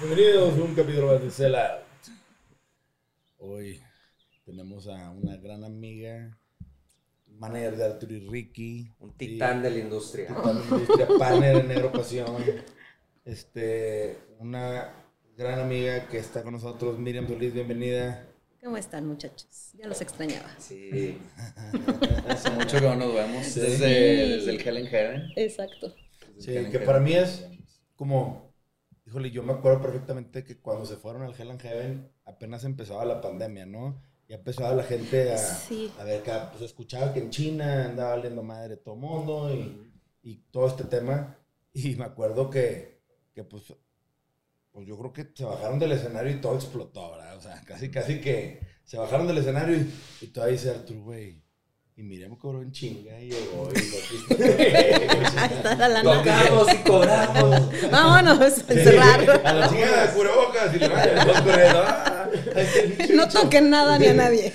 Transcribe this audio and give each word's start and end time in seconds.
Bienvenidos 0.00 0.58
a 0.58 0.62
un 0.62 0.74
capítulo 0.74 1.06
más 1.06 1.22
de 1.22 1.30
Sell 1.30 1.54
Out. 1.54 1.82
Hoy 3.38 3.80
tenemos 4.44 4.88
a 4.88 5.10
una 5.10 5.36
gran 5.36 5.64
amiga, 5.64 6.38
manager 7.28 7.76
de 7.76 7.84
Arturo 7.86 8.12
y 8.12 8.28
Ricky. 8.28 8.92
Un 9.00 9.16
titán 9.16 9.62
de 9.62 9.70
la 9.70 9.78
industria. 9.78 10.28
Titán 10.28 10.44
de 10.44 10.52
la 10.54 10.76
industria, 10.76 11.08
partner 11.18 11.56
en 11.56 11.68
Negro 11.68 11.92
Pasión. 11.92 12.36
Este, 13.28 14.16
una 14.38 14.90
gran 15.36 15.60
amiga 15.60 16.08
que 16.08 16.16
está 16.16 16.42
con 16.42 16.54
nosotros, 16.54 16.98
Miriam 16.98 17.28
Solís, 17.28 17.52
bienvenida. 17.52 18.26
¿Cómo 18.64 18.78
están, 18.78 19.06
muchachos? 19.06 19.72
Ya 19.74 19.86
los 19.86 20.00
extrañaba. 20.00 20.48
Sí. 20.56 21.18
Hace 22.26 22.50
mucho 22.52 22.78
que 22.78 22.86
no 22.86 22.94
nos 22.96 23.14
vemos. 23.14 23.44
Sí. 23.44 23.60
Desde, 23.60 23.86
desde 24.36 24.50
el 24.52 24.66
Hell 24.66 24.78
in 24.78 24.86
Heaven. 24.86 25.22
Exacto. 25.36 25.94
Sí, 26.38 26.54
que 26.70 26.78
para 26.78 27.00
mí 27.00 27.12
es 27.12 27.46
como, 27.96 28.54
híjole, 29.06 29.30
yo 29.30 29.42
me 29.42 29.52
acuerdo 29.52 29.82
perfectamente 29.82 30.42
que 30.42 30.58
cuando 30.58 30.86
se 30.86 30.96
fueron 30.96 31.20
al 31.20 31.38
Hell 31.38 31.50
and 31.50 31.60
Heaven 31.60 32.10
apenas 32.24 32.64
empezaba 32.64 33.04
la 33.04 33.20
pandemia, 33.20 33.66
¿no? 33.66 34.00
Y 34.26 34.32
empezaba 34.32 34.74
la 34.74 34.84
gente 34.84 35.34
a, 35.34 35.36
Sí. 35.36 35.92
a 35.98 36.04
ver, 36.04 36.22
que 36.22 36.32
pues 36.52 36.62
escuchaba 36.62 37.12
que 37.12 37.20
en 37.20 37.28
China 37.28 37.84
andaba 37.90 38.16
valiendo 38.16 38.42
madre 38.42 38.78
todo 38.78 38.96
mundo 38.96 39.54
y, 39.54 39.92
y 40.22 40.36
todo 40.50 40.66
este 40.68 40.84
tema. 40.84 41.36
Y 41.74 41.94
me 41.96 42.04
acuerdo 42.04 42.48
que, 42.48 42.97
que 43.38 43.44
pues, 43.44 43.72
pues 44.72 44.86
yo 44.86 44.98
creo 44.98 45.12
que 45.12 45.28
se 45.32 45.44
bajaron 45.44 45.78
del 45.78 45.92
escenario 45.92 46.32
y 46.32 46.40
todo 46.40 46.56
explotó, 46.56 47.12
¿verdad? 47.12 47.36
O 47.36 47.40
sea, 47.40 47.62
casi, 47.64 47.88
casi 47.88 48.20
que 48.20 48.58
se 48.82 48.98
bajaron 48.98 49.28
del 49.28 49.38
escenario 49.38 49.76
y, 49.76 49.92
y 50.22 50.26
todavía 50.28 50.56
dice 50.56 50.70
Arturo, 50.70 51.02
güey. 51.02 51.40
Y 51.94 52.02
miremos 52.02 52.38
cobró 52.38 52.62
en 52.62 52.72
chinga 52.72 53.20
y 53.20 53.30
llegó 53.30 53.68
y 53.74 54.38
lo 54.38 54.44
Ahí 55.40 55.52
está 55.52 55.74
la 55.74 55.88
lana. 55.88 56.18
Tocamos 56.18 56.72
y 56.72 56.76
cobramos. 56.78 57.90
Vámonos, 57.90 58.58
encerrar. 58.68 59.46
A 59.46 59.52
la 59.52 59.68
chica 59.68 60.06
de 60.06 60.12
cubrebocas 60.12 60.74
y 60.74 60.78
le 60.78 60.88
vayan 60.88 61.26
dos 61.26 61.40
corriendo. 61.40 62.17
No 63.14 63.28
toquen 63.28 63.70
nada 63.70 63.98
ni 63.98 64.06
a 64.06 64.14
nadie. 64.14 64.52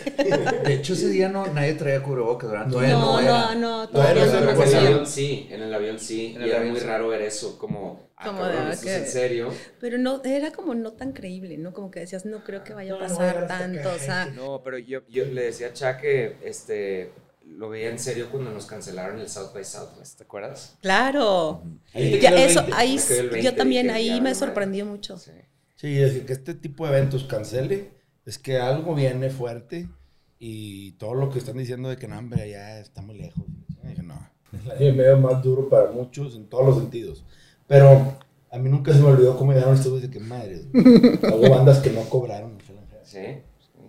De 0.66 0.74
hecho, 0.74 0.94
ese 0.94 1.10
día 1.10 1.30
no, 1.30 1.48
nadie 1.48 1.74
traía 1.74 2.02
cubrebocas, 2.02 2.50
¿verdad? 2.52 2.68
No, 2.68 2.82
era. 2.82 3.56
no, 3.56 3.56
no. 3.56 3.90
Todavía 3.90 4.26
no 4.26 4.32
se 4.32 4.42
no. 4.42 4.52
En 4.52 4.70
el 4.70 4.76
avión 4.76 5.06
sí, 5.08 5.48
en 5.52 5.62
el 5.62 5.74
avión 5.74 6.00
sí. 6.00 6.34
En 6.36 6.42
y 6.46 6.50
era 6.50 6.62
muy 6.64 6.80
sí. 6.80 6.86
raro 6.86 7.08
ver 7.10 7.22
eso, 7.22 7.58
como, 7.58 8.10
ah, 8.16 8.26
Como 8.26 8.40
cabrón, 8.42 8.66
de, 8.68 8.74
¿esto 8.74 8.86
ok. 8.88 8.92
es 8.94 8.98
en 9.02 9.08
serio? 9.08 9.54
Pero 9.80 9.98
no, 9.98 10.22
era 10.24 10.52
como 10.52 10.76
no 10.76 10.94
tan 10.94 11.12
creíble, 11.14 11.58
¿no? 11.58 11.74
Como 11.74 11.92
que 11.92 12.02
decías, 12.02 12.26
no 12.26 12.44
creo 12.44 12.64
que 12.64 12.74
vaya 12.74 12.94
a 12.94 12.98
No, 12.98 13.02
no, 13.02 13.08
pasar 13.08 13.48
tanto. 13.48 13.90
O 13.92 14.00
sea, 14.00 14.26
No, 14.26 14.62
pero 14.64 14.78
yo, 14.78 15.02
yo 15.10 15.26
le 15.26 15.44
decía 15.44 15.68
a 15.68 15.74
Cha 15.74 15.98
que 15.98 16.38
este, 16.44 17.12
lo 17.46 17.70
veía 17.70 17.90
en 17.90 18.00
serio 18.00 18.30
cuando 18.32 18.52
nos 18.52 18.66
cancelaron 18.66 19.20
el 19.20 19.30
South 19.30 19.54
by 19.54 19.64
Southwest, 19.66 20.18
¿te 20.18 20.24
acuerdas? 20.24 20.78
claro. 20.82 21.64
Ahí 21.94 22.10
te 22.10 22.20
Ya, 22.20 22.30
quedó 22.30 22.38
el 22.46 22.50
eso, 22.50 22.62
20. 22.62 22.74
ahí 22.74 22.98
Me 22.98 23.06
quedó 23.06 23.20
el 23.22 23.30
20, 23.30 23.42
yo 23.42 23.56
también, 23.56 23.88
dije, 23.88 23.98
ahí 23.98 24.22
me 24.22 24.34
sorprendió 24.36 24.86
mucho. 24.86 25.18
Sí. 25.18 25.32
Sí, 25.84 26.00
es 26.02 26.22
que 26.22 26.32
este 26.32 26.54
tipo 26.54 26.88
de 26.88 26.98
eventos 26.98 27.26
cancele, 27.26 27.92
es 28.26 28.40
que 28.40 28.58
algo 28.58 28.96
viene 28.96 29.30
fuerte 29.30 29.90
y 30.40 30.94
todo 30.94 31.14
lo 31.14 31.30
que 31.30 31.40
están 31.40 31.58
diciendo 31.58 31.90
de 31.90 31.98
que 31.98 32.08
no, 32.08 32.18
hombre, 32.18 32.50
ya 32.50 32.80
está 32.80 33.02
muy 33.02 33.18
lejos. 33.18 33.44
Dije, 33.84 34.02
no. 34.02 34.16
Es 34.54 34.64
el 34.64 34.72
año 34.72 34.88
y 34.88 34.94
medio 34.94 35.18
más 35.18 35.44
duro 35.44 35.68
para 35.68 35.92
muchos 35.92 36.38
en 36.38 36.46
todos 36.48 36.66
los 36.66 36.78
sentidos. 36.78 37.26
Pero 37.68 38.18
a 38.50 38.58
mí 38.60 38.70
nunca 38.70 38.94
se 38.94 39.00
me 39.02 39.08
olvidó 39.08 39.36
cómo 39.38 39.52
llegaron 39.52 39.76
estos 39.76 40.02
de 40.02 40.10
que 40.10 40.22
madre. 40.22 40.62
Hubo 40.74 41.50
bandas 41.50 41.80
que 41.80 41.90
no 41.90 42.04
cobraron. 42.04 42.58
Sí, 43.04 43.18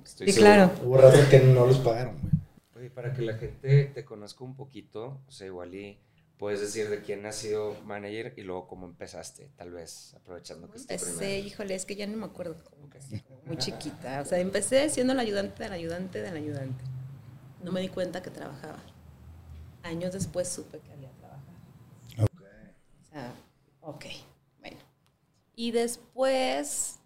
estoy 0.05 0.27
Sí, 0.27 0.33
seguro. 0.33 0.53
claro. 0.53 0.71
Hubo 0.85 0.97
razas 0.97 1.29
que 1.29 1.39
no 1.39 1.65
los 1.65 1.79
pagaron, 1.79 2.17
güey. 2.21 2.33
Oye, 2.77 2.91
para 2.91 3.13
que 3.13 3.23
la 3.23 3.35
gente 3.35 3.93
te 3.95 4.05
conozca 4.05 4.43
un 4.43 4.57
poquito, 4.57 5.21
o 5.29 5.31
sea, 5.31 5.47
igual 5.47 5.73
y 5.77 6.01
puedes 6.45 6.61
decir 6.61 6.91
de 6.91 7.01
quién 7.01 7.25
has 7.25 7.37
sido 7.37 7.75
manager 7.85 8.35
y 8.37 8.43
luego 8.43 8.67
cómo 8.69 8.85
empezaste, 8.87 9.51
tal 9.57 9.71
vez, 9.71 10.13
aprovechando 10.15 10.71
que 10.71 10.77
es 10.77 10.87
tu 10.87 10.93
Empecé, 10.93 11.17
primer. 11.17 11.47
híjole, 11.47 11.75
es 11.75 11.87
que 11.87 11.97
ya 11.97 12.07
no 12.07 12.19
me 12.19 12.27
acuerdo. 12.27 12.63
como 12.65 12.91
que 12.91 12.99
así, 12.99 13.19
como 13.21 13.41
muy 13.47 13.57
chiquita. 13.59 14.21
O 14.21 14.27
sea, 14.27 14.39
empecé 14.41 14.91
siendo 14.91 15.15
la 15.15 15.23
ayudante 15.23 15.63
del 15.63 15.73
ayudante 15.73 16.21
del 16.21 16.37
ayudante. 16.37 16.85
No 17.63 17.73
me 17.73 17.81
di 17.81 17.89
cuenta 17.89 18.21
que 18.23 18.31
trabajaba. 18.31 18.79
Años 19.85 20.13
después 20.13 20.47
supe 20.47 20.81
que 20.81 20.93
había 20.93 21.11
trabajado. 21.13 21.57
O 23.01 23.05
sea, 23.11 23.33
ok, 23.81 24.05
bueno. 24.61 24.77
Y 25.57 25.71
después, 25.71 26.99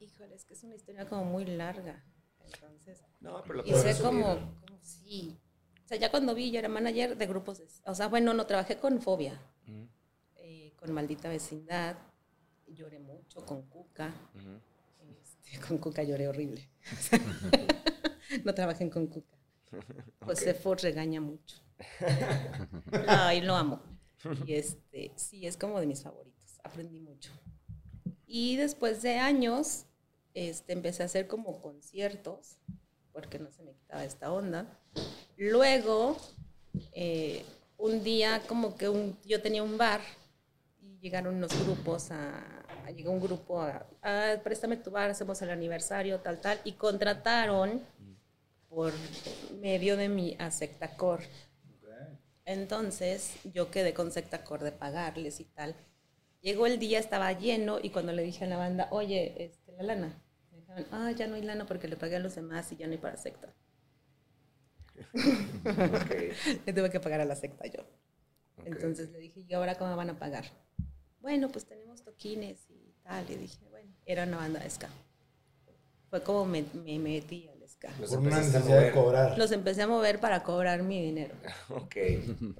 híjole, 0.00 0.34
es 0.36 0.44
que 0.46 0.54
es 0.54 0.62
una 0.64 0.74
historia 0.74 1.06
como 1.06 1.24
muy 1.26 1.44
larga. 1.44 2.02
Entonces, 2.46 3.02
No, 3.20 3.42
pero 3.42 3.56
lo 3.56 3.62
puedes 3.64 3.84
hice 3.94 4.02
como, 4.02 4.36
como 4.66 4.78
sí. 4.80 5.38
O 5.86 5.88
sea, 5.88 5.96
ya 5.98 6.10
cuando 6.10 6.34
vi, 6.34 6.50
yo 6.50 6.58
era 6.58 6.68
manager 6.68 7.16
de 7.16 7.26
grupos. 7.26 7.58
de- 7.58 7.68
o 7.84 7.94
sea, 7.94 8.08
bueno, 8.08 8.34
no 8.34 8.44
trabajé 8.44 8.76
con 8.76 9.00
Fobia, 9.00 9.40
Ujú, 9.68 9.86
eh, 10.38 10.72
con 10.76 10.92
Maldita 10.92 11.28
Vecindad. 11.28 11.96
Lloré 12.66 12.98
mucho 12.98 13.44
con 13.46 13.62
Cuca. 13.62 14.12
Este, 15.22 15.60
con 15.68 15.78
Cuca 15.78 16.02
lloré 16.02 16.26
horrible. 16.26 16.68
no 18.44 18.52
trabajen 18.54 18.90
con 18.90 19.06
Cuca. 19.06 19.36
José 20.24 20.54
Ford 20.54 20.80
regaña 20.82 21.20
mucho. 21.20 21.56
Ay, 23.06 23.40
lo 23.42 23.54
amo. 23.54 23.80
Y 24.44 24.54
este, 24.54 25.12
sí, 25.16 25.46
es 25.46 25.56
como 25.56 25.78
de 25.78 25.86
mis 25.86 26.02
favoritos. 26.02 26.58
Aprendí 26.64 26.98
mucho. 26.98 27.30
Y 28.26 28.56
después 28.56 29.02
de 29.02 29.18
años, 29.18 29.84
este, 30.34 30.72
empecé 30.72 31.04
a 31.04 31.06
hacer 31.06 31.28
como 31.28 31.60
conciertos, 31.62 32.56
porque 33.16 33.38
no 33.38 33.50
se 33.50 33.62
me 33.62 33.72
quitaba 33.72 34.04
esta 34.04 34.30
onda. 34.30 34.66
Luego, 35.38 36.18
eh, 36.92 37.42
un 37.78 38.04
día 38.04 38.42
como 38.46 38.76
que 38.76 38.90
un, 38.90 39.18
yo 39.24 39.40
tenía 39.40 39.62
un 39.62 39.78
bar 39.78 40.02
y 40.82 40.98
llegaron 40.98 41.34
unos 41.36 41.50
grupos 41.64 42.10
a, 42.10 42.40
a- 42.84 42.90
llegó 42.90 43.12
un 43.12 43.20
grupo 43.22 43.62
a, 43.62 43.86
a, 44.02 44.36
préstame 44.44 44.76
tu 44.76 44.90
bar, 44.90 45.08
hacemos 45.08 45.40
el 45.40 45.48
aniversario, 45.48 46.20
tal, 46.20 46.38
tal, 46.42 46.60
y 46.64 46.72
contrataron 46.72 47.80
por 48.68 48.92
medio 49.62 49.96
de 49.96 50.10
mi 50.10 50.36
a 50.38 50.50
Sectacor. 50.50 51.20
Entonces 52.44 53.32
yo 53.54 53.70
quedé 53.70 53.94
con 53.94 54.12
Sectacor 54.12 54.62
de 54.62 54.72
pagarles 54.72 55.40
y 55.40 55.44
tal. 55.44 55.74
Llegó 56.42 56.66
el 56.66 56.78
día, 56.78 56.98
estaba 56.98 57.32
lleno 57.32 57.78
y 57.82 57.88
cuando 57.88 58.12
le 58.12 58.22
dije 58.22 58.44
a 58.44 58.48
la 58.48 58.58
banda, 58.58 58.88
oye, 58.90 59.42
este, 59.42 59.72
la 59.72 59.82
lana, 59.84 60.22
dijeron, 60.76 61.00
ah, 61.00 61.10
ya 61.12 61.26
no 61.26 61.34
hay 61.34 61.42
lana 61.42 61.66
porque 61.66 61.88
le 61.88 61.96
pagué 61.96 62.16
a 62.16 62.20
los 62.20 62.34
demás 62.34 62.70
y 62.72 62.76
ya 62.76 62.86
no 62.86 62.92
hay 62.92 62.98
para 62.98 63.16
secta. 63.16 63.52
Ok. 65.14 66.14
Le 66.66 66.72
tuve 66.72 66.90
que 66.90 67.00
pagar 67.00 67.20
a 67.20 67.24
la 67.24 67.36
secta 67.36 67.66
yo. 67.66 67.82
Ok. 68.58 68.66
Entonces 68.66 69.10
le 69.10 69.18
dije, 69.18 69.40
¿y 69.46 69.52
ahora 69.54 69.74
cómo 69.76 69.94
van 69.96 70.10
a 70.10 70.18
pagar? 70.18 70.44
Bueno, 71.20 71.48
pues 71.50 71.66
tenemos 71.66 72.02
toquines 72.02 72.58
y 72.70 72.94
tal. 73.02 73.30
Y 73.30 73.34
dije, 73.36 73.58
bueno, 73.70 73.92
era 74.06 74.24
una 74.24 74.38
banda 74.38 74.60
de 74.60 74.70
ska. 74.70 74.88
Fue 76.08 76.22
como 76.22 76.46
me, 76.46 76.64
me 76.72 76.98
metí 76.98 77.48
al 77.48 77.68
ska. 77.68 77.90
Los 78.00 78.12
una 78.12 78.38
necesidad 78.38 78.62
de 78.62 78.70
mover. 78.70 78.92
cobrar. 78.94 79.38
Los 79.38 79.52
empecé 79.52 79.82
a 79.82 79.88
mover 79.88 80.20
para 80.20 80.42
cobrar 80.42 80.82
mi 80.82 81.02
dinero. 81.02 81.34
Ok. 81.68 81.94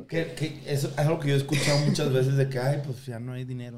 Que, 0.08 0.34
que 0.34 0.62
eso 0.66 0.88
es 0.88 0.98
algo 0.98 1.18
que 1.20 1.28
yo 1.28 1.34
he 1.34 1.38
escuchado 1.38 1.78
muchas 1.86 2.12
veces 2.12 2.36
de 2.36 2.48
que, 2.48 2.58
ay, 2.58 2.82
pues 2.84 3.06
ya 3.06 3.18
no 3.18 3.32
hay 3.32 3.44
dinero. 3.44 3.76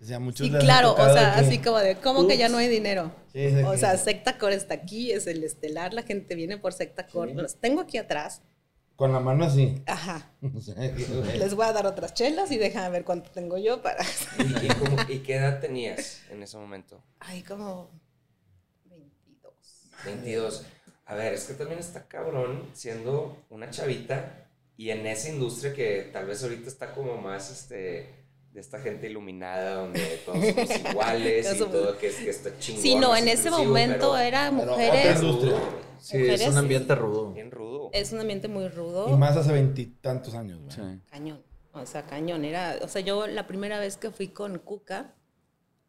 O 0.00 0.04
sea, 0.04 0.18
muchos 0.18 0.46
Sí, 0.46 0.52
claro, 0.52 0.92
o 0.94 0.96
sea, 1.12 1.34
que- 1.34 1.40
así 1.40 1.58
como 1.58 1.78
de, 1.78 1.96
¿cómo 1.96 2.26
que 2.26 2.38
ya 2.38 2.48
no 2.48 2.56
hay 2.58 2.68
dinero? 2.68 3.12
Sí, 3.32 3.46
O 3.66 3.76
sea, 3.76 3.96
Secta 3.98 4.38
Core 4.38 4.54
está 4.54 4.74
aquí, 4.74 5.12
es 5.12 5.26
el 5.26 5.44
estelar, 5.44 5.92
la 5.92 6.02
gente 6.02 6.34
viene 6.34 6.56
por 6.56 6.72
Secta 6.72 7.06
Core. 7.06 7.32
Sí. 7.32 7.36
Los 7.38 7.56
tengo 7.56 7.82
aquí 7.82 7.98
atrás. 7.98 8.40
Con 8.96 9.12
la 9.12 9.20
mano 9.20 9.44
así. 9.44 9.82
Ajá. 9.86 10.30
O 10.56 10.60
sea, 10.60 10.74
que- 10.74 11.38
Les 11.38 11.54
voy 11.54 11.66
a 11.66 11.72
dar 11.72 11.86
otras 11.86 12.14
chelas 12.14 12.50
y 12.50 12.56
déjame 12.58 12.88
ver 12.90 13.04
cuánto 13.04 13.30
tengo 13.30 13.58
yo 13.58 13.82
para. 13.82 14.02
¿Y, 14.38 14.66
y 14.66 14.68
cómo- 14.68 14.96
y 15.08 15.18
qué 15.18 15.36
edad 15.36 15.60
tenías 15.60 16.22
en 16.30 16.42
ese 16.42 16.56
momento? 16.56 17.02
Ay, 17.18 17.42
como 17.42 17.90
22. 18.86 19.52
22. 20.04 20.66
A 21.06 21.14
ver, 21.14 21.34
es 21.34 21.44
que 21.44 21.54
también 21.54 21.78
está 21.80 22.06
cabrón 22.06 22.68
siendo 22.72 23.36
una 23.50 23.68
chavita 23.70 24.46
y 24.76 24.90
en 24.90 25.06
esa 25.06 25.28
industria 25.28 25.74
que 25.74 26.08
tal 26.12 26.26
vez 26.26 26.42
ahorita 26.42 26.68
está 26.68 26.92
como 26.94 27.16
más 27.18 27.50
este 27.50 28.19
de 28.52 28.60
esta 28.60 28.80
gente 28.80 29.08
iluminada 29.08 29.74
donde 29.74 30.00
todos 30.24 30.44
somos 30.44 30.70
iguales 30.90 31.54
y 31.54 31.58
todo 31.58 31.98
que, 31.98 32.08
es, 32.08 32.16
que 32.16 32.30
está 32.30 32.58
chingón. 32.58 32.82
Sí, 32.82 32.94
no, 32.96 33.14
es 33.14 33.22
en 33.22 33.28
ese 33.28 33.50
momento 33.50 34.12
pero 34.12 34.16
era 34.16 34.50
pero 34.50 34.72
mujeres. 34.72 35.18
otra 35.18 35.26
industria. 35.26 35.56
Sí, 36.00 36.16
es 36.16 36.48
un 36.48 36.58
ambiente 36.58 36.94
rudo. 36.94 37.32
Bien 37.32 37.50
rudo. 37.50 37.90
Es 37.92 38.12
un 38.12 38.20
ambiente 38.20 38.48
muy 38.48 38.68
rudo. 38.68 39.08
Y 39.08 39.16
más 39.16 39.36
hace 39.36 39.52
veintitantos 39.52 40.34
años, 40.34 40.60
güey. 40.60 40.72
Sí. 40.72 41.00
Cañón. 41.10 41.44
O 41.72 41.86
sea, 41.86 42.06
cañón. 42.06 42.44
Era, 42.44 42.78
o 42.82 42.88
sea, 42.88 43.02
yo 43.02 43.26
la 43.26 43.46
primera 43.46 43.78
vez 43.78 43.96
que 43.96 44.10
fui 44.10 44.28
con 44.28 44.58
Cuca, 44.58 45.14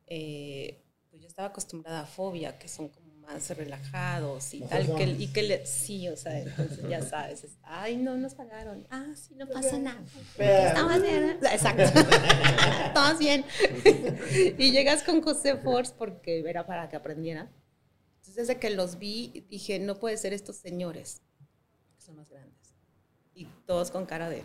eh, 0.07 0.83
pues 1.09 1.21
yo 1.21 1.27
estaba 1.27 1.47
acostumbrada 1.47 2.01
a 2.01 2.05
fobia, 2.05 2.59
que 2.59 2.67
son 2.67 2.89
como 2.89 3.00
más 3.33 3.49
relajados 3.57 4.53
y 4.53 4.61
tal, 4.61 4.95
que, 4.95 5.03
y 5.03 5.27
que 5.27 5.43
le, 5.43 5.65
sí, 5.65 6.07
o 6.09 6.17
sea, 6.17 6.39
entonces 6.39 6.87
ya 6.89 7.01
sabes, 7.01 7.43
es, 7.43 7.57
ay, 7.63 7.97
no 7.97 8.17
nos 8.17 8.35
pagaron, 8.35 8.85
ah, 8.89 9.13
sí, 9.15 9.35
no 9.35 9.47
pasa 9.47 9.77
nada. 9.77 10.01
Estamos 10.37 11.01
bien, 11.01 11.37
exacto, 11.41 11.83
estamos 12.87 13.19
bien. 13.19 13.45
y 14.57 14.71
llegas 14.71 15.03
con 15.03 15.21
José 15.21 15.57
Force 15.57 15.93
porque 15.97 16.39
era 16.39 16.65
para 16.65 16.89
que 16.89 16.95
aprendiera. 16.95 17.51
Entonces, 18.17 18.35
desde 18.35 18.59
que 18.59 18.69
los 18.69 18.99
vi, 18.99 19.45
dije, 19.49 19.79
no 19.79 19.95
puede 19.99 20.17
ser 20.17 20.33
estos 20.33 20.57
señores, 20.57 21.21
que 21.95 22.01
son 22.01 22.17
más 22.17 22.29
grandes. 22.29 22.75
Y 23.33 23.45
todos 23.65 23.89
con 23.89 24.05
cara 24.05 24.29
de, 24.29 24.43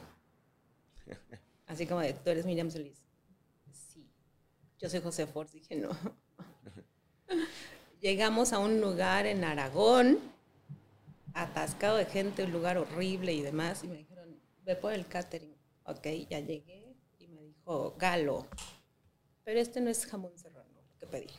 así 1.66 1.86
como 1.86 2.00
de, 2.00 2.14
tú 2.14 2.30
eres 2.30 2.46
Miriam 2.46 2.70
Solís. 2.70 3.02
Sí. 3.72 4.08
Yo 4.78 4.88
soy 4.88 5.00
José 5.00 5.26
Force, 5.26 5.58
dije, 5.58 5.76
no. 5.76 5.90
Llegamos 8.00 8.52
a 8.52 8.58
un 8.58 8.80
lugar 8.80 9.26
en 9.26 9.44
Aragón, 9.44 10.18
atascado 11.34 11.96
de 11.96 12.06
gente, 12.06 12.44
un 12.44 12.52
lugar 12.52 12.78
horrible 12.78 13.32
y 13.32 13.42
demás, 13.42 13.84
y 13.84 13.88
me 13.88 13.96
dijeron, 13.96 14.38
ve 14.64 14.76
por 14.76 14.92
el 14.92 15.06
catering. 15.06 15.54
Ok, 15.84 16.06
ya 16.28 16.40
llegué 16.40 16.96
y 17.18 17.28
me 17.28 17.42
dijo, 17.42 17.94
Galo, 17.98 18.46
pero 19.44 19.60
este 19.60 19.80
no 19.80 19.90
es 19.90 20.04
jamón 20.06 20.36
serrano, 20.36 20.68
lo 20.74 20.98
que 20.98 21.06
pedí. 21.06 21.30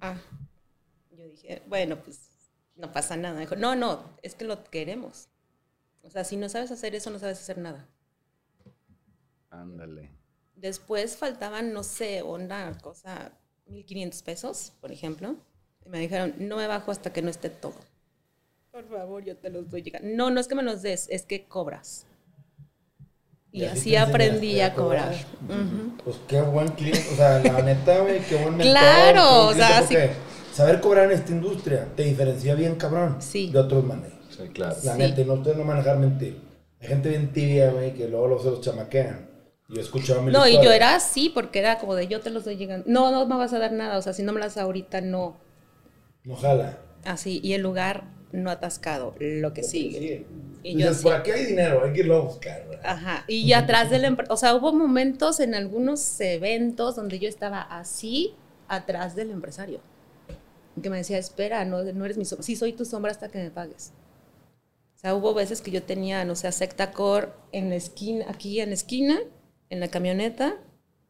Ah, 0.00 0.16
yo 1.10 1.24
dije, 1.24 1.62
bueno, 1.66 2.00
pues 2.02 2.30
no 2.76 2.92
pasa 2.92 3.16
nada. 3.16 3.38
Dijo, 3.40 3.56
no, 3.56 3.74
no, 3.74 4.16
es 4.22 4.34
que 4.34 4.44
lo 4.44 4.64
queremos. 4.64 5.28
O 6.02 6.10
sea, 6.10 6.24
si 6.24 6.36
no 6.36 6.48
sabes 6.48 6.70
hacer 6.70 6.94
eso, 6.94 7.10
no 7.10 7.18
sabes 7.18 7.38
hacer 7.38 7.58
nada. 7.58 7.88
Ándale. 9.50 10.10
Después 10.54 11.16
faltaban, 11.16 11.72
no 11.72 11.82
sé, 11.82 12.22
una 12.22 12.76
cosa, 12.78 13.32
1.500 13.72 14.22
pesos, 14.22 14.72
por 14.80 14.92
ejemplo. 14.92 15.36
Y 15.84 15.88
me 15.88 15.98
dijeron, 15.98 16.34
no 16.38 16.56
me 16.56 16.66
bajo 16.66 16.90
hasta 16.90 17.12
que 17.12 17.22
no 17.22 17.30
esté 17.30 17.50
todo. 17.50 17.74
Por 18.70 18.88
favor, 18.88 19.24
yo 19.24 19.36
te 19.36 19.50
los 19.50 19.70
doy. 19.70 19.82
llegando". 19.82 20.08
No, 20.14 20.30
no 20.30 20.40
es 20.40 20.48
que 20.48 20.54
me 20.54 20.62
los 20.62 20.82
des, 20.82 21.08
es 21.10 21.24
que 21.24 21.44
cobras. 21.44 22.06
Y, 23.50 23.62
Y 23.62 23.64
así 23.66 23.96
así 23.96 23.96
aprendí 23.96 24.60
a 24.60 24.68
a 24.68 24.74
cobrar. 24.74 25.14
Pues 26.04 26.16
qué 26.26 26.40
buen 26.40 26.68
cliente, 26.68 27.04
o 27.12 27.16
sea, 27.16 27.38
la 27.40 27.60
neta, 27.62 28.00
güey, 28.00 28.20
qué 28.20 28.36
buen 28.36 28.56
mentor. 28.56 28.72
Claro, 28.72 29.46
o 29.48 29.54
sea, 29.54 29.80
porque 29.80 30.10
Saber 30.54 30.80
cobrar 30.80 31.06
en 31.10 31.18
esta 31.18 31.32
industria 31.32 31.88
te 31.96 32.04
diferencia 32.04 32.54
bien, 32.54 32.74
cabrón, 32.76 33.16
Sí. 33.20 33.50
de 33.50 33.58
otros 33.58 33.84
maneras. 33.84 34.18
Sí, 34.30 34.48
claro. 34.48 34.76
La 34.84 34.92
Sí. 34.94 34.98
neta, 34.98 35.20
y 35.20 35.24
no 35.24 35.34
ustedes 35.34 35.56
no 35.56 35.64
manejar 35.64 35.98
mentir. 35.98 36.40
Hay 36.80 36.88
gente 36.88 37.08
bien 37.10 37.32
tibia, 37.32 37.70
güey, 37.70 37.94
que 37.94 38.08
luego 38.08 38.28
los, 38.28 38.42
se 38.42 38.50
los 38.50 38.60
chamaquean. 38.60 39.28
Y 39.68 39.74
yo 39.74 39.80
he 39.80 39.84
escuchado 39.84 40.22
mil 40.22 40.32
No, 40.32 40.46
y 40.46 40.54
yo 40.62 40.70
era 40.72 40.94
así, 40.94 41.28
porque 41.30 41.58
era 41.58 41.78
como 41.78 41.94
de 41.94 42.06
yo 42.08 42.20
te 42.20 42.30
los 42.30 42.44
doy 42.44 42.56
llegando. 42.56 42.84
No, 42.88 43.10
no 43.10 43.26
me 43.26 43.36
vas 43.36 43.52
a 43.52 43.58
dar 43.58 43.72
nada, 43.72 43.98
o 43.98 44.02
sea, 44.02 44.12
si 44.12 44.22
no 44.22 44.32
me 44.32 44.40
las 44.40 44.56
ahorita, 44.56 45.00
no. 45.00 45.36
No 46.24 46.36
jala. 46.36 46.78
Así, 47.04 47.40
y 47.42 47.54
el 47.54 47.62
lugar 47.62 48.04
no 48.32 48.50
atascado, 48.50 49.14
lo 49.18 49.52
que 49.52 49.62
sigue. 49.62 50.26
Y 50.62 50.72
yo 50.72 50.78
Dices, 50.78 50.92
así- 50.96 51.02
por 51.02 51.12
aquí 51.14 51.30
hay 51.32 51.46
dinero, 51.46 51.84
hay 51.84 51.92
que 51.92 52.00
irlo 52.00 52.16
a 52.16 52.20
buscar, 52.20 52.64
güey. 52.66 52.78
Ajá, 52.84 53.24
y 53.26 53.46
ya 53.46 53.58
atrás 53.58 53.90
de 53.90 53.98
la 53.98 54.06
empresa, 54.08 54.32
o 54.32 54.36
sea, 54.36 54.54
hubo 54.54 54.72
momentos 54.72 55.40
en 55.40 55.54
algunos 55.54 56.20
eventos 56.20 56.96
donde 56.96 57.18
yo 57.18 57.28
estaba 57.28 57.60
así 57.62 58.34
atrás 58.68 59.16
del 59.16 59.30
empresario, 59.30 59.80
que 60.80 60.88
me 60.88 60.98
decía, 60.98 61.18
espera, 61.18 61.64
no, 61.64 61.82
no 61.82 62.04
eres 62.04 62.16
mi 62.16 62.24
sombra, 62.24 62.44
sí 62.44 62.56
soy 62.56 62.72
tu 62.72 62.84
sombra 62.84 63.10
hasta 63.10 63.28
que 63.28 63.38
me 63.38 63.50
pagues. 63.50 63.92
O 64.96 64.98
sea, 65.02 65.14
hubo 65.16 65.34
veces 65.34 65.60
que 65.60 65.72
yo 65.72 65.82
tenía, 65.82 66.24
no 66.24 66.36
sé, 66.36 66.46
a 66.46 66.52
Sectacor 66.52 67.36
en 67.50 67.68
la 67.70 67.74
esquina, 67.76 68.26
aquí 68.28 68.60
en 68.60 68.68
la 68.70 68.74
esquina, 68.74 69.18
en 69.72 69.80
la 69.80 69.88
camioneta, 69.88 70.54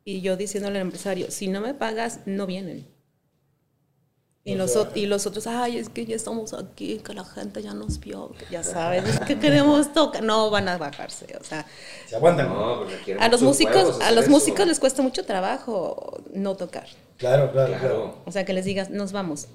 y 0.05 0.20
yo 0.20 0.37
diciéndole 0.37 0.79
al 0.79 0.82
empresario, 0.87 1.31
si 1.31 1.49
no 1.49 1.61
me 1.61 1.75
pagas, 1.75 2.20
no 2.26 2.47
vienen. 2.47 2.87
Y, 4.44 4.55
No 4.56 4.64
los, 4.67 4.88
y 4.97 5.06
los 5.06 5.26
otros, 5.26 5.47
ay, 5.47 5.79
es 5.79 5.88
que 5.88 6.05
ya 6.05 6.17
estamos 6.17 6.53
aquí, 6.53 6.99
que 6.99 7.12
la 7.14 7.25
gente 7.25 7.62
ya 7.62 7.75
nos 7.75 8.00
vio, 8.00 8.32
que 8.32 8.44
ya 8.50 8.62
sabes, 8.64 9.05
es 9.09 9.20
que 9.20 9.38
queremos 9.38 9.93
tocar. 9.93 10.23
No 10.25 10.50
van 10.50 10.69
a 10.69 10.79
bajarse, 10.79 11.26
o 11.41 11.44
sea, 11.44 11.64
Se 12.09 12.17
aguantan. 12.17 12.49
No, 12.49 12.85
pues 12.85 13.17
a 13.20 13.29
los 13.29 13.41
músicos, 13.43 14.00
a 14.00 14.11
los 14.11 14.25
eso. 14.25 14.31
músicos 14.32 14.67
les 14.67 14.81
cuesta 14.81 15.00
mucho 15.03 15.25
trabajo 15.25 16.20
no 16.35 16.56
tocar. 16.56 16.87
Claro, 17.19 17.53
claro, 17.53 17.69
claro. 17.69 17.81
Claro. 17.81 18.23
O 18.25 18.32
sea, 18.32 18.44
que 18.44 18.53
les 18.53 18.64
digas, 18.64 18.91
nos 18.91 19.12
vamos. 19.12 19.47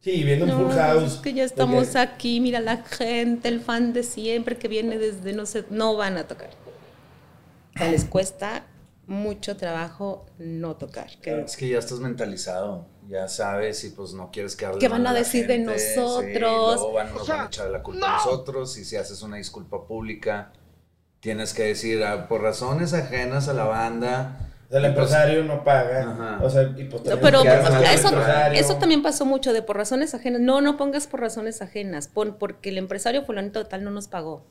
Sí, 0.00 0.24
viendo 0.24 0.46
un 0.46 0.50
No, 0.50 0.58
full 0.66 0.76
house. 0.78 1.12
es 1.14 1.18
que 1.20 1.32
ya 1.34 1.44
estamos 1.44 1.94
aquí, 1.96 2.40
mira 2.40 2.60
la 2.60 2.78
gente, 2.78 3.48
el 3.48 3.60
fan 3.60 3.92
de 3.92 4.02
siempre 4.02 4.56
que 4.58 4.66
viene 4.66 4.96
desde 4.98 5.32
no 5.34 5.44
sé, 5.46 5.64
no 5.70 5.94
van 5.96 6.16
a 6.16 6.26
tocar. 6.26 6.50
O 7.74 7.78
sea, 7.78 7.90
les 7.90 8.04
cuesta 8.04 8.66
mucho 9.06 9.56
trabajo 9.56 10.26
no 10.38 10.76
tocar. 10.76 11.08
Que- 11.20 11.42
Es 11.42 11.56
que 11.56 11.68
ya 11.68 11.78
estás 11.78 11.98
mentalizado, 12.00 12.86
ya 13.08 13.28
sabes 13.28 13.82
y 13.84 13.90
pues 13.90 14.12
no 14.14 14.30
quieres 14.30 14.56
que 14.56 14.66
hable 14.66 14.78
¿Qué 14.78 14.88
van 14.88 15.06
a 15.06 15.12
decir 15.12 15.46
de 15.46 15.56
gente, 15.56 15.78
sí, 15.78 16.00
nosotros? 16.00 16.40
luego 16.40 16.92
van, 16.92 17.14
nos 17.14 17.28
van 17.28 17.40
a 17.40 17.46
echar 17.46 17.70
la 17.70 17.82
culpa 17.82 18.06
a 18.06 18.16
nosotros 18.16 18.76
y 18.78 18.84
si 18.84 18.96
haces 18.96 19.22
una 19.22 19.36
disculpa 19.36 19.86
pública 19.86 20.52
tienes 21.20 21.54
que 21.54 21.62
decir 21.64 22.02
ah, 22.04 22.28
por 22.28 22.42
razones 22.42 22.92
ajenas 22.94 23.48
a 23.48 23.54
la 23.54 23.64
banda. 23.64 24.48
El 24.70 24.80
pues, 24.80 24.86
empresario 24.86 25.44
no 25.44 25.64
paga. 25.64 26.10
Ajá. 26.10 26.40
O 26.42 26.50
sea, 26.50 26.62
y 26.62 26.84
pues 26.84 27.04
No, 27.04 27.18
pero 27.20 27.42
eso, 28.54 28.76
también 28.76 29.02
pasó 29.02 29.24
mucho 29.26 29.52
de 29.52 29.62
por 29.62 29.76
razones 29.76 30.14
ajenas. 30.14 30.40
No, 30.40 30.60
no 30.60 30.76
pongas 30.76 31.06
por 31.06 31.20
razones 31.20 31.62
ajenas, 31.62 32.08
pon 32.08 32.36
porque 32.38 32.70
el 32.70 32.78
empresario 32.78 33.22
fulanito 33.24 33.58
de 33.58 33.66
tal 33.66 33.84
no 33.84 33.90
nos 33.90 34.08
pagó. 34.08 34.46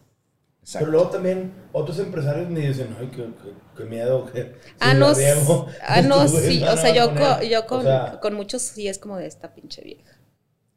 Exacto. 0.62 0.86
Pero 0.86 0.92
luego 0.92 1.10
también 1.10 1.54
otros 1.72 2.00
empresarios 2.00 2.50
me 2.50 2.60
dicen, 2.62 2.96
ay, 3.00 3.08
qué, 3.08 3.24
qué- 3.44 3.54
qué 3.78 3.84
miedo. 3.86 4.26
Que, 4.32 4.56
Ah, 4.80 4.94
no, 4.94 5.14
riego, 5.14 5.68
ah, 5.88 6.02
no, 6.02 6.24
estos 6.24 6.32
güeyes 6.42 6.54
sí, 6.54 6.64
o 6.64 6.78
sea, 6.78 6.94
yo, 6.94 7.10
poner". 7.10 7.24
co- 7.38 7.44
yo 7.44 7.68
con, 7.68 7.80
O 7.80 7.84
sea, 7.84 8.20
con 8.22 8.34
muchos 8.36 8.62
sí 8.62 8.88
es 8.88 8.98
como 9.00 9.18
de 9.18 9.28
esta 9.28 9.54
pinche 9.54 9.82
vieja. 9.84 10.18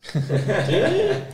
sí. 0.13 0.21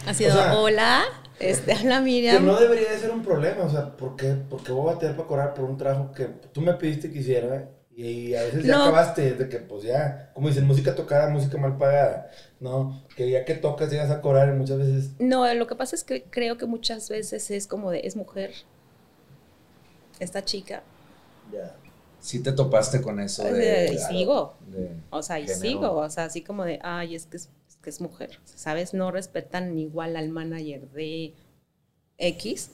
Ha 0.06 0.14
sido, 0.14 0.30
O 0.30 0.34
sea, 0.36 0.58
hola, 0.58 1.02
este, 1.40 1.72
habla 1.72 1.98
Que 1.98 2.02
Miriam. 2.04 2.46
no 2.46 2.58
debería 2.60 2.90
de 2.92 2.98
ser 2.98 3.10
un 3.10 3.22
problema, 3.22 3.64
o 3.64 3.70
sea, 3.70 3.96
¿por 3.96 4.14
qué, 4.16 4.34
por 4.34 4.62
qué 4.62 4.72
voy 4.72 4.94
a 4.94 4.98
tener 4.98 5.16
para 5.16 5.26
cobrar 5.28 5.54
por 5.54 5.64
un 5.64 5.76
trabajo 5.76 6.12
que 6.12 6.26
tú 6.52 6.60
me 6.60 6.74
pediste 6.74 7.10
que 7.10 7.18
hiciera 7.18 7.68
y, 8.00 8.34
a 8.34 8.42
veces 8.44 8.64
ya 8.64 8.82
acabaste 8.82 9.34
de 9.34 9.48
que 9.48 9.58
pues 9.58 9.82
ya, 9.82 10.30
como 10.32 10.48
dicen, 10.48 10.66
música 10.66 10.94
tocada, 10.94 11.28
música 11.28 11.58
mal 11.58 11.76
pagada, 11.76 12.30
¿no? 12.58 13.04
Que 13.14 13.30
ya 13.30 13.44
que 13.44 13.54
tocas 13.54 13.90
llegas 13.90 14.10
a 14.10 14.22
cobrar 14.22 14.48
y 14.48 14.52
muchas 14.52 14.78
veces... 14.78 15.10
No, 15.18 15.52
lo 15.52 15.66
que 15.66 15.74
pasa 15.74 15.96
es 15.96 16.04
que 16.04 16.24
creo 16.24 16.56
que 16.56 16.66
muchas 16.66 17.10
veces 17.10 17.50
es 17.50 17.66
como 17.66 17.90
de, 17.90 18.00
es 18.04 18.16
mujer, 18.16 18.52
esta 20.18 20.44
chica, 20.44 20.82
Ya. 21.52 21.76
Sí 22.20 22.42
te 22.42 22.52
topaste 22.52 23.00
con 23.00 23.18
eso 23.18 23.46
Eh, 23.46 23.52
de... 23.52 23.94
y 23.94 23.98
sigo. 23.98 24.54
de 24.66 24.90
o 25.08 25.22
sea, 25.22 25.38
y 25.38 25.42
género. 25.46 25.60
sigo, 25.60 25.92
o 25.96 26.10
sea, 26.10 26.24
así 26.24 26.42
como 26.42 26.64
de, 26.64 26.78
ay, 26.82 27.14
es 27.14 27.26
que 27.26 27.38
es, 27.38 27.48
es 27.66 27.76
que 27.76 27.88
es 27.90 28.00
mujer, 28.00 28.40
¿sabes? 28.44 28.92
No 28.92 29.10
respetan 29.10 29.78
igual 29.78 30.16
al 30.16 30.28
manager 30.28 30.90
de 30.90 31.34
X 32.18 32.70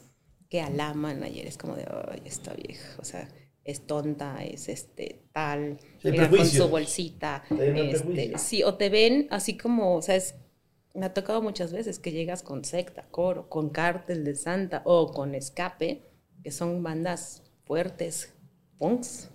que 0.51 0.61
a 0.61 0.71
la 0.71 0.95
manager, 0.95 1.47
es 1.47 1.59
como 1.59 1.77
de, 1.77 1.87
ay, 2.11 2.23
esta 2.25 2.55
vieja, 2.55 2.89
o 3.01 3.05
sea, 3.05 3.29
es 3.67 3.87
tonta, 3.87 4.43
es 4.45 4.69
este, 4.69 5.23
tal, 5.33 5.79
Sí, 6.03 6.13
con 6.17 6.47
su 6.47 6.69
bolsita, 6.69 7.43
este, 7.51 8.39
sí, 8.39 8.63
o 8.63 8.75
te 8.75 8.89
ven 8.89 9.27
así 9.31 9.57
como, 9.57 9.97
o 9.97 10.03
sea, 10.03 10.15
es, 10.17 10.37
me 10.95 11.07
ha 11.07 11.13
tocado 11.15 11.43
muchas 11.43 11.73
veces 11.73 11.99
que 11.99 12.13
llegas 12.13 12.43
con 12.43 12.65
secta, 12.65 13.07
coro, 13.11 13.49
con 13.49 13.71
cártel 13.71 14.25
de 14.25 14.35
Santa 14.35 14.83
o 14.85 15.13
con 15.13 15.35
escape, 15.35 16.03
que 16.43 16.51
son 16.51 16.83
bandas 16.83 17.43
fuertes, 17.65 18.33
punks. 18.79 19.31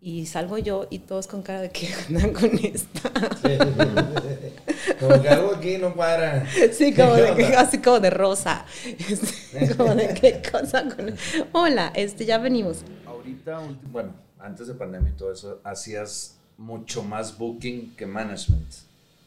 Y 0.00 0.26
salgo 0.26 0.58
yo 0.58 0.86
y 0.90 0.98
todos 0.98 1.26
con 1.26 1.42
cara 1.42 1.62
de 1.62 1.70
que 1.70 1.88
andan 2.08 2.34
con 2.34 2.50
esta. 2.62 3.10
Como 5.00 5.22
que 5.22 5.28
algo 5.28 5.54
aquí 5.54 5.78
no 5.78 5.94
para. 5.94 6.46
Sí, 6.72 6.92
como 6.94 7.14
¿Qué 7.14 7.22
de, 7.22 7.34
que- 7.34 7.44
así 7.56 7.78
como 7.78 8.00
de 8.00 8.10
rosa. 8.10 8.66
Este, 8.84 9.74
como 9.76 9.94
de 9.94 10.12
qué 10.14 10.42
cosa 10.50 10.84
con... 10.94 11.14
Hola, 11.52 11.90
este, 11.94 12.26
ya 12.26 12.38
venimos. 12.38 12.84
Ahorita, 13.24 13.60
bueno, 13.90 14.12
antes 14.38 14.66
de 14.66 14.74
pandemia 14.74 15.10
y 15.10 15.14
todo 15.16 15.32
eso, 15.32 15.60
hacías 15.64 16.36
mucho 16.58 17.02
más 17.02 17.36
booking 17.38 17.94
que 17.96 18.04
management, 18.06 18.70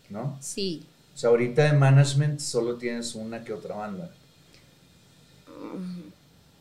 ¿no? 0.10 0.38
Sí, 0.40 0.86
O 1.16 1.18
sea, 1.18 1.32
ahorita 1.32 1.64
de 1.64 1.74
management 1.74 2.40
solo 2.40 2.76
tienes 2.78 3.16
una 3.16 3.44
que 3.44 3.52
otra 3.54 3.76
banda. 3.76 4.12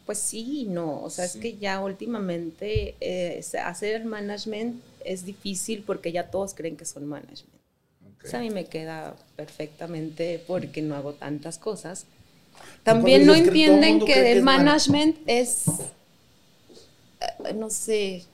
pues 0.06 0.18
sí, 0.18 0.60
y 0.60 0.64
no. 0.66 1.02
O 1.02 1.10
sea, 1.10 1.26
Sí. 1.26 1.38
es 1.38 1.42
que 1.42 1.58
ya 1.58 1.80
últimamente 1.80 2.94
eh, 3.00 3.44
hacer 3.64 4.04
management 4.04 4.80
es 5.04 5.24
difícil 5.26 5.82
porque 5.84 6.12
ya 6.12 6.30
todos 6.30 6.54
creen 6.54 6.76
que 6.76 6.84
son 6.84 7.06
management. 7.06 7.52
O 8.24 8.28
sea, 8.28 8.38
a 8.38 8.42
mí 8.42 8.50
me 8.50 8.64
queda 8.66 9.14
perfectamente 9.36 10.42
porque 10.46 10.80
no 10.80 10.94
hago 10.94 11.12
tantas 11.12 11.58
cosas. 11.58 12.06
También 12.84 13.26
no 13.26 13.34
entienden 13.34 13.98
que 14.00 14.06
que 14.14 14.32
el 14.32 14.42
man- 14.42 14.64
management 14.64 15.16
es, 15.26 15.64
no 17.54 17.70
sé, 17.70 18.24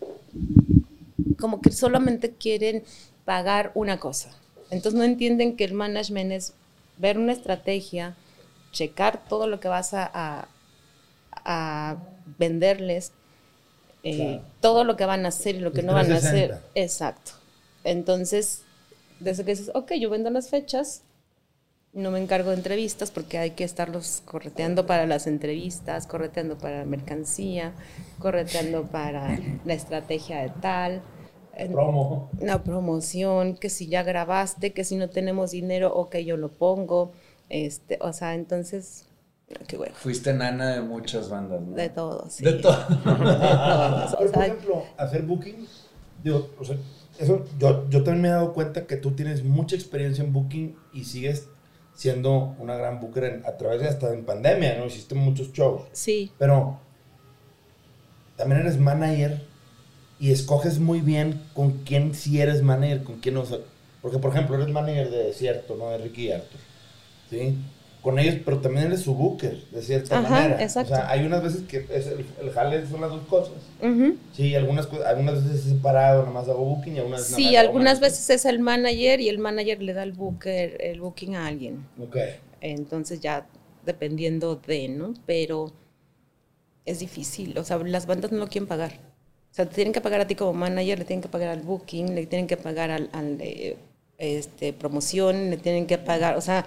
como 1.38 1.60
que 1.60 1.70
solamente 1.72 2.32
quieren 2.32 2.84
pagar 3.24 3.72
una 3.74 3.98
cosa. 3.98 4.30
Entonces 4.70 4.98
no 4.98 5.04
entienden 5.04 5.56
que 5.56 5.64
el 5.64 5.74
management 5.74 6.32
es 6.32 6.54
ver 6.98 7.18
una 7.18 7.32
estrategia, 7.32 8.16
checar 8.72 9.24
todo 9.28 9.46
lo 9.46 9.60
que 9.60 9.68
vas 9.68 9.92
a, 9.94 10.10
a- 10.12 10.48
a 11.44 11.96
venderles, 12.38 13.12
eh, 14.02 14.16
Claro. 14.16 14.42
todo 14.60 14.84
lo 14.84 14.96
que 14.96 15.04
van 15.04 15.24
a 15.24 15.28
hacer 15.28 15.56
y 15.56 15.60
lo 15.60 15.72
que 15.72 15.80
El 15.80 15.86
no 15.86 15.94
van 15.94 16.10
a 16.12 16.16
hacer. 16.16 16.50
360. 16.50 16.80
Exacto. 16.80 17.32
Entonces, 17.84 18.62
Desde 19.20 19.44
que 19.44 19.52
dices, 19.52 19.70
ok, 19.74 19.92
yo 20.00 20.10
vendo 20.10 20.30
las 20.30 20.48
fechas, 20.50 21.02
no 21.92 22.10
me 22.10 22.20
encargo 22.20 22.50
de 22.50 22.56
entrevistas 22.56 23.10
porque 23.10 23.38
hay 23.38 23.50
que 23.50 23.64
estarlos 23.64 24.22
correteando 24.24 24.86
para 24.86 25.06
las 25.06 25.26
entrevistas, 25.26 26.06
correteando 26.06 26.56
para 26.56 26.78
la 26.78 26.84
mercancía, 26.86 27.72
correteando 28.18 28.84
para 28.84 29.38
la 29.64 29.74
estrategia 29.74 30.40
de 30.42 30.50
tal. 30.60 31.02
en- 31.54 31.72
Promo. 31.72 32.30
la 32.40 32.62
promoción, 32.64 33.56
que 33.58 33.68
si 33.68 33.86
ya 33.86 34.02
grabaste, 34.02 34.72
que 34.72 34.84
si 34.84 34.96
no 34.96 35.10
tenemos 35.10 35.50
dinero, 35.50 35.92
ok, 35.94 36.16
yo 36.16 36.38
lo 36.38 36.48
pongo. 36.50 37.12
Este, 37.50 37.98
o 38.00 38.14
sea, 38.14 38.34
entonces, 38.34 39.04
qué 39.68 39.76
bueno. 39.76 39.94
Fuiste 39.94 40.32
nana 40.32 40.70
de 40.70 40.80
muchas 40.80 41.28
bandas, 41.28 41.60
¿no? 41.60 41.76
De 41.76 41.90
todo, 41.90 42.30
sí. 42.30 42.42
De 42.42 42.54
todo. 42.54 42.72
De 42.88 42.96
todo. 43.04 44.06
O 44.14 44.18
Pero, 44.18 44.32
por 44.32 44.42
ejemplo, 44.44 44.84
hacer 44.96 45.22
booking, 45.24 45.66
digo, 46.24 46.48
o 46.58 46.64
sea, 46.64 46.76
eso, 47.18 47.44
yo, 47.58 47.86
yo 47.90 48.02
también 48.02 48.22
me 48.22 48.28
he 48.28 48.32
dado 48.32 48.54
cuenta 48.54 48.86
que 48.86 48.96
tú 48.96 49.10
tienes 49.10 49.44
mucha 49.44 49.76
experiencia 49.76 50.24
en 50.24 50.32
booking 50.32 50.74
y 50.94 51.04
sigues 51.04 51.48
siendo 51.94 52.54
una 52.58 52.76
gran 52.76 53.00
booker 53.00 53.42
a 53.46 53.56
través 53.56 53.80
de 53.80 53.88
hasta 53.88 54.12
en 54.12 54.24
pandemia, 54.24 54.78
¿no? 54.78 54.86
Hiciste 54.86 55.14
muchos 55.14 55.52
shows. 55.52 55.82
sí, 55.92 56.32
Pero 56.38 56.78
también 58.36 58.62
eres 58.62 58.78
manager 58.78 59.42
y 60.18 60.30
escoges 60.30 60.78
muy 60.78 61.00
bien 61.00 61.42
con 61.54 61.84
quién 61.84 62.14
sí 62.14 62.40
eres 62.40 62.62
manager, 62.62 63.04
con 63.04 63.20
quién 63.20 63.34
no. 63.34 63.44
porque, 64.00 64.18
por 64.18 64.30
ejemplo, 64.32 64.56
eres 64.56 64.68
manager 64.68 65.10
de 65.10 65.24
Desierto, 65.24 65.76
¿no? 65.76 65.90
De 65.90 65.98
Ricky 65.98 66.28
y 66.28 66.32
Arthur. 66.32 66.60
¿Sí? 67.30 67.56
Con 68.02 68.18
ellos, 68.18 68.36
pero 68.44 68.58
también 68.58 68.86
eres 68.86 69.02
su 69.02 69.14
booker, 69.14 69.56
de 69.70 69.80
cierta 69.80 70.18
Ajá, 70.18 70.28
manera. 70.28 70.62
exacto. 70.62 70.92
O 70.92 70.96
sea, 70.96 71.08
hay 71.08 71.24
unas 71.24 71.40
veces 71.40 71.62
que 71.68 71.86
es 71.88 72.08
el, 72.08 72.26
el 72.40 72.50
jale 72.50 72.84
son 72.86 73.00
las 73.00 73.10
dos 73.10 73.22
cosas. 73.28 73.54
Sí, 74.32 74.56
algunas, 74.56 74.88
algunas 75.06 75.44
veces 75.44 75.60
es 75.60 75.72
separado, 75.72 76.22
nada 76.22 76.34
más 76.34 76.48
hago 76.48 76.64
booking 76.64 76.96
y 76.96 76.98
algunas 76.98 77.30
nada 77.30 77.36
sí, 77.36 77.54
algunas 77.54 78.00
veces 78.00 78.28
es 78.30 78.44
el 78.44 78.58
manager 78.58 79.20
y 79.20 79.28
el 79.28 79.38
manager 79.38 79.80
le 79.82 79.92
da 79.92 80.02
el 80.02 80.12
booker, 80.12 80.76
el 80.80 81.00
booking 81.00 81.36
a 81.36 81.46
alguien. 81.46 81.86
Ok. 82.00 82.16
Entonces 82.60 83.20
ya 83.20 83.46
dependiendo 83.86 84.56
de, 84.56 84.88
¿no? 84.88 85.14
Pero 85.24 85.72
es 86.84 86.98
difícil, 86.98 87.56
o 87.56 87.62
sea, 87.62 87.78
las 87.78 88.06
bandas 88.06 88.32
no 88.32 88.38
lo 88.38 88.48
quieren 88.48 88.66
pagar. 88.66 88.94
O 89.52 89.54
sea, 89.54 89.66
te 89.68 89.76
tienen 89.76 89.92
que 89.92 90.00
pagar 90.00 90.20
a 90.22 90.26
ti 90.26 90.34
como 90.34 90.54
manager, 90.54 90.98
le 90.98 91.04
tienen 91.04 91.22
que 91.22 91.28
pagar 91.28 91.50
al 91.50 91.60
booking, 91.60 92.14
le 92.16 92.26
tienen 92.26 92.48
que 92.48 92.56
pagar 92.56 92.90
al, 92.90 93.10
al 93.12 93.38
de, 93.38 93.76
este, 94.22 94.72
promoción, 94.72 95.50
le 95.50 95.56
tienen 95.56 95.86
que 95.86 95.98
pagar, 95.98 96.36
o 96.36 96.40
sea, 96.40 96.64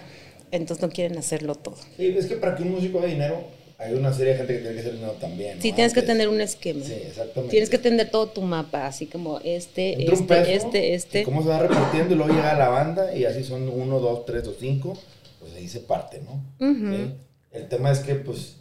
entonces 0.51 0.81
no 0.81 0.89
quieren 0.89 1.17
hacerlo 1.17 1.55
todo. 1.55 1.75
Sí, 1.97 2.07
es 2.17 2.25
que 2.27 2.35
para 2.35 2.55
que 2.55 2.63
un 2.63 2.71
músico 2.71 2.99
haga 2.99 3.07
dinero, 3.07 3.43
hay 3.77 3.93
una 3.93 4.13
serie 4.13 4.33
de 4.33 4.37
gente 4.37 4.53
que 4.53 4.59
tiene 4.59 4.75
que 4.75 4.79
hacer 4.81 4.93
dinero 4.93 5.13
también. 5.13 5.57
¿no? 5.57 5.61
Sí, 5.61 5.71
tienes 5.73 5.93
que 5.93 6.01
tener 6.01 6.29
un 6.29 6.41
esquema. 6.41 6.85
Sí, 6.85 6.93
exactamente. 6.93 7.51
Tienes 7.51 7.69
que 7.69 7.77
tener 7.77 8.09
todo 8.09 8.27
tu 8.27 8.41
mapa, 8.41 8.87
así 8.87 9.05
como 9.05 9.39
este, 9.43 9.93
Entra 9.93 10.13
este, 10.13 10.25
peso, 10.27 10.51
este, 10.51 10.87
y 10.87 10.91
este. 10.91 11.23
cómo 11.23 11.43
se 11.43 11.49
va 11.49 11.59
repartiendo 11.59 12.13
y 12.13 12.17
luego 12.17 12.33
llega 12.33 12.53
la 12.53 12.69
banda 12.69 13.15
y 13.15 13.25
así 13.25 13.43
son 13.43 13.67
uno, 13.69 13.99
dos, 13.99 14.25
tres 14.25 14.47
o 14.47 14.53
cinco, 14.57 14.97
pues 15.39 15.53
ahí 15.55 15.67
se 15.67 15.81
parte, 15.81 16.21
¿no? 16.21 16.43
Ujú. 16.65 16.95
¿Sí? 16.95 17.13
El 17.51 17.67
tema 17.67 17.91
es 17.91 17.99
que, 17.99 18.15
pues, 18.15 18.57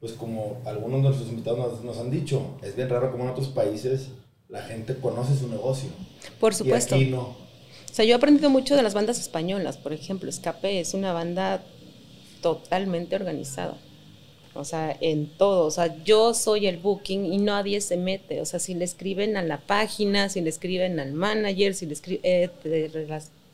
pues 0.00 0.12
como 0.12 0.60
algunos 0.64 1.02
de 1.02 1.08
nuestros 1.08 1.30
invitados 1.30 1.58
nos, 1.58 1.84
nos 1.84 1.98
han 1.98 2.10
dicho, 2.10 2.56
es 2.62 2.76
bien 2.76 2.88
raro 2.88 3.10
como 3.10 3.24
en 3.24 3.30
otros 3.30 3.48
países 3.48 4.08
la 4.48 4.62
gente 4.62 4.94
conoce 4.96 5.36
su 5.36 5.48
negocio. 5.48 5.88
Por 6.38 6.54
supuesto. 6.54 6.96
Y 6.96 7.02
aquí 7.02 7.10
no. 7.10 7.43
O 7.94 7.96
sea, 7.96 8.04
yo 8.04 8.10
he 8.10 8.16
aprendido 8.16 8.50
mucho 8.50 8.74
de 8.74 8.82
las 8.82 8.92
bandas 8.92 9.20
españolas, 9.20 9.76
por 9.76 9.92
ejemplo, 9.92 10.28
Escape 10.28 10.80
es 10.80 10.94
una 10.94 11.12
banda 11.12 11.62
totalmente 12.42 13.14
organizada. 13.14 13.76
O 14.52 14.64
sea, 14.64 14.96
en 15.00 15.28
todo. 15.28 15.66
O 15.66 15.70
sea, 15.70 16.02
yo 16.02 16.34
soy 16.34 16.66
el 16.66 16.78
booking 16.78 17.24
y 17.24 17.38
nadie 17.38 17.80
se 17.80 17.96
mete. 17.96 18.40
O 18.40 18.46
sea, 18.46 18.58
si 18.58 18.74
le 18.74 18.84
escriben 18.84 19.36
a 19.36 19.44
la 19.44 19.60
página, 19.60 20.28
si 20.28 20.40
le 20.40 20.50
escriben 20.50 20.98
al 20.98 21.12
manager, 21.12 21.72
si 21.72 21.86
le 21.86 21.94
escriben 21.94 22.50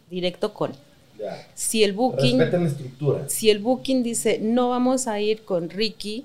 directo 0.09 0.54
con. 0.54 0.73
Ya. 1.18 1.47
Si 1.52 1.85
el 1.85 1.92
booking, 1.92 2.38
Respeten 2.38 2.64
la 2.64 2.70
estructura. 2.70 3.28
si 3.28 3.50
el 3.50 3.59
booking 3.59 4.02
dice 4.02 4.38
no 4.40 4.70
vamos 4.70 5.06
a 5.06 5.20
ir 5.20 5.42
con 5.42 5.68
Ricky, 5.68 6.25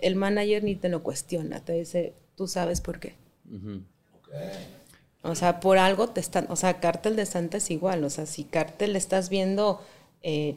el 0.00 0.16
manager 0.16 0.64
ni 0.64 0.74
te 0.74 0.90
lo 0.90 1.02
cuestiona. 1.02 1.60
Te 1.60 1.72
dice, 1.72 2.12
tú 2.36 2.46
sabes 2.46 2.82
por 2.82 3.00
qué. 3.00 3.14
Ok. 4.18 4.28
O 5.22 5.34
sea, 5.34 5.60
por 5.60 5.78
algo 5.78 6.08
te 6.08 6.20
están, 6.20 6.46
o 6.48 6.56
sea, 6.56 6.80
Cártel 6.80 7.14
de 7.14 7.26
Santa 7.26 7.58
es 7.58 7.70
igual, 7.70 8.02
o 8.02 8.10
sea, 8.10 8.26
si 8.26 8.44
Cártel 8.44 8.96
estás 8.96 9.28
viendo, 9.28 9.80
eh, 10.22 10.56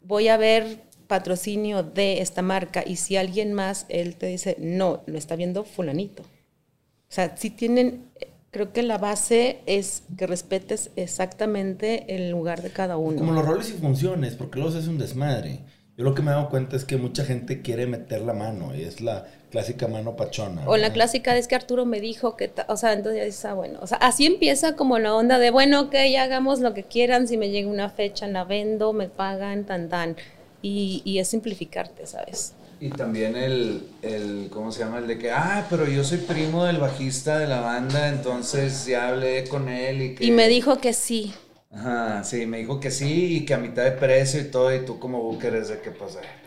voy 0.00 0.28
a 0.28 0.36
ver 0.36 0.82
patrocinio 1.06 1.82
de 1.82 2.20
esta 2.20 2.42
marca 2.42 2.82
y 2.84 2.96
si 2.96 3.16
alguien 3.16 3.52
más, 3.52 3.86
él 3.88 4.16
te 4.16 4.26
dice, 4.26 4.56
no, 4.58 5.02
lo 5.06 5.18
está 5.18 5.36
viendo 5.36 5.64
fulanito. 5.64 6.22
O 6.22 7.14
sea, 7.14 7.36
si 7.36 7.50
tienen, 7.50 8.06
creo 8.50 8.72
que 8.72 8.82
la 8.82 8.98
base 8.98 9.60
es 9.66 10.04
que 10.16 10.26
respetes 10.26 10.90
exactamente 10.96 12.16
el 12.16 12.30
lugar 12.30 12.62
de 12.62 12.70
cada 12.70 12.96
uno. 12.96 13.18
Como 13.18 13.32
los 13.32 13.44
roles 13.44 13.70
y 13.70 13.74
funciones, 13.74 14.34
porque 14.34 14.58
luego 14.58 14.76
hace 14.76 14.88
un 14.88 14.98
desmadre. 14.98 15.60
Yo 15.96 16.04
lo 16.04 16.14
que 16.14 16.22
me 16.22 16.30
he 16.30 16.34
dado 16.34 16.48
cuenta 16.48 16.76
es 16.76 16.84
que 16.84 16.96
mucha 16.96 17.24
gente 17.24 17.60
quiere 17.60 17.86
meter 17.86 18.22
la 18.22 18.32
mano 18.32 18.74
y 18.74 18.82
es 18.82 19.00
la 19.00 19.26
clásica 19.52 19.86
mano 19.86 20.16
pachona. 20.16 20.62
O 20.66 20.76
la 20.78 20.92
clásica 20.92 21.36
es 21.36 21.46
que 21.46 21.54
Arturo 21.54 21.84
me 21.84 22.00
dijo 22.00 22.36
que, 22.36 22.50
o 22.66 22.76
sea, 22.76 22.94
entonces 22.94 23.20
ya 23.20 23.24
dices, 23.26 23.44
ah, 23.44 23.54
bueno, 23.54 23.78
o 23.82 23.86
sea, 23.86 23.98
así 23.98 24.26
empieza 24.26 24.74
como 24.74 24.98
la 24.98 25.14
onda 25.14 25.38
de, 25.38 25.50
bueno, 25.50 25.82
ok, 25.82 25.94
ya 26.10 26.22
hagamos 26.24 26.60
lo 26.60 26.72
que 26.72 26.82
quieran, 26.82 27.28
si 27.28 27.36
me 27.36 27.50
llega 27.50 27.68
una 27.68 27.90
fecha, 27.90 28.26
la 28.26 28.44
vendo, 28.44 28.92
me 28.94 29.08
pagan, 29.08 29.64
tan, 29.64 29.88
tan. 29.90 30.16
Y, 30.62 31.02
y 31.04 31.18
es 31.18 31.28
simplificarte, 31.28 32.06
¿sabes? 32.06 32.54
Y 32.80 32.88
también 32.90 33.36
el, 33.36 33.90
el, 34.00 34.48
¿cómo 34.50 34.72
se 34.72 34.80
llama? 34.80 34.98
El 34.98 35.06
de 35.06 35.18
que, 35.18 35.30
ah, 35.30 35.66
pero 35.68 35.86
yo 35.86 36.02
soy 36.02 36.18
primo 36.18 36.64
del 36.64 36.78
bajista 36.78 37.38
de 37.38 37.46
la 37.46 37.60
banda, 37.60 38.08
entonces 38.08 38.86
ya 38.86 39.08
hablé 39.08 39.44
con 39.44 39.68
él 39.68 40.02
y 40.02 40.14
que... 40.14 40.24
Y 40.24 40.30
me 40.30 40.48
dijo 40.48 40.78
que 40.78 40.92
sí. 40.92 41.34
Ajá, 41.70 42.24
sí, 42.24 42.46
me 42.46 42.58
dijo 42.58 42.80
que 42.80 42.90
sí 42.90 43.36
y 43.36 43.44
que 43.44 43.54
a 43.54 43.58
mitad 43.58 43.84
de 43.84 43.92
precio 43.92 44.40
y 44.40 44.44
todo, 44.44 44.74
y 44.74 44.84
tú 44.84 44.98
como 44.98 45.22
booker 45.22 45.54
es 45.54 45.68
de 45.68 45.80
que, 45.80 45.90
pues, 45.90 46.16
eh, 46.16 46.41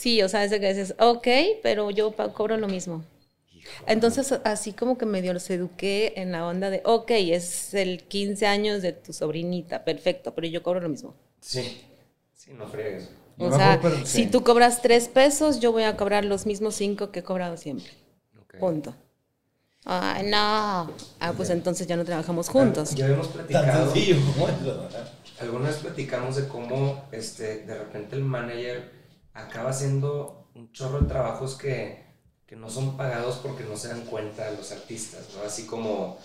Sí, 0.00 0.22
o 0.22 0.30
sea, 0.30 0.44
es 0.44 0.50
de 0.50 0.60
que 0.60 0.68
dices, 0.72 0.94
ok, 0.98 1.28
pero 1.62 1.90
yo 1.90 2.14
cobro 2.32 2.56
lo 2.56 2.68
mismo. 2.68 3.04
Entonces, 3.86 4.32
así 4.44 4.72
como 4.72 4.96
que 4.96 5.04
medio 5.04 5.34
los 5.34 5.50
eduqué 5.50 6.14
en 6.16 6.32
la 6.32 6.46
onda 6.46 6.70
de, 6.70 6.80
ok, 6.86 7.10
es 7.10 7.74
el 7.74 8.04
15 8.04 8.46
años 8.46 8.80
de 8.80 8.94
tu 8.94 9.12
sobrinita, 9.12 9.84
perfecto, 9.84 10.34
pero 10.34 10.46
yo 10.46 10.62
cobro 10.62 10.80
lo 10.80 10.88
mismo. 10.88 11.14
Sí. 11.42 11.82
Sí, 12.32 12.52
no 12.54 12.66
friegues. 12.66 13.10
O 13.36 13.54
sea, 13.54 13.78
si 14.06 14.24
sí. 14.24 14.26
tú 14.26 14.42
cobras 14.42 14.80
tres 14.80 15.06
pesos, 15.08 15.60
yo 15.60 15.70
voy 15.70 15.82
a 15.82 15.98
cobrar 15.98 16.24
los 16.24 16.46
mismos 16.46 16.76
cinco 16.76 17.10
que 17.10 17.18
he 17.18 17.22
cobrado 17.22 17.58
siempre. 17.58 17.92
Punto. 18.58 18.94
Ay, 19.84 20.24
no. 20.30 20.90
Ah, 21.20 21.34
pues 21.36 21.50
entonces 21.50 21.86
ya 21.86 21.96
no 21.96 22.06
trabajamos 22.06 22.48
juntos. 22.48 22.94
Ya 22.94 23.04
habíamos 23.04 23.28
Tan 23.34 23.46
platicado. 23.46 23.92
Alguna 25.40 25.68
vez 25.68 25.76
platicamos 25.76 26.36
de 26.36 26.48
cómo 26.48 27.04
este, 27.12 27.64
de 27.66 27.78
repente 27.78 28.16
el 28.16 28.22
manager 28.22 28.99
acaba 29.46 29.70
haciendo 29.70 30.48
un 30.54 30.70
chorro 30.72 31.00
de 31.00 31.08
trabajos 31.08 31.54
que, 31.56 32.04
que 32.46 32.56
no 32.56 32.68
son 32.70 32.96
pagados 32.96 33.36
porque 33.42 33.64
no 33.64 33.76
se 33.76 33.88
dan 33.88 34.02
cuenta 34.02 34.50
los 34.52 34.72
artistas, 34.72 35.28
¿no? 35.36 35.42
Así 35.44 35.66
como, 35.66 36.18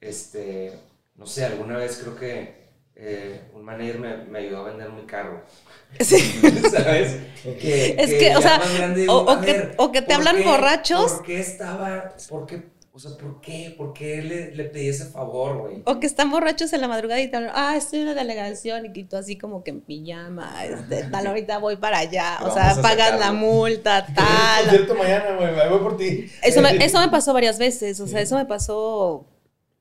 este, 0.00 0.72
no 1.16 1.26
sé, 1.26 1.44
alguna 1.44 1.76
vez 1.76 1.98
creo 2.02 2.16
que 2.16 2.62
eh, 2.94 3.40
un 3.54 3.64
manager 3.64 3.98
me, 3.98 4.16
me 4.18 4.38
ayudó 4.40 4.60
a 4.60 4.68
vender 4.70 4.90
mi 4.90 5.02
carro. 5.06 5.42
Sí. 6.00 6.40
¿Sabes? 6.70 7.16
Que, 7.42 7.96
Es 7.98 8.10
que, 8.14 8.28
ya 8.30 8.38
o 8.38 8.40
sea, 8.42 8.60
o- 9.08 9.12
o 9.24 9.30
"A 9.30 9.40
que- 9.42 9.74
o 9.76 9.92
que 9.92 10.00
te 10.00 10.06
¿por 10.06 10.14
hablan 10.16 10.36
qué- 10.36 10.44
borrachos?" 10.44 11.12
¿Por 11.12 11.22
qué 11.24 11.40
estaba, 11.40 12.14
por 12.30 12.46
qué, 12.46 12.62
o 12.94 12.98
sea, 12.98 13.12
por 13.12 13.40
qué, 13.40 13.74
por 13.74 13.94
qué 13.94 14.20
le, 14.20 14.54
le 14.54 14.64
pedí 14.64 14.88
ese 14.88 15.06
favor, 15.06 15.56
güey? 15.56 15.82
O 15.86 15.98
que 15.98 16.06
están 16.06 16.30
borrachos 16.30 16.74
en 16.74 16.82
la 16.82 16.88
madrugada 16.88 17.22
y 17.22 17.30
te 17.30 17.38
hablan, 17.38 17.52
ah, 17.54 17.74
estoy 17.74 18.00
en 18.00 18.06
la 18.06 18.14
delegación 18.14 18.84
y 18.94 19.04
tú 19.04 19.16
así 19.16 19.38
como 19.38 19.64
que 19.64 19.70
en 19.70 19.80
pijama, 19.80 20.62
este, 20.66 21.04
tal, 21.04 21.26
ahorita 21.26 21.56
voy 21.56 21.76
para 21.76 22.00
allá, 22.00 22.40
o 22.42 22.52
sea, 22.52 22.76
pagas 22.82 23.18
la 23.18 23.32
multa, 23.32 24.04
tal. 24.14 24.64
concierto 24.64 24.94
mañana, 24.94 25.36
güey. 25.36 25.68
Voy 25.70 25.78
por 25.78 25.96
ti. 25.96 26.26
Eso 26.42 26.60
me, 26.60 26.76
eso 26.84 27.00
me 27.00 27.08
pasó 27.08 27.32
varias 27.32 27.58
veces, 27.58 27.98
o 27.98 28.06
sea, 28.06 28.20
eso 28.20 28.36
me 28.36 28.44
pasó 28.44 29.24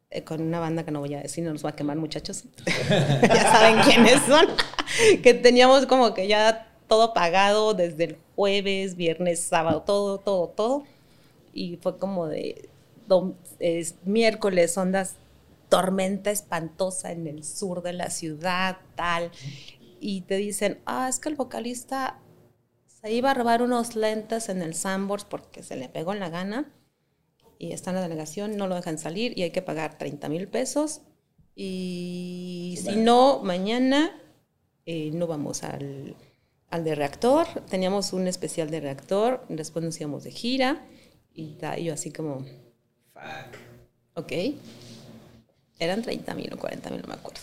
eh, 0.09 0.23
con 0.23 0.41
una 0.41 0.61
banda 0.61 0.85
que 0.85 0.91
no 0.91 1.01
voy 1.01 1.13
a 1.13 1.19
decir, 1.19 1.43
no 1.43 1.51
nos 1.51 1.65
va 1.65 1.71
a 1.71 1.75
quemar 1.75 1.97
muchachos. 1.97 2.45
ya 2.65 3.51
saben 3.51 3.81
quiénes 3.83 4.21
son. 4.21 4.47
que 5.21 5.33
teníamos 5.33 5.85
como 5.85 6.13
que 6.13 6.29
ya 6.29 6.71
todo 6.87 7.13
pagado 7.13 7.73
desde 7.73 8.05
el 8.05 8.17
jueves, 8.37 8.95
viernes, 8.95 9.41
sábado, 9.41 9.81
todo, 9.85 10.17
todo, 10.17 10.47
todo. 10.47 10.83
Y 11.53 11.75
fue 11.81 11.97
como 11.97 12.27
de 12.27 12.70
dom- 13.11 13.35
es 13.59 13.95
miércoles, 14.05 14.77
ondas, 14.77 15.15
tormenta 15.69 16.31
espantosa 16.31 17.11
en 17.11 17.27
el 17.27 17.43
sur 17.43 17.81
de 17.83 17.93
la 17.93 18.09
ciudad, 18.09 18.77
tal. 18.95 19.31
Y 19.99 20.21
te 20.21 20.37
dicen, 20.37 20.79
ah, 20.85 21.07
es 21.09 21.19
que 21.19 21.29
el 21.29 21.35
vocalista 21.35 22.19
se 23.01 23.11
iba 23.11 23.31
a 23.31 23.33
robar 23.33 23.61
unos 23.61 23.95
lentes 23.95 24.49
en 24.49 24.61
el 24.61 24.73
Sambors 24.75 25.25
porque 25.25 25.63
se 25.63 25.75
le 25.75 25.89
pegó 25.89 26.13
en 26.13 26.19
la 26.19 26.29
gana 26.29 26.71
y 27.59 27.71
está 27.73 27.91
en 27.91 27.97
la 27.97 28.01
delegación, 28.01 28.57
no 28.57 28.67
lo 28.67 28.75
dejan 28.75 28.97
salir 28.97 29.37
y 29.37 29.43
hay 29.43 29.51
que 29.51 29.61
pagar 29.61 29.97
30 29.97 30.27
mil 30.29 30.47
pesos. 30.47 31.01
Y 31.55 32.77
si 32.83 32.95
no, 32.97 33.39
mañana 33.43 34.11
eh, 34.85 35.11
no 35.13 35.27
vamos 35.27 35.63
al, 35.63 36.15
al 36.69 36.83
de 36.83 36.95
reactor. 36.95 37.45
Teníamos 37.69 38.13
un 38.13 38.27
especial 38.27 38.69
de 38.71 38.79
reactor, 38.81 39.45
después 39.49 39.85
nos 39.85 39.99
íbamos 40.01 40.23
de 40.23 40.31
gira 40.31 40.85
y 41.33 41.53
ta- 41.55 41.77
y 41.79 41.85
yo 41.85 41.93
así 41.93 42.11
como. 42.11 42.43
Ok. 44.15 44.31
eran 45.79 46.01
30 46.01 46.33
mil 46.35 46.53
o 46.53 46.57
40 46.57 46.89
mil, 46.89 47.01
no 47.01 47.07
me 47.07 47.13
acuerdo. 47.15 47.41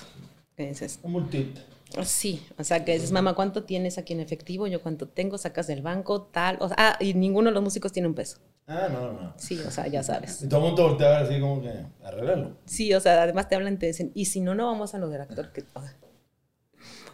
Que 0.57 0.69
dices, 0.69 0.99
Un 1.03 1.13
multita. 1.13 1.61
Sí, 2.05 2.47
o 2.59 2.65
sea, 2.65 2.85
que 2.85 2.93
dices, 2.93 3.13
mamá, 3.13 3.35
¿cuánto 3.35 3.65
tienes 3.65 3.97
aquí 3.97 4.13
en 4.13 4.21
efectivo? 4.21 4.67
Yo 4.67 4.83
cuánto 4.83 5.09
tengo, 5.09 5.39
sacas 5.39 5.67
del 5.67 5.81
banco, 5.81 6.23
tal. 6.23 6.59
O 6.61 6.69
sea, 6.69 6.77
ah, 6.79 6.97
y 7.01 7.15
ninguno 7.15 7.49
de 7.51 7.55
los 7.55 7.63
músicos 7.63 7.93
tiene 7.93 8.09
un 8.09 8.15
peso. 8.15 8.39
Ah, 8.67 8.89
no, 8.93 9.13
no. 9.13 9.35
Sí, 9.39 9.59
o 9.67 9.71
sea, 9.71 9.87
ya 9.87 10.03
sabes. 10.03 10.43
Y 10.43 10.49
todo 10.49 10.61
el 10.61 10.67
mundo 10.67 10.89
voltea 10.89 11.09
a 11.17 11.23
ver 11.23 11.31
así 11.31 11.41
como 11.41 11.63
que, 11.63 11.73
arreglalo. 12.05 12.59
Sí, 12.67 12.93
o 12.93 13.01
sea, 13.01 13.23
además 13.23 13.49
te 13.49 13.55
hablan 13.57 13.75
y 13.75 13.77
te 13.79 13.87
dicen, 13.87 14.13
y 14.15 14.27
si 14.27 14.41
no, 14.41 14.55
no 14.55 14.67
vamos 14.67 14.95
a 14.95 14.99
lo 14.99 15.09
del 15.09 15.23
actor. 15.23 15.51
Que... 15.53 15.65
ah. 15.75 15.91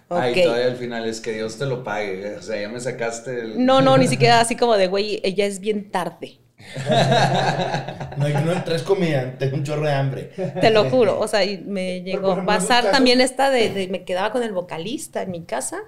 Ay, 0.09 0.33
Ok. 0.33 0.43
todavía 0.45 0.67
al 0.67 0.77
final 0.77 1.07
es 1.07 1.21
que 1.21 1.33
Dios 1.33 1.57
te 1.57 1.67
lo 1.67 1.85
pague. 1.85 2.35
O 2.37 2.43
sea, 2.43 2.61
ya 2.61 2.69
me 2.69 2.81
sacaste 2.81 3.41
el... 3.41 3.65
No, 3.65 3.81
no, 3.81 3.97
ni 3.97 4.09
siquiera 4.09 4.41
así 4.41 4.57
como 4.57 4.77
de, 4.77 4.89
güey, 4.89 5.21
ella 5.23 5.47
es 5.47 5.61
bien 5.61 5.91
tarde. 5.93 6.41
No 8.17 8.27
hay 8.27 8.33
no 8.45 8.63
tres 8.65 8.83
comidas, 8.83 9.39
tengo 9.39 9.57
un 9.57 9.65
chorro 9.65 9.87
de 9.87 9.93
hambre. 9.93 10.31
Te 10.61 10.71
lo 10.71 10.89
juro. 10.91 11.19
O 11.21 11.29
sea, 11.29 11.45
y 11.45 11.59
me 11.59 12.03
llegó 12.03 12.45
pasar 12.47 12.91
también 12.91 13.21
esta 13.21 13.51
de, 13.51 13.71
de- 13.71 13.89
me 13.89 14.05
quedaba 14.05 14.31
con 14.33 14.43
el 14.43 14.53
vocalista 14.53 15.23
en 15.23 15.31
mi 15.31 15.43
casa, 15.45 15.79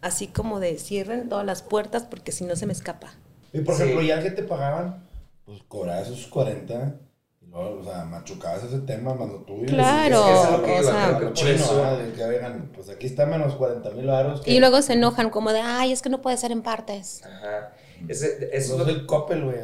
así 0.00 0.28
como 0.28 0.60
de 0.60 0.78
cierren 0.78 1.28
todas 1.28 1.44
las 1.44 1.62
puertas 1.62 2.04
porque 2.04 2.32
si 2.32 2.44
no 2.44 2.54
se 2.56 2.66
me 2.66 2.72
escapa. 2.72 3.14
Y 3.52 3.60
por 3.60 3.74
Sí. 3.76 3.82
ejemplo, 3.82 4.02
ya 4.02 4.22
que 4.22 4.30
te 4.30 4.42
pagaban, 4.42 5.04
pues 5.44 5.60
cobrabas 5.68 6.08
esos 6.08 6.26
40 6.28 6.94
y 7.42 7.46
luego, 7.46 7.80
o 7.80 7.84
sea, 7.84 8.04
machucabas 8.04 8.62
ese 8.64 8.78
tema 8.80 9.14
más 9.14 9.28
lo 9.28 9.38
tuyo. 9.42 9.66
Claro, 9.66 10.18
Es 10.18 10.24
que 10.24 10.32
eso 10.32 10.44
es 10.44 10.50
lo 10.50 10.62
que 10.64 10.70
o 10.72 10.82
iba, 10.82 10.92
sea- 10.92 11.06
creo 11.06 11.18
que 11.18 11.24
Lo 11.24 11.30
por 11.30 11.38
chino, 11.38 11.50
eso- 11.54 11.76
¿verdad? 11.76 11.98
De 11.98 12.12
que 12.12 12.24
oigan, 12.24 12.70
pues 12.74 12.88
aquí 12.90 13.06
está 13.06 13.26
menos 13.26 13.54
40 13.56 13.90
mil 13.90 14.06
varos. 14.06 14.42
Y 14.46 14.60
luego 14.60 14.82
se 14.82 14.92
enojan 14.94 15.30
como 15.30 15.52
de, 15.52 15.60
ay, 15.60 15.92
es 15.92 16.02
que 16.02 16.08
no 16.10 16.22
puede 16.22 16.36
ser 16.36 16.52
en 16.52 16.62
partes. 16.62 17.22
Ajá. 17.24 17.72
Ese- 18.08 18.50
eso 18.52 18.72
es 18.74 18.78
lo 18.78 18.84
soy 18.84 19.06
Coppel, 19.06 19.44
güey, 19.44 19.56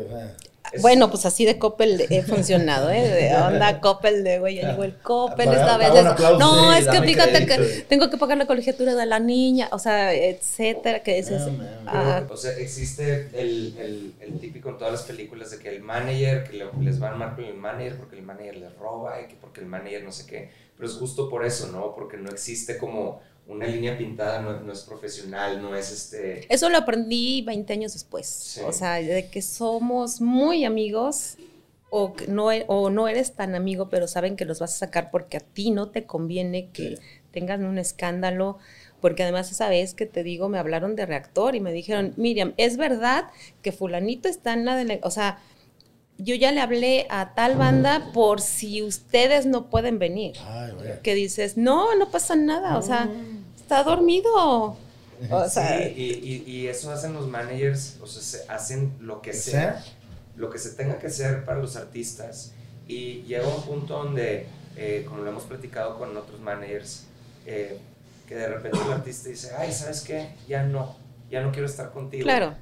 Bueno, 0.80 1.10
pues 1.10 1.26
así 1.26 1.44
de 1.44 1.58
Coppel 1.58 2.06
he 2.08 2.22
funcionado, 2.22 2.90
¿eh? 2.90 3.02
De 3.02 3.36
onda 3.36 3.80
Coppel 3.80 4.24
de, 4.24 4.38
güey, 4.38 4.54
ya 4.56 4.70
llegó 4.70 4.84
el 4.84 4.96
Coppel 4.96 5.50
esta 5.52 5.76
vez. 5.76 5.90
no, 6.38 6.72
sí, 6.72 6.78
es 6.80 6.88
que 6.88 7.02
fíjate 7.02 7.46
crédito. 7.46 7.62
que 7.62 7.80
tengo 7.88 8.08
que 8.08 8.16
pagar 8.16 8.38
la 8.38 8.46
colegiatura 8.46 8.94
de 8.94 9.04
la 9.06 9.18
niña, 9.18 9.68
o 9.72 9.78
sea, 9.78 10.14
etcétera, 10.14 11.02
que 11.02 11.16
dices, 11.16 11.42
No, 11.46 11.62
ah, 11.86 12.22
O 12.30 12.36
sea, 12.36 12.52
existe 12.52 13.28
el, 13.34 13.76
el, 13.78 14.14
el 14.20 14.40
típico 14.40 14.70
en 14.70 14.78
todas 14.78 14.92
las 14.92 15.02
películas 15.02 15.50
de 15.50 15.58
que 15.58 15.68
el 15.68 15.82
manager, 15.82 16.44
que 16.44 16.56
le- 16.56 16.66
les 16.80 17.02
va 17.02 17.08
a 17.08 17.10
armar 17.10 17.34
con 17.34 17.44
el 17.44 17.54
manager 17.54 17.96
porque 17.98 18.16
el 18.16 18.22
manager 18.22 18.56
les 18.56 18.74
roba 18.78 19.20
y 19.20 19.28
que 19.28 19.34
porque 19.34 19.60
el 19.60 19.66
manager 19.66 20.04
no 20.04 20.12
sé 20.12 20.26
qué. 20.26 20.50
Pero 20.76 20.88
es 20.88 20.96
justo 20.96 21.28
por 21.28 21.44
eso, 21.44 21.66
¿no? 21.68 21.94
Porque 21.94 22.16
no 22.16 22.30
existe 22.30 22.78
como 22.78 23.20
una 23.46 23.66
línea 23.66 23.96
pintada, 23.98 24.40
no, 24.40 24.60
no 24.60 24.72
es 24.72 24.80
profesional, 24.82 25.60
no 25.62 25.74
es 25.74 25.90
este... 25.90 26.46
eso 26.52 26.68
lo 26.70 26.78
aprendí 26.78 27.42
20 27.42 27.72
años 27.72 27.92
después. 27.92 28.26
Sí. 28.26 28.60
O 28.64 28.72
sea, 28.72 28.94
de 28.94 29.28
que 29.28 29.42
somos 29.42 30.20
muy 30.20 30.64
amigos 30.64 31.36
o, 31.90 32.14
que 32.14 32.26
no, 32.26 32.50
e- 32.52 32.64
o 32.68 32.90
no 32.90 33.08
eres 33.08 33.34
tan 33.34 33.54
amigo, 33.54 33.88
pero 33.90 34.06
saben 34.06 34.36
que 34.36 34.44
los 34.44 34.60
vas 34.60 34.74
a 34.74 34.78
sacar 34.78 35.10
porque 35.10 35.36
a 35.36 35.40
ti 35.40 35.70
no 35.70 35.90
te 35.90 36.04
conviene 36.06 36.70
que 36.70 36.96
tengan 37.32 37.64
un 37.64 37.78
escándalo. 37.78 38.58
Porque 39.00 39.24
además 39.24 39.50
esa 39.50 39.68
vez 39.68 39.94
que 39.94 40.06
te 40.06 40.22
digo, 40.22 40.48
me 40.48 40.58
hablaron 40.58 40.94
de 40.94 41.06
reactor 41.06 41.56
y 41.56 41.60
me 41.60 41.72
dijeron, 41.72 42.14
Miriam, 42.16 42.54
es 42.56 42.76
verdad 42.76 43.24
que 43.60 43.72
fulanito 43.72 44.28
está 44.28 44.52
en 44.52 44.64
la 44.64 44.76
dele-". 44.76 45.00
O 45.02 45.10
sea, 45.10 45.40
yo 46.22 46.34
ya 46.34 46.52
le 46.52 46.60
hablé 46.60 47.06
a 47.10 47.34
tal 47.34 47.56
banda 47.56 48.10
por 48.12 48.40
si 48.40 48.82
ustedes 48.82 49.46
no 49.46 49.66
pueden 49.70 49.98
venir. 49.98 50.36
Ay. 50.46 50.72
Que 51.02 51.14
dices, 51.14 51.56
no, 51.56 51.94
no 51.96 52.10
pasa 52.10 52.36
nada, 52.36 52.78
o 52.78 52.82
sea, 52.82 53.08
está 53.56 53.82
dormido. 53.82 54.76
O 55.30 55.48
sea, 55.48 55.78
sí, 55.78 55.94
y, 55.96 56.02
y, 56.02 56.50
y 56.50 56.66
eso 56.66 56.90
hacen 56.90 57.12
los 57.14 57.28
managers, 57.28 57.98
o 58.02 58.06
sea, 58.06 58.22
se 58.22 58.50
hacen 58.50 58.92
lo 59.00 59.22
que 59.22 59.32
sea, 59.32 59.84
lo 60.36 60.50
que 60.50 60.58
se 60.58 60.70
tenga 60.70 60.98
que 60.98 61.06
hacer 61.06 61.44
para 61.44 61.58
los 61.60 61.76
artistas. 61.76 62.52
Y 62.88 63.22
llega 63.22 63.46
un 63.46 63.62
punto 63.62 64.02
donde, 64.02 64.46
eh, 64.76 65.04
como 65.08 65.22
lo 65.22 65.30
hemos 65.30 65.44
platicado 65.44 65.96
con 65.98 66.16
otros 66.16 66.40
managers, 66.40 67.04
eh, 67.46 67.78
que 68.26 68.34
de 68.34 68.48
repente 68.48 68.78
el 68.84 68.92
artista 68.92 69.28
dice, 69.28 69.52
ay, 69.56 69.72
¿sabes 69.72 70.00
qué? 70.00 70.30
Ya 70.48 70.64
no, 70.64 70.96
ya 71.30 71.40
no 71.40 71.52
quiero 71.52 71.66
estar 71.66 71.92
contigo. 71.92 72.24
claro. 72.24 72.54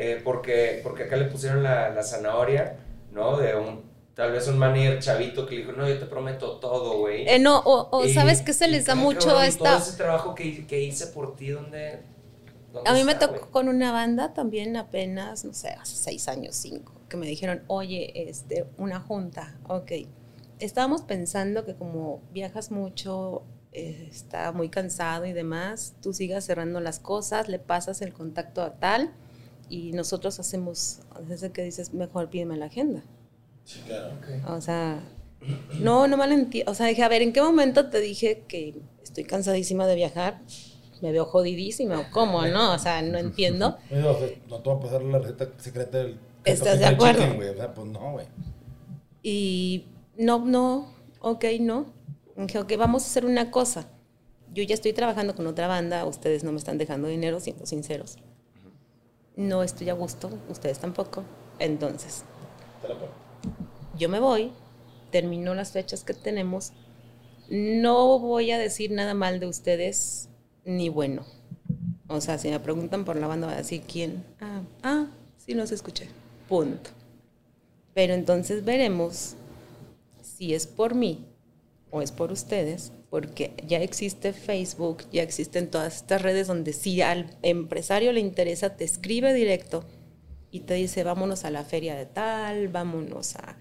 Eh, 0.00 0.20
porque, 0.22 0.80
porque 0.84 1.04
acá 1.04 1.16
le 1.16 1.24
pusieron 1.24 1.64
la, 1.64 1.90
la 1.90 2.04
zanahoria, 2.04 2.76
¿no? 3.12 3.36
De 3.36 3.54
un, 3.54 3.82
tal 4.14 4.32
vez 4.32 4.48
un 4.48 4.58
manager 4.58 4.98
chavito 4.98 5.46
que 5.46 5.54
le 5.54 5.60
dijo, 5.62 5.72
no, 5.72 5.88
yo 5.88 5.98
te 5.98 6.06
prometo 6.06 6.58
todo, 6.58 6.98
güey. 6.98 7.28
Eh, 7.28 7.38
no, 7.38 7.58
o, 7.60 7.88
o 7.96 8.08
¿sabes 8.08 8.42
qué 8.42 8.52
se 8.52 8.68
les 8.68 8.86
da 8.86 8.94
mucho 8.94 9.36
a 9.38 9.46
esta... 9.46 9.76
Todo 9.76 9.78
ese 9.78 9.96
trabajo 9.96 10.34
que, 10.34 10.66
que 10.66 10.82
hice 10.82 11.06
por 11.08 11.36
ti, 11.36 11.50
¿dónde, 11.50 12.00
dónde 12.72 12.90
A 12.90 12.94
mí 12.94 13.04
me 13.04 13.14
tocó 13.14 13.50
con 13.50 13.68
una 13.68 13.92
banda 13.92 14.34
también 14.34 14.76
apenas, 14.76 15.44
no 15.44 15.54
sé, 15.54 15.68
hace 15.70 15.96
seis 15.96 16.28
años, 16.28 16.56
cinco, 16.56 16.92
que 17.08 17.16
me 17.16 17.26
dijeron, 17.26 17.62
oye, 17.68 18.28
este, 18.28 18.66
una 18.76 19.00
junta, 19.00 19.56
ok. 19.68 19.92
Estábamos 20.58 21.02
pensando 21.02 21.64
que 21.64 21.76
como 21.76 22.20
viajas 22.32 22.72
mucho, 22.72 23.42
eh, 23.72 24.08
está 24.10 24.50
muy 24.50 24.68
cansado 24.68 25.26
y 25.26 25.32
demás, 25.32 25.94
tú 26.02 26.12
sigas 26.12 26.44
cerrando 26.44 26.80
las 26.80 26.98
cosas, 26.98 27.48
le 27.48 27.60
pasas 27.60 28.02
el 28.02 28.12
contacto 28.12 28.62
a 28.62 28.74
tal 28.74 29.12
y 29.68 29.92
nosotros 29.92 30.38
hacemos, 30.40 31.00
desde 31.26 31.50
que 31.52 31.62
dices, 31.62 31.92
mejor 31.94 32.30
pídeme 32.30 32.56
la 32.56 32.66
agenda. 32.66 33.02
Sí, 33.64 33.80
claro. 33.86 34.14
O 34.46 34.60
sea, 34.60 35.02
no, 35.80 36.08
no 36.08 36.16
mal 36.16 36.32
entiendo. 36.32 36.70
O 36.70 36.74
sea, 36.74 36.86
dije, 36.86 37.02
a 37.02 37.08
ver, 37.08 37.22
¿en 37.22 37.32
qué 37.32 37.42
momento 37.42 37.90
te 37.90 38.00
dije 38.00 38.44
que 38.48 38.74
estoy 39.02 39.24
cansadísima 39.24 39.86
de 39.86 39.94
viajar? 39.94 40.40
Me 41.00 41.12
veo 41.12 41.24
jodidísima, 41.26 42.10
cómo, 42.10 42.44
¿no? 42.46 42.74
O 42.74 42.78
sea, 42.78 43.02
no 43.02 43.18
entiendo. 43.18 43.78
Oye, 43.90 44.02
o 44.04 44.18
sea, 44.18 44.28
no 44.48 44.60
te 44.60 44.70
voy 44.70 44.78
a 44.78 44.80
pasar 44.80 45.02
la 45.02 45.18
receta 45.18 45.48
secreta 45.58 45.98
del. 45.98 46.18
¿Estás 46.44 46.78
de 46.78 46.86
acuerdo? 46.86 47.20
Chicken, 47.20 47.36
güey. 47.36 47.48
O 47.50 47.56
sea, 47.56 47.74
pues 47.74 47.86
no, 47.86 48.12
güey. 48.12 48.26
Y 49.22 49.86
no, 50.16 50.44
no, 50.44 50.94
ok, 51.20 51.44
no. 51.60 51.92
Dije, 52.36 52.58
ok, 52.58 52.72
vamos 52.78 53.04
a 53.04 53.06
hacer 53.06 53.26
una 53.26 53.50
cosa. 53.50 53.88
Yo 54.54 54.62
ya 54.62 54.74
estoy 54.74 54.92
trabajando 54.92 55.34
con 55.34 55.46
otra 55.46 55.66
banda, 55.66 56.06
ustedes 56.06 56.42
no 56.42 56.52
me 56.52 56.58
están 56.58 56.78
dejando 56.78 57.08
dinero, 57.08 57.38
siendo 57.38 57.66
sinceros. 57.66 58.16
No 59.38 59.62
estoy 59.62 59.88
a 59.88 59.92
gusto, 59.92 60.30
ustedes 60.48 60.80
tampoco. 60.80 61.22
Entonces, 61.60 62.24
yo 63.96 64.08
me 64.08 64.18
voy, 64.18 64.50
termino 65.12 65.54
las 65.54 65.70
fechas 65.70 66.02
que 66.02 66.12
tenemos, 66.12 66.72
no 67.48 68.18
voy 68.18 68.50
a 68.50 68.58
decir 68.58 68.90
nada 68.90 69.14
mal 69.14 69.38
de 69.38 69.46
ustedes, 69.46 70.28
ni 70.64 70.88
bueno. 70.88 71.24
O 72.08 72.20
sea, 72.20 72.36
si 72.36 72.48
me 72.48 72.58
preguntan 72.58 73.04
por 73.04 73.14
la 73.14 73.28
banda, 73.28 73.46
voy 73.46 73.54
a 73.54 73.58
decir 73.58 73.82
quién. 73.82 74.24
Ah, 74.40 74.62
ah, 74.82 75.06
sí 75.36 75.54
los 75.54 75.70
escuché. 75.70 76.08
Punto. 76.48 76.90
Pero 77.94 78.14
entonces 78.14 78.64
veremos 78.64 79.36
si 80.20 80.52
es 80.52 80.66
por 80.66 80.96
mí 80.96 81.28
o 81.92 82.02
es 82.02 82.10
por 82.10 82.32
ustedes, 82.32 82.90
porque 83.10 83.54
ya 83.66 83.78
existe 83.78 84.32
Facebook, 84.32 85.04
ya 85.12 85.22
existen 85.22 85.70
todas 85.70 85.96
estas 85.96 86.22
redes 86.22 86.46
donde 86.46 86.72
si 86.72 87.00
al 87.00 87.30
empresario 87.42 88.12
le 88.12 88.20
interesa, 88.20 88.76
te 88.76 88.84
escribe 88.84 89.32
directo 89.32 89.84
y 90.50 90.60
te 90.60 90.74
dice, 90.74 91.04
vámonos 91.04 91.44
a 91.44 91.50
la 91.50 91.64
feria 91.64 91.94
de 91.94 92.06
tal, 92.06 92.68
vámonos 92.68 93.36
a, 93.36 93.56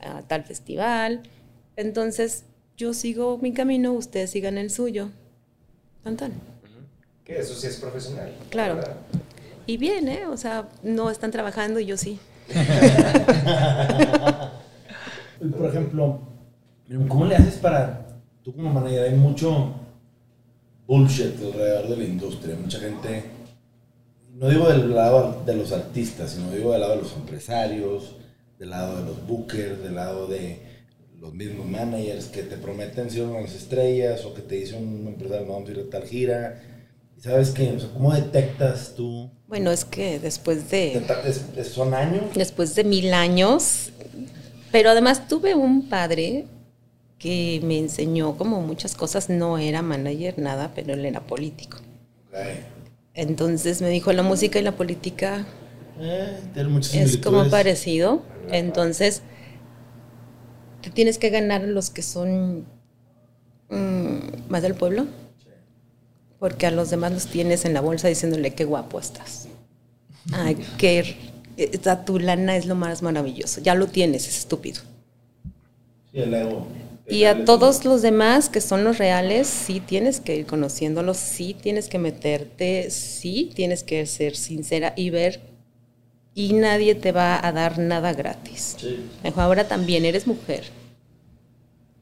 a 0.00 0.22
tal 0.22 0.44
festival. 0.44 1.22
Entonces, 1.76 2.44
yo 2.76 2.94
sigo 2.94 3.38
mi 3.38 3.52
camino, 3.52 3.92
ustedes 3.92 4.30
sigan 4.30 4.58
el 4.58 4.70
suyo. 4.70 5.10
Tan, 6.02 6.16
tan. 6.16 6.32
Que 7.24 7.38
eso 7.38 7.54
sí 7.54 7.66
es 7.66 7.76
profesional. 7.76 8.34
Claro. 8.50 8.76
¿verdad? 8.76 8.96
Y 9.66 9.76
bien, 9.76 10.08
¿eh? 10.08 10.26
O 10.26 10.36
sea, 10.36 10.68
no 10.82 11.10
están 11.10 11.30
trabajando 11.30 11.78
y 11.78 11.86
yo 11.86 11.96
sí. 11.96 12.18
Por 15.56 15.66
ejemplo, 15.66 16.20
¿cómo 17.08 17.24
le 17.24 17.36
haces 17.36 17.54
para. 17.54 18.09
Tú 18.42 18.54
como 18.54 18.70
manager, 18.72 19.02
hay 19.10 19.14
mucho 19.16 19.74
bullshit 20.86 21.36
alrededor 21.42 21.88
de 21.88 21.96
la 21.96 22.04
industria. 22.04 22.56
Mucha 22.60 22.78
gente. 22.80 23.24
No 24.34 24.48
digo 24.48 24.68
del 24.68 24.94
lado 24.94 25.42
de 25.44 25.54
los 25.54 25.72
artistas, 25.72 26.30
sino 26.30 26.50
digo 26.50 26.72
del 26.72 26.80
lado 26.80 26.96
de 26.96 27.02
los 27.02 27.12
empresarios, 27.14 28.16
del 28.58 28.70
lado 28.70 28.98
de 29.00 29.04
los 29.06 29.26
bookers, 29.26 29.82
del 29.82 29.94
lado 29.96 30.26
de 30.26 30.62
los 31.18 31.34
mismos 31.34 31.66
managers 31.66 32.26
que 32.26 32.42
te 32.42 32.56
prometen 32.56 33.10
ser 33.10 33.24
unas 33.24 33.52
estrellas 33.54 34.24
o 34.24 34.32
que 34.32 34.40
te 34.40 34.54
dice 34.54 34.76
un 34.76 35.06
empresario, 35.06 35.46
no 35.46 35.52
vamos 35.54 35.68
a 35.68 35.72
ir 35.72 35.80
a 35.80 35.90
tal 35.90 36.04
gira. 36.04 36.62
¿Y 37.18 37.20
sabes 37.20 37.50
qué? 37.50 37.70
O 37.72 37.78
sea, 37.78 37.90
¿cómo 37.92 38.14
detectas 38.14 38.94
tú? 38.96 39.30
Bueno, 39.46 39.70
es 39.70 39.84
que 39.84 40.18
después 40.18 40.70
de... 40.70 40.94
¿Es- 41.26 41.44
es- 41.56 41.68
¿Son 41.68 41.92
años? 41.92 42.22
después 42.34 42.74
de 42.74 42.84
mil 42.84 43.12
años, 43.12 43.90
pero 44.72 44.88
además 44.90 45.28
tuve 45.28 45.54
un 45.54 45.90
padre 45.90 46.46
que 47.20 47.60
me 47.62 47.78
enseñó 47.78 48.36
como 48.36 48.62
muchas 48.62 48.96
cosas, 48.96 49.28
no 49.28 49.58
era 49.58 49.82
manager, 49.82 50.38
nada, 50.38 50.72
pero 50.74 50.94
él 50.94 51.04
era 51.04 51.20
político. 51.20 51.78
Entonces 53.14 53.82
me 53.82 53.90
dijo, 53.90 54.12
la 54.12 54.22
música 54.22 54.58
y 54.58 54.62
la 54.62 54.72
política 54.72 55.46
Eh, 56.00 56.40
es 56.94 57.18
como 57.18 57.50
parecido, 57.50 58.22
entonces 58.50 59.20
te 60.80 60.90
tienes 60.90 61.18
que 61.18 61.28
ganar 61.28 61.62
los 61.62 61.90
que 61.90 62.00
son 62.00 62.64
mm, 63.68 64.48
más 64.48 64.62
del 64.62 64.74
pueblo, 64.74 65.06
porque 66.38 66.66
a 66.66 66.70
los 66.70 66.88
demás 66.88 67.12
los 67.12 67.26
tienes 67.26 67.66
en 67.66 67.74
la 67.74 67.82
bolsa 67.82 68.08
diciéndole 68.08 68.54
qué 68.54 68.64
guapo 68.64 68.98
estás. 68.98 69.46
Ay, 70.32 70.56
qué 70.78 71.16
esta, 71.58 72.04
tu 72.06 72.18
lana 72.18 72.56
es 72.56 72.64
lo 72.64 72.74
más 72.74 73.02
maravilloso. 73.02 73.60
Ya 73.60 73.74
lo 73.74 73.86
tienes, 73.86 74.26
es 74.26 74.38
estúpido. 74.38 74.80
Sí, 76.12 76.20
el 76.20 76.32
ego. 76.32 76.66
Y 77.10 77.24
a 77.24 77.44
todos 77.44 77.84
los 77.84 78.02
demás 78.02 78.48
que 78.48 78.60
son 78.60 78.84
los 78.84 78.98
reales, 78.98 79.48
sí 79.48 79.80
tienes 79.80 80.20
que 80.20 80.36
ir 80.36 80.46
conociéndolos, 80.46 81.16
sí 81.16 81.54
tienes 81.54 81.88
que 81.88 81.98
meterte, 81.98 82.90
sí 82.90 83.50
tienes 83.54 83.82
que 83.82 84.06
ser 84.06 84.36
sincera 84.36 84.92
y 84.96 85.10
ver. 85.10 85.40
Y 86.34 86.52
nadie 86.52 86.94
te 86.94 87.10
va 87.10 87.44
a 87.44 87.50
dar 87.50 87.78
nada 87.78 88.12
gratis. 88.12 88.76
Dijo, 89.24 89.40
Ahora 89.40 89.66
también 89.66 90.04
eres 90.04 90.28
mujer. 90.28 90.64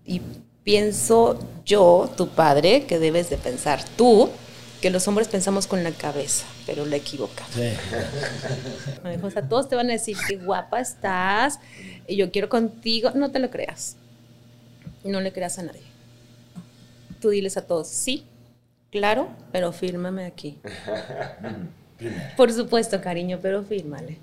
Y 0.04 0.20
pienso 0.62 1.38
yo, 1.64 2.10
tu 2.14 2.28
padre, 2.28 2.84
que 2.84 2.98
debes 2.98 3.30
de 3.30 3.38
pensar 3.38 3.82
tú, 3.96 4.28
que 4.82 4.90
los 4.90 5.08
hombres 5.08 5.28
pensamos 5.28 5.66
con 5.66 5.82
la 5.82 5.90
cabeza, 5.90 6.44
pero 6.66 6.84
la 6.84 6.96
equivocamos. 6.96 7.54
Sí. 7.54 7.70
O 9.22 9.30
sea, 9.30 9.48
todos 9.48 9.68
te 9.68 9.76
van 9.76 9.88
a 9.88 9.92
decir 9.92 10.16
qué 10.28 10.36
guapa 10.36 10.80
estás 10.80 11.58
y 12.06 12.16
yo 12.16 12.30
quiero 12.30 12.48
contigo. 12.48 13.12
No 13.14 13.30
te 13.30 13.38
lo 13.38 13.50
creas. 13.50 13.96
No 15.04 15.20
le 15.20 15.32
creas 15.32 15.58
a 15.58 15.62
nadie. 15.62 15.82
Tú 17.20 17.30
diles 17.30 17.56
a 17.56 17.66
todos, 17.66 17.88
sí, 17.88 18.24
claro, 18.90 19.28
pero 19.52 19.72
fírmame 19.72 20.24
aquí. 20.24 20.58
Por 22.36 22.52
supuesto, 22.52 23.00
cariño, 23.00 23.38
pero 23.42 23.62
fírmale. 23.64 24.18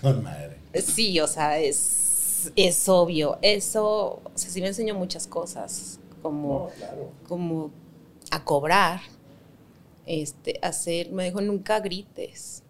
Con 0.00 0.22
madre. 0.22 0.56
Sí, 0.74 1.18
o 1.20 1.26
sea, 1.26 1.58
es, 1.58 2.52
es 2.54 2.88
obvio. 2.88 3.38
Eso, 3.42 4.20
o 4.22 4.30
sea, 4.34 4.50
sí 4.50 4.60
me 4.60 4.68
enseñó 4.68 4.94
muchas 4.94 5.26
cosas, 5.26 5.98
como, 6.22 6.68
No, 6.70 6.76
claro. 6.76 7.12
como 7.26 7.70
a 8.30 8.44
cobrar, 8.44 9.00
este, 10.06 10.58
hacer, 10.62 11.10
me 11.12 11.24
dijo, 11.24 11.40
nunca 11.40 11.80
grites. 11.80 12.62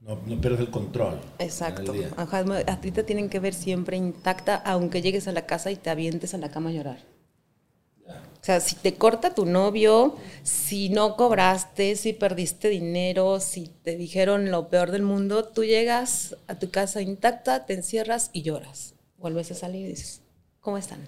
No, 0.00 0.18
no 0.26 0.40
pierdes 0.40 0.60
el 0.60 0.70
control. 0.70 1.20
Exacto. 1.38 1.92
Ajá, 2.16 2.44
a 2.66 2.80
ti 2.80 2.90
te 2.90 3.02
tienen 3.04 3.28
que 3.28 3.38
ver 3.38 3.54
siempre 3.54 3.96
intacta, 3.96 4.56
aunque 4.56 5.02
llegues 5.02 5.28
a 5.28 5.32
la 5.32 5.46
casa 5.46 5.70
y 5.70 5.76
te 5.76 5.90
avientes 5.90 6.32
a 6.34 6.38
la 6.38 6.50
cama 6.50 6.70
a 6.70 6.72
llorar. 6.72 6.98
O 8.06 8.42
sea, 8.42 8.60
si 8.60 8.74
te 8.74 8.94
corta 8.94 9.34
tu 9.34 9.44
novio, 9.44 10.16
si 10.42 10.88
no 10.88 11.14
cobraste, 11.16 11.94
si 11.96 12.14
perdiste 12.14 12.70
dinero, 12.70 13.38
si 13.38 13.66
te 13.82 13.96
dijeron 13.96 14.50
lo 14.50 14.68
peor 14.68 14.90
del 14.90 15.02
mundo, 15.02 15.44
tú 15.44 15.62
llegas 15.64 16.34
a 16.48 16.54
tu 16.58 16.70
casa 16.70 17.02
intacta, 17.02 17.66
te 17.66 17.74
encierras 17.74 18.30
y 18.32 18.40
lloras. 18.42 18.94
Vuelves 19.18 19.50
a 19.50 19.54
salir 19.54 19.84
y 19.84 19.90
dices, 19.90 20.22
¿cómo 20.60 20.78
están? 20.78 21.00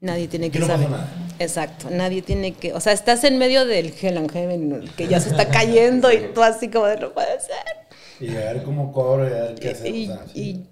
Nadie 0.00 0.28
tiene 0.28 0.50
que 0.50 0.54
Que 0.54 0.58
no 0.58 0.66
saber. 0.66 0.90
nada. 0.90 1.08
Exacto, 1.38 1.88
nadie 1.88 2.20
tiene 2.20 2.52
que, 2.52 2.74
o 2.74 2.80
sea, 2.80 2.92
estás 2.92 3.24
en 3.24 3.38
medio 3.38 3.64
del 3.64 3.94
Hell 3.98 4.18
and 4.18 4.30
Heaven, 4.30 4.90
que 4.96 5.08
ya 5.08 5.20
se 5.20 5.30
está 5.30 5.48
cayendo 5.48 6.12
y 6.12 6.32
tú 6.34 6.42
así 6.42 6.68
como 6.68 6.84
de 6.86 6.98
no 7.00 7.14
puede 7.14 7.40
ser. 7.40 7.81
Y 8.22 8.36
a 8.36 8.52
ver 8.52 8.62
cómo 8.62 8.92
cobro 8.92 9.24
y 9.28 9.32
a 9.32 9.42
ver 9.42 9.54
qué 9.56 9.70
hacer. 9.70 9.94
Y, 9.94 10.04
o 10.04 10.14
sea, 10.14 10.26
sí. 10.32 10.66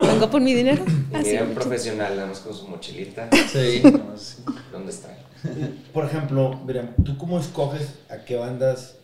y 0.00 0.06
vengo 0.06 0.30
por 0.30 0.40
mi 0.40 0.54
dinero. 0.54 0.84
Así, 1.12 1.30
mira, 1.30 1.44
un 1.44 1.54
profesional, 1.54 2.16
nada 2.16 2.28
más 2.28 2.40
con 2.40 2.54
su 2.54 2.68
mochilita. 2.68 3.28
Sí. 3.50 3.82
¿Dónde 4.70 4.90
está? 4.90 5.16
Por 5.92 6.04
ejemplo, 6.04 6.60
mira, 6.66 6.94
¿tú 7.04 7.16
cómo 7.18 7.38
escoges 7.40 7.94
a 8.08 8.24
qué 8.24 8.36
bandas 8.36 8.96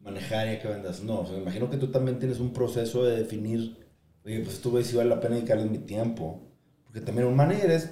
manejar 0.00 0.46
y 0.46 0.50
a 0.50 0.60
qué 0.62 0.68
bandas 0.68 1.02
no? 1.02 1.20
O 1.20 1.26
sea, 1.26 1.34
me 1.36 1.42
imagino 1.42 1.68
que 1.68 1.76
tú 1.76 1.88
también 1.88 2.18
tienes 2.18 2.38
un 2.38 2.52
proceso 2.52 3.04
de 3.04 3.16
definir, 3.16 3.86
oye, 4.24 4.40
pues 4.40 4.54
esto 4.56 4.82
si 4.82 4.96
vale 4.96 5.10
la 5.10 5.20
pena 5.20 5.36
dedicarle 5.36 5.66
mi 5.66 5.78
tiempo. 5.78 6.40
Porque 6.84 7.00
también 7.00 7.26
un 7.28 7.36
manager 7.36 7.70
es, 7.70 7.90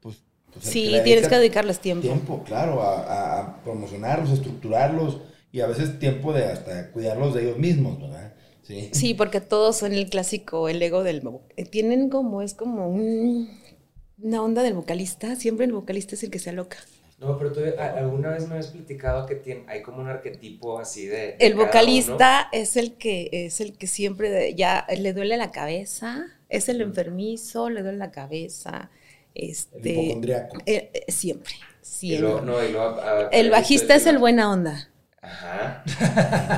pues... 0.00 0.18
pues, 0.52 0.64
Sí, 0.66 0.86
le 0.86 1.00
tienes 1.00 1.26
que 1.26 1.36
dedicarles 1.36 1.80
tiempo. 1.80 2.02
Tiempo, 2.06 2.44
claro, 2.44 2.82
a, 2.82 3.00
a- 3.00 3.40
a 3.40 3.62
promocionarlos, 3.64 4.30
a 4.30 4.34
estructurarlos 4.34 5.18
y 5.50 5.60
a 5.60 5.66
veces 5.66 5.98
tiempo 5.98 6.32
de 6.32 6.44
hasta 6.44 6.90
cuidarlos 6.92 7.34
de 7.34 7.42
ellos 7.44 7.58
mismos, 7.58 8.00
¿verdad? 8.00 8.33
Sí. 8.66 8.88
Sí, 8.92 9.14
porque 9.14 9.40
todos 9.40 9.76
son 9.76 9.92
el 9.92 10.08
clásico, 10.08 10.68
el 10.68 10.82
ego 10.82 11.02
del... 11.02 11.22
eh, 11.56 11.64
Tienen 11.64 12.08
como, 12.08 12.42
es 12.42 12.54
como 12.54 12.88
un- 12.88 13.48
una 14.22 14.42
onda 14.42 14.62
del 14.62 14.74
vocalista. 14.74 15.36
Siempre 15.36 15.66
el 15.66 15.72
vocalista 15.72 16.14
es 16.14 16.22
el 16.22 16.30
que 16.30 16.38
se 16.38 16.50
aloca. 16.50 16.78
No, 17.18 17.38
pero 17.38 17.52
tú 17.52 17.60
a- 17.78 17.84
alguna 17.98 18.30
vez 18.30 18.46
me 18.48 18.54
habías 18.54 18.68
platicado 18.68 19.26
que 19.26 19.34
tiene, 19.36 19.64
hay 19.68 19.82
como 19.82 20.00
un 20.00 20.08
arquetipo 20.08 20.78
así 20.78 21.06
de. 21.06 21.16
de 21.16 21.36
El 21.40 21.54
vocalista 21.54 22.48
es 22.52 22.76
el 22.76 22.94
que 22.94 23.28
es 23.32 23.60
el 23.60 23.76
que 23.78 23.86
siempre 23.86 24.30
de- 24.30 24.54
ya 24.54 24.86
le 24.96 25.12
duele 25.12 25.36
la 25.36 25.50
cabeza, 25.50 26.26
es 26.48 26.68
el 26.68 26.80
enfermizo, 26.80 27.70
le 27.70 27.82
duele 27.82 27.98
la 27.98 28.10
cabeza, 28.10 28.90
El 29.34 29.50
este 29.50 29.92
hipocondriaco. 29.92 30.56
eh, 30.66 30.90
eh, 30.92 31.12
siempre. 31.12 31.52
Y 31.54 31.86
siempre. 31.86 32.20
luego, 32.28 32.40
no, 32.40 32.64
y 32.64 32.72
luego, 32.72 32.86
a- 33.00 33.18
a- 33.18 33.28
el 33.28 33.50
bajista 33.50 33.94
es 33.94 34.06
el 34.06 34.18
buen 34.18 34.36
buena 34.36 34.50
onda, 34.50 34.90
Ajá. 35.24 35.82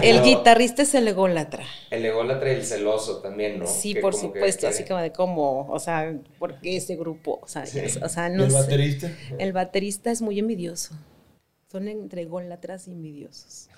el 0.02 0.16
No. 0.16 0.22
guitarrista 0.24 0.82
es 0.82 0.94
el 0.94 1.06
ególatra. 1.08 1.64
El 1.90 2.04
ególatra 2.04 2.52
y 2.52 2.56
el 2.56 2.64
celoso 2.64 3.18
también, 3.20 3.58
¿no? 3.60 3.66
Sí, 3.66 3.94
Que 3.94 4.00
por 4.00 4.12
que 4.14 4.20
supuesto, 4.20 4.66
así 4.68 4.84
como 4.84 5.00
de 5.00 5.12
cómo, 5.12 5.66
o 5.68 5.78
sea, 5.78 6.14
¿por 6.38 6.60
qué 6.60 6.76
ese 6.76 6.96
grupo? 6.96 7.38
O 7.42 7.48
sea, 7.48 7.64
Sí. 7.66 7.78
es- 7.78 7.96
o 8.02 8.08
sea 8.08 8.28
¿Y 8.28 8.32
no 8.32 8.44
el 8.44 8.50
sé. 8.50 8.56
baterista? 8.58 9.10
El 9.38 9.52
baterista 9.52 10.10
es 10.10 10.20
muy 10.22 10.38
envidioso. 10.38 10.94
Son 11.70 11.88
entre 11.88 12.22
ególatras 12.22 12.88
y 12.88 12.92
envidiosos. 12.92 13.68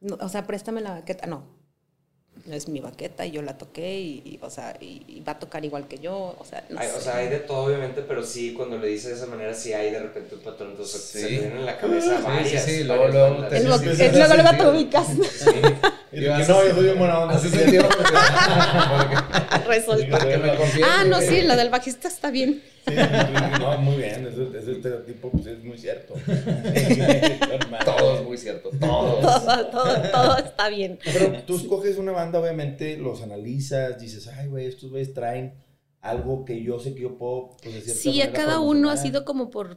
No, 0.00 0.16
o 0.20 0.28
sea, 0.28 0.46
préstame 0.46 0.80
la 0.80 0.90
baqueta. 0.92 1.26
No 1.26 1.61
es 2.50 2.66
mi 2.68 2.80
baqueta 2.80 3.24
y 3.24 3.30
yo 3.30 3.40
la 3.42 3.56
toqué 3.56 4.00
y, 4.00 4.22
y, 4.24 4.38
o 4.42 4.50
sea, 4.50 4.76
y, 4.80 5.02
y 5.06 5.20
va 5.20 5.32
a 5.32 5.38
tocar 5.38 5.64
igual 5.64 5.86
que 5.86 5.98
yo. 5.98 6.34
O 6.38 6.44
sea, 6.48 6.64
no 6.70 6.80
Hay- 6.80 6.88
sé. 6.88 6.96
o 6.96 7.00
sea, 7.00 7.16
hay 7.18 7.28
de 7.28 7.38
todo, 7.38 7.64
obviamente, 7.66 8.02
pero 8.02 8.24
sí, 8.24 8.52
cuando 8.52 8.78
le 8.78 8.88
dices 8.88 9.10
de 9.10 9.14
esa 9.16 9.26
manera, 9.26 9.54
sí 9.54 9.72
hay 9.72 9.90
de 9.92 10.00
repente 10.00 10.34
un 10.34 10.40
patrón. 10.40 10.70
Entonces, 10.72 11.00
Sí. 11.02 11.20
se 11.20 11.26
vienen 11.28 11.52
en 11.58 11.66
la 11.66 11.78
cabeza 11.78 12.16
Sí, 12.18 12.22
varias. 12.24 12.64
sí, 12.64 12.70
sí, 12.78 12.84
luego- 12.84 13.02
varias 13.04 13.14
luego 13.30 13.48
te- 13.48 13.62
luego, 13.62 14.34
luego 14.42 14.50
te 14.58 14.66
ubicas. 14.66 15.06
Sí. 15.08 15.50
Y 16.14 16.20
que 16.20 16.28
no, 16.28 16.38
yo 16.38 16.44
soy 16.74 16.82
bien 16.84 16.98
buena 16.98 17.20
onda. 17.20 17.36
Así 17.36 17.48
me 20.42 20.56
confíen. 20.56 20.84
Ah, 20.84 21.04
no, 21.04 21.20
sí, 21.20 21.42
lo 21.42 21.56
del 21.56 21.70
bajista 21.70 22.08
está 22.08 22.30
bien. 22.30 22.62
Sí, 22.86 22.94
no, 23.60 23.78
muy 23.78 23.96
bien, 23.98 24.26
ese, 24.26 24.58
ese 24.58 24.72
estereotipo 24.72 25.30
pues, 25.30 25.46
es 25.46 25.62
muy 25.62 25.78
cierto. 25.78 26.14
Con 26.24 27.70
madre. 27.70 27.84
Todo 27.84 28.16
es 28.16 28.21
muy 28.32 28.38
cierto. 28.38 28.70
Todo. 28.70 29.20
Todo, 29.20 29.66
todo, 29.70 30.10
todo 30.10 30.38
está 30.38 30.70
bien. 30.70 30.98
Pero 31.04 31.42
tú 31.44 31.56
escoges 31.56 31.98
una 31.98 32.12
banda, 32.12 32.40
obviamente, 32.40 32.96
los 32.96 33.20
analizas, 33.20 34.00
dices, 34.00 34.26
ay, 34.26 34.48
güey, 34.48 34.66
estos 34.66 34.90
güeyes 34.90 35.12
traen 35.12 35.54
algo 36.00 36.44
que 36.46 36.62
yo 36.62 36.78
sé 36.78 36.94
que 36.94 37.02
yo 37.02 37.18
puedo, 37.18 37.56
pues, 37.62 37.86
de 37.86 37.92
Sí, 37.92 38.22
a 38.22 38.32
cada 38.32 38.60
uno 38.60 38.88
ha 38.88 38.96
sido 38.96 39.24
como 39.24 39.50
por 39.50 39.76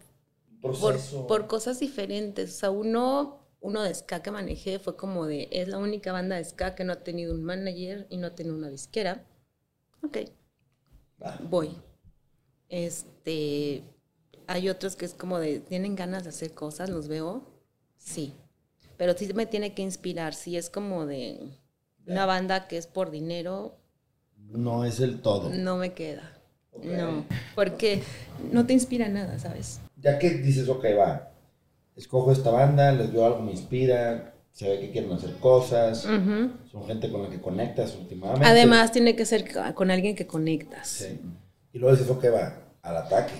por, 1.28 1.48
cosas 1.48 1.80
diferentes. 1.80 2.56
O 2.56 2.60
sea, 2.60 2.72
uno, 2.72 3.40
uno 3.60 3.84
de 3.84 3.94
ska 3.94 4.22
que 4.22 4.32
manejé 4.32 4.80
fue 4.80 4.96
como 4.96 5.26
de, 5.26 5.48
es 5.52 5.68
la 5.68 5.78
única 5.78 6.12
banda 6.12 6.38
de 6.38 6.44
ska 6.44 6.76
que 6.76 6.84
no 6.84 6.94
ha 6.94 7.04
tenido 7.04 7.34
un 7.34 7.44
manager 7.44 8.08
y 8.10 8.18
no 8.18 8.28
ha 8.28 8.36
tenido 8.36 8.56
una 8.56 8.70
disquera. 8.70 9.26
Ok, 10.04 10.18
voy. 11.50 11.72
Este, 12.70 13.84
hay 14.48 14.70
otros 14.70 14.96
que 14.96 15.06
es 15.06 15.14
como 15.14 15.40
de, 15.40 15.60
¿tienen 15.60 15.96
ganas 15.96 16.24
de 16.24 16.30
hacer 16.30 16.54
cosas? 16.54 16.90
¿Los 16.90 17.08
veo? 17.08 17.44
Sí. 17.98 18.34
Pero 18.98 19.14
sí 19.18 19.32
me 19.34 19.46
tiene 19.46 19.74
que 19.74 19.82
inspirar. 19.82 20.34
Si 20.34 20.58
es 20.58 20.70
como 20.70 21.06
de 21.06 21.40
una 22.08 22.26
banda 22.26 22.68
que 22.68 22.78
es 22.78 22.88
por 22.88 23.12
dinero, 23.12 23.78
No 24.38 24.86
es 24.86 25.00
el 25.00 25.22
todo. 25.22 25.50
no 25.50 25.78
me 25.78 25.94
queda. 25.94 26.32
No, 26.84 27.26
porque 27.56 28.04
no 28.52 28.66
te 28.66 28.74
inspira 28.74 29.08
nada, 29.08 29.40
¿sabes? 29.40 29.80
Ya 29.98 30.20
que 30.20 30.30
dices, 30.32 30.68
ok, 30.68 30.84
va, 31.00 31.32
escojo 31.96 32.32
esta 32.34 32.52
banda, 32.52 32.92
les 32.92 33.14
veo 33.14 33.26
algo, 33.26 33.40
me 33.42 33.52
inspira, 33.52 34.34
se 34.52 34.68
ve 34.70 34.80
que 34.82 34.92
quieren 34.92 35.12
hacer 35.14 35.36
cosas, 35.38 36.06
Ujú. 36.06 36.52
son 36.70 36.86
gente 36.86 37.10
con 37.10 37.24
la 37.24 37.30
que 37.30 37.40
conectas 37.42 37.96
últimamente. 37.96 38.46
Además, 38.46 38.92
tiene 38.92 39.16
que 39.16 39.26
ser 39.26 39.46
con 39.74 39.90
alguien 39.90 40.16
que 40.16 40.28
conectas. 40.28 40.88
Sí. 40.88 41.20
Y 41.72 41.80
luego 41.80 41.96
dices, 41.96 42.12
ok, 42.12 42.26
va, 42.34 42.58
al 42.82 42.98
ataque. 42.98 43.34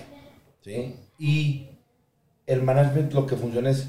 ¿Sí? 0.62 0.96
Y 1.18 1.68
el 2.46 2.62
management 2.62 3.12
lo 3.12 3.26
que 3.26 3.36
funciona 3.36 3.70
es 3.70 3.86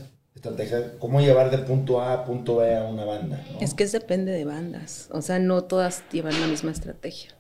estrategia, 0.50 0.98
cómo 1.00 1.22
llevar 1.22 1.52
de 1.52 1.60
punto 1.60 2.02
A 2.02 2.14
a 2.14 2.26
punto 2.26 2.58
B 2.58 2.76
a 2.76 2.84
una 2.86 3.06
banda. 3.06 3.44
¿no? 3.54 3.60
Es 3.60 3.74
que 3.74 3.84
es 3.84 3.92
depende 3.92 4.32
de 4.32 4.46
bandas. 4.46 5.10
O 5.12 5.22
sea, 5.22 5.40
no 5.40 5.64
todas 5.64 6.04
llevan 6.12 6.40
la 6.42 6.48
misma 6.48 6.72
estrategia. 6.72 7.32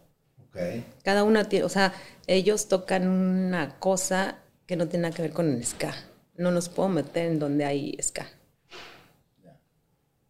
Ok. 0.49 0.57
Cada 1.03 1.23
una 1.23 1.45
tiene, 1.45 1.65
o 1.65 1.69
sea, 1.69 1.93
ellos 2.27 2.67
tocan 2.67 3.07
una 3.07 3.79
cosa 3.79 4.39
que 4.65 4.75
no 4.75 4.87
tiene 4.87 5.03
nada 5.03 5.15
que 5.15 5.21
ver 5.21 5.31
con 5.31 5.49
el 5.49 5.63
ska. 5.65 5.93
No 6.35 6.51
nos 6.51 6.69
puedo 6.69 6.89
meter 6.89 7.31
en 7.31 7.39
donde 7.39 7.65
hay 7.65 7.97
ska. 8.01 8.27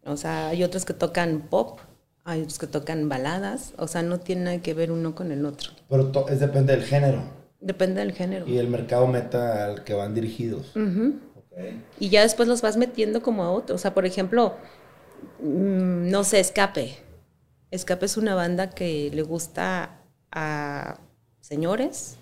O 0.04 0.16
sea, 0.16 0.48
hay 0.48 0.64
otros 0.64 0.84
que 0.84 0.94
tocan 0.94 1.48
pop, 1.50 1.80
hay 2.24 2.40
otros 2.40 2.58
que 2.58 2.66
tocan 2.66 3.08
baladas. 3.08 3.74
O 3.76 3.88
sea, 3.88 4.02
no 4.02 4.18
tiene 4.18 4.42
nada 4.42 4.58
que 4.62 4.72
ver 4.74 4.90
uno 4.90 5.14
con 5.14 5.32
el 5.32 5.44
otro. 5.44 5.72
Pero 5.88 6.10
es 6.28 6.40
depende 6.40 6.72
del 6.74 6.84
género 6.84 7.38
Depende 7.60 8.00
del 8.00 8.12
género. 8.12 8.46
y 8.46 8.58
el 8.58 8.68
mercado 8.68 9.06
meta 9.08 9.64
al 9.64 9.82
que 9.82 9.92
van 9.92 10.14
dirigidos. 10.14 10.76
Ujú. 10.76 11.16
Y 11.98 12.08
ya 12.08 12.22
después 12.22 12.48
los 12.48 12.62
vas 12.62 12.76
metiendo 12.76 13.22
como 13.22 13.42
a 13.44 13.50
otro. 13.50 13.74
O 13.76 13.78
sea, 13.78 13.94
por 13.94 14.06
ejemplo, 14.06 14.54
mm, 15.40 16.10
no 16.10 16.24
sé, 16.24 16.40
Escape. 16.40 16.96
Escape 17.70 18.06
es 18.06 18.16
una 18.16 18.34
banda 18.34 18.70
que 18.70 19.10
le 19.12 19.22
gusta 19.22 20.00
a 20.30 20.98
señores, 21.40 22.16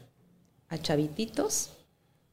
a 0.69 0.79
chavititos, 0.79 1.71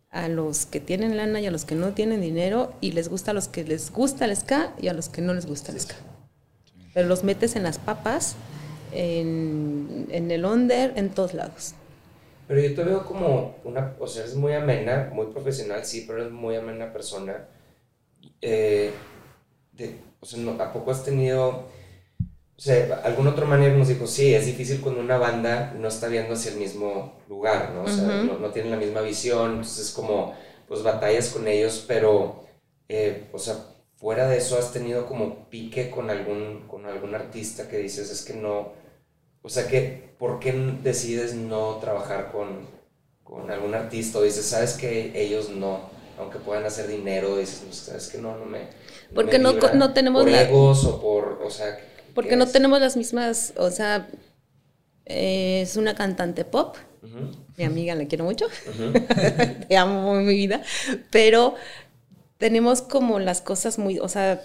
a 0.09 0.27
los 0.27 0.65
que 0.65 0.79
tienen 0.79 1.17
lana 1.17 1.41
y 1.41 1.47
a 1.47 1.51
los 1.51 1.65
que 1.65 1.75
no 1.75 1.93
tienen 1.93 2.21
dinero, 2.21 2.73
y 2.81 2.91
les 2.91 3.09
gusta 3.09 3.31
a 3.31 3.33
los 3.33 3.47
que 3.47 3.63
les 3.63 3.91
gusta 3.91 4.25
el 4.25 4.35
ska 4.35 4.73
y 4.79 4.87
a 4.87 4.93
los 4.93 5.09
que 5.09 5.21
no 5.21 5.33
les 5.33 5.45
gusta 5.45 5.71
el 5.71 5.79
ska. 5.79 5.95
Pero 6.93 7.07
los 7.07 7.23
metes 7.23 7.55
en 7.55 7.63
las 7.63 7.79
papas, 7.79 8.35
en, 8.91 10.07
en 10.09 10.29
el 10.29 10.45
under, 10.45 10.93
en 10.95 11.09
todos 11.09 11.33
lados. 11.33 11.73
Pero 12.53 12.67
yo 12.67 12.75
te 12.75 12.83
veo 12.83 13.03
como 13.03 13.55
una, 13.63 13.95
o 13.99 14.05
sea, 14.05 14.25
es 14.25 14.35
muy 14.35 14.53
amena, 14.53 15.09
muy 15.11 15.25
profesional, 15.25 15.83
sí, 15.83 16.03
pero 16.07 16.23
es 16.23 16.31
muy 16.31 16.55
amena 16.55 16.93
persona. 16.93 17.47
Eh, 18.41 18.91
de, 19.73 19.99
o 20.19 20.25
sea, 20.25 20.39
no- 20.39 20.61
¿a 20.61 20.73
poco 20.73 20.91
has 20.91 21.03
tenido, 21.05 21.49
o 21.49 22.61
sea, 22.61 23.01
algún 23.05 23.27
otro 23.27 23.47
manager 23.47 23.75
nos 23.77 23.89
dijo, 23.89 24.07
sí, 24.07 24.35
es 24.35 24.45
difícil 24.45 24.81
cuando 24.81 25.01
una 25.01 25.17
banda 25.17 25.73
no 25.79 25.87
está 25.87 26.07
viendo 26.09 26.33
hacia 26.35 26.51
el 26.51 26.59
mismo 26.59 27.13
lugar, 27.29 27.71
¿no? 27.75 27.83
O 27.83 27.87
sea, 27.87 28.05
Ujú. 28.05 28.27
no, 28.27 28.39
no 28.39 28.51
tienen 28.51 28.71
la 28.71 28.77
misma 28.77 29.01
visión, 29.01 29.51
entonces 29.51 29.87
es 29.87 29.91
como, 29.93 30.35
pues 30.67 30.83
batallas 30.83 31.29
con 31.29 31.47
ellos, 31.47 31.85
pero, 31.87 32.45
eh, 32.89 33.29
o 33.33 33.39
sea, 33.39 33.55
fuera 33.97 34.27
de 34.27 34.37
eso, 34.37 34.59
has 34.59 34.73
tenido 34.73 35.07
como 35.07 35.49
pique 35.49 35.89
con 35.89 36.09
algún, 36.11 36.67
con 36.67 36.85
algún 36.85 37.15
artista 37.15 37.67
que 37.69 37.77
dices, 37.79 38.11
es 38.11 38.23
que 38.25 38.35
no, 38.35 38.73
o 39.43 39.49
sea, 39.49 39.67
que, 39.67 40.15
¿por 40.17 40.39
qué 40.39 40.51
decides 40.81 41.35
no 41.35 41.75
trabajar 41.77 42.31
con, 42.31 42.67
con 43.23 43.51
algún 43.51 43.75
artista? 43.75 44.17
O 44.19 44.23
dices, 44.23 44.45
¿sabes 44.45 44.73
que 44.73 45.11
ellos 45.21 45.49
no? 45.49 45.91
Aunque 46.17 46.39
puedan 46.39 46.65
hacer 46.65 46.87
dinero, 46.87 47.37
dices, 47.37 47.61
¿sabes 47.71 48.07
que 48.09 48.17
no? 48.19 48.37
No 48.37 48.45
me. 48.45 48.69
Porque 49.13 49.37
me 49.37 49.43
no 49.45 49.53
vibra". 49.53 49.71
co- 49.71 49.77
no 49.77 49.93
tenemos 49.93 50.23
Por 50.23 50.31
la- 50.31 50.41
egos 50.43 50.85
o 50.85 51.01
por. 51.01 51.41
O 51.43 51.49
sea. 51.49 51.77
¿qué- 51.77 51.83
Porque 52.15 52.35
no 52.35 52.45
es? 52.45 52.51
tenemos 52.51 52.79
las 52.79 52.95
mismas, 52.97 53.53
o 53.57 53.69
sea, 53.71 54.07
eh, 55.05 55.61
es 55.61 55.75
una 55.77 55.95
cantante 55.95 56.45
pop, 56.45 56.77
mi 57.57 57.65
amiga, 57.65 57.93
la 57.95 58.05
quiero 58.05 58.23
mucho, 58.23 58.45
ujú. 58.45 58.93
te 59.67 59.77
amo 59.77 60.15
mi 60.15 60.33
vida, 60.33 60.61
pero 61.11 61.55
tenemos 62.37 62.81
como 62.81 63.19
las 63.19 63.41
cosas 63.41 63.77
muy, 63.79 63.99
o 63.99 64.07
sea, 64.07 64.41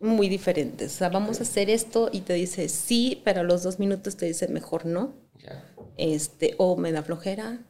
muy 0.00 0.28
diferentes. 0.28 0.94
O 0.94 0.98
sea, 0.98 1.08
vamos 1.10 1.40
a 1.40 1.42
hacer 1.42 1.70
esto 1.70 2.08
y 2.12 2.22
te 2.22 2.32
dice 2.34 2.68
sí, 2.68 3.20
pero 3.24 3.40
a 3.40 3.44
los 3.44 3.62
dos 3.62 3.78
minutos 3.78 4.16
te 4.16 4.26
dice 4.26 4.48
mejor 4.48 4.86
no. 4.86 5.14
Ya. 5.38 5.64
este, 5.96 6.54
o 6.58 6.76
me 6.76 6.92
da 6.92 7.02
flojera, 7.02 7.60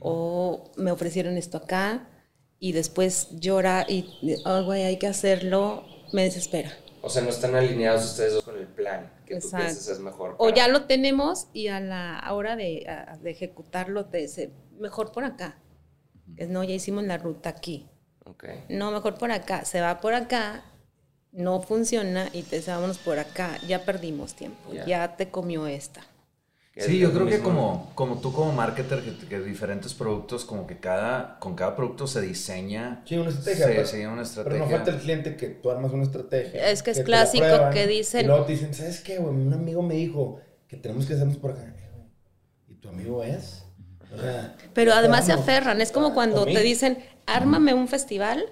o 0.00 0.70
me 0.76 0.90
ofrecieron 0.90 1.36
esto 1.36 1.58
acá, 1.58 2.08
y 2.58 2.72
después 2.72 3.28
llora 3.38 3.86
y, 3.88 4.08
oh, 4.44 4.64
güey, 4.64 4.82
hay 4.84 4.98
que 4.98 5.06
hacerlo, 5.06 5.84
me 6.12 6.24
desespera. 6.24 6.72
O 7.02 7.08
sea, 7.08 7.22
no 7.22 7.30
están 7.30 7.54
alineados 7.54 8.04
ustedes 8.04 8.34
dos 8.34 8.42
con 8.44 8.58
el 8.58 8.66
plan 8.66 9.10
que 9.26 9.34
tú 9.36 9.46
Exacto. 9.46 9.64
piensas 9.66 9.88
es 9.88 10.00
mejor. 10.00 10.34
O 10.38 10.44
para- 10.46 10.56
ya 10.56 10.68
lo 10.68 10.84
tenemos 10.84 11.46
y 11.52 11.68
a 11.68 11.80
la 11.80 12.22
hora 12.32 12.56
de, 12.56 12.86
a- 12.88 13.16
de 13.16 13.30
ejecutarlo 13.30 14.06
te 14.06 14.18
dice, 14.18 14.50
mejor 14.78 15.12
por 15.12 15.24
acá. 15.24 15.56
Es, 16.36 16.48
no, 16.48 16.62
ya 16.64 16.74
hicimos 16.74 17.04
la 17.04 17.16
ruta 17.16 17.48
aquí. 17.50 17.88
Ok. 18.24 18.44
No, 18.68 18.90
mejor 18.90 19.14
por 19.18 19.30
acá. 19.32 19.64
Se 19.64 19.80
va 19.80 20.00
por 20.00 20.14
acá, 20.14 20.64
no 21.32 21.60
funciona 21.60 22.28
y 22.32 22.42
te 22.42 22.56
dice, 22.56 22.70
vámonos 22.70 22.98
por 22.98 23.18
acá. 23.18 23.58
Ya 23.66 23.84
perdimos 23.84 24.34
tiempo, 24.34 24.72
Ya. 24.72 24.84
ya 24.86 25.16
te 25.16 25.28
comió 25.30 25.66
esta. 25.66 26.00
Que 26.72 26.82
Sí, 26.82 26.98
yo 27.00 27.12
creo 27.12 27.26
que 27.26 27.40
como, 27.40 27.90
como 27.96 28.20
tú 28.20 28.32
como 28.32 28.52
marketer, 28.52 29.02
que, 29.02 29.26
que 29.26 29.40
diferentes 29.40 29.92
productos, 29.92 30.44
como 30.44 30.68
que 30.68 30.78
cada, 30.78 31.38
con 31.40 31.56
cada 31.56 31.74
producto 31.74 32.06
se 32.06 32.20
diseña. 32.20 33.02
Sí, 33.06 33.16
una 33.18 33.30
estrategia. 33.30 33.66
Sí, 33.66 33.72
pero- 33.74 33.86
sí, 33.88 33.96
una 33.98 34.10
Pero 34.12 34.22
estrategia. 34.22 34.58
no 34.64 34.70
falta 34.70 34.90
el 34.92 34.98
cliente 34.98 35.36
que 35.36 35.48
tú 35.48 35.70
armas 35.70 35.90
una 35.92 36.04
estrategia. 36.04 36.70
Es 36.70 36.82
que 36.84 36.92
es 36.92 36.98
la 36.98 37.04
clásico 37.04 37.44
prueban, 37.44 37.72
que 37.74 37.86
dicen- 37.88 38.24
Y 38.24 38.28
luego 38.28 38.44
te 38.44 38.52
dicen, 38.52 38.72
¿sabes 38.72 39.00
qué, 39.00 39.18
güey? 39.18 39.34
Un 39.34 39.52
amigo 39.52 39.82
me 39.82 39.94
dijo 39.94 40.40
que 40.68 40.76
tenemos 40.76 41.06
que 41.06 41.14
hacernos 41.14 41.38
por 41.38 41.50
acá. 41.50 41.74
¿Y 42.68 42.74
tu 42.74 42.88
amigo 42.88 43.24
es? 43.24 43.64
O 44.14 44.20
sea, 44.20 44.56
Pero 44.72 44.92
además 44.92 45.26
se 45.26 45.32
aferran. 45.32 45.80
Es 45.80 45.90
como 45.90 46.14
cuando 46.14 46.44
te 46.44 46.60
dicen, 46.60 46.98
ármame 47.26 47.74
un 47.74 47.88
festival. 47.88 48.44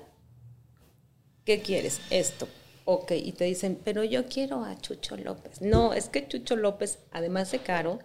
¿Qué 1.45 1.63
quieres? 1.63 2.01
Esto. 2.11 2.49
Ok. 2.91 3.13
Y 3.13 3.33
te 3.33 3.45
dicen, 3.45 3.79
pero 3.85 4.03
yo 4.03 4.25
quiero 4.27 4.65
a 4.65 4.75
Chucho 4.79 5.17
López. 5.19 5.61
No, 5.61 5.93
es 5.93 6.09
que 6.09 6.27
Chucho 6.27 6.57
López, 6.57 7.01
además 7.11 7.51
de 7.53 7.59
caro, 7.59 7.99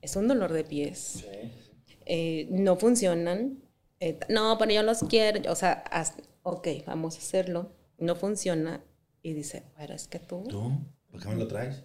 es 0.00 0.16
un 0.16 0.26
dolor 0.26 0.54
de 0.54 0.64
pies. 0.64 0.98
Sí. 1.20 1.52
Eh, 2.06 2.48
no 2.50 2.76
funcionan. 2.76 3.62
Eh, 4.00 4.18
no, 4.30 4.56
pero 4.58 4.72
yo 4.72 4.82
los 4.82 5.00
quiero. 5.00 5.52
O 5.52 5.54
sea, 5.54 5.84
haz- 5.90 6.14
ok, 6.44 6.66
vamos 6.86 7.16
a 7.16 7.18
hacerlo. 7.18 7.72
No 7.98 8.16
funciona. 8.16 8.82
Y 9.22 9.34
dice, 9.34 9.64
pero 9.76 9.92
es 9.92 10.08
que 10.08 10.18
tú, 10.18 10.44
¿Tú? 10.48 10.72
¿Por 11.10 11.20
qué 11.22 11.28
me 11.28 11.36
lo 11.36 11.46
traes? 11.46 11.84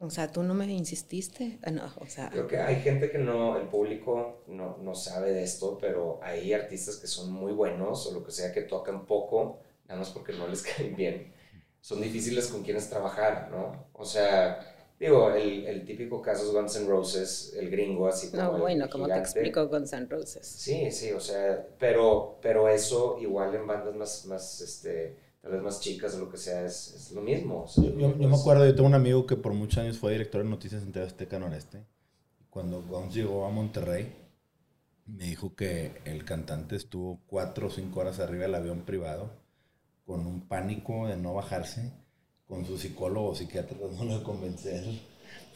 o 0.00 0.10
sea, 0.10 0.32
tú 0.32 0.42
no 0.42 0.54
me 0.54 0.66
insististe. 0.66 1.58
Ah, 1.62 1.70
No, 1.70 1.92
o 2.00 2.06
sea, 2.06 2.30
Creo 2.30 2.46
que 2.48 2.58
hay 2.58 2.80
gente 2.82 3.10
que 3.10 3.18
no, 3.18 3.56
el 3.56 3.68
público 3.68 4.42
no, 4.48 4.78
no 4.78 4.94
sabe 4.96 5.32
de 5.32 5.42
esto, 5.44 5.78
pero 5.80 6.18
hay 6.22 6.52
artistas 6.52 6.96
que 6.96 7.06
son 7.06 7.30
muy 7.32 7.52
buenos 7.52 8.06
o 8.06 8.12
lo 8.14 8.24
que 8.24 8.32
sea 8.32 8.52
que 8.52 8.62
tocan 8.62 9.06
poco, 9.06 9.60
nada 9.86 10.00
más 10.00 10.10
porque 10.10 10.32
no 10.32 10.46
les 10.48 10.62
caen 10.76 10.96
bien. 10.96 11.37
Son 11.80 12.00
difíciles 12.00 12.48
con 12.48 12.62
quienes 12.62 12.88
trabajar, 12.90 13.48
¿no? 13.50 13.86
O 13.94 14.04
sea, 14.04 14.60
digo, 15.00 15.30
el, 15.32 15.66
el 15.66 15.84
típico 15.86 16.20
caso 16.22 16.44
es 16.46 16.52
Guns 16.52 16.76
N' 16.76 16.86
Roses, 16.88 17.54
el 17.56 17.70
gringo, 17.70 18.06
así 18.08 18.30
como. 18.30 18.42
no, 18.42 18.56
el 18.56 18.60
bueno, 18.62 18.88
como 18.90 19.06
te 19.06 19.18
explico 19.18 19.68
con 19.70 19.86
San 19.86 20.08
Roses. 20.10 20.46
Sí, 20.46 20.90
sí, 20.90 21.12
o 21.12 21.20
sea, 21.20 21.66
pero, 21.78 22.38
pero 22.42 22.68
eso 22.68 23.16
igual 23.20 23.54
en 23.54 23.66
bandas 23.66 23.94
más, 23.94 24.26
más, 24.26 24.60
este, 24.60 25.16
tal 25.40 25.52
vez 25.52 25.62
más 25.62 25.80
chicas 25.80 26.14
o 26.14 26.18
lo 26.18 26.30
que 26.30 26.36
sea, 26.36 26.64
es, 26.64 26.94
es 26.94 27.12
lo 27.12 27.22
mismo. 27.22 27.62
o 27.64 27.68
sea, 27.68 27.84
Yo, 27.84 27.90
yo- 27.98 28.18
yo 28.18 28.28
me 28.28 28.28
pues, 28.28 28.40
acuerdo, 28.40 28.66
yo 28.66 28.74
tengo 28.74 28.88
un 28.88 28.94
amigo 28.94 29.26
que 29.26 29.36
por 29.36 29.52
muchos 29.54 29.78
años 29.78 29.98
fue 29.98 30.12
director 30.12 30.42
de 30.42 30.48
noticias 30.48 30.82
en 30.82 30.92
TV 30.92 31.06
Azteca 31.06 31.38
Noreste. 31.38 31.84
Cuando 32.50 32.82
Guns 32.82 33.14
llegó 33.14 33.46
a 33.46 33.50
Monterrey, 33.50 34.12
me 35.06 35.24
dijo 35.24 35.54
que 35.56 36.00
el 36.04 36.24
cantante 36.24 36.76
estuvo 36.76 37.20
cuatro 37.26 37.68
o 37.68 37.70
cinco 37.70 38.00
horas 38.00 38.20
arriba 38.20 38.44
del 38.44 38.54
avión 38.54 38.82
privado 38.82 39.30
con 40.08 40.26
un 40.26 40.40
pánico 40.40 41.06
de 41.06 41.16
no 41.18 41.34
bajarse, 41.34 41.82
con 42.48 42.64
su 42.64 42.78
psicólogo 42.78 43.28
o 43.28 43.34
psiquiatra 43.34 43.76
tratando 43.78 44.18
de 44.18 44.24
convencer 44.24 44.82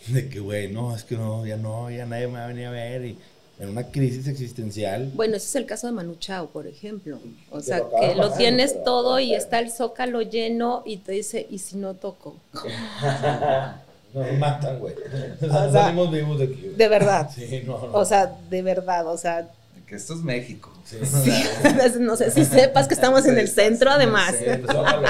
de 0.09 0.29
que, 0.29 0.41
güey, 0.41 0.71
no, 0.71 0.95
es 0.95 1.05
que 1.05 1.17
no, 1.17 1.47
ya 1.47 1.57
no, 1.57 1.91
ya 1.91 2.05
nadie 2.05 2.27
me 2.27 2.35
va 2.35 2.45
a 2.45 2.49
venir 2.49 2.67
a 2.67 2.71
ver. 2.71 3.05
Y 3.07 3.19
en 3.59 3.69
una 3.71 3.85
crisis 3.91 4.27
existencial. 4.27 5.11
Bueno, 5.15 5.37
ese 5.37 5.47
es 5.47 5.55
el 5.57 5.65
caso 5.65 5.87
de 5.87 5.95
Manu 5.95 6.17
Chao, 6.17 6.49
por 6.49 6.67
ejemplo. 6.67 7.19
O 7.51 7.59
Que 7.59 7.63
sea, 7.63 7.79
lo 7.79 7.91
que 7.91 8.15
lo 8.15 8.33
tienes 8.33 8.73
pero- 8.73 8.85
todo 8.85 9.21
y 9.21 9.35
está 9.35 9.59
el 9.61 9.71
zócalo 9.71 10.21
lleno 10.21 10.83
y 10.85 10.99
te 10.99 11.13
dice, 11.13 11.47
¿y 11.49 11.59
si 11.59 11.77
no 11.79 11.95
toco? 11.95 12.37
Nos 14.13 14.33
matan, 14.39 14.79
güey. 14.79 14.95
O 15.41 15.71
sea, 15.73 15.95
O 15.97 16.11
vivos 16.11 16.39
de 16.39 16.45
aquí. 16.45 16.75
De 16.77 16.89
verdad. 16.89 17.31
Sí, 17.35 17.63
no, 17.65 17.79
no. 17.79 17.93
O 17.95 18.05
sea, 18.05 18.27
de 18.51 18.61
verdad, 18.61 19.07
o 19.07 19.17
sea, 19.17 19.49
Que 19.93 19.97
esto 19.97 20.15
es 20.15 20.21
México. 20.23 20.73
Sí, 20.87 20.97
sí, 21.05 21.31
no 22.01 22.17
sé 22.17 22.31
si 22.31 22.47
sepas 22.47 22.89
que 22.89 22.95
estamos 22.95 23.27
en 23.27 23.37
el 23.39 23.47
centro 23.47 23.91
además. 23.91 24.35
Zócalo. 24.67 25.07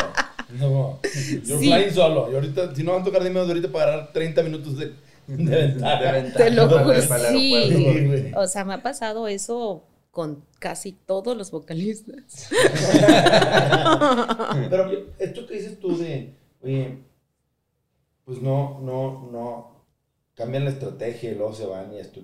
No, 0.58 0.98
you're 1.44 1.60
Sí. 1.60 1.68
flying 1.68 1.92
solo. 1.92 2.28
Y 2.32 2.34
ahorita, 2.34 2.74
si 2.74 2.82
no 2.82 2.90
van 2.94 3.02
a 3.02 3.04
tocar, 3.04 3.22
dime 3.22 3.38
ahorita 3.38 3.70
para 3.70 3.92
agarrar 3.92 4.12
30 4.12 4.42
minutos 4.42 4.76
de, 4.76 4.86
de 5.28 5.56
ventaja. 5.56 6.36
Te 6.36 6.50
lo 6.50 6.68
juro, 6.68 7.00
sí. 7.30 8.04
güey. 8.08 8.32
O 8.34 8.48
sea, 8.48 8.64
me 8.64 8.74
ha 8.74 8.82
pasado 8.82 9.28
eso 9.28 9.84
con 10.10 10.44
casi 10.58 10.90
todos 10.90 11.36
los 11.36 11.52
vocalistas. 11.52 12.48
Pero 14.68 14.90
esto 15.16 15.46
que 15.46 15.54
dices 15.54 15.78
tú 15.78 15.96
de, 15.96 16.34
oye, 16.60 16.98
pues 18.24 18.42
no, 18.42 18.80
no, 18.80 19.28
no, 19.30 19.84
cambian 20.34 20.64
la 20.64 20.70
estrategia 20.70 21.30
y 21.30 21.36
luego 21.36 21.54
se 21.54 21.66
van 21.66 21.94
y 21.94 22.00
esto. 22.00 22.20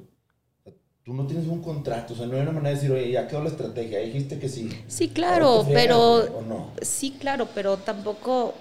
Tú 1.09 1.14
no 1.14 1.27
tienes 1.27 1.47
un 1.47 1.62
contrato, 1.62 2.12
o 2.12 2.16
sea, 2.18 2.27
no 2.27 2.37
hay 2.37 2.42
una 2.42 2.53
manera 2.53 2.68
de 2.68 2.75
decir, 2.75 2.92
oye, 2.92 3.11
ya 3.11 3.27
quedó 3.27 3.42
la 3.42 3.49
estrategia, 3.49 4.01
dijiste 4.01 4.38
que 4.38 4.47
sí. 4.47 4.68
Sí, 4.88 5.09
claro, 5.09 5.66
pero. 5.73 6.44
Sí, 6.83 7.14
claro, 7.18 7.49
pero 7.55 7.79
tampoco. 7.79 8.53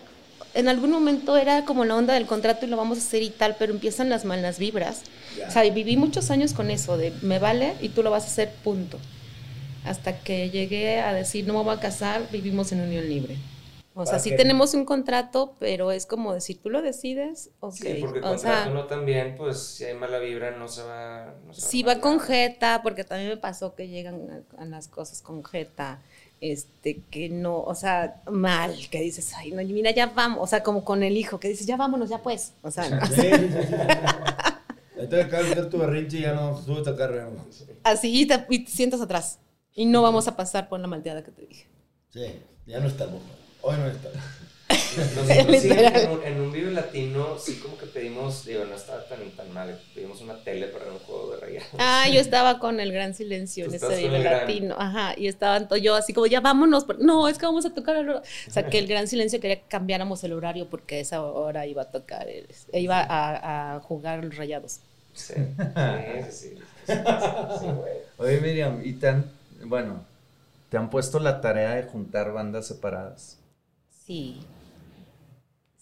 En 0.53 0.69
algún 0.69 0.91
momento 0.91 1.35
era 1.35 1.65
como 1.65 1.83
la 1.83 1.97
onda 1.97 2.13
del 2.13 2.25
contrato 2.25 2.65
y 2.65 2.69
lo 2.69 2.77
vamos 2.77 2.99
a 2.99 3.01
hacer 3.01 3.21
y 3.21 3.31
tal, 3.31 3.57
pero 3.59 3.73
empiezan 3.73 4.07
las 4.07 4.23
malas 4.23 4.59
vibras. 4.59 5.01
Ya. 5.37 5.49
O 5.49 5.51
sea, 5.51 5.65
y 5.65 5.71
viví 5.71 5.97
muchos 5.97 6.31
años 6.31 6.53
con 6.53 6.71
eso, 6.71 6.97
de 6.97 7.11
me 7.21 7.37
vale 7.37 7.73
y 7.81 7.89
tú 7.89 8.01
lo 8.01 8.11
vas 8.11 8.23
a 8.23 8.27
hacer, 8.27 8.53
punto. 8.63 8.97
Hasta 9.83 10.17
que 10.17 10.49
llegué 10.49 11.01
a 11.01 11.11
decir, 11.11 11.45
no 11.45 11.53
me 11.53 11.63
voy 11.63 11.75
a 11.75 11.81
casar, 11.81 12.29
vivimos 12.31 12.71
en 12.71 12.79
unión 12.79 13.09
libre. 13.09 13.35
O 13.97 14.05
sea, 14.05 14.13
¿Para 14.13 14.23
sí 14.23 14.35
tenemos 14.35 14.75
un 14.75 14.85
contrato, 14.85 15.55
pero 15.59 15.91
es 15.91 16.05
como 16.05 16.31
decir, 16.31 16.59
tú 16.61 16.69
lo 16.69 16.83
decides, 16.83 17.49
ok. 17.61 17.73
Sí, 17.73 17.97
porque 17.99 18.19
o 18.19 18.21
contrato 18.21 18.37
sea, 18.37 18.65
no 18.67 18.85
también, 18.85 19.35
pues 19.35 19.57
si 19.57 19.85
hay 19.85 19.95
mala 19.95 20.19
vibra 20.19 20.51
no 20.51 20.67
se 20.67 20.83
va... 20.83 21.33
No 21.45 21.51
se 21.51 21.61
si 21.61 21.81
a 21.81 21.87
va 21.87 21.99
con 21.99 22.19
jeta, 22.19 22.81
porque 22.83 23.03
también 23.03 23.29
me 23.29 23.37
pasó 23.37 23.73
que 23.73 23.87
llegan 23.87 24.45
a, 24.57 24.61
a 24.61 24.65
las 24.65 24.87
cosas 24.87 25.21
con 25.23 25.43
jeta, 25.43 25.99
este, 26.41 27.01
que 27.09 27.29
no, 27.29 27.59
o 27.59 27.73
sea, 27.73 28.21
mal, 28.29 28.75
que 28.91 29.01
dices, 29.01 29.33
ay, 29.35 29.51
no, 29.51 29.63
mira, 29.63 29.89
ya 29.89 30.05
vamos, 30.05 30.39
o 30.41 30.47
sea, 30.47 30.61
como 30.61 30.85
con 30.85 31.01
el 31.01 31.17
hijo, 31.17 31.39
que 31.39 31.49
dices, 31.49 31.65
ya 31.65 31.75
vámonos, 31.75 32.09
ya 32.09 32.19
pues, 32.19 32.53
o 32.61 32.69
sea, 32.69 32.87
no. 32.89 33.03
Sí, 33.07 33.15
sí, 33.15 33.49
sí, 33.49 33.63
sí. 33.67 35.07
Te 35.09 35.21
acabas 35.21 35.45
de 35.47 35.51
hacer 35.53 35.69
tu 35.69 35.77
berrinche 35.79 36.17
y 36.17 36.21
ya 36.21 36.33
no, 36.33 36.61
súbete 36.61 36.89
al 36.89 36.97
carro. 36.97 37.31
así 37.83 38.21
y 38.21 38.27
te, 38.27 38.45
y 38.49 38.63
te 38.63 38.71
sientas 38.71 39.01
atrás, 39.01 39.39
y 39.73 39.85
no 39.85 40.03
vamos 40.03 40.27
a 40.27 40.35
pasar 40.35 40.69
por 40.69 40.79
la 40.79 40.87
malteada 40.87 41.23
que 41.23 41.31
te 41.31 41.45
dije. 41.45 41.67
Sí, 42.09 42.25
ya 42.67 42.79
no 42.79 42.87
boca. 42.87 43.46
Hoy 43.67 43.77
no 43.77 43.87
está. 43.87 44.09
Nosotros 45.15 45.61
sí, 45.61 45.69
en 45.71 46.09
un, 46.09 46.23
en 46.25 46.39
un 46.41 46.51
Vive 46.51 46.71
Latino, 46.71 47.37
sí 47.39 47.59
como 47.59 47.77
que 47.77 47.85
pedimos, 47.85 48.45
digo, 48.45 48.65
no 48.65 48.75
estaba 48.75 49.07
tan, 49.07 49.29
tan 49.31 49.53
mal, 49.53 49.79
pedimos 49.93 50.21
una 50.21 50.37
tele 50.43 50.67
para 50.67 50.91
un 50.91 50.99
juego 50.99 51.31
de 51.31 51.37
rayados. 51.37 51.69
Ah, 51.77 52.07
yo 52.11 52.19
estaba 52.19 52.59
con 52.59 52.79
el 52.79 52.91
gran 52.91 53.13
silencio 53.13 53.65
en 53.65 53.73
ese 53.75 54.09
gran. 54.09 54.23
latino, 54.23 54.75
ajá, 54.77 55.13
y 55.17 55.27
estaban 55.27 55.67
to- 55.67 55.77
yo 55.77 55.95
así 55.95 56.13
como, 56.13 56.25
ya 56.27 56.41
vámonos, 56.41 56.85
pero- 56.85 56.99
no, 56.99 57.27
es 57.27 57.37
que 57.37 57.45
vamos 57.45 57.65
a 57.65 57.73
tocar 57.73 57.95
el 57.97 58.09
hora. 58.09 58.19
O 58.19 58.51
sea, 58.51 58.69
que 58.69 58.79
el 58.79 58.87
gran 58.87 59.07
silencio 59.07 59.39
quería 59.39 59.57
que 59.57 59.67
cambiáramos 59.67 60.23
el 60.23 60.33
horario 60.33 60.67
porque 60.69 60.95
a 60.95 60.99
esa 60.99 61.21
hora 61.23 61.65
iba 61.67 61.83
a 61.83 61.91
tocar, 61.91 62.27
el- 62.27 62.47
iba 62.73 62.99
a, 63.01 63.75
a 63.75 63.79
jugar 63.81 64.23
los 64.23 64.35
rayados. 64.37 64.79
Sí, 65.13 65.33
sí, 66.31 66.49
sí, 66.49 66.57
sí. 66.85 66.93
Sí, 67.59 67.65
güey. 67.65 67.93
Oye, 68.17 68.39
Miriam, 68.41 68.81
¿y 68.83 68.93
te 68.93 69.07
han, 69.09 69.25
bueno, 69.65 70.03
te 70.69 70.77
han 70.77 70.89
puesto 70.89 71.19
la 71.19 71.41
tarea 71.41 71.71
de 71.75 71.83
juntar 71.83 72.31
bandas 72.33 72.67
separadas? 72.67 73.36
Sí. 74.07 74.39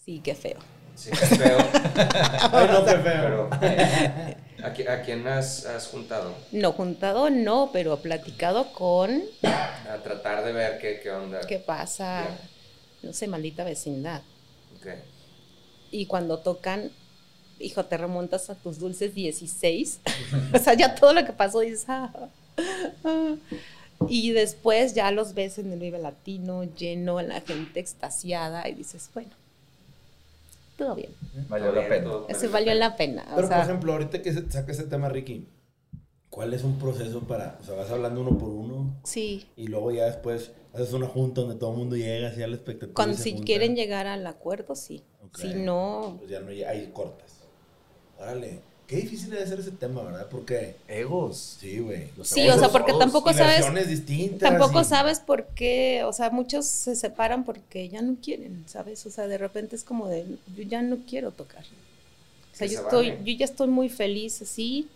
Sí, 0.04 0.20
qué 0.22 0.34
feo. 0.34 0.58
Sí, 0.96 1.10
qué 1.10 1.16
feo. 1.26 1.58
Ay, 2.52 2.68
no, 2.72 2.84
qué 2.84 2.96
feo. 2.96 3.48
Pero, 3.50 4.64
¿a, 4.64 4.74
qui- 4.74 4.88
a 4.88 5.02
quién 5.02 5.26
has, 5.28 5.64
has 5.66 5.86
juntado? 5.86 6.34
No, 6.50 6.72
juntado 6.72 7.30
no, 7.30 7.70
pero 7.72 7.98
platicado 7.98 8.72
con 8.72 9.22
A 9.44 9.98
tratar 10.02 10.44
de 10.44 10.52
ver 10.52 10.78
qué, 10.80 10.98
qué 11.00 11.10
onda. 11.12 11.40
qué 11.46 11.58
pasa, 11.60 12.24
no 13.02 13.12
sé, 13.12 13.28
maldita 13.28 13.62
vecindad. 13.62 14.22
Ok. 14.80 14.88
Y 15.92 16.06
cuando 16.06 16.38
tocan, 16.38 16.90
hijo, 17.60 17.84
te 17.84 17.96
remontas 17.96 18.50
a 18.50 18.56
tus 18.56 18.78
dulces 18.80 19.14
16. 19.14 20.00
o 20.54 20.58
sea, 20.58 20.74
ya 20.74 20.94
todo 20.96 21.12
lo 21.12 21.24
que 21.24 21.32
pasó 21.32 21.60
dices, 21.60 21.84
ah, 21.88 22.10
ah. 23.04 23.34
Y 24.08 24.32
después 24.32 24.94
ya 24.94 25.10
los 25.10 25.34
ves 25.34 25.58
en 25.58 25.72
el 25.72 25.78
Vive 25.80 25.98
Latino, 25.98 26.64
lleno, 26.64 27.20
la 27.22 27.40
gente 27.40 27.80
extasiada, 27.80 28.68
y 28.68 28.74
dices, 28.74 29.10
bueno, 29.14 29.30
todo 30.76 30.94
bien. 30.94 31.10
Valió 31.48 31.72
la 31.72 31.88
pena. 31.88 32.10
Eso 32.28 32.50
valió 32.50 32.74
la 32.74 32.96
pena. 32.96 33.24
o 33.32 33.36
Pero, 33.36 33.48
sea, 33.48 33.56
por 33.58 33.66
ejemplo, 33.66 33.92
ahorita 33.92 34.22
que 34.22 34.32
se- 34.32 34.50
saca 34.50 34.72
ese 34.72 34.84
tema, 34.84 35.08
Ricky, 35.08 35.46
¿cuál 36.30 36.52
es 36.52 36.62
un 36.64 36.78
proceso 36.78 37.20
para, 37.20 37.58
o 37.60 37.64
sea, 37.64 37.74
vas 37.74 37.90
hablando 37.90 38.20
uno 38.20 38.36
por 38.38 38.50
uno 38.50 38.94
sí. 39.04 39.46
y 39.56 39.68
luego 39.68 39.90
ya 39.90 40.04
después 40.04 40.50
haces 40.74 40.92
una 40.92 41.06
junta 41.06 41.40
donde 41.40 41.56
todo 41.56 41.70
el 41.72 41.78
mundo 41.78 41.96
llega 41.96 42.28
así 42.28 42.42
a 42.42 42.46
la 42.48 42.56
expectativa? 42.56 42.94
Cuando 42.94 43.16
si 43.16 43.30
junta? 43.32 43.46
quieren 43.46 43.74
llegar 43.76 44.06
al 44.06 44.26
acuerdo, 44.26 44.74
sí. 44.74 45.02
Ok. 45.24 45.38
Si 45.38 45.54
no, 45.54 46.16
Pues 46.18 46.30
ya 46.30 46.40
no 46.40 46.50
hay, 46.50 46.62
hay 46.62 46.90
cortas. 46.92 47.32
Órale, 48.18 48.60
qué 48.86 48.96
difícil 48.96 49.30
debe 49.30 49.46
ser 49.46 49.60
ese 49.60 49.72
tema, 49.72 50.02
¿verdad? 50.02 50.26
Porque, 50.30 50.76
Egos. 50.88 51.56
sí, 51.60 51.78
güey. 51.78 52.08
sí, 52.22 52.48
o 52.48 52.58
sea, 52.58 52.68
porque 52.68 52.92
tampoco 52.98 53.32
sabes, 53.32 53.88
distintas. 53.88 54.48
tampoco 54.50 54.80
y- 54.80 54.84
sabes 54.84 55.20
por 55.20 55.46
qué, 55.48 56.02
o 56.04 56.12
sea, 56.12 56.30
muchos 56.30 56.66
se 56.66 56.94
separan 56.96 57.44
porque 57.44 57.88
ya 57.88 58.02
no 58.02 58.16
quieren, 58.22 58.64
¿sabes? 58.66 59.04
O 59.06 59.10
sea, 59.10 59.26
de 59.26 59.38
repente 59.38 59.76
es 59.76 59.84
como 59.84 60.08
de, 60.08 60.24
yo 60.56 60.62
ya 60.62 60.82
no 60.82 60.98
quiero 61.08 61.30
tocar. 61.32 61.64
O 62.52 62.56
sea, 62.56 62.66
Que 62.68 62.74
yo 62.74 62.80
se 62.80 62.84
estoy, 62.84 63.18
yo 63.24 63.36
ya 63.38 63.44
estoy 63.44 63.68
muy 63.68 63.88
feliz 63.88 64.40
así. 64.42 64.88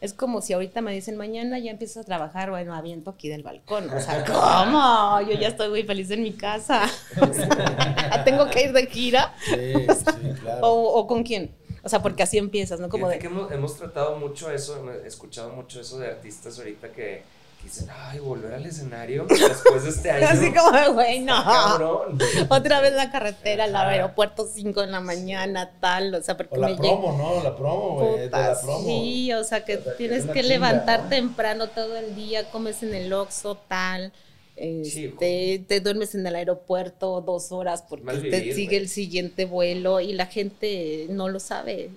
Es 0.00 0.12
como 0.12 0.40
si 0.42 0.52
ahorita 0.52 0.80
me 0.80 0.92
dicen, 0.92 1.16
mañana 1.16 1.60
ya 1.60 1.70
empiezas 1.70 1.98
a 1.98 2.04
trabajar, 2.04 2.50
bueno, 2.50 2.74
aviento 2.74 3.10
aquí 3.10 3.28
del 3.28 3.44
balcón. 3.44 3.88
O 3.88 4.00
sea, 4.00 4.24
¿cómo? 4.26 5.30
Yo 5.30 5.38
ya 5.38 5.48
estoy 5.48 5.68
muy 5.68 5.84
feliz 5.84 6.10
en 6.10 6.22
mi 6.22 6.32
casa. 6.32 6.88
O 7.20 7.32
sea, 7.32 8.24
¿Tengo 8.24 8.48
que 8.50 8.64
ir 8.64 8.72
de 8.72 8.86
gira? 8.86 9.34
Sí, 9.44 9.54
sí, 9.54 10.40
claro. 10.40 10.66
¿O, 10.66 10.98
o 11.00 11.06
con 11.06 11.22
quién? 11.22 11.50
O 11.82 11.88
sea, 11.88 12.00
porque 12.02 12.22
así 12.22 12.38
empiezas, 12.38 12.78
¿no? 12.80 12.88
Como 12.88 13.08
de, 13.08 13.18
que 13.18 13.26
hemos, 13.26 13.50
hemos 13.50 13.76
tratado 13.76 14.16
mucho 14.16 14.50
eso, 14.50 14.80
he 15.04 15.06
escuchado 15.06 15.50
mucho 15.50 15.80
eso 15.80 15.98
de 15.98 16.06
artistas 16.08 16.56
ahorita 16.58 16.88
que, 16.92 17.24
que 17.58 17.64
dicen, 17.64 17.88
ay, 17.92 18.20
volver 18.20 18.54
al 18.54 18.64
escenario 18.64 19.26
después 19.28 19.82
de 19.82 19.90
este 19.90 20.10
año. 20.12 20.26
así 20.28 20.52
como, 20.52 20.70
de, 20.70 20.88
güey, 20.90 21.20
no. 21.20 21.42
cabrón. 21.42 22.18
Otra 22.50 22.80
vez 22.80 22.92
la 22.92 23.10
carretera, 23.10 23.64
al 23.64 23.74
Ajá. 23.74 23.88
aeropuerto 23.88 24.46
5 24.46 24.80
de 24.80 24.86
la 24.86 25.00
mañana, 25.00 25.72
tal, 25.80 26.14
o 26.14 26.22
sea, 26.22 26.36
porque 26.36 26.54
O 26.54 26.58
la 26.58 26.68
me 26.68 26.72
llega- 26.76 26.82
promo, 27.00 27.18
¿no? 27.18 27.42
La 27.42 27.56
promo, 27.56 27.98
güey. 27.98 28.28
la 28.30 28.60
promo. 28.60 28.84
Sí, 28.86 29.32
o 29.32 29.42
sea 29.42 29.64
que 29.64 29.78
O 29.78 29.82
sea, 29.82 29.92
que 29.92 29.98
tienes 29.98 30.24
que 30.26 30.32
chinga, 30.42 30.48
levantar 30.48 31.02
¿no? 31.04 31.08
temprano 31.08 31.68
todo 31.68 31.96
el 31.96 32.14
día, 32.14 32.48
comes 32.50 32.82
en 32.84 32.94
el 32.94 33.12
Oxxo, 33.12 33.56
tal, 33.68 34.12
Sí, 34.56 35.06
este, 35.06 35.64
te 35.66 35.80
duermes 35.80 36.14
en 36.14 36.26
el 36.26 36.34
aeropuerto 36.36 37.20
dos 37.20 37.52
horas 37.52 37.82
porque 37.88 38.04
Mal 38.04 38.20
te 38.20 38.28
vivir, 38.40 38.54
sigue 38.54 38.76
el 38.76 38.88
siguiente 38.88 39.44
vuelo 39.46 40.00
y 40.00 40.12
la 40.12 40.26
gente 40.26 41.06
no 41.08 41.28
lo 41.28 41.40
sabe. 41.40 41.90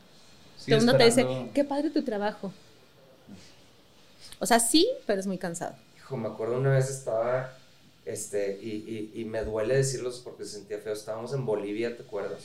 Sí, 0.58 0.72
Todo 0.72 0.80
el 0.80 0.86
mundo 0.86 0.98
te 0.98 1.06
dice, 1.06 1.26
qué 1.54 1.64
padre 1.64 1.90
tu 1.90 2.04
trabajo. 2.04 2.54
O 4.40 4.46
sea, 4.46 4.60
sí, 4.60 4.88
pero 5.06 5.20
es 5.20 5.28
muy 5.28 5.38
cansado. 5.38 5.76
Hijo, 5.98 6.18
me 6.18 6.28
acuerdo 6.28 6.58
una 6.58 6.72
vez 6.72 6.90
estaba, 6.90 7.58
este, 8.06 8.58
y, 8.62 9.12
y, 9.16 9.22
y 9.22 9.26
me 9.26 9.44
duele 9.44 9.76
decirlos 9.76 10.22
porque 10.24 10.46
se 10.46 10.52
sentía 10.52 10.80
feo, 10.80 10.94
estábamos 10.94 11.34
en 11.34 11.46
Bolivia, 11.46 11.96
¿te 11.96 12.04
acuerdas? 12.04 12.40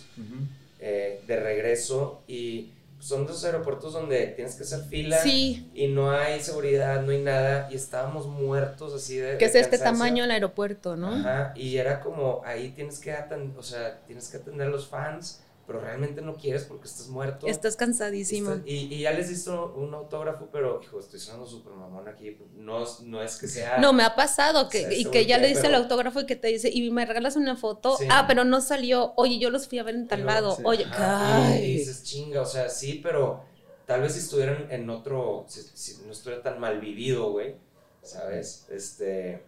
Eh, 0.80 1.20
de 1.26 1.36
regreso 1.36 2.22
y 2.26 2.70
son 3.00 3.26
dos 3.26 3.44
aeropuertos 3.44 3.94
donde 3.94 4.28
tienes 4.28 4.54
que 4.54 4.62
hacer 4.62 4.84
fila 4.84 5.16
Sí, 5.18 5.70
y 5.74 5.88
no 5.88 6.10
hay 6.10 6.40
seguridad, 6.40 7.02
no 7.02 7.10
hay 7.10 7.22
nada 7.22 7.68
y 7.70 7.74
estábamos 7.74 8.26
muertos 8.26 8.94
así 8.94 9.16
de... 9.16 9.38
que 9.38 9.46
es 9.46 9.54
de 9.54 9.60
este 9.60 9.78
tamaño 9.78 10.24
el 10.24 10.30
aeropuerto, 10.30 10.96
¿no? 10.96 11.14
Ajá, 11.14 11.52
y 11.56 11.78
era 11.78 12.00
como, 12.00 12.42
ahí 12.44 12.70
tienes 12.70 13.00
que 13.00 13.12
atender, 13.12 13.58
o 13.58 13.62
sea, 13.62 14.00
tienes 14.06 14.28
que 14.28 14.36
atender 14.36 14.68
a 14.68 14.70
los 14.70 14.86
fans, 14.86 15.42
pero 15.70 15.82
realmente 15.82 16.20
no 16.20 16.34
quieres 16.34 16.64
porque 16.64 16.88
estás 16.88 17.06
muerto. 17.06 17.46
Estás 17.46 17.76
cansadísimo. 17.76 18.50
Estás- 18.54 18.66
y, 18.66 18.92
y 18.92 19.02
ya 19.02 19.12
les 19.12 19.30
hizo 19.30 19.72
un 19.76 19.94
autógrafo, 19.94 20.48
pero, 20.50 20.80
hijo, 20.82 20.98
estoy 20.98 21.20
sonando 21.20 21.46
súper 21.46 21.74
mamón 21.74 22.08
aquí. 22.08 22.36
No, 22.56 22.84
no 23.04 23.22
es 23.22 23.36
que 23.36 23.46
sea... 23.46 23.78
No, 23.78 23.92
me 23.92 24.02
ha 24.02 24.16
pasado 24.16 24.68
que, 24.68 24.88
y 24.98 25.04
que 25.04 25.26
ya 25.26 25.38
le 25.38 25.46
dice 25.46 25.68
el 25.68 25.76
autógrafo 25.76 26.18
y 26.22 26.26
que 26.26 26.34
te 26.34 26.48
dice, 26.48 26.70
y 26.72 26.90
me 26.90 27.06
regalas 27.06 27.36
una 27.36 27.54
foto, 27.56 27.96
Sí. 27.98 28.06
ah, 28.10 28.24
pero 28.26 28.42
no 28.42 28.60
salió, 28.60 29.12
oye, 29.14 29.38
yo 29.38 29.50
los 29.50 29.68
fui 29.68 29.78
a 29.78 29.84
ver 29.84 29.94
en 29.94 30.08
tal 30.08 30.26
lado, 30.26 30.56
sí. 30.56 30.62
oye, 30.64 30.86
Ajá. 30.90 31.56
Y 31.56 31.76
dices, 31.76 32.02
chinga, 32.02 32.40
o 32.42 32.46
sea, 32.46 32.68
sí, 32.68 32.98
pero 33.00 33.44
tal 33.86 34.00
vez 34.00 34.14
si 34.14 34.18
estuvieran 34.18 34.66
en 34.72 34.90
otro, 34.90 35.44
si, 35.46 35.62
si 35.62 36.02
no 36.04 36.10
estuviera 36.10 36.42
tan 36.42 36.58
mal 36.58 36.80
vivido, 36.80 37.30
güey, 37.30 37.54
¿sabes? 38.02 38.66
Este, 38.72 39.44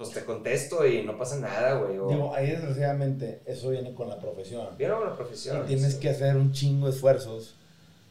pues 0.00 0.12
te 0.14 0.24
contesto 0.24 0.86
y 0.86 1.02
no 1.02 1.18
pasa 1.18 1.36
nada, 1.36 1.74
güey. 1.74 1.98
o- 1.98 2.08
Digo, 2.08 2.34
ahí 2.34 2.46
desgraciadamente 2.52 3.42
eso 3.44 3.68
viene 3.68 3.92
con 3.92 4.08
la 4.08 4.18
profesión. 4.18 4.66
¿Vieron 4.78 5.04
la 5.04 5.14
profesión? 5.14 5.64
Y 5.64 5.68
tienes 5.74 5.92
Sí. 5.94 6.00
que 6.00 6.08
hacer 6.08 6.36
un 6.36 6.52
chingo 6.52 6.86
de 6.86 6.92
esfuerzos 6.94 7.54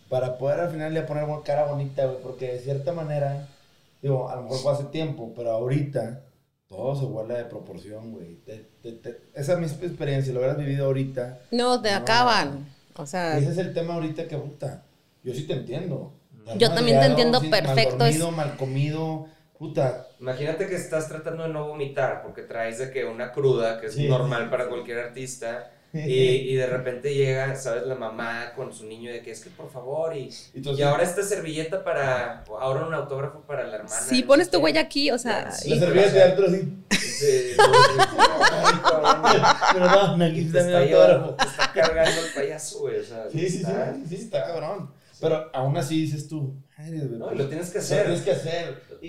para 0.08 0.38
poder 0.38 0.60
al 0.60 0.69
final 0.69 0.93
ya 0.93 1.08
poner 1.08 1.23
una 1.23 1.41
cara 1.41 1.65
bonita, 1.65 2.06
güey. 2.06 2.21
Porque 2.21 2.54
de 2.54 2.60
cierta 2.60 2.93
manera, 2.93 3.47
digo, 4.04 4.30
a 4.30 4.36
lo 4.36 4.43
mejor 4.43 4.60
fue 4.60 4.73
hace 4.73 4.84
tiempo, 4.84 5.34
pero 5.36 5.49
ahorita 5.52 6.21
todo 6.67 6.95
se 6.95 7.06
vuela 7.06 7.34
de 7.39 7.45
proporción, 7.45 8.12
güey. 8.12 8.36
Te- 8.45 8.67
te- 8.84 8.91
te- 8.91 9.21
esa 9.34 9.56
misma 9.56 9.84
experiencia, 9.88 10.32
lo 10.32 10.41
hubieras 10.41 10.58
vivido 10.60 10.86
ahorita. 10.86 11.39
No, 11.49 11.82
te 11.82 11.89
No. 11.89 11.97
acaban. 11.97 12.67
O 12.97 13.08
sea, 13.08 13.36
Ese 13.39 13.49
es 13.49 13.58
el 13.58 13.73
tema 13.73 13.95
ahorita 13.95 14.28
que, 14.28 14.38
puta, 14.38 14.84
yo 15.23 15.34
sí 15.34 15.47
te 15.47 15.54
entiendo. 15.54 16.13
Yo 16.58 16.71
también 16.71 16.99
te 16.99 17.08
entiendo 17.08 17.39
perfecto, 17.41 17.97
Mal 17.97 18.10
es- 18.10 18.19
dormido, 18.19 18.32
mal 18.32 18.58
comido, 18.58 19.25
puta. 19.60 20.08
Imagínate 20.19 20.67
que 20.67 20.76
estás 20.76 21.08
tratando 21.10 21.43
de 21.43 21.50
no 21.50 21.67
vomitar 21.67 22.24
porque 22.24 22.41
traes 22.43 22.80
de 22.80 22.89
que 22.91 23.04
una 23.06 23.32
cruda, 23.34 23.80
que 23.80 23.88
es 23.88 23.93
Sí. 23.93 24.08
normal 24.08 24.50
para 24.50 24.67
cualquier 24.69 25.00
artista, 25.00 25.72
y, 25.91 26.00
y 26.00 26.56
de 26.56 26.67
repente 26.67 27.13
llega, 27.15 27.56
¿sabes? 27.56 27.86
La 27.88 27.95
mamá 27.95 28.54
con 28.56 28.72
su 28.74 28.86
niño 28.86 29.12
de 29.12 29.22
que 29.22 29.32
es 29.32 29.43
que 29.43 29.50
por 29.50 29.69
favor, 29.72 30.15
y, 30.15 30.30
Y, 30.54 30.82
ahora 30.84 31.04
esta 31.04 31.24
servilleta 31.24 31.84
para, 31.84 32.43
ahora 32.60 32.86
un 32.86 32.93
autógrafo 32.93 33.41
para 33.41 33.63
la 33.67 33.78
hermana. 33.78 33.95
si 34.00 34.22
no 34.22 34.28
pones 34.28 34.50
tu 34.52 34.60
huella 34.60 34.82
aquí, 34.82 35.10
o 35.12 35.17
sea, 35.17 35.52
Sí. 35.52 35.69
La 35.72 35.80
servías 35.80 36.13
de 36.13 36.22
adentro 36.24 36.45
así. 36.48 36.74
Sí, 36.91 37.58
Perdón, 39.74 40.22
aquí 40.22 40.45
te 40.45 40.60
está 40.60 40.63
mi 40.63 40.67
está, 40.67 40.80
autógrafo. 40.80 41.26
llevando- 41.26 41.36
te 41.36 41.45
está 41.45 41.72
cargando 41.74 42.22
el 42.22 42.34
payaso, 42.34 42.80
güey. 42.80 43.00
O 43.00 43.04
sea, 43.04 43.30
Sí, 43.32 43.39
sí, 43.39 43.50
sí, 43.50 43.58
está- 43.58 43.93
sí, 43.95 44.04
sí, 44.08 44.15
está 44.15 44.45
cabrón. 44.45 44.91
Pero 45.19 45.50
aún 45.54 45.78
así 45.78 46.02
dices 46.02 46.28
tú, 46.28 46.56
"Madre, 46.78 46.98
No, 47.10 47.34
y 47.34 47.38
lo 47.38 47.48
tienes 47.48 47.69
que 47.69 47.80
Lo 47.80 47.84
hacer. 47.84 48.04
tienes 48.06 48.22
que 48.22 48.32
hacer. 48.32 48.82
Y, 49.02 49.08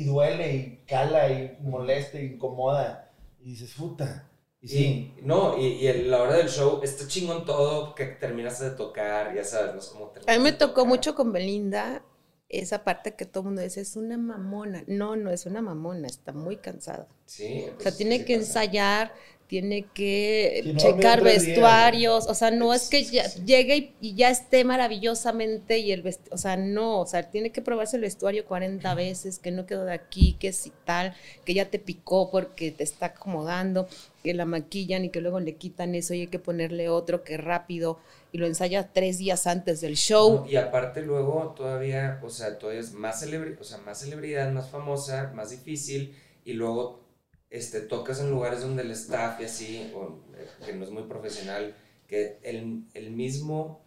y, 0.00 0.04
duele, 0.04 0.56
y 0.56 0.84
cala, 0.86 1.30
y 1.30 1.58
molesta, 1.62 2.20
y 2.20 2.26
incomoda. 2.26 3.12
Y 3.40 3.50
dices, 3.50 3.74
puta. 3.74 4.30
Y 4.60 4.68
sí. 4.68 5.14
Y, 5.18 5.22
no, 5.22 5.58
y, 5.58 5.86
y 5.86 5.92
la 6.04 6.22
hora 6.22 6.36
del 6.36 6.48
show 6.48 6.80
está 6.82 7.06
chingón 7.06 7.44
todo 7.44 7.94
que 7.94 8.06
terminas 8.06 8.60
de 8.60 8.70
tocar, 8.70 9.34
ya 9.34 9.44
sabes, 9.44 9.74
no 9.74 9.80
es 9.80 9.88
como 9.88 10.12
a 10.26 10.32
mí 10.32 10.38
me 10.38 10.52
tocó 10.52 10.82
tocar. 10.82 10.86
mucho 10.86 11.14
con 11.14 11.32
Belinda 11.32 12.02
esa 12.50 12.82
parte 12.82 13.14
que 13.14 13.26
todo 13.26 13.42
el 13.42 13.46
mundo 13.46 13.62
dice, 13.62 13.80
es 13.80 13.96
una 13.96 14.18
mamona. 14.18 14.82
No, 14.88 15.16
no 15.16 15.30
es 15.30 15.46
una 15.46 15.62
mamona, 15.62 16.08
está 16.08 16.32
muy 16.32 16.56
cansada. 16.56 17.08
Sí. 17.26 17.66
O 17.78 17.80
sea, 17.80 17.92
pues, 17.92 17.96
tiene 17.96 18.18
sí 18.18 18.24
que 18.24 18.36
pasa. 18.36 18.46
ensayar, 18.46 19.14
tiene 19.50 19.84
que 19.92 20.62
no, 20.64 20.78
checar 20.78 21.24
vestuarios, 21.24 22.28
o 22.28 22.34
sea, 22.34 22.52
no 22.52 22.72
es 22.72 22.88
que 22.88 23.02
ya 23.02 23.28
sí. 23.28 23.42
llegue 23.44 23.76
y, 23.76 23.94
y 24.00 24.14
ya 24.14 24.30
esté 24.30 24.62
maravillosamente 24.62 25.78
y 25.78 25.90
el 25.90 26.04
o 26.30 26.38
sea, 26.38 26.56
no, 26.56 27.00
o 27.00 27.06
sea, 27.06 27.32
tiene 27.32 27.50
que 27.50 27.60
probarse 27.60 27.96
el 27.96 28.02
vestuario 28.02 28.44
40 28.44 28.94
veces, 28.94 29.40
que 29.40 29.50
no 29.50 29.66
quedó 29.66 29.84
de 29.84 29.92
aquí, 29.92 30.36
que 30.38 30.52
si 30.52 30.70
tal, 30.84 31.16
que 31.44 31.52
ya 31.52 31.68
te 31.68 31.80
picó 31.80 32.30
porque 32.30 32.70
te 32.70 32.84
está 32.84 33.06
acomodando, 33.06 33.88
que 34.22 34.34
la 34.34 34.44
maquillan 34.44 35.06
y 35.06 35.08
que 35.08 35.20
luego 35.20 35.40
le 35.40 35.56
quitan 35.56 35.96
eso 35.96 36.14
y 36.14 36.20
hay 36.20 36.26
que 36.28 36.38
ponerle 36.38 36.88
otro 36.88 37.24
que 37.24 37.36
rápido 37.36 37.98
y 38.30 38.38
lo 38.38 38.46
ensaya 38.46 38.92
tres 38.92 39.18
días 39.18 39.48
antes 39.48 39.80
del 39.80 39.96
show. 39.96 40.44
No, 40.44 40.48
y 40.48 40.54
aparte 40.54 41.02
luego 41.02 41.54
todavía, 41.56 42.20
o 42.22 42.30
sea, 42.30 42.56
todavía 42.56 42.82
es 42.82 42.92
más, 42.92 43.18
celebri 43.18 43.56
o 43.60 43.64
sea, 43.64 43.78
más 43.78 43.98
celebridad, 43.98 44.52
más 44.52 44.70
famosa, 44.70 45.32
más 45.34 45.50
difícil, 45.50 46.14
y 46.44 46.52
luego 46.52 47.09
este, 47.50 47.80
tocas 47.80 48.20
en 48.20 48.30
lugares 48.30 48.62
donde 48.62 48.82
el 48.82 48.92
staff 48.92 49.40
y 49.40 49.44
así, 49.44 49.92
o, 49.94 50.20
eh, 50.36 50.46
que 50.64 50.72
no 50.72 50.84
es 50.84 50.90
muy 50.90 51.02
profesional, 51.02 51.74
que 52.06 52.38
el, 52.42 52.84
el 52.94 53.10
mismo, 53.10 53.84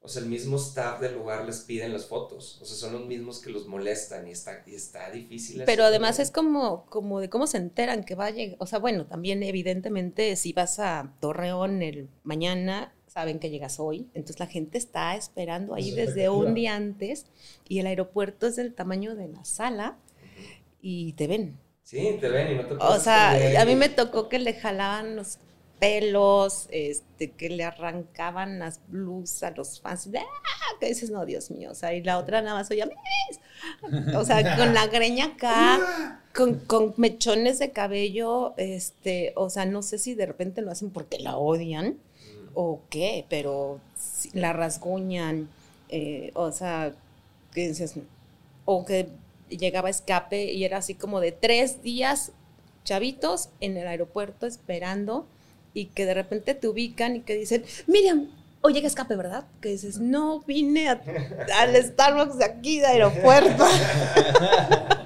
o 0.00 0.08
sea, 0.08 0.22
el 0.22 0.28
mismo 0.28 0.56
staff 0.56 1.00
del 1.00 1.14
lugar 1.14 1.44
les 1.46 1.60
piden 1.60 1.92
las 1.92 2.06
fotos, 2.06 2.58
o 2.60 2.64
sea, 2.64 2.76
son 2.76 2.92
los 2.92 3.06
mismos 3.06 3.40
que 3.40 3.50
los 3.50 3.68
molestan 3.68 4.26
y 4.26 4.32
está, 4.32 4.64
y 4.66 4.74
está 4.74 5.10
difícil. 5.10 5.56
eso 5.56 5.64
Pero 5.64 5.84
además 5.84 6.18
es 6.18 6.32
como, 6.32 6.86
como 6.86 7.20
de 7.20 7.30
cómo 7.30 7.46
se 7.46 7.58
enteran 7.58 8.02
que 8.04 8.16
va 8.16 8.26
a 8.26 8.30
llegar. 8.30 8.56
O 8.58 8.66
sea, 8.66 8.80
bueno, 8.80 9.06
también 9.06 9.42
evidentemente 9.44 10.34
si 10.34 10.52
vas 10.52 10.80
a 10.80 11.14
Torreón 11.20 11.82
el 11.82 12.08
mañana, 12.24 12.92
saben 13.06 13.38
que 13.38 13.48
llegas 13.48 13.78
hoy, 13.78 14.08
entonces 14.12 14.40
la 14.40 14.48
gente 14.48 14.76
está 14.76 15.14
esperando 15.14 15.74
ahí 15.74 15.92
desde 15.92 16.28
un 16.28 16.52
día 16.52 16.74
antes 16.74 17.26
y 17.68 17.78
el 17.78 17.86
aeropuerto 17.86 18.48
es 18.48 18.56
del 18.56 18.74
tamaño 18.74 19.14
de 19.14 19.28
la 19.28 19.44
sala 19.44 19.98
y 20.82 21.12
te 21.12 21.28
ven. 21.28 21.63
Sí, 21.84 22.16
te 22.18 22.28
ven 22.30 22.52
y 22.52 22.54
no 22.56 22.66
te 22.66 22.74
O 22.74 22.98
sea, 22.98 23.60
a 23.60 23.64
mí 23.66 23.76
me 23.76 23.90
tocó 23.90 24.28
que 24.28 24.38
le 24.38 24.54
jalaban 24.54 25.16
los 25.16 25.38
pelos, 25.78 26.66
este, 26.70 27.32
que 27.32 27.50
le 27.50 27.62
arrancaban 27.62 28.58
las 28.58 28.80
blusas, 28.88 29.54
los 29.56 29.80
fans, 29.80 30.08
¡ah! 30.16 30.76
que 30.80 30.86
dices, 30.86 31.10
no, 31.10 31.26
Dios 31.26 31.50
mío, 31.50 31.70
o 31.72 31.74
sea, 31.74 31.92
y 31.92 32.02
la 32.02 32.18
otra 32.18 32.40
nada 32.40 32.56
más 32.56 32.70
oye, 32.70 32.88
o 34.16 34.24
sea, 34.24 34.56
con 34.56 34.72
la 34.72 34.86
greña 34.86 35.26
acá, 35.26 36.22
con, 36.34 36.54
con 36.60 36.94
mechones 36.96 37.58
de 37.58 37.70
cabello, 37.72 38.54
este, 38.56 39.34
o 39.36 39.50
sea, 39.50 39.66
no 39.66 39.82
sé 39.82 39.98
si 39.98 40.14
de 40.14 40.24
repente 40.24 40.62
lo 40.62 40.70
hacen 40.70 40.88
porque 40.90 41.18
la 41.18 41.36
odian 41.36 41.98
o 42.54 42.80
qué, 42.88 43.26
pero 43.28 43.80
la 44.32 44.54
rasguñan, 44.54 45.48
eh, 45.90 46.30
o 46.34 46.50
sea, 46.50 46.94
que 47.52 47.68
dices, 47.68 47.94
o 48.64 48.86
que 48.86 49.08
llegaba 49.58 49.90
escape 49.90 50.52
y 50.52 50.64
era 50.64 50.78
así 50.78 50.94
como 50.94 51.20
de 51.20 51.32
tres 51.32 51.82
días 51.82 52.32
chavitos 52.84 53.48
en 53.60 53.76
el 53.76 53.86
aeropuerto 53.86 54.46
esperando 54.46 55.26
y 55.72 55.86
que 55.86 56.06
de 56.06 56.14
repente 56.14 56.54
te 56.54 56.68
ubican 56.68 57.16
y 57.16 57.20
que 57.20 57.34
dicen, 57.34 57.64
Miriam, 57.86 58.28
hoy 58.60 58.74
llega 58.74 58.86
escape, 58.86 59.16
¿verdad? 59.16 59.44
Que 59.60 59.70
dices, 59.70 59.98
no, 59.98 60.40
vine 60.40 60.88
a- 60.88 61.00
al 61.58 61.74
Starbucks 61.84 62.38
de 62.38 62.44
aquí, 62.44 62.78
de 62.80 62.86
aeropuerto. 62.86 63.64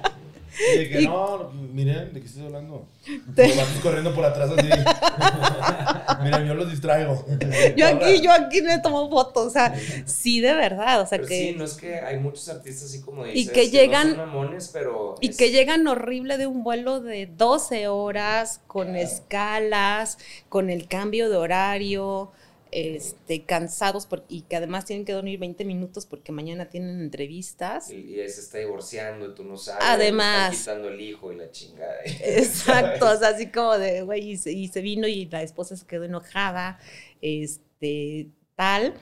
Y 0.73 0.77
de 0.79 0.89
que 0.89 1.01
Y- 1.01 1.07
no, 1.07 1.51
miren, 1.73 2.13
¿de 2.13 2.19
qué 2.21 2.27
estoy 2.27 2.45
hablando? 2.45 2.87
Te- 3.35 3.47
Los 3.47 3.57
vatos 3.57 3.79
corriendo 3.81 4.13
por 4.13 4.25
atrás 4.25 4.49
así. 4.57 4.67
miren, 6.23 6.47
yo 6.47 6.53
los 6.53 6.69
distraigo. 6.69 7.25
yo 7.75 7.87
aquí, 7.87 8.21
yo 8.21 8.31
aquí 8.31 8.61
me 8.61 8.79
tomo 8.79 9.09
fotos, 9.09 9.47
o 9.47 9.49
sea, 9.49 9.73
sí, 10.05 10.41
de 10.41 10.53
verdad, 10.53 11.01
o 11.01 11.05
sea, 11.07 11.17
Pero 11.17 11.27
que... 11.27 11.49
sí, 11.51 11.55
no 11.57 11.63
es 11.65 11.73
que 11.73 11.95
hay 11.95 12.17
muchos 12.19 12.47
artistas 12.49 12.89
así 12.89 13.01
como 13.01 13.25
Y 13.25 13.31
dices. 13.31 13.53
que 13.53 13.69
llegan- 13.69 14.09
No 14.09 14.15
son 14.15 14.25
mamones, 14.27 14.69
pero. 14.73 15.15
Y 15.21 15.29
es- 15.29 15.37
que 15.37 15.51
llegan 15.51 15.87
horrible 15.87 16.37
de 16.37 16.47
un 16.47 16.63
vuelo 16.63 16.99
de 16.99 17.25
12 17.27 17.87
horas, 17.87 18.61
con 18.67 18.95
escalas, 18.95 20.17
con 20.49 20.69
el 20.69 20.87
cambio 20.87 21.29
de 21.29 21.37
horario, 21.37 22.31
este, 22.71 23.45
cansados 23.45 24.05
por- 24.05 24.25
y 24.29 24.41
que 24.43 24.55
además 24.55 24.85
tienen 24.85 25.03
que 25.05 25.13
dormir 25.13 25.39
20 25.39 25.65
minutos 25.65 26.05
porque 26.05 26.31
mañana 26.31 26.69
tienen 26.69 26.99
entrevistas. 27.01 27.89
Y, 27.89 27.95
y 28.19 28.29
se 28.29 28.41
está 28.41 28.57
divorciando 28.59 29.27
y 29.31 29.35
tú 29.35 29.43
no 29.43 29.57
sabes. 29.57 29.83
Además. 29.87 30.51
le 30.51 30.57
están 30.57 30.75
quitando 30.77 30.89
el 30.89 31.01
hijo 31.01 31.31
y 31.33 31.35
la 31.37 31.49
chingada. 31.51 31.95
Exacto, 32.05 33.09
o 33.09 33.15
sea, 33.17 33.29
así 33.29 33.47
como 33.47 33.77
de, 33.77 34.03
güey, 34.03 34.31
y 34.31 34.37
se, 34.37 34.51
y 34.51 34.67
se 34.67 34.81
vino 34.81 35.07
y 35.07 35.25
la 35.25 35.41
esposa 35.41 35.75
se 35.77 35.85
quedó 35.85 36.03
enojada, 36.03 36.79
este, 37.21 38.29
tal, 38.55 38.93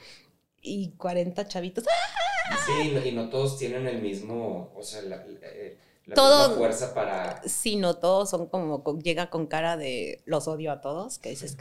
y 0.61 0.91
40 0.97 1.47
chavitos. 1.47 1.85
¡ah! 1.87 2.57
Sí, 2.65 2.97
y 3.05 3.11
no, 3.11 3.29
todos 3.29 3.57
tienen 3.57 3.87
el 3.87 4.01
mismo. 4.01 4.71
O 4.75 4.83
sea, 4.83 5.01
la, 5.01 5.17
la- 5.17 5.23
eh, 5.43 5.77
la 6.05 6.15
Todo- 6.15 6.47
misma 6.49 6.57
fuerza 6.57 6.93
para. 6.93 7.41
Sí, 7.45 7.75
no, 7.75 7.95
todos 7.95 8.29
son 8.29 8.47
como, 8.47 8.81
llega 8.99 9.29
con 9.29 9.47
cara 9.47 9.75
de 9.77 10.21
los 10.25 10.47
odio 10.47 10.71
a 10.71 10.79
todos, 10.81 11.19
que 11.19 11.29
dices, 11.29 11.57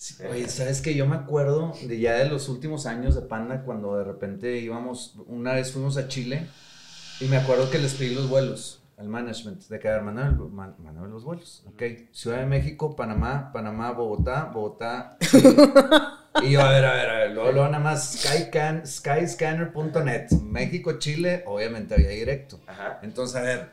Sí, 0.00 0.14
Oye, 0.30 0.48
¿sabes 0.48 0.80
que 0.80 0.94
Yo 0.94 1.04
me 1.06 1.14
acuerdo 1.14 1.74
de 1.82 2.00
ya 2.00 2.14
de 2.14 2.24
los 2.24 2.48
últimos 2.48 2.86
años 2.86 3.14
de 3.14 3.20
Panda 3.20 3.64
cuando 3.64 3.98
de 3.98 4.04
repente 4.04 4.56
íbamos, 4.56 5.14
una 5.26 5.52
vez 5.52 5.72
fuimos 5.72 5.98
a 5.98 6.08
Chile 6.08 6.46
y 7.20 7.26
me 7.26 7.36
acuerdo 7.36 7.68
que 7.70 7.76
les 7.78 7.92
pedí 7.92 8.14
los 8.14 8.30
vuelos 8.30 8.82
al 8.96 9.08
management 9.08 9.62
de 9.68 9.78
que, 9.78 9.90
Manuel, 10.00 10.36
man- 10.52 10.74
Manuel, 10.78 11.10
los 11.10 11.22
vuelos, 11.24 11.62
ok, 11.66 11.82
Ciudad 12.12 12.38
de 12.38 12.46
México, 12.46 12.96
Panamá, 12.96 13.50
Panamá, 13.52 13.90
Bogotá, 13.92 14.44
Bogotá, 14.54 15.18
y 16.42 16.50
yo, 16.52 16.62
a 16.62 16.70
ver, 16.70 16.84
a 16.86 16.92
ver, 16.94 17.10
a 17.10 17.18
ver, 17.18 17.30
luego, 17.32 17.52
luego 17.52 17.68
nada 17.68 17.84
más 17.84 18.22
skyscanner.net, 18.86 20.30
México, 20.42 20.98
Chile, 20.98 21.44
obviamente 21.46 21.92
había 21.94 22.08
directo. 22.08 22.58
Ajá. 22.66 23.00
Entonces, 23.02 23.36
a 23.36 23.42
ver, 23.42 23.70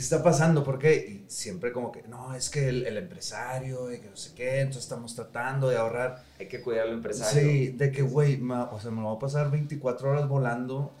¿qué 0.00 0.04
está 0.04 0.22
pasando? 0.22 0.64
¿Por 0.64 0.78
qué? 0.78 0.94
Y 0.94 1.30
siempre 1.30 1.72
como 1.72 1.92
que, 1.92 2.02
no, 2.08 2.34
es 2.34 2.48
que 2.48 2.70
el, 2.70 2.86
el 2.86 2.96
empresario 2.96 3.92
y 3.92 4.00
que 4.00 4.08
no 4.08 4.16
sé 4.16 4.34
qué, 4.34 4.60
entonces 4.60 4.84
estamos 4.84 5.14
tratando 5.14 5.68
de 5.68 5.76
ahorrar. 5.76 6.24
Hay 6.38 6.48
que 6.48 6.62
cuidar 6.62 6.86
al 6.86 6.94
empresario. 6.94 7.42
Sí, 7.42 7.68
de 7.68 7.92
que, 7.92 8.00
güey, 8.00 8.40
o 8.42 8.80
sea, 8.80 8.90
me 8.90 9.02
lo 9.02 9.08
voy 9.08 9.16
a 9.16 9.18
pasar 9.18 9.50
24 9.50 10.10
horas 10.10 10.26
volando 10.26 10.94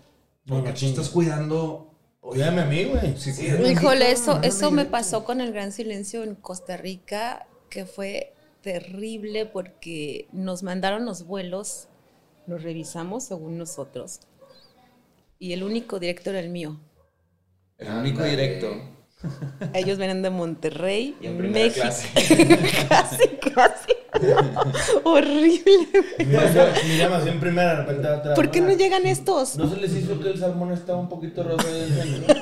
porque 0.46 0.68
no 0.68 0.74
tú 0.74 0.86
estás 0.86 1.08
cuidando... 1.08 1.94
Cuídame 2.20 2.60
a 2.60 2.66
mí, 2.66 2.84
güey. 2.84 3.16
Sí, 3.16 3.32
Sí, 3.32 3.46
Híjole, 3.46 4.12
eso, 4.12 4.42
eso 4.42 4.70
me 4.70 4.84
pasó 4.84 5.24
con 5.24 5.40
el 5.40 5.54
gran 5.54 5.72
silencio 5.72 6.22
en 6.22 6.34
Costa 6.34 6.76
Rica, 6.76 7.46
que 7.70 7.86
fue 7.86 8.34
terrible 8.60 9.46
porque 9.46 10.28
nos 10.30 10.62
mandaron 10.62 11.06
los 11.06 11.24
vuelos, 11.24 11.88
los 12.46 12.62
revisamos 12.62 13.24
según 13.24 13.56
nosotros, 13.56 14.20
y 15.38 15.54
el 15.54 15.62
único 15.62 15.98
director 15.98 16.34
era 16.34 16.44
el 16.44 16.50
mío. 16.50 16.78
El 17.80 17.88
único 17.88 18.18
Ándale. 18.22 18.30
directo. 18.30 18.68
Ellos 19.74 19.98
vienen 19.98 20.22
de 20.22 20.30
Monterrey, 20.30 21.14
Y 21.20 21.26
en 21.26 21.52
México. 21.52 21.82
clase. 21.82 22.08
casi, 22.88 23.28
casi. 23.54 23.92
Horrible. 25.04 25.88
Mira, 26.18 26.72
mira, 26.86 27.22
en 27.26 27.40
primera, 27.40 27.70
de 27.70 27.76
repente 27.82 28.08
atrás. 28.08 28.34
¿Por 28.34 28.50
qué 28.50 28.60
no 28.62 28.72
llegan 28.72 29.06
estos? 29.06 29.56
¿No 29.56 29.68
se 29.68 29.76
les 29.76 29.94
hizo 29.94 30.18
que 30.20 30.30
el 30.30 30.38
salmón 30.38 30.72
estaba 30.72 30.98
un 30.98 31.08
poquito 31.08 31.42
rosa 31.42 31.68
ahí 31.68 31.76
en 31.76 31.92
el 31.98 32.12
centro? 32.14 32.34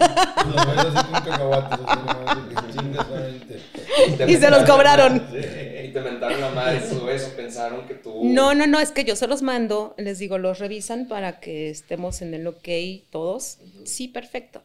Los 0.55 0.67
ves 0.67 0.95
así 0.95 1.13
con 1.13 1.23
cacahuates. 1.23 1.79
Y 4.29 4.37
se 4.37 4.51
los 4.51 4.65
cobraron. 4.65 5.17
Y 5.33 5.93
te 5.93 6.01
mentaron 6.01 6.41
la 6.41 6.51
madre 6.51 6.81
todo 6.81 7.11
eso. 7.11 7.33
Pensaron 7.37 7.87
que 7.87 7.95
tú. 7.95 8.21
No, 8.25 8.55
no, 8.55 8.67
no, 8.67 8.79
es 8.79 8.91
que 8.93 9.05
yo 9.05 9.17
se 9.17 9.27
los 9.27 9.43
mando, 9.43 9.95
les 9.99 10.19
digo, 10.19 10.39
los 10.39 10.59
revisan 10.59 11.09
para 11.09 11.41
que 11.41 11.71
estemos 11.71 12.23
en 12.23 12.35
el 12.35 12.47
ok 12.47 12.69
todos. 13.11 13.59
Sí, 13.85 14.09
perfecto. 14.09 14.63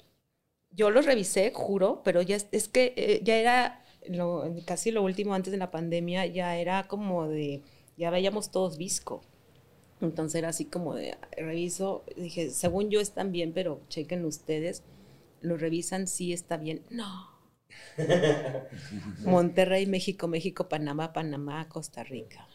Yo 0.76 0.90
los 0.92 1.06
revisé, 1.06 1.52
juro, 1.54 2.02
pero 2.04 2.22
ya 2.22 2.36
es, 2.36 2.48
es 2.52 2.68
que 2.68 2.94
eh, 2.98 3.22
ya 3.24 3.38
era 3.38 3.84
lo- 4.08 4.46
casi 4.66 4.92
lo 4.92 5.04
último 5.04 5.34
antes 5.36 5.52
de 5.52 5.58
la 5.58 5.72
pandemia, 5.72 6.26
ya 6.26 6.58
era 6.58 6.88
como 6.88 7.28
de, 7.28 7.62
ya 7.98 8.10
veíamos 8.10 8.52
todos 8.52 8.78
visco. 8.78 9.22
Entonces 10.02 10.36
era 10.40 10.50
así 10.50 10.66
como 10.66 10.96
de, 10.96 11.18
reviso, 11.38 12.04
dije, 12.18 12.50
según 12.52 12.90
yo 12.92 13.02
están 13.02 13.32
bien, 13.32 13.54
pero 13.54 13.82
chequen 13.90 14.26
ustedes, 14.26 14.84
lo 15.42 15.58
revisan, 15.58 16.08
sí 16.08 16.34
está 16.34 16.58
bien. 16.58 16.84
No. 16.90 17.30
Monterrey, 19.26 19.86
México, 19.88 20.28
México, 20.28 20.70
Panamá, 20.70 21.14
Panamá, 21.14 21.68
Costa 21.70 22.04
Rica. 22.04 22.48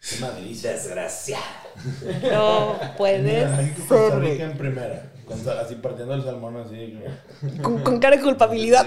Qué 0.00 0.20
madriza. 0.20 0.68
Desgraciado. 0.70 1.44
No 2.30 2.78
puedes 2.96 3.70
Costa. 3.86 4.18
Rica 4.18 4.44
en 4.44 4.56
primera. 4.58 5.12
con 5.26 5.48
así 5.48 5.74
partiendo 5.76 6.14
el 6.14 6.22
salmón 6.22 6.56
así. 6.56 6.98
Con, 7.62 7.82
con 7.82 8.00
cara 8.00 8.16
de 8.16 8.22
culpabilidad. 8.22 8.86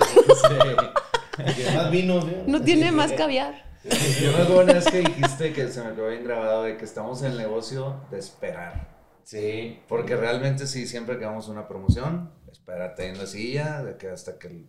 Que 1.36 1.72
más 1.76 1.90
vino, 1.92 2.22
¿sí? 2.22 2.36
No 2.46 2.62
tiene 2.62 2.92
más 2.92 3.12
caviar. 3.14 3.74
Yo 3.84 4.32
me 4.32 4.44
acuerdo 4.44 4.64
una 4.64 4.74
vez 4.74 4.86
que 4.86 5.00
dijiste 5.00 5.52
que 5.52 5.68
se 5.68 5.84
me 5.84 5.94
quedó 5.94 6.10
bien 6.10 6.24
grabado 6.24 6.64
de 6.64 6.78
que 6.78 6.86
estamos 6.86 7.22
en 7.22 7.32
el 7.32 7.38
negocio 7.38 8.02
de 8.12 8.20
esperar. 8.20 8.94
Sí. 9.24 9.82
Porque 9.88 10.16
realmente 10.16 10.68
sí, 10.68 10.88
siempre 10.88 11.18
que 11.18 11.26
vamos 11.26 11.48
a 11.48 11.52
una 11.52 11.68
promoción, 11.68 12.32
espérate 12.52 13.08
en 13.08 13.18
la 13.18 13.26
silla, 13.28 13.84
de 13.84 13.98
que 13.98 14.10
hasta 14.10 14.38
que 14.38 14.66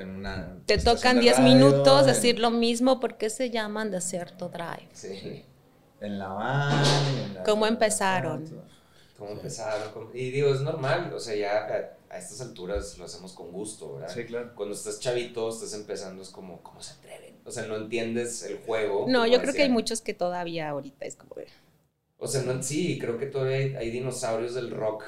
en 0.00 0.08
una 0.10 0.58
Te 0.66 0.78
tocan 0.78 1.16
de 1.16 1.22
10 1.22 1.38
radio, 1.38 1.54
minutos 1.54 2.00
en- 2.00 2.06
decir 2.06 2.38
lo 2.38 2.50
mismo 2.50 3.00
porque 3.00 3.30
se 3.30 3.50
llaman 3.50 3.90
desierto 3.90 4.48
drive. 4.48 4.88
Sí. 4.92 5.44
En 6.00 6.18
la 6.18 6.28
van. 6.28 6.84
en 7.24 7.34
la- 7.34 7.42
¿Cómo 7.44 7.66
empezaron? 7.66 8.62
¿Cómo 9.18 9.30
empezaron? 9.32 9.92
¿Cómo- 9.92 10.10
Y 10.14 10.30
digo, 10.30 10.52
es 10.52 10.60
normal. 10.62 11.12
O 11.14 11.20
sea, 11.20 11.34
ya 11.36 11.58
a, 12.10 12.14
a 12.14 12.18
estas 12.18 12.40
alturas 12.40 12.98
lo 12.98 13.04
hacemos 13.04 13.32
con 13.32 13.52
gusto, 13.52 13.94
¿verdad? 13.94 14.12
Sí, 14.12 14.24
claro. 14.24 14.52
Cuando 14.56 14.74
estás 14.74 14.98
chavito, 14.98 15.48
estás 15.48 15.74
empezando, 15.74 16.22
es 16.22 16.30
como, 16.30 16.60
¿cómo 16.62 16.82
se 16.82 16.94
atreven? 16.94 17.36
O 17.44 17.50
sea, 17.52 17.66
no 17.66 17.76
entiendes 17.76 18.42
el 18.44 18.58
juego. 18.58 19.06
No, 19.08 19.26
yo 19.26 19.40
creo 19.40 19.52
que 19.54 19.62
hay 19.62 19.68
muchos 19.68 20.00
que 20.00 20.14
todavía 20.14 20.68
ahorita 20.70 21.04
es 21.06 21.14
como 21.16 21.34
de- 21.36 21.46
O 22.24 22.28
sea, 22.28 22.42
no, 22.42 22.62
sí, 22.62 22.98
creo 23.00 23.18
que 23.18 23.26
todavía 23.26 23.56
hay, 23.56 23.74
hay 23.74 23.90
dinosaurios 23.90 24.54
del 24.54 24.70
rock. 24.70 25.02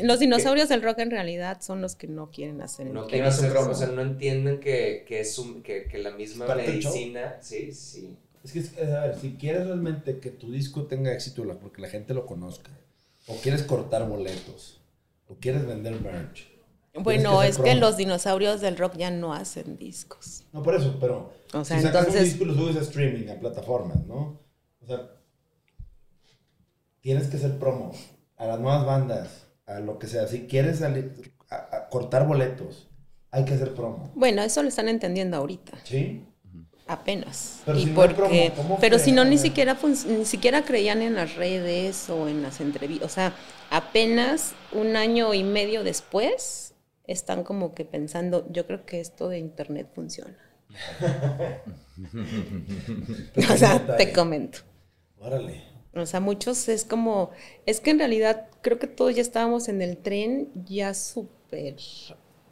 Los 0.00 0.20
dinosaurios 0.20 0.68
del 0.68 0.82
rock 0.82 1.00
en 1.00 1.10
realidad 1.10 1.60
son 1.60 1.82
los 1.82 1.96
que 1.96 2.06
no 2.06 2.30
quieren 2.30 2.62
hacer 2.62 2.86
el 2.86 2.92
No 2.94 3.00
rock. 3.00 3.10
quieren 3.10 3.26
hacer, 3.28 3.50
promo. 3.50 3.70
o 3.72 3.74
sea, 3.74 3.88
no 3.88 4.02
entienden 4.02 4.60
que, 4.60 5.04
que, 5.08 5.18
es 5.18 5.36
un- 5.38 5.62
que, 5.64 5.86
que 5.88 5.98
la 5.98 6.12
misma 6.12 6.46
medicina, 6.54 7.38
sí, 7.40 7.72
sí. 7.72 8.16
Es 8.44 8.52
que, 8.52 8.58
es- 8.60 8.78
a 8.78 9.06
ver, 9.06 9.18
si 9.20 9.32
quieres 9.34 9.66
realmente 9.66 10.18
que 10.20 10.30
tu 10.30 10.52
disco 10.52 10.84
tenga 10.84 11.12
éxito, 11.12 11.42
porque 11.60 11.82
la 11.82 11.88
gente 11.88 12.14
lo 12.14 12.24
conozca, 12.24 12.70
o 13.26 13.34
quieres 13.38 13.64
cortar 13.64 14.08
boletos, 14.08 14.80
o 15.28 15.34
quieres 15.34 15.66
vender 15.66 16.00
merch. 16.00 16.46
Bueno, 16.96 17.42
es 17.42 17.56
que 17.56 17.62
promo. 17.64 17.80
los 17.80 17.96
dinosaurios 17.96 18.60
del 18.60 18.76
rock 18.76 18.96
ya 18.96 19.10
no 19.10 19.34
hacen 19.34 19.76
discos. 19.76 20.44
No, 20.52 20.62
por 20.62 20.76
eso, 20.76 20.96
pero 21.00 21.32
O 21.52 21.64
sea, 21.64 21.78
si 21.78 21.82
sacas 21.82 22.02
un 22.02 22.08
entonces- 22.10 22.24
disco 22.34 22.44
y 22.44 22.46
lo 22.46 22.54
subes 22.54 22.76
a 22.76 22.80
streaming, 22.82 23.28
a 23.30 23.40
plataformas, 23.40 24.06
¿no? 24.06 24.38
O 24.80 24.86
sea, 24.86 25.10
tienes 27.04 27.28
que 27.28 27.36
hacer 27.36 27.58
promo 27.58 27.92
a 28.36 28.46
las 28.46 28.58
nuevas 28.58 28.86
bandas, 28.86 29.46
a 29.66 29.78
lo 29.80 29.98
que 29.98 30.06
sea. 30.06 30.26
Si 30.26 30.46
quieres 30.46 30.78
salir, 30.78 31.34
a, 31.50 31.76
a 31.76 31.88
cortar 31.90 32.26
boletos, 32.26 32.88
hay 33.30 33.44
que 33.44 33.52
hacer 33.52 33.74
promo. 33.74 34.10
Bueno, 34.14 34.40
eso 34.42 34.62
lo 34.62 34.68
están 34.70 34.88
entendiendo 34.88 35.36
ahorita. 35.36 35.78
¿Sí? 35.84 36.24
apenas. 36.86 37.62
Pero 37.64 37.78
y 37.78 37.84
si 37.84 37.90
no 37.90 37.94
porque, 37.94 38.52
promo, 38.54 38.54
¿cómo 38.56 38.78
pero 38.78 38.98
si 38.98 39.12
no 39.12 39.24
ni 39.24 39.38
siquiera 39.38 39.76
ni 40.06 40.24
siquiera 40.24 40.64
creían 40.64 41.02
en 41.02 41.14
las 41.14 41.34
redes 41.36 42.08
o 42.10 42.28
en 42.28 42.42
las 42.42 42.60
entrevistas, 42.60 43.10
o 43.10 43.14
sea, 43.14 43.34
apenas 43.70 44.54
un 44.72 44.96
año 44.96 45.32
y 45.34 45.44
medio 45.44 45.84
después 45.84 46.74
están 47.06 47.44
como 47.44 47.74
que 47.74 47.84
pensando, 47.84 48.46
yo 48.50 48.66
creo 48.66 48.84
que 48.84 49.00
esto 49.00 49.28
de 49.28 49.38
internet 49.38 49.88
funciona. 49.94 50.36
o 53.50 53.56
sea, 53.56 53.96
te 53.96 54.12
comento. 54.12 54.58
Órale. 55.18 55.73
O 55.96 56.06
sea, 56.06 56.20
muchos 56.20 56.68
es 56.68 56.84
como, 56.84 57.30
es 57.66 57.80
que 57.80 57.90
en 57.90 57.98
realidad 57.98 58.48
creo 58.62 58.78
que 58.78 58.86
todos 58.86 59.14
ya 59.14 59.22
estábamos 59.22 59.68
en 59.68 59.80
el 59.82 59.96
tren 59.96 60.48
ya 60.66 60.92
súper 60.94 61.76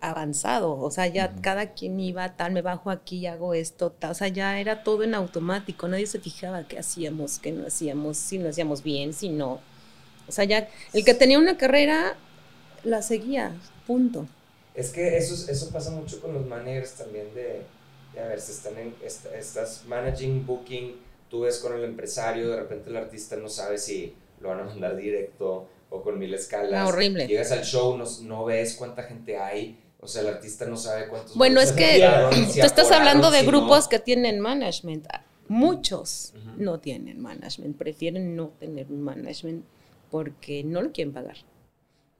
avanzado, 0.00 0.78
o 0.80 0.90
sea, 0.90 1.06
ya 1.06 1.32
cada 1.42 1.74
quien 1.74 1.98
iba, 2.00 2.36
tal, 2.36 2.52
me 2.52 2.62
bajo 2.62 2.90
aquí 2.90 3.18
y 3.18 3.26
hago 3.26 3.54
esto, 3.54 3.90
tal, 3.92 4.10
o 4.12 4.14
sea, 4.14 4.26
ya 4.28 4.58
era 4.58 4.82
todo 4.82 5.04
en 5.04 5.14
automático, 5.14 5.86
nadie 5.86 6.06
se 6.06 6.18
fijaba 6.20 6.66
qué 6.66 6.78
hacíamos, 6.78 7.38
qué 7.38 7.52
no 7.52 7.66
hacíamos, 7.68 8.16
si 8.16 8.38
lo 8.38 8.48
hacíamos 8.48 8.82
bien, 8.82 9.12
si 9.12 9.28
no. 9.28 9.60
O 10.28 10.32
sea, 10.32 10.44
ya 10.44 10.68
el 10.92 11.04
que 11.04 11.14
tenía 11.14 11.38
una 11.38 11.56
carrera 11.56 12.16
la 12.84 13.02
seguía, 13.02 13.52
punto. 13.86 14.26
Es 14.74 14.90
que 14.90 15.16
eso, 15.18 15.34
es- 15.34 15.48
eso 15.48 15.70
pasa 15.70 15.90
mucho 15.90 16.20
con 16.20 16.32
los 16.34 16.46
managers 16.46 16.94
también 16.94 17.32
de, 17.34 17.62
de, 18.14 18.20
a 18.20 18.26
ver, 18.26 18.40
si 18.40 18.52
están 18.52 18.78
en, 18.78 18.94
est- 19.04 19.26
estás 19.26 19.84
managing, 19.86 20.44
booking, 20.46 20.96
tú 21.32 21.40
ves 21.40 21.60
con 21.60 21.72
el 21.72 21.82
empresario, 21.82 22.50
de 22.50 22.56
repente 22.56 22.90
el 22.90 22.96
artista 22.98 23.36
no 23.36 23.48
sabe 23.48 23.78
si 23.78 24.14
lo 24.42 24.50
van 24.50 24.60
a 24.60 24.64
mandar 24.64 24.94
directo 24.94 25.66
o 25.88 26.02
con 26.02 26.18
mil 26.18 26.34
escalas. 26.34 26.74
Ah, 26.74 26.86
horrible. 26.86 27.26
Llegas 27.26 27.50
al 27.52 27.64
show, 27.64 27.96
no, 27.96 28.04
no 28.24 28.44
ves 28.44 28.74
cuánta 28.74 29.04
gente 29.04 29.38
hay, 29.38 29.78
o 29.98 30.06
sea, 30.06 30.20
el 30.20 30.28
artista 30.28 30.66
no 30.66 30.76
sabe 30.76 31.08
cuántos 31.08 31.34
Bueno, 31.34 31.62
es 31.62 31.72
que 31.72 32.06
tú 32.60 32.66
estás 32.66 32.90
hablando 32.90 33.30
de 33.30 33.40
si 33.40 33.46
no. 33.46 33.50
grupos 33.50 33.88
que 33.88 33.98
tienen 33.98 34.40
management. 34.40 35.06
Muchos 35.48 36.34
Ujú. 36.36 36.62
no 36.62 36.80
tienen 36.80 37.18
management, 37.22 37.78
prefieren 37.78 38.36
no 38.36 38.48
tener 38.60 38.88
un 38.90 39.00
management 39.00 39.64
porque 40.10 40.62
no 40.64 40.82
lo 40.82 40.92
quieren 40.92 41.14
pagar. 41.14 41.38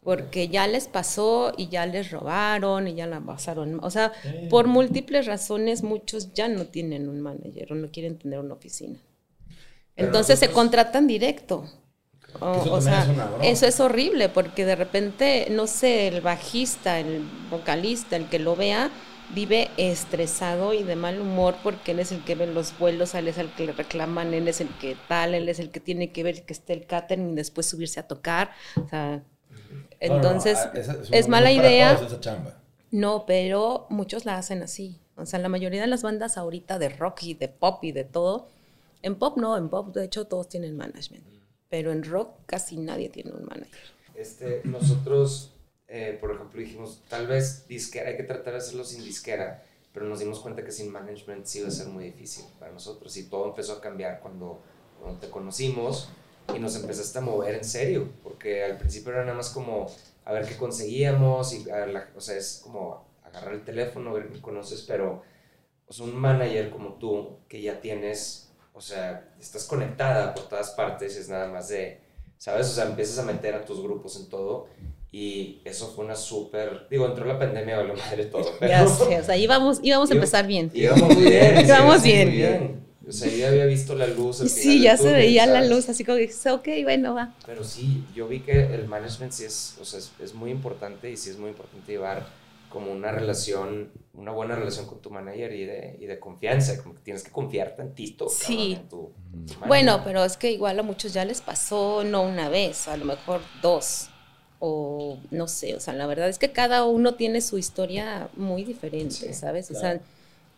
Porque 0.03 0.49
ya 0.49 0.67
les 0.67 0.89
pasó 0.89 1.53
y 1.57 1.69
ya 1.69 1.87
les 1.87 2.11
robaron 2.11 2.89
y 2.89 2.95
ya 2.95 3.07
la 3.07 3.21
pasaron. 3.21 3.79
O 3.85 3.91
sea, 3.91 4.13
Sí. 4.23 4.49
por 4.51 4.67
múltiples 4.67 5.27
razones 5.27 5.83
muchos 5.83 6.33
ya 6.35 6.49
no 6.49 6.67
tienen 6.67 7.09
un 7.09 7.21
manager 7.21 7.73
o 7.73 7.77
no 7.77 7.91
quieren 7.91 8.19
tener 8.19 8.41
una 8.41 8.55
oficina. 8.55 8.99
Pero 9.95 10.09
Entonces 10.09 10.39
se 10.39 10.51
contratan 10.51 11.07
directo. 11.07 11.65
O, 12.41 12.55
Eso 12.55 12.73
o 12.73 12.81
también 12.81 12.83
sea, 12.83 13.31
es 13.43 13.59
eso 13.59 13.67
es 13.67 13.81
horrible 13.81 14.29
porque 14.31 14.65
de 14.65 14.75
repente, 14.75 15.49
no 15.51 15.67
sé, 15.67 16.09
el 16.09 16.23
bajista, 16.23 16.99
el 16.99 17.23
vocalista, 17.51 18.17
el 18.17 18.29
que 18.29 18.39
lo 18.39 18.57
vea, 18.57 18.91
vive 19.35 19.71
estresado 19.77 20.73
y 20.75 20.83
de 20.83 20.97
mal 20.97 21.21
humor 21.21 21.57
porque 21.63 21.93
él 21.93 22.01
es 22.01 22.11
el 22.11 22.25
que 22.25 22.35
ve 22.35 22.47
los 22.47 22.77
vuelos, 22.79 23.15
él 23.15 23.29
es 23.29 23.37
el 23.39 23.51
que 23.53 23.67
le 23.67 23.73
reclaman, 23.73 24.33
él 24.35 24.49
es 24.49 24.61
el 24.63 24.69
que 24.79 24.97
tal, 25.09 25.35
él 25.35 25.49
es 25.49 25.59
el 25.59 25.71
que 25.71 25.81
tiene 25.81 26.11
que 26.11 26.23
ver 26.23 26.45
que 26.45 26.55
esté 26.55 26.73
el 26.73 26.87
catering 26.87 27.33
y 27.33 27.35
después 27.35 27.67
subirse 27.67 28.01
a 28.01 28.09
tocar. 28.09 28.51
O 28.83 28.89
sea, 28.89 29.23
entonces 30.01 30.59
No, 30.67 30.73
no, 30.75 30.81
esa- 30.81 30.99
es 31.11 31.29
mala 31.29 31.51
idea. 31.53 31.97
todos 31.97 32.11
esa 32.13 32.21
chamba. 32.21 32.59
No, 32.91 33.25
pero 33.27 33.87
muchos 33.91 34.25
la 34.25 34.37
hacen 34.37 34.63
así. 34.63 34.99
O 35.17 35.27
sea, 35.27 35.39
la 35.39 35.49
mayoría 35.49 35.81
de 35.81 35.87
las 35.87 36.03
bandas 36.03 36.37
ahorita 36.37 36.79
de 36.79 36.89
rock 36.91 37.23
y 37.23 37.35
de 37.35 37.49
pop 37.49 37.83
y 37.85 37.93
de 37.93 38.05
todo, 38.05 38.49
en 39.03 39.15
pop 39.17 39.37
no, 39.39 39.57
en 39.57 39.69
pop 39.69 39.95
de 39.95 40.05
hecho 40.05 40.27
todos 40.27 40.49
tienen 40.49 40.77
management, 40.77 41.25
pero 41.69 41.93
en 41.93 42.03
rock 42.03 42.31
casi 42.47 42.77
nadie 42.77 43.09
tiene 43.09 43.31
un 43.33 43.45
manager. 43.45 43.81
Este, 44.15 44.63
nosotros, 44.65 45.53
eh, 45.89 46.17
por 46.21 46.33
ejemplo, 46.35 46.61
dijimos, 46.61 47.01
tal 47.09 47.27
vez 47.27 47.67
disquera, 47.69 48.11
hay 48.11 48.17
que 48.17 48.23
tratar 48.25 48.53
de 48.55 48.59
hacerlo 48.59 48.85
sin 48.85 49.05
disquera, 49.05 49.63
pero 49.93 50.07
nos 50.07 50.19
dimos 50.21 50.41
cuenta 50.41 50.65
que 50.65 50.73
sin 50.73 50.91
management 50.91 51.45
sí 51.47 51.59
iba 51.61 51.69
a 51.69 51.73
ser 51.73 51.89
muy 51.89 52.05
difícil 52.05 52.45
para 52.59 52.73
nosotros 52.73 53.15
y 53.17 53.25
todo 53.25 53.47
empezó 53.49 53.75
a 53.75 53.81
cambiar 53.81 54.21
cuando, 54.21 54.61
cuando 55.01 55.19
te 55.21 55.29
conocimos 55.31 56.09
y 56.55 56.59
nos 56.59 56.77
empezaste 56.77 57.19
a 57.19 57.23
mover 57.23 57.55
en 57.57 57.65
serio, 57.65 58.09
porque 58.23 58.65
al 58.65 58.79
principio 58.79 59.13
era 59.13 59.23
nada 59.25 59.37
más 59.37 59.51
como 59.51 59.87
a 60.25 60.33
ver 60.33 60.47
qué 60.47 60.57
conseguíamos 60.57 61.53
y 61.55 61.71
a 61.71 61.87
la- 61.87 62.09
o 62.17 62.21
sea, 62.21 62.37
es 62.37 62.61
como 62.63 63.05
agarrar 63.25 63.55
el 63.55 63.65
teléfono, 63.65 64.13
ver 64.13 64.29
qué 64.29 64.41
conoces, 64.41 64.83
pero 64.83 65.23
sea, 65.89 66.07
un 66.07 66.17
manager 66.17 66.71
como 66.71 66.95
tú 66.95 67.39
que 67.49 67.61
ya 67.63 67.81
tienes, 67.81 68.51
o 68.75 68.81
sea, 68.81 69.29
estás 69.41 69.65
conectada 69.65 70.35
por 70.35 70.49
todas 70.49 70.71
partes, 70.71 71.17
es 71.17 71.29
nada 71.29 71.49
más 71.49 71.69
de, 71.69 72.01
¿sabes? 72.39 72.69
O 72.69 72.73
sea, 72.73 72.85
empiezas 72.87 73.19
a 73.19 73.25
meter 73.25 73.55
a 73.55 73.65
tus 73.65 73.83
grupos 73.83 74.17
en 74.21 74.29
todo 74.29 74.69
y 75.11 75.61
eso 75.65 75.89
fue 75.95 76.05
una 76.07 76.17
súper, 76.17 76.87
digo, 76.91 77.07
entró 77.07 77.25
la 77.27 77.39
pandemia, 77.39 77.77
valió 77.79 77.95
madre 77.95 78.27
todo, 78.27 78.53
pero 78.61 78.71
Ya 78.71 78.87
sé, 78.87 79.21
o 79.21 79.25
sea, 79.25 79.37
íbamos, 79.37 79.81
íbamos 79.83 80.11
a 80.11 80.15
empezar 80.15 80.47
bien. 80.47 80.71
íbamos 80.75 81.15
muy 81.17 81.25
bien, 81.25 81.61
Íbamos 81.67 82.03
sí, 82.03 82.09
bien. 82.13 82.29
muy 82.29 82.37
bien. 82.37 82.92
O 83.09 83.13
sea, 83.13 83.29
yo 83.31 83.37
ya 83.37 83.49
había 83.49 83.67
visto 83.67 83.95
la 83.95 84.07
luz. 84.07 84.41
al 84.41 84.49
final 84.49 84.63
Sí, 84.63 84.81
ya 84.83 84.97
se 84.97 85.05
túnel, 85.05 85.17
veía 85.17 85.47
la 85.47 85.55
¿sabes? 85.55 85.71
luz, 85.71 85.89
así 85.89 86.05
como 86.05 86.19
que 86.19 86.31
ok, 86.51 86.69
bueno, 86.85 87.15
va. 87.15 87.35
Pero 87.47 87.65
sí, 87.65 88.05
yo 88.15 88.29
vi 88.29 88.41
que 88.41 88.75
el 88.75 88.87
management 88.87 89.33
sí 89.33 89.45
es, 89.45 89.77
o 89.81 89.85
sea, 89.85 89.99
es, 89.99 90.13
es 90.21 90.35
muy 90.35 90.51
importante 90.51 91.11
y 91.11 91.17
sí 91.17 91.31
es 91.31 91.39
muy 91.39 91.51
importante 91.51 91.91
llevar 91.93 92.27
como 92.69 92.91
una 92.91 93.13
relación, 93.13 93.91
una 94.15 94.33
buena 94.33 94.55
relación 94.57 94.87
con 94.87 95.01
tu 95.01 95.11
manager 95.11 95.53
y 95.53 95.65
de, 95.67 95.97
y 96.01 96.07
de 96.07 96.19
confianza, 96.19 96.83
como 96.83 96.95
que 96.95 97.01
tienes 97.03 97.23
que 97.23 97.31
confiar 97.31 97.77
tantito 97.77 98.27
cabrón, 98.27 98.47
Sí. 98.47 98.73
en 98.81 98.89
tu, 98.89 99.11
en 99.35 99.47
tu 99.47 99.55
Bueno, 99.67 100.03
pero 100.05 100.25
es 100.25 100.37
que 100.39 100.51
igual 100.53 100.79
a 100.79 100.83
muchos 100.83 101.13
ya 101.13 101.25
les 101.25 101.41
pasó 101.43 102.03
no 102.05 102.23
una 102.23 102.49
vez, 102.49 102.89
a 102.89 102.97
lo 102.97 103.05
mejor 103.05 103.41
dos. 103.61 104.09
O 104.65 105.19
no 105.33 105.49
sé, 105.49 105.75
o 105.75 105.81
sea, 105.81 105.93
la 105.93 106.07
verdad 106.07 106.29
es 106.29 106.39
que 106.39 106.53
cada 106.53 106.85
uno 106.85 107.15
tiene 107.17 107.41
su 107.41 107.59
historia 107.59 108.29
muy 108.37 108.65
diferente, 108.65 109.11
Sí, 109.11 109.35
¿sabes? 109.35 109.71
O 109.73 109.75
claro. 109.75 109.99
sea, 109.99 110.07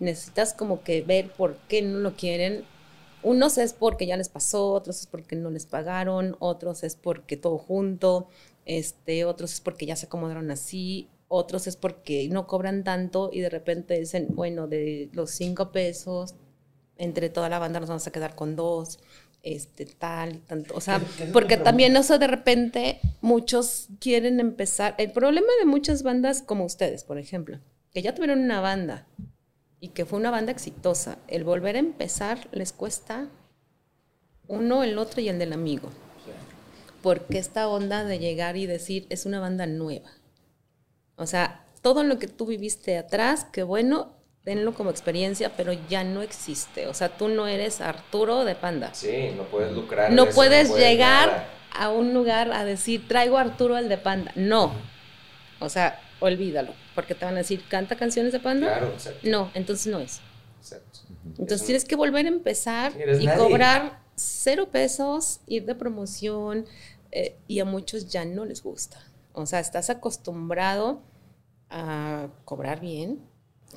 necesitas 0.04 0.54
como 0.54 0.82
que 0.82 1.02
ver 1.02 1.30
por 1.32 1.56
qué 1.68 1.82
no 1.82 1.98
lo 1.98 2.14
quieren. 2.14 2.64
Unos 3.22 3.58
es 3.58 3.72
porque 3.72 4.06
ya 4.06 4.16
les 4.16 4.28
pasó, 4.28 4.72
otros 4.72 5.00
es 5.00 5.06
porque 5.06 5.34
no 5.36 5.50
les 5.50 5.66
pagaron, 5.66 6.36
otros 6.40 6.84
es 6.84 6.94
porque 6.94 7.36
todo 7.36 7.56
junto, 7.58 8.28
este, 8.66 9.24
otros 9.24 9.54
es 9.54 9.60
porque 9.60 9.86
ya 9.86 9.96
se 9.96 10.06
acomodaron 10.06 10.50
así, 10.50 11.08
otros 11.28 11.66
es 11.66 11.76
porque 11.76 12.28
no 12.28 12.46
cobran 12.46 12.84
tanto 12.84 13.30
y 13.32 13.40
de 13.40 13.48
repente 13.48 13.98
dicen, 13.98 14.26
bueno, 14.30 14.66
de 14.68 15.08
los 15.12 15.30
cinco 15.30 15.72
pesos, 15.72 16.34
entre 16.98 17.30
toda 17.30 17.48
la 17.48 17.58
banda 17.58 17.80
nos 17.80 17.88
vamos 17.88 18.06
a 18.06 18.12
quedar 18.12 18.34
con 18.34 18.56
dos, 18.56 18.98
este, 19.42 19.86
tal, 19.86 20.40
tanto, 20.42 20.74
o 20.74 20.80
sea, 20.80 20.98
¿Qué- 21.00 21.06
qué 21.16 21.24
es 21.24 21.30
porque 21.30 21.56
también 21.56 21.96
eso 21.96 22.18
de 22.18 22.26
repente 22.26 23.00
muchos 23.22 23.88
quieren 24.00 24.38
empezar, 24.38 24.94
el 24.98 25.12
problema 25.12 25.48
de 25.60 25.66
muchas 25.66 26.02
bandas 26.02 26.42
como 26.42 26.64
ustedes, 26.66 27.04
por 27.04 27.18
ejemplo, 27.18 27.58
que 27.92 28.02
ya 28.02 28.14
tuvieron 28.14 28.40
una 28.40 28.60
banda 28.60 29.06
y 29.80 29.88
que 29.88 30.04
fue 30.04 30.18
una 30.18 30.30
banda 30.30 30.52
exitosa, 30.52 31.18
el 31.28 31.44
volver 31.44 31.76
a 31.76 31.80
empezar 31.80 32.48
les 32.52 32.72
cuesta 32.72 33.28
uno, 34.46 34.82
el 34.82 34.98
otro 34.98 35.20
y 35.20 35.28
el 35.28 35.38
del 35.38 35.52
amigo. 35.52 35.90
Porque 37.02 37.38
esta 37.38 37.68
onda 37.68 38.04
de 38.04 38.18
llegar 38.18 38.56
y 38.56 38.66
decir 38.66 39.06
es 39.10 39.26
una 39.26 39.40
banda 39.40 39.66
nueva. 39.66 40.10
O 41.16 41.26
sea, 41.26 41.66
todo 41.82 42.02
lo 42.02 42.18
que 42.18 42.28
tú 42.28 42.46
viviste 42.46 42.96
atrás, 42.96 43.44
que 43.44 43.62
bueno, 43.62 44.14
tenlo 44.42 44.74
como 44.74 44.90
experiencia, 44.90 45.52
pero 45.56 45.72
ya 45.88 46.04
no 46.04 46.22
existe. 46.22 46.86
O 46.86 46.94
sea, 46.94 47.16
tú 47.16 47.28
no 47.28 47.46
eres 47.46 47.80
Arturo 47.80 48.44
de 48.44 48.54
Panda. 48.54 48.92
Sí, 48.94 49.32
no 49.36 49.44
puedes 49.44 49.72
lucrar. 49.72 50.12
No 50.12 50.24
eso, 50.24 50.34
puedes 50.34 50.74
llegar 50.74 51.28
nada. 51.28 51.48
a 51.72 51.90
un 51.90 52.14
lugar 52.14 52.52
a 52.52 52.64
decir, 52.64 53.08
traigo 53.08 53.38
a 53.38 53.42
Arturo 53.42 53.76
el 53.76 53.88
de 53.88 53.98
Panda. 53.98 54.32
No. 54.34 54.72
O 55.60 55.68
sea, 55.68 56.00
olvídalo. 56.20 56.72
Porque 56.94 57.14
te 57.14 57.24
van 57.24 57.34
a 57.34 57.38
decir, 57.38 57.62
¿canta 57.68 57.96
canciones 57.96 58.32
de 58.32 58.40
Panda? 58.40 58.66
Claro, 58.68 58.92
exacto. 58.92 59.20
No, 59.28 59.50
entonces 59.54 59.86
no 59.92 59.98
es. 60.00 60.20
exacto. 60.58 61.00
Entonces 61.38 61.64
tienes 61.66 61.84
que 61.84 61.96
volver 61.96 62.26
a 62.26 62.28
empezar 62.28 62.92
y 63.20 63.26
nadie. 63.26 63.38
cobrar 63.38 64.00
cero 64.14 64.68
pesos, 64.70 65.40
ir 65.46 65.64
de 65.64 65.74
promoción, 65.74 66.66
eh, 67.10 67.36
y 67.48 67.60
a 67.60 67.64
muchos 67.64 68.08
ya 68.08 68.24
no 68.24 68.44
les 68.44 68.62
gusta. 68.62 68.98
O 69.32 69.46
sea, 69.46 69.58
estás 69.60 69.90
acostumbrado 69.90 71.02
a 71.70 72.28
cobrar 72.44 72.80
bien, 72.80 73.20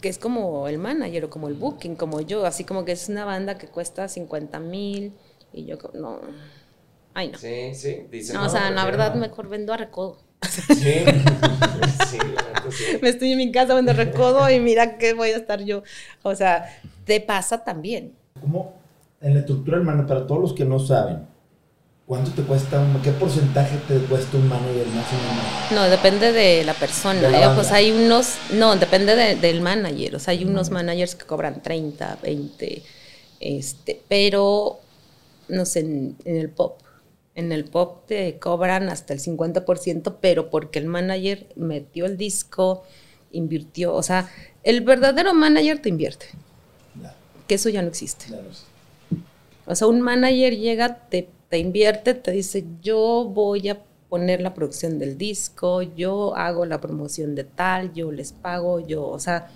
que 0.01 0.09
es 0.09 0.19
como 0.19 0.67
el 0.67 0.77
manager 0.77 1.25
o 1.25 1.29
como 1.29 1.47
el 1.47 1.55
booking, 1.55 1.95
como 1.95 2.21
yo, 2.21 2.45
así 2.45 2.63
como 2.63 2.85
que 2.85 2.91
es 2.91 3.09
una 3.09 3.25
banda 3.25 3.57
que 3.57 3.67
cuesta 3.67 4.07
50 4.07 4.59
mil 4.59 5.13
y 5.51 5.65
yo 5.65 5.77
no, 5.93 6.19
ay 7.15 7.29
no. 7.31 7.37
Sí, 7.39 7.73
sí. 7.73 8.05
Dicen, 8.11 8.35
No, 8.35 8.45
o 8.45 8.49
sea, 8.49 8.69
la 8.69 8.85
verdad 8.85 9.15
no". 9.15 9.21
mejor 9.21 9.49
vendo 9.49 9.73
a 9.73 9.77
recodo. 9.77 10.19
Sí, 10.41 10.61
sí, 10.75 11.03
la 11.03 11.11
neta 11.11 12.05
sí. 12.07 12.17
Me 13.01 13.09
estoy 13.09 13.31
en 13.31 13.37
mi 13.37 13.51
casa 13.51 13.73
vendo 13.73 13.93
recodo 13.93 14.49
y 14.49 14.59
mira 14.59 14.97
que 14.97 15.13
voy 15.13 15.29
a 15.29 15.37
estar 15.37 15.63
yo. 15.63 15.83
O 16.23 16.35
sea, 16.35 16.79
te 17.05 17.19
pasa 17.21 17.63
también. 17.63 18.13
¿Cómo 18.39 18.73
en 19.21 19.33
la 19.33 19.39
estructura 19.39 19.79
manager, 19.79 20.07
para 20.07 20.27
todos 20.27 20.41
los 20.41 20.53
que 20.53 20.63
no 20.65 20.77
saben, 20.79 21.25
cuánto 22.05 22.31
te 22.31 22.43
cuesta 22.43 22.79
un, 22.79 23.01
qué 23.01 23.11
porcentaje 23.11 23.77
te 23.87 23.97
cuesta 24.05 24.37
un 24.37 24.47
manager 24.47 24.85
más 24.87 25.05
o 25.11 25.15
menos? 25.15 25.71
No, 25.71 25.89
depende 25.89 26.31
de 26.31 26.63
la 26.63 26.73
persona. 26.73 27.19
De 27.19 27.31
la 27.31 27.51
¿eh? 27.51 27.55
Pues 27.55 27.71
hay 27.71 27.91
unos, 27.91 28.35
no, 28.53 28.75
depende 28.75 29.15
de- 29.15 29.35
del 29.35 29.61
manager. 29.61 30.15
O 30.15 30.19
sea, 30.19 30.33
hay 30.33 30.45
unos 30.45 30.69
managers 30.69 31.15
que 31.15 31.25
cobran 31.25 31.61
30, 31.63 32.19
20, 32.21 32.83
este, 33.39 34.01
pero 34.07 34.79
no 35.49 35.65
sé, 35.65 35.79
en, 35.79 36.15
en 36.25 36.37
el 36.37 36.49
pop. 36.49 36.79
En 37.37 37.51
el 37.51 37.65
pop 37.65 38.05
te 38.07 38.39
cobran 38.39 38.89
hasta 38.89 39.13
el 39.13 39.19
50%, 39.19 40.15
pero 40.19 40.49
porque 40.49 40.79
el 40.79 40.87
manager 40.87 41.47
metió 41.55 42.05
el 42.05 42.17
disco, 42.17 42.83
invirtió. 43.31 43.93
O 43.93 44.03
sea, 44.03 44.29
el 44.63 44.81
verdadero 44.81 45.33
manager 45.33 45.79
te 45.79 45.89
invierte. 45.89 46.25
Que 47.47 47.55
eso 47.55 47.69
ya 47.69 47.81
no 47.81 47.87
existe. 47.87 48.25
Ya 48.29 48.41
no 48.41 48.53
sé. 48.53 48.65
O 49.65 49.75
sea, 49.75 49.87
un 49.87 50.01
manager 50.01 50.57
llega, 50.57 51.07
te, 51.09 51.29
te 51.49 51.59
invierte, 51.59 52.13
te 52.13 52.31
dice, 52.31 52.65
yo 52.81 53.29
voy 53.31 53.69
a 53.69 53.81
poner 54.09 54.41
la 54.41 54.53
producción 54.53 54.99
del 54.99 55.17
disco, 55.17 55.81
yo 55.81 56.35
hago 56.35 56.65
la 56.65 56.79
promoción 56.79 57.35
de 57.35 57.43
tal, 57.43 57.93
yo 57.93 58.11
les 58.11 58.31
pago, 58.31 58.79
yo, 58.79 59.05
o 59.05 59.19
sea, 59.19 59.49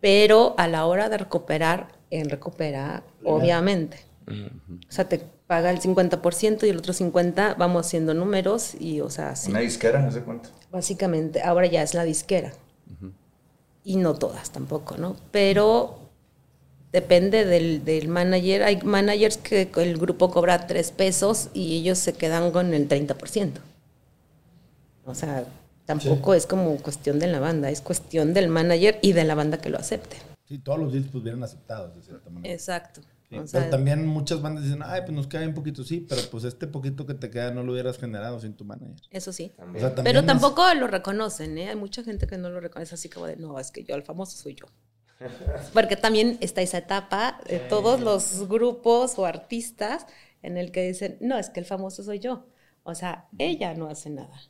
pero 0.00 0.54
a 0.58 0.68
la 0.68 0.86
hora 0.86 1.08
de 1.08 1.18
recuperar, 1.18 1.88
él 2.10 2.30
recupera, 2.30 3.02
obviamente. 3.24 3.98
O 4.28 4.92
sea, 4.92 5.08
te 5.08 5.20
paga 5.46 5.70
el 5.70 5.80
50% 5.80 6.66
y 6.66 6.70
el 6.70 6.78
otro 6.78 6.92
50% 6.92 7.56
vamos 7.56 7.86
haciendo 7.86 8.14
números 8.14 8.74
y, 8.78 9.00
o 9.00 9.10
sea, 9.10 9.36
sí. 9.36 9.50
Una 9.50 9.60
disquera, 9.60 10.00
no 10.00 10.10
sé 10.10 10.22
cuánto. 10.22 10.50
Básicamente, 10.70 11.42
ahora 11.42 11.66
ya 11.66 11.82
es 11.82 11.94
la 11.94 12.04
disquera. 12.04 12.52
Y 13.84 13.96
no 13.96 14.14
todas 14.14 14.50
tampoco, 14.50 14.96
¿no? 14.96 15.16
Pero 15.32 15.98
depende 16.92 17.44
del, 17.44 17.84
del 17.84 18.06
manager. 18.06 18.62
Hay 18.62 18.80
managers 18.82 19.38
que 19.38 19.68
el 19.76 19.98
grupo 19.98 20.30
cobra 20.30 20.68
tres 20.68 20.92
pesos 20.92 21.48
y 21.52 21.78
ellos 21.78 21.98
se 21.98 22.12
quedan 22.12 22.52
con 22.52 22.74
el 22.74 22.88
30%. 22.88 23.54
O 25.04 25.14
sea, 25.14 25.44
tampoco 25.84 26.34
es 26.34 26.46
como 26.46 26.76
cuestión 26.76 27.18
de 27.18 27.26
la 27.26 27.40
banda, 27.40 27.70
es 27.70 27.80
cuestión 27.80 28.34
del 28.34 28.48
manager 28.48 28.98
y 29.02 29.12
de 29.12 29.24
la 29.24 29.34
banda 29.34 29.58
que 29.58 29.68
lo 29.68 29.78
acepte. 29.78 30.16
Sí, 30.44 30.58
todos 30.58 30.78
los 30.78 30.92
discos 30.92 31.12
pues 31.12 31.24
vienen 31.24 31.42
aceptados 31.42 31.94
de 31.94 32.02
cierta 32.02 32.30
manera. 32.30 32.52
Exacto. 32.54 33.00
Sí, 33.32 33.38
O 33.38 33.46
sea, 33.46 33.60
pero 33.60 33.70
también 33.70 34.06
muchas 34.06 34.42
bandas 34.42 34.62
dicen, 34.64 34.82
ay, 34.84 35.00
pues 35.06 35.12
nos 35.12 35.26
queda 35.26 35.40
bien 35.40 35.54
poquito, 35.54 35.82
sí, 35.84 36.06
pero 36.08 36.20
pues 36.30 36.44
este 36.44 36.66
poquito 36.66 37.06
que 37.06 37.14
te 37.14 37.30
queda 37.30 37.50
no 37.50 37.62
lo 37.62 37.72
hubieras 37.72 37.96
generado 37.98 38.38
sin 38.38 38.54
tu 38.54 38.64
manager. 38.66 38.94
eso 39.10 39.32
sí. 39.32 39.52
O 39.74 39.78
sea, 39.78 39.94
Pero 39.94 40.20
es- 40.20 40.26
tampoco 40.26 40.62
lo 40.74 40.86
reconocen, 40.86 41.56
¿eh? 41.56 41.70
Hay 41.70 41.76
mucha 41.76 42.04
gente 42.04 42.26
que 42.26 42.36
no 42.36 42.50
lo 42.50 42.60
reconoce 42.60 42.94
así 42.94 43.08
como 43.08 43.26
de, 43.26 43.36
no, 43.36 43.58
es 43.58 43.70
que 43.72 43.84
yo, 43.84 43.94
el 43.94 44.02
famoso 44.02 44.36
soy 44.36 44.54
yo. 44.54 44.66
Porque 45.72 45.96
también 45.96 46.36
está 46.40 46.60
esa 46.62 46.78
etapa 46.78 47.40
de 47.48 47.58
todos 47.58 48.00
los 48.00 48.48
grupos 48.48 49.18
o 49.18 49.24
artistas 49.24 50.06
en 50.42 50.56
el 50.58 50.72
que 50.72 50.86
dicen, 50.86 51.16
no, 51.20 51.38
es 51.38 51.48
que 51.50 51.60
el 51.60 51.66
famoso 51.66 52.02
soy 52.02 52.18
yo. 52.18 52.46
O 52.82 52.94
sea, 52.94 53.28
ella 53.38 53.74
no 53.74 53.88
hace 53.88 54.10
nada. 54.10 54.40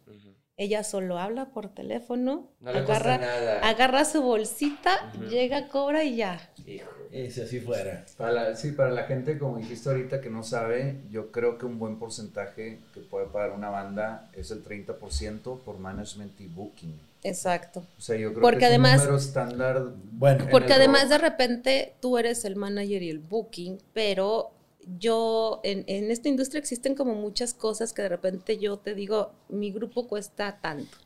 Ella 0.57 0.85
solo 0.85 1.19
habla 1.19 1.51
por 1.51 1.69
teléfono, 1.75 2.51
No 2.61 2.73
le 2.73 2.85
cuesta 2.85 3.15
agarra, 3.15 3.19
nada. 3.27 3.69
agarra 3.69 4.05
su 4.05 4.23
bolsita, 4.23 5.13
llega, 5.29 5.69
cobra 5.69 6.05
y 6.05 6.17
ya. 6.17 6.41
Hijo. 6.67 6.89
Y 7.13 7.31
si 7.31 7.43
así 7.43 7.61
fuera. 7.61 8.07
Para 8.17 8.33
la- 8.33 8.57
sí, 8.57 8.73
para 8.73 8.91
la 8.91 9.03
gente, 9.05 9.39
como 9.39 9.59
dijiste 9.59 9.89
ahorita, 9.91 10.21
que 10.23 10.31
no 10.31 10.43
sabe, 10.43 10.97
yo 11.11 11.31
creo 11.31 11.59
que 11.59 11.67
un 11.67 11.79
buen 11.79 11.99
porcentaje 11.99 12.79
que 12.95 13.01
puede 13.01 13.27
pagar 13.27 13.51
una 13.53 13.69
banda 13.69 14.31
es 14.33 14.51
el 14.51 14.65
30% 14.65 15.59
por 15.59 15.79
management 15.79 16.41
y 16.41 16.47
booking. 16.47 16.99
Exacto. 17.23 17.85
O 17.99 18.01
sea, 18.01 18.17
yo 18.17 18.31
creo 18.31 18.41
Porque 18.41 18.59
que 18.61 18.65
es 18.65 18.71
además- 18.71 18.93
un 18.95 18.99
número 19.07 19.17
estándar. 19.19 19.83
Bueno, 20.13 20.45
En 20.45 20.51
Porque 20.51 20.73
además 20.73 21.03
rock. 21.03 21.11
de 21.11 21.19
repente 21.19 21.95
tú 22.01 22.17
eres 22.19 22.45
el 22.47 22.57
manager 22.57 23.03
y 23.03 23.11
el 23.11 23.19
booking, 23.19 23.79
pero 23.93 24.51
yo, 24.99 25.61
en, 25.65 25.85
en 25.87 26.11
esta 26.11 26.29
industria 26.29 26.59
existen 26.61 26.95
como 26.97 27.15
muchas 27.15 27.53
cosas 27.55 27.93
que 27.93 28.03
de 28.03 28.09
repente 28.09 28.59
yo 28.59 28.79
te 28.79 28.95
digo, 28.95 29.33
mi 29.51 29.71
grupo 29.71 30.09
cuesta 30.09 30.59
tanto. 30.63 30.97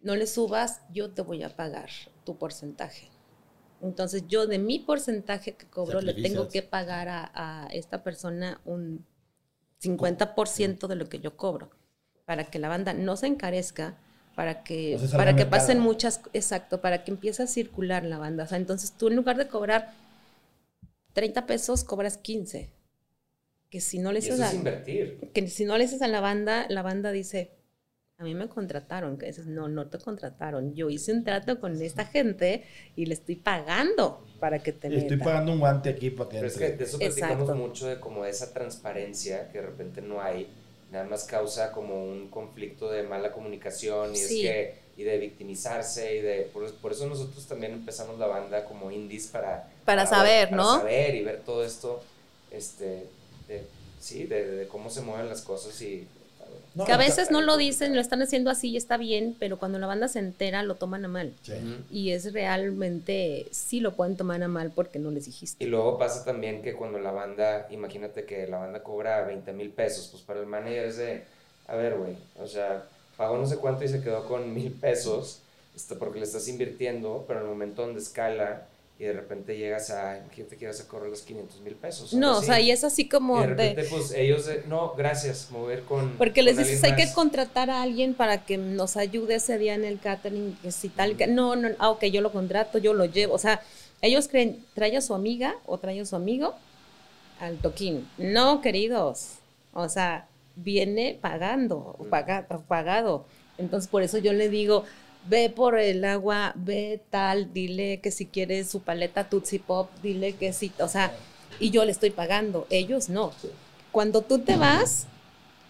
No 0.00 0.14
le 0.16 0.26
subas, 0.26 0.80
yo 0.92 1.10
te 1.10 1.20
voy 1.20 1.42
a 1.42 1.54
pagar 1.54 1.90
tu 2.24 2.38
porcentaje. 2.38 3.08
Entonces 3.82 4.24
yo 4.28 4.46
de 4.46 4.58
mi 4.58 4.78
porcentaje 4.78 5.54
que 5.56 5.66
cobro 5.66 6.00
le 6.00 6.14
tengo 6.14 6.48
que 6.48 6.62
pagar 6.62 7.08
a, 7.08 7.30
a 7.34 7.66
esta 7.68 8.02
persona 8.02 8.60
un 8.64 9.06
50% 9.82 10.86
de 10.86 10.94
lo 10.96 11.08
que 11.08 11.20
yo 11.20 11.36
cobro, 11.36 11.70
para 12.24 12.44
que 12.50 12.58
la 12.58 12.68
banda 12.68 12.92
no 12.92 13.16
se 13.16 13.26
encarezca, 13.26 13.96
para 14.34 14.62
que, 14.62 14.94
O 14.94 14.98
sea, 14.98 15.08
salga 15.08 15.24
para 15.24 15.36
que 15.36 15.44
mercado. 15.44 15.50
pasen 15.50 15.78
muchas, 15.80 16.20
exacto, 16.32 16.80
para 16.80 17.04
que 17.04 17.10
empiece 17.10 17.42
a 17.42 17.46
circular 17.46 18.04
la 18.04 18.18
banda. 18.18 18.44
O 18.44 18.46
sea, 18.46 18.58
entonces 18.58 18.92
tú 18.92 19.08
en 19.08 19.16
lugar 19.16 19.36
de 19.36 19.48
cobrar 19.48 19.94
30 21.12 21.46
pesos, 21.46 21.84
cobras 21.84 22.16
15. 22.18 22.70
Que 23.70 23.80
si 23.80 23.98
no 23.98 24.12
le 24.12 24.20
dices 24.20 24.40
a, 24.40 24.48
es 24.48 24.54
invertir. 24.54 25.30
que 25.32 25.46
si 25.48 25.64
no 25.64 25.78
le 25.78 25.84
dices 25.84 26.02
a 26.02 26.08
la 26.08 26.20
banda, 26.20 26.66
la 26.68 26.82
banda 26.82 27.12
dice, 27.12 27.50
a 28.20 28.24
mí 28.24 28.34
me 28.34 28.48
contrataron. 28.48 29.16
Que 29.16 29.26
dices, 29.26 29.46
no, 29.46 29.68
no 29.68 29.86
te 29.86 29.98
contrataron. 29.98 30.74
Yo 30.74 30.90
hice 30.90 31.12
un 31.12 31.24
trato 31.24 31.58
con 31.58 31.80
esta 31.80 32.04
gente 32.04 32.64
y 32.94 33.06
le 33.06 33.14
estoy 33.14 33.36
pagando 33.36 34.22
para 34.38 34.58
que 34.62 34.72
te 34.72 34.88
y 34.88 34.96
estoy 34.96 35.16
pagando 35.16 35.52
un 35.52 35.58
guante 35.58 35.88
aquí 35.88 36.10
para 36.10 36.28
que 36.28 36.36
Pero 36.36 36.46
es 36.48 36.56
que 36.56 36.70
de 36.72 36.84
eso 36.84 36.98
platicamos 36.98 37.40
Exacto. 37.42 37.54
mucho 37.54 37.86
de 37.86 37.98
como 37.98 38.24
esa 38.26 38.52
transparencia 38.52 39.50
que 39.50 39.60
de 39.60 39.66
repente 39.66 40.02
no 40.02 40.20
hay, 40.20 40.48
nada 40.92 41.04
más 41.06 41.24
causa 41.24 41.72
como 41.72 42.04
un 42.04 42.28
conflicto 42.28 42.90
de 42.90 43.02
mala 43.04 43.32
comunicación 43.32 44.12
y 44.12 44.16
Sí. 44.16 44.46
es 44.46 44.52
que 44.52 44.74
y 44.98 45.02
de 45.04 45.16
victimizarse 45.18 46.16
y 46.16 46.20
de 46.20 46.50
por, 46.52 46.70
por 46.74 46.92
eso 46.92 47.06
nosotros 47.06 47.46
también 47.46 47.72
empezamos 47.72 48.18
la 48.18 48.26
banda 48.26 48.64
como 48.66 48.90
indies 48.90 49.28
para 49.28 49.66
Para 49.86 50.02
ver- 50.02 50.10
saber, 50.10 50.50
para 50.50 50.62
¿no? 50.62 50.76
saber 50.78 51.14
y 51.14 51.24
ver 51.24 51.40
todo 51.40 51.64
esto 51.64 52.02
este 52.50 53.06
de, 53.48 53.62
sí 53.98 54.24
de, 54.24 54.44
de 54.46 54.68
cómo 54.68 54.90
se 54.90 55.00
mueven 55.00 55.28
las 55.28 55.40
cosas 55.42 55.80
y 55.80 56.06
No, 56.74 56.84
Que 56.84 56.92
a 56.92 56.96
veces 56.96 57.30
no 57.30 57.40
lo 57.42 57.56
dicen, 57.56 57.94
lo 57.94 58.00
están 58.00 58.22
haciendo 58.22 58.50
así 58.50 58.70
y 58.70 58.76
está 58.76 58.96
bien, 58.96 59.34
pero 59.38 59.58
cuando 59.58 59.78
la 59.78 59.86
banda 59.86 60.08
se 60.08 60.20
entera 60.20 60.62
lo 60.62 60.76
toman 60.76 61.04
a 61.04 61.08
mal. 61.08 61.32
Sí. 61.42 61.54
Y 61.90 62.10
es 62.10 62.32
realmente, 62.32 63.46
sí 63.50 63.80
lo 63.80 63.94
pueden 63.94 64.16
tomar 64.16 64.42
a 64.42 64.48
mal 64.48 64.70
porque 64.74 64.98
no 64.98 65.10
les 65.10 65.26
dijiste. 65.26 65.64
Y 65.64 65.68
luego 65.68 65.98
pasa 65.98 66.24
también 66.24 66.62
que 66.62 66.74
cuando 66.74 66.98
la 66.98 67.10
banda, 67.10 67.66
imagínate 67.70 68.24
que 68.24 68.46
la 68.46 68.58
banda 68.58 68.82
cobra 68.82 69.22
20 69.22 69.52
mil 69.52 69.70
pesos, 69.70 70.08
pues 70.10 70.22
para 70.22 70.40
el 70.40 70.46
manager 70.46 70.84
es 70.84 70.96
de, 70.96 71.24
a 71.66 71.74
ver, 71.74 71.96
güey, 71.96 72.14
o 72.38 72.46
sea, 72.46 72.84
pagó 73.16 73.36
no 73.36 73.46
sé 73.46 73.56
cuánto 73.56 73.84
y 73.84 73.88
se 73.88 74.02
quedó 74.02 74.26
con 74.26 74.54
mil 74.54 74.72
pesos, 74.72 75.40
este, 75.74 75.96
porque 75.96 76.18
le 76.20 76.24
estás 76.24 76.48
invirtiendo, 76.48 77.24
pero 77.26 77.40
en 77.40 77.46
el 77.46 77.50
momento 77.50 77.82
donde 77.82 78.00
escala 78.00 78.66
y 79.00 79.04
de 79.04 79.14
repente 79.14 79.56
llegas 79.56 79.88
a, 79.90 80.18
imagínate 80.18 80.58
que 80.58 80.66
vas 80.66 80.78
a 80.78 80.86
correr 80.86 81.08
los 81.08 81.22
500 81.22 81.60
mil 81.62 81.74
pesos. 81.74 82.12
No, 82.12 82.36
o 82.36 82.42
sea, 82.42 82.60
y 82.60 82.70
es 82.70 82.84
así 82.84 83.08
como 83.08 83.38
Y 83.38 83.46
de 83.46 83.46
de... 83.46 83.54
repente, 83.70 83.84
pues 83.90 84.12
ellos, 84.12 84.44
de, 84.44 84.62
no, 84.68 84.92
gracias, 84.94 85.48
mover 85.50 85.84
con. 85.84 86.18
Porque 86.18 86.42
les 86.42 86.56
con 86.56 86.64
dices, 86.64 86.84
hay 86.84 86.94
que 86.96 87.06
más". 87.06 87.14
contratar 87.14 87.70
a 87.70 87.80
alguien 87.80 88.12
para 88.12 88.44
que 88.44 88.58
nos 88.58 88.98
ayude 88.98 89.36
ese 89.36 89.56
día 89.56 89.74
en 89.74 89.86
el 89.86 90.00
catering, 90.00 90.54
que 90.60 90.70
si 90.70 90.90
tal, 90.90 91.16
que 91.16 91.26
no, 91.26 91.56
no, 91.56 91.70
ah, 91.78 91.88
ok, 91.88 92.04
yo 92.04 92.20
lo 92.20 92.30
contrato, 92.30 92.76
yo 92.76 92.92
lo 92.92 93.06
llevo. 93.06 93.32
O 93.34 93.38
sea, 93.38 93.62
ellos 94.02 94.28
creen, 94.28 94.62
trae 94.74 94.94
a 94.96 95.00
su 95.00 95.14
amiga 95.14 95.54
o 95.64 95.78
trae 95.78 95.98
a 95.98 96.04
su 96.04 96.14
amigo 96.14 96.54
al 97.40 97.56
toquín. 97.56 98.06
No, 98.18 98.60
queridos. 98.60 99.36
O 99.72 99.88
sea, 99.88 100.26
viene 100.56 101.18
pagando, 101.18 101.96
paga- 102.10 102.46
pagado. 102.68 103.24
Entonces, 103.56 103.88
por 103.88 104.02
eso 104.02 104.18
yo 104.18 104.34
le 104.34 104.50
digo, 104.50 104.84
ve 105.28 105.50
por 105.50 105.78
el 105.78 106.04
agua, 106.04 106.52
ve 106.56 107.00
tal, 107.10 107.52
dile 107.52 108.00
que 108.00 108.10
si 108.10 108.26
quiere 108.26 108.64
su 108.64 108.80
paleta 108.80 109.28
Tootsie 109.28 109.60
Pop, 109.60 109.90
dile 110.02 110.34
que 110.34 110.52
sí, 110.52 110.72
o 110.78 110.88
sea, 110.88 111.12
y 111.58 111.70
yo 111.70 111.84
le 111.84 111.92
estoy 111.92 112.10
pagando, 112.10 112.66
ellos 112.70 113.08
no. 113.08 113.32
Cuando 113.92 114.22
tú 114.22 114.38
te 114.38 114.56
vas, 114.56 115.06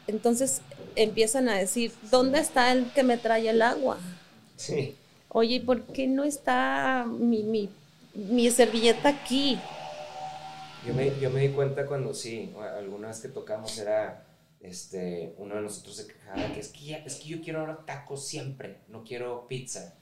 entonces 0.06 0.60
empiezan 0.96 1.48
a 1.48 1.56
decir, 1.56 1.92
¿dónde 2.10 2.40
está 2.40 2.72
el 2.72 2.90
que 2.92 3.02
me 3.02 3.16
trae 3.16 3.48
el 3.48 3.62
agua? 3.62 3.98
Sí. 4.56 4.96
Oye, 5.28 5.60
¿por 5.60 5.82
qué 5.82 6.06
no 6.06 6.24
está 6.24 7.06
mi, 7.08 7.42
mi, 7.42 7.70
mi 8.14 8.50
servilleta 8.50 9.08
aquí? 9.08 9.58
Yo 10.86 10.94
me, 10.94 11.12
yo 11.20 11.30
me 11.30 11.40
di 11.40 11.48
cuenta 11.50 11.86
cuando 11.86 12.14
sí, 12.14 12.52
alguna 12.76 13.08
vez 13.08 13.20
que 13.20 13.28
tocamos 13.28 13.76
era, 13.78 14.24
este, 14.60 15.34
uno 15.38 15.56
de 15.56 15.62
nosotros 15.62 15.96
se 15.96 16.06
quejaba 16.06 16.52
que 16.52 16.60
es 16.60 16.68
que, 16.68 16.84
ya- 16.84 16.98
es 16.98 17.16
que 17.16 17.28
yo 17.28 17.40
quiero 17.40 17.60
ahora 17.60 17.84
tacos 17.86 18.26
siempre, 18.26 18.78
no 18.88 19.04
quiero 19.04 19.46
pizza, 19.48 19.94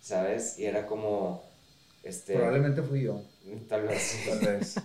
¿sabes? 0.00 0.58
Y 0.58 0.64
era 0.66 0.86
como, 0.86 1.42
este, 2.02 2.34
Probablemente 2.34 2.82
fui 2.82 3.02
yo. 3.02 3.22
tal 3.68 3.82
vez. 3.84 4.18
Tal 4.28 4.38
vez. 4.40 4.74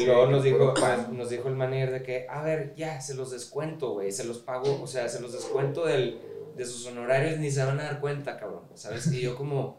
Y, 0.00 0.06
luego 0.06 0.26
nos 0.26 0.42
dijo, 0.42 0.74
nos 1.12 1.28
dijo 1.28 1.48
el 1.48 1.54
manager 1.54 1.90
de 1.92 2.02
que, 2.02 2.26
a 2.28 2.42
ver, 2.42 2.74
ya, 2.74 3.00
se 3.00 3.14
los 3.14 3.30
descuento, 3.30 3.92
güey, 3.92 4.10
se 4.10 4.24
los 4.24 4.38
pago, 4.38 4.80
o 4.82 4.86
sea, 4.86 5.08
se 5.08 5.20
los 5.20 5.32
descuento 5.34 5.84
del, 5.84 6.18
de 6.56 6.64
sus 6.64 6.86
honorarios, 6.86 7.38
ni 7.38 7.50
se 7.50 7.62
van 7.62 7.78
a 7.78 7.84
dar 7.84 8.00
cuenta, 8.00 8.38
cabrón, 8.38 8.62
¿sabes? 8.74 9.06
Y 9.12 9.20
yo 9.20 9.36
como, 9.36 9.76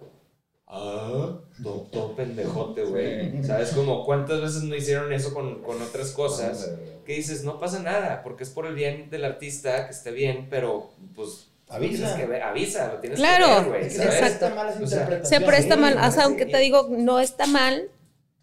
ah, 0.73 1.37
todo, 1.61 1.87
todo 1.91 2.15
pendejote, 2.15 2.83
güey, 2.83 3.43
¿sabes? 3.43 3.69
Como, 3.71 4.03
¿cuántas 4.05 4.41
veces 4.41 4.63
no 4.63 4.75
hicieron 4.75 5.13
eso 5.13 5.33
con, 5.33 5.61
con 5.61 5.81
otras 5.81 6.11
cosas? 6.11 6.71
Que 7.05 7.13
dices, 7.13 7.43
no 7.43 7.59
pasa 7.59 7.79
nada, 7.79 8.21
porque 8.23 8.43
es 8.43 8.49
por 8.49 8.65
el 8.65 8.73
bien 8.75 9.09
del 9.09 9.23
artista, 9.25 9.85
que 9.85 9.91
esté 9.91 10.11
bien, 10.11 10.47
pero, 10.49 10.89
pues, 11.15 11.47
Avisa. 11.69 12.15
que 12.17 12.25
ver- 12.25 12.41
avisa, 12.43 12.93
lo 12.93 12.99
tienes 12.99 13.19
Claro, 13.19 13.45
que 13.45 13.53
ver, 13.53 13.69
güey, 13.69 13.85
O 13.87 13.89
sea, 13.89 14.09
interpretaciones. 14.29 15.29
Se 15.29 15.41
presta 15.41 15.75
sí, 15.75 15.81
mal, 15.81 15.97
o 15.97 16.03
sí. 16.05 16.11
sea, 16.11 16.23
aunque 16.25 16.45
te 16.45 16.57
digo, 16.57 16.87
no 16.89 17.19
está 17.19 17.45
mal, 17.45 17.89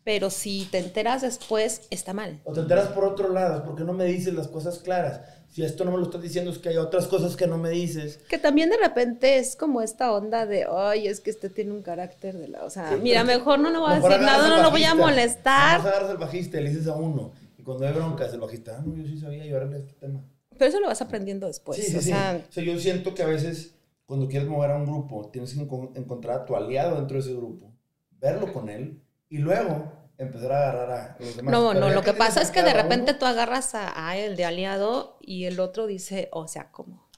pero 0.04 0.30
si 0.30 0.66
te 0.70 0.78
enteras 0.78 1.22
después, 1.22 1.82
está 1.90 2.12
mal. 2.12 2.40
O 2.44 2.52
te 2.52 2.60
enteras 2.60 2.88
por 2.88 3.04
otro 3.04 3.32
lado, 3.32 3.56
es 3.58 3.62
porque 3.62 3.84
no 3.84 3.92
me 3.92 4.04
dices 4.06 4.34
las 4.34 4.48
cosas 4.48 4.78
claras. 4.78 5.20
Si 5.50 5.64
esto 5.64 5.84
no 5.84 5.90
me 5.90 5.98
lo 5.98 6.04
estás 6.04 6.22
diciendo, 6.22 6.50
es 6.52 6.58
que 6.58 6.68
hay 6.68 6.76
otras 6.76 7.08
cosas 7.08 7.34
que 7.36 7.46
no 7.48 7.58
me 7.58 7.70
dices. 7.70 8.18
Que 8.28 8.38
también 8.38 8.70
de 8.70 8.76
repente 8.76 9.36
es 9.38 9.56
como 9.56 9.82
esta 9.82 10.12
onda 10.12 10.46
de, 10.46 10.64
ay, 10.70 11.08
es 11.08 11.20
que 11.20 11.30
este 11.30 11.50
tiene 11.50 11.72
un 11.72 11.82
carácter 11.82 12.38
de 12.38 12.48
la, 12.48 12.64
o 12.64 12.70
sea, 12.70 12.90
Sí, 12.90 13.00
mira, 13.02 13.24
mejor 13.24 13.58
no 13.58 13.68
le 13.70 13.78
voy 13.78 13.90
a 13.90 13.94
decir 13.96 14.20
nada, 14.20 14.48
no 14.56 14.62
lo 14.62 14.70
voy 14.70 14.84
a 14.84 14.94
molestar. 14.94 15.78
Vamos 15.78 15.86
a 15.86 15.90
agarras 15.90 16.10
al 16.10 16.18
bajista 16.18 16.60
y 16.60 16.64
le 16.64 16.70
dices 16.70 16.86
a 16.86 16.94
uno. 16.94 17.32
Y 17.58 17.62
cuando 17.62 17.84
hay 17.86 17.92
broncas, 17.92 18.32
el 18.32 18.40
bajista, 18.40 18.76
ah, 18.78 18.82
no, 18.86 18.94
yo 18.96 19.04
sí 19.06 19.18
sabía 19.18 19.42
llevarle 19.44 19.78
este 19.78 19.92
tema. 19.94 20.24
Pero 20.56 20.68
eso 20.68 20.78
lo 20.80 20.86
vas 20.86 21.02
aprendiendo 21.02 21.46
después. 21.48 21.78
sí, 21.78 21.90
sí, 21.90 21.96
o 21.96 22.00
sí. 22.00 22.08
sea, 22.10 22.42
O 22.48 22.52
sea, 22.52 22.62
yo 22.62 22.78
siento 22.78 23.12
que 23.14 23.22
a 23.22 23.26
veces 23.26 23.74
cuando 24.06 24.28
quieres 24.28 24.48
mover 24.48 24.70
a 24.70 24.76
un 24.76 24.86
grupo, 24.86 25.30
tienes 25.32 25.52
que 25.54 25.60
encon- 25.60 25.90
encontrar 25.96 26.40
a 26.40 26.44
tu 26.44 26.54
aliado 26.54 26.96
dentro 26.96 27.16
de 27.16 27.22
ese 27.22 27.34
grupo, 27.34 27.72
verlo 28.20 28.52
con 28.52 28.68
él 28.68 29.00
y 29.30 29.38
luego 29.38 29.92
empezar 30.18 30.52
a 30.52 30.70
agarrar 30.70 30.90
a 30.90 31.16
los 31.18 31.36
demás. 31.36 31.52
No, 31.52 31.68
Pero 31.68 31.80
no, 31.80 31.90
lo 31.94 32.02
que 32.02 32.12
pasa 32.12 32.42
es 32.42 32.50
que 32.50 32.62
de 32.62 32.74
repente 32.74 33.12
uno, 33.12 33.18
tú 33.18 33.26
agarras 33.26 33.74
a, 33.74 34.08
a 34.08 34.16
él 34.18 34.36
de 34.36 34.44
aliado 34.44 35.16
y 35.20 35.46
el 35.46 35.60
otro 35.60 35.86
dice, 35.86 36.28
o 36.32 36.46
sea, 36.46 36.70
¿cómo? 36.70 37.08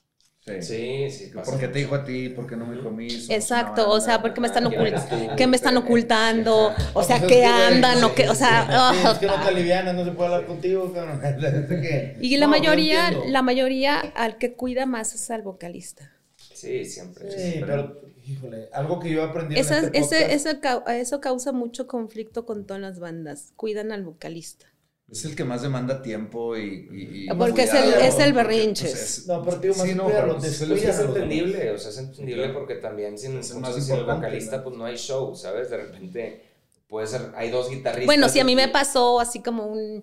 Sí. 0.45 0.61
Sí, 0.61 1.11
sí. 1.11 1.31
¿Por 1.33 1.59
qué 1.59 1.69
te 1.69 1.79
dijo 1.79 1.95
a 1.95 2.05
ti? 2.05 2.29
¿Por 2.29 2.49
qué 2.49 2.57
no 2.57 2.67
me 2.67 2.75
dijo 2.75 2.89
a 2.89 2.91
mí? 2.91 3.07
Exacto, 3.29 3.89
o 3.89 4.01
sea, 4.01 4.21
porque 4.21 4.41
me 4.41 4.49
están 4.49 4.67
Ah, 4.67 4.71
¿quién 4.71 4.87
eres 4.87 5.05
ocultando? 5.05 5.37
¿qué 5.37 5.47
me 5.47 5.57
están 5.57 5.77
ocultando? 5.77 6.73
O 6.95 7.03
sea, 7.05 7.21
¿qué 7.25 7.45
andan? 7.45 8.03
o 8.03 8.15
qué, 8.15 8.29
o 8.29 8.35
sea, 8.35 8.93
sí, 8.93 9.09
es 9.09 9.19
que 9.19 9.27
no 9.27 9.41
te 9.41 9.49
alivianas, 9.49 9.95
no 9.95 10.05
se 10.05 10.11
puede 10.11 10.35
hablar 10.35 10.47
contigo, 10.47 10.93
y 12.21 12.37
la 12.39 12.49
mayoría, 12.49 13.11
la 13.29 13.43
mayoría 13.43 14.01
al 14.01 14.37
que 14.39 14.55
cuida 14.55 14.85
más 14.85 15.15
es 15.15 15.31
al 15.31 15.43
vocalista. 15.43 16.11
Sí, 16.63 16.85
siempre. 16.85 17.31
Sí, 17.31 17.61
pero, 17.61 18.01
híjole, 18.27 18.69
algo 18.73 18.99
que 19.01 19.11
yo 19.11 19.25
aprendí 19.25 19.55
en 19.55 19.61
Esa- 19.61 19.79
este 19.81 19.99
ese, 19.99 20.61
podcast- 20.61 20.83
ese 20.89 21.01
eso 21.01 21.21
causa 21.21 21.53
mucho 21.53 21.87
conflicto 21.87 22.47
con 22.47 22.67
todas 22.67 22.81
las 22.81 22.99
bandas. 22.99 23.53
Cuidan 23.57 23.93
al 23.93 24.05
vocalista. 24.05 24.67
Es 25.11 25.27
el 25.27 25.37
que 25.37 25.45
más 25.45 25.61
demanda 25.61 26.01
tiempo 26.01 26.57
y. 26.57 26.89
y- 26.91 27.31
y 27.31 27.35
Porque 27.35 27.65
es 27.65 27.75
el- 27.75 27.83
cuidado, 27.85 28.01
es 28.03 28.19
el 28.19 28.33
porque, 28.33 28.49
berrinches. 28.49 28.91
pues, 28.91 29.19
es- 29.19 29.27
No, 29.27 29.43
pero 29.45 29.57
digo, 29.59 29.75
más 29.75 29.87
sí, 29.87 29.95
no, 29.95 30.07
pero 30.07 30.39
pues, 30.39 30.45
Es 30.63 30.63
es 30.63 30.99
entendible, 31.01 31.71
o 31.73 31.79
sea, 31.79 31.91
es 31.91 31.99
entendible 31.99 32.49
porque 32.51 32.77
también 32.77 33.19
sin, 33.19 33.37
Es 33.39 33.51
el 33.51 33.59
más 33.61 33.75
sin 33.75 33.95
el 33.95 34.05
vocalista 34.05 34.59
¿no? 34.59 34.65
pues 34.65 34.77
no 34.77 34.85
hay 34.87 34.97
show, 34.97 35.35
¿sabes? 35.37 35.69
De 35.69 35.77
repente 35.77 36.43
puede 36.89 37.07
ser, 37.07 37.31
hay 37.35 37.51
dos 37.51 37.69
guitarristas. 37.69 38.07
Bueno, 38.07 38.29
sí, 38.31 38.39
a 38.41 38.45
mí 38.45 38.55
me 38.57 38.69
pasó 38.69 39.21
así 39.21 39.43
como 39.43 39.67
un, 39.67 40.03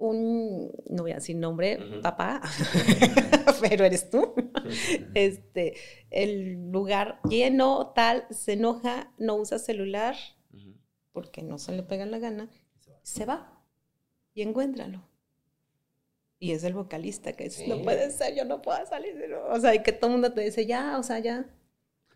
un 0.00 0.72
no 0.88 1.02
voy 1.02 1.12
a 1.12 1.16
decir 1.16 1.36
nombre, 1.36 1.78
papá, 2.02 2.40
pero 3.60 3.84
eres 3.84 4.10
tú. 4.10 4.34
Este, 5.14 5.74
el 6.10 6.70
lugar 6.70 7.20
lleno, 7.28 7.92
tal, 7.94 8.26
se 8.30 8.52
enoja, 8.54 9.12
no 9.18 9.36
usa 9.36 9.58
celular 9.58 10.16
porque 11.12 11.42
no 11.42 11.58
se 11.58 11.72
le 11.72 11.82
pega 11.82 12.06
la 12.06 12.18
gana, 12.18 12.48
se 13.02 13.24
va 13.24 13.60
y 14.34 14.42
encuéntralo. 14.42 15.02
Y 16.38 16.52
es 16.52 16.62
el 16.64 16.72
vocalista 16.74 17.32
que 17.34 17.44
dice, 17.44 17.64
Sí. 17.64 17.68
no 17.70 17.82
puede 17.82 18.10
ser, 18.10 18.34
yo 18.36 18.44
no 18.44 18.62
puedo 18.62 18.84
salir. 18.86 19.16
de 19.18 19.28
nuevo". 19.28 19.46
O 19.50 19.60
sea, 19.60 19.74
y 19.74 19.82
que 19.82 19.92
todo 19.92 20.06
el 20.06 20.12
mundo 20.12 20.32
te 20.32 20.40
dice, 20.42 20.64
ya, 20.66 20.98
o 20.98 21.02
sea, 21.02 21.18
ya. 21.18 21.50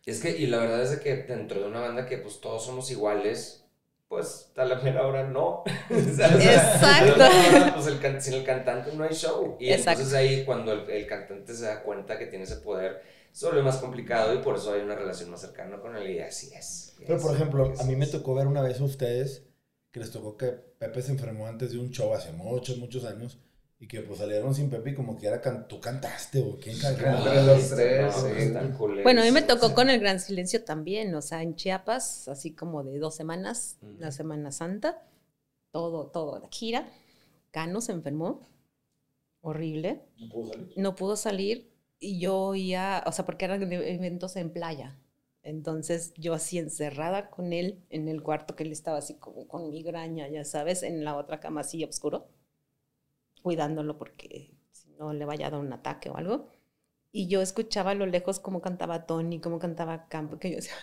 Es 0.07 0.21
que, 0.23 0.37
y 0.39 0.47
la 0.47 0.59
verdad 0.59 0.83
es 0.83 0.99
que 1.01 1.15
dentro 1.25 1.61
de 1.61 1.67
una 1.69 1.81
banda 1.81 2.07
que 2.07 2.19
pues 2.19 2.41
todos 2.41 2.65
somos 2.65 2.91
iguales, 2.91 3.64
pues 4.09 4.53
a 4.57 4.65
la 4.65 4.77
mera 4.77 5.07
hora 5.07 5.25
no. 5.29 5.65
Exacto. 5.91 7.15
hora, 7.15 7.73
pues, 7.75 7.87
el 7.87 7.99
can- 8.01 8.21
sin 8.23 8.35
el 8.35 8.45
cantante 8.45 8.93
no 8.95 9.05
hay 9.05 9.15
show. 9.15 9.57
Y 9.59 9.71
Exacto. 9.71 10.03
entonces 10.03 10.15
ahí 10.15 10.45
cuando 10.45 10.73
el, 10.73 10.89
el 10.91 11.07
cantante 11.07 11.55
se 11.55 11.65
da 11.65 11.83
cuenta 11.83 12.19
que 12.19 12.27
tiene 12.27 12.45
ese 12.45 12.57
poder, 12.57 13.03
se 13.33 13.47
vuelve 13.47 13.63
más 13.63 13.79
complicado 13.79 14.35
y 14.35 14.39
por 14.39 14.57
eso 14.57 14.73
hay 14.73 14.83
una 14.83 14.95
relación 14.95 15.31
más 15.31 15.41
cercana 15.41 15.81
con 15.81 15.97
él 15.97 16.09
y 16.11 16.21
así 16.21 16.53
es. 16.55 16.95
Pero, 16.99 17.19
por 17.19 17.35
ejemplo, 17.35 17.73
es. 17.73 17.81
a 17.81 17.85
mí 17.85 17.97
me 17.97 18.07
tocó 18.07 18.35
ver 18.35 18.47
una 18.47 18.63
vez 18.63 18.81
a 18.81 18.85
ustedes 18.85 19.43
que 19.91 20.01
les 20.01 20.11
tocó 20.11 20.37
que 20.37 20.47
Pepe 20.79 21.03
se 21.03 21.13
enfermó 21.13 21.47
antes 21.47 21.73
de 21.73 21.79
un 21.79 21.91
show 21.91 22.15
hace 22.15 22.33
muchos, 22.33 22.79
muchos 22.79 23.05
años 23.05 23.39
y 23.85 23.87
que 23.87 24.01
pues 24.01 24.19
salieron 24.19 24.55
sin 24.55 24.71
Pepe 24.71 24.91
y 24.91 24.95
como 24.95 25.19
que 25.19 25.27
era 25.27 25.43
can 25.43 25.69
tú 25.69 25.79
cantaste 25.79 26.41
o 26.41 26.59
quién 26.59 26.79
cantó. 26.79 27.05
Ah, 27.07 27.43
los 27.47 27.69
tres, 27.69 28.17
no, 28.17 28.23
sí. 28.23 28.75
pues. 28.79 29.03
Bueno, 29.03 29.21
a 29.21 29.25
mí 29.25 29.31
me 29.31 29.43
tocó 29.43 29.75
con 29.75 29.91
el 29.91 30.01
Gran 30.01 30.21
Silencio 30.21 30.65
también, 30.65 31.15
o 31.15 31.21
sea, 31.21 31.43
en 31.43 31.55
Chiapas, 31.55 32.29
así 32.29 32.53
como 32.53 32.83
de 32.83 32.99
dos 32.99 33.15
semanas, 33.15 33.77
la 33.99 34.11
Semana 34.11 34.53
Santa, 34.53 35.07
todo, 35.71 36.07
todo, 36.07 36.39
la 36.39 36.49
gira. 36.51 36.89
Cano 37.51 37.83
se 37.83 37.93
enfermó, 37.93 38.49
horrible, 39.43 40.01
No 40.17 40.29
pudo 40.31 40.47
salir. 40.49 40.73
no 40.77 40.97
pudo 40.97 41.17
salir 41.17 41.71
y 42.01 42.19
yo 42.19 42.55
iba, 42.55 43.05
o 43.07 43.13
sea, 43.13 43.27
porque 43.27 43.45
eran 43.45 43.71
eventos 43.71 44.37
en 44.37 44.51
playa. 44.51 44.99
Entonces 45.43 46.15
yo 46.17 46.33
así 46.33 46.59
encerrada 46.59 47.29
con 47.29 47.53
él 47.53 47.85
en 47.91 48.09
el 48.09 48.23
cuarto 48.23 48.57
que 48.57 48.63
él 48.63 48.73
estaba 48.73 48.97
así 48.97 49.15
como 49.17 49.47
con 49.47 49.71
migraña, 49.71 50.27
ya 50.29 50.43
sabes, 50.47 50.83
en 50.83 51.05
la 51.05 51.17
otra 51.17 51.39
cama 51.39 51.61
así 51.61 51.85
oscuro, 51.85 52.27
cuidándolo 53.45 53.99
porque 53.99 54.57
si 54.73 54.89
no 54.99 55.13
le 55.13 55.27
vaya 55.27 55.49
a 55.49 55.51
dar 55.51 55.61
un 55.61 55.73
ataque 55.73 56.09
o 56.09 56.17
algo. 56.17 56.49
Y 57.13 57.29
yo 57.29 57.43
escuchaba 57.43 57.91
a 57.91 57.95
lo 57.95 58.07
lejos 58.07 58.41
cómo 58.41 58.63
cantaba 58.63 59.07
Tony, 59.07 59.39
cómo 59.39 59.59
cantaba 59.59 60.09
Campo, 60.09 60.39
que 60.39 60.51
yo 60.51 60.57
decía, 60.57 60.75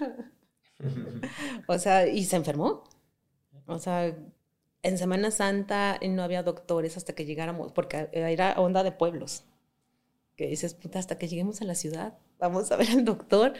o 1.67 1.77
sea, 1.79 2.07
y 2.07 2.23
se 2.23 2.35
enfermó. 2.35 2.83
O 3.65 3.79
sea, 3.79 4.15
en 4.83 4.97
Semana 4.97 5.31
Santa 5.31 5.99
no 6.07 6.21
había 6.21 6.43
doctores 6.43 6.97
hasta 6.97 7.13
que 7.13 7.25
llegáramos, 7.25 7.71
porque 7.71 8.09
era 8.13 8.53
onda 8.59 8.83
de 8.83 8.91
pueblos. 8.91 9.43
Que 10.35 10.47
dices, 10.47 10.75
puta, 10.75 10.99
hasta 10.99 11.17
que 11.17 11.27
lleguemos 11.27 11.61
a 11.61 11.65
la 11.65 11.75
ciudad, 11.75 12.17
vamos 12.39 12.71
a 12.71 12.77
ver 12.77 12.91
al 12.91 13.03
doctor. 13.03 13.53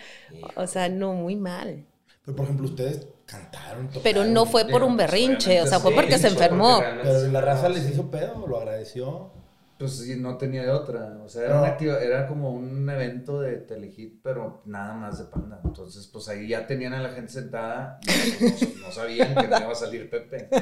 O 0.56 0.68
sea, 0.68 0.90
no, 0.90 1.14
muy 1.14 1.36
mal. 1.36 1.88
Pero, 2.24 2.36
por 2.38 2.46
ejemplo, 2.46 2.68
ustedes 2.68 3.08
cantaron, 3.26 3.88
tocaron. 3.88 4.04
Pero 4.04 4.26
no 4.26 4.46
fue 4.46 4.66
por 4.66 4.84
un 4.84 4.96
pues, 4.96 5.08
berrinche, 5.12 5.62
o 5.62 5.68
sea, 5.68 5.80
fue 5.80 5.92
Sí, 5.92 5.96
porque 5.98 6.18
se 6.20 6.28
enfermó. 6.28 6.80
Pero 7.02 7.28
la 7.32 7.42
raza 7.42 7.68
les 7.70 7.90
hizo 7.90 8.12
pedo, 8.12 8.46
lo 8.48 8.58
agradeció. 8.58 9.32
Pues 9.80 9.98
sí, 9.98 10.16
no 10.18 10.38
tenía 10.38 10.62
de 10.62 10.70
otra. 10.70 11.18
O 11.26 11.28
sea, 11.28 11.44
era, 11.46 11.56
No. 11.62 11.66
activa- 11.66 12.00
era 12.00 12.28
como 12.28 12.52
un 12.52 12.88
evento 12.88 13.42
de 13.42 13.58
Telehit, 13.58 14.22
pero 14.22 14.62
nada 14.66 14.94
más 14.94 15.18
de 15.18 15.24
panda. 15.26 15.60
Entonces, 15.66 16.06
pues 16.06 16.28
ahí 16.30 16.48
ya 16.48 16.68
tenían 16.68 16.94
a 16.94 17.02
la 17.02 17.10
gente 17.10 17.32
sentada 17.32 18.00
y 18.04 18.32
pues, 18.34 18.78
no, 18.80 18.86
no 18.88 18.92
sabían 18.94 19.34
que 19.34 19.48
no 19.48 19.58
iba 19.60 19.72
a 19.72 19.76
salir 19.76 20.08
Pepe. 20.10 20.50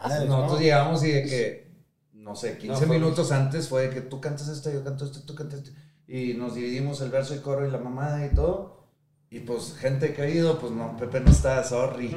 Ah, 0.00 0.20
no. 0.20 0.26
nosotros 0.38 0.60
llegamos 0.60 1.04
y 1.04 1.10
de 1.12 1.22
que, 1.24 1.70
no 2.14 2.34
sé, 2.34 2.56
15 2.56 2.80
No, 2.80 2.86
fue- 2.86 2.98
minutos 2.98 3.30
antes 3.32 3.68
fue 3.68 3.82
de 3.88 3.90
que 3.90 4.00
tú 4.00 4.20
cantas 4.20 4.48
esto, 4.48 4.70
yo 4.70 4.82
canto 4.82 5.04
esto, 5.04 5.20
tú 5.26 5.34
cantas 5.34 5.60
esto. 5.60 5.70
Y 6.06 6.34
nos 6.34 6.54
dividimos 6.54 7.00
el 7.02 7.10
verso 7.10 7.34
y 7.34 7.38
coro 7.40 7.66
y 7.66 7.70
la 7.70 7.78
mamada 7.78 8.24
y 8.24 8.30
todo. 8.34 8.77
Y 9.30 9.40
pues, 9.40 9.74
gente 9.76 10.14
que 10.14 10.22
ha 10.22 10.28
ido, 10.28 10.58
pues 10.58 10.72
no, 10.72 10.96
Pepe 10.96 11.20
no 11.20 11.30
está, 11.30 11.62
sorry. 11.62 12.16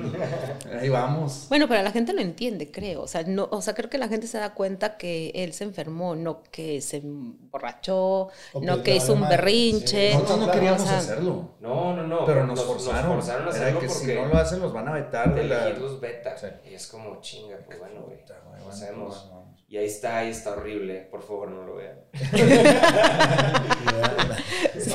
Ahí 0.80 0.88
vamos. 0.88 1.48
Bueno, 1.50 1.68
pero 1.68 1.84
la 1.84 1.92
gente 1.92 2.14
lo 2.14 2.22
entiende, 2.22 2.72
creo. 2.72 3.02
O 3.02 3.08
sea, 3.08 3.24
no, 3.24 3.50
o 3.52 3.62
sea, 3.62 3.74
creo 3.74 3.90
que 3.90 3.98
la 3.98 4.08
gente 4.08 4.28
se 4.28 4.38
da 4.38 4.54
cuenta 4.54 4.96
que 4.96 5.30
él 5.36 5.52
se 5.52 5.66
enfermó, 5.66 6.16
no 6.16 6.42
que 6.52 6.80
se 6.80 6.98
emborrachó, 6.98 8.30
O 8.54 8.62
no 8.62 8.78
que 8.78 8.84
que 8.84 8.96
hizo 8.96 9.12
un 9.14 9.20
madre. 9.22 9.36
berrinche. 9.38 10.12
Sí. 10.12 10.14
Nosotros 10.14 10.38
no 10.40 10.46
claro, 10.46 10.60
queríamos 10.60 10.82
o 10.84 10.86
sea, 10.86 10.98
hacerlo. 11.00 11.50
No, 11.60 11.96
no, 11.98 12.08
no. 12.08 12.26
Pero 12.26 12.48
nos 12.48 12.64
forzaron. 12.64 13.14
forzaron 13.16 13.42
a 13.48 13.50
Era 13.50 13.60
hacerlo 13.60 13.80
que 13.82 13.88
porque 13.88 14.06
si 14.06 14.14
no 14.16 14.26
lo 14.28 14.38
hacen, 14.38 14.60
los 14.62 14.72
van 14.72 14.88
a 14.88 14.94
vetar 14.94 15.36
de 15.36 15.44
la. 15.44 15.66
elegir 15.66 15.82
los 15.82 16.00
beta. 16.00 16.38
Sí. 16.38 16.48
Y 16.70 16.74
es 16.76 16.88
como 16.88 17.20
chinga, 17.20 17.58
pues 17.66 17.78
bueno, 17.78 18.04
güey. 18.04 18.22
Puta, 18.22 18.36
güey, 18.46 18.60
Lo 18.60 18.66
bueno, 18.68 18.70
hacemos. 18.70 19.18
bueno, 19.30 19.42
bueno. 19.42 19.61
Y 19.72 19.78
ahí 19.78 19.86
está, 19.86 20.18
ahí 20.18 20.32
está 20.32 20.52
horrible. 20.52 21.08
Por 21.10 21.24
favor, 21.24 21.50
no 21.50 21.64
lo 21.66 21.76
vean. 21.78 21.96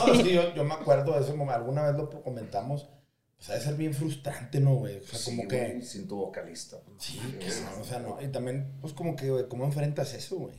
No, 0.06 0.14
sí, 0.14 0.32
yo, 0.32 0.54
yo 0.54 0.64
me 0.64 0.74
acuerdo 0.74 1.14
de 1.14 1.20
ese 1.20 1.30
momento, 1.32 1.54
alguna 1.54 1.82
vez 1.84 1.94
lo 1.96 2.10
comentamos, 2.22 2.88
pues 3.36 3.50
ha 3.50 3.54
de 3.54 3.60
ser 3.60 3.74
bien 3.74 3.94
frustrante, 3.94 4.60
¿no, 4.60 4.74
güey? 4.74 4.98
O 4.98 5.02
sea, 5.02 5.18
Sí, 5.18 5.24
como 5.36 5.48
que... 5.48 5.80
sin 5.82 6.06
tu 6.08 6.16
vocalista. 6.16 6.78
pues, 6.84 7.02
Sí, 7.02 7.18
cabrón, 7.18 7.80
o 7.80 7.84
sea, 7.84 7.98
no, 8.00 8.18
y 8.20 8.28
también, 8.28 8.72
pues 8.80 8.92
como 8.92 9.16
que, 9.16 9.30
güey, 9.30 9.48
¿cómo 9.48 9.64
enfrentas 9.64 10.12
eso, 10.14 10.36
güey? 10.36 10.54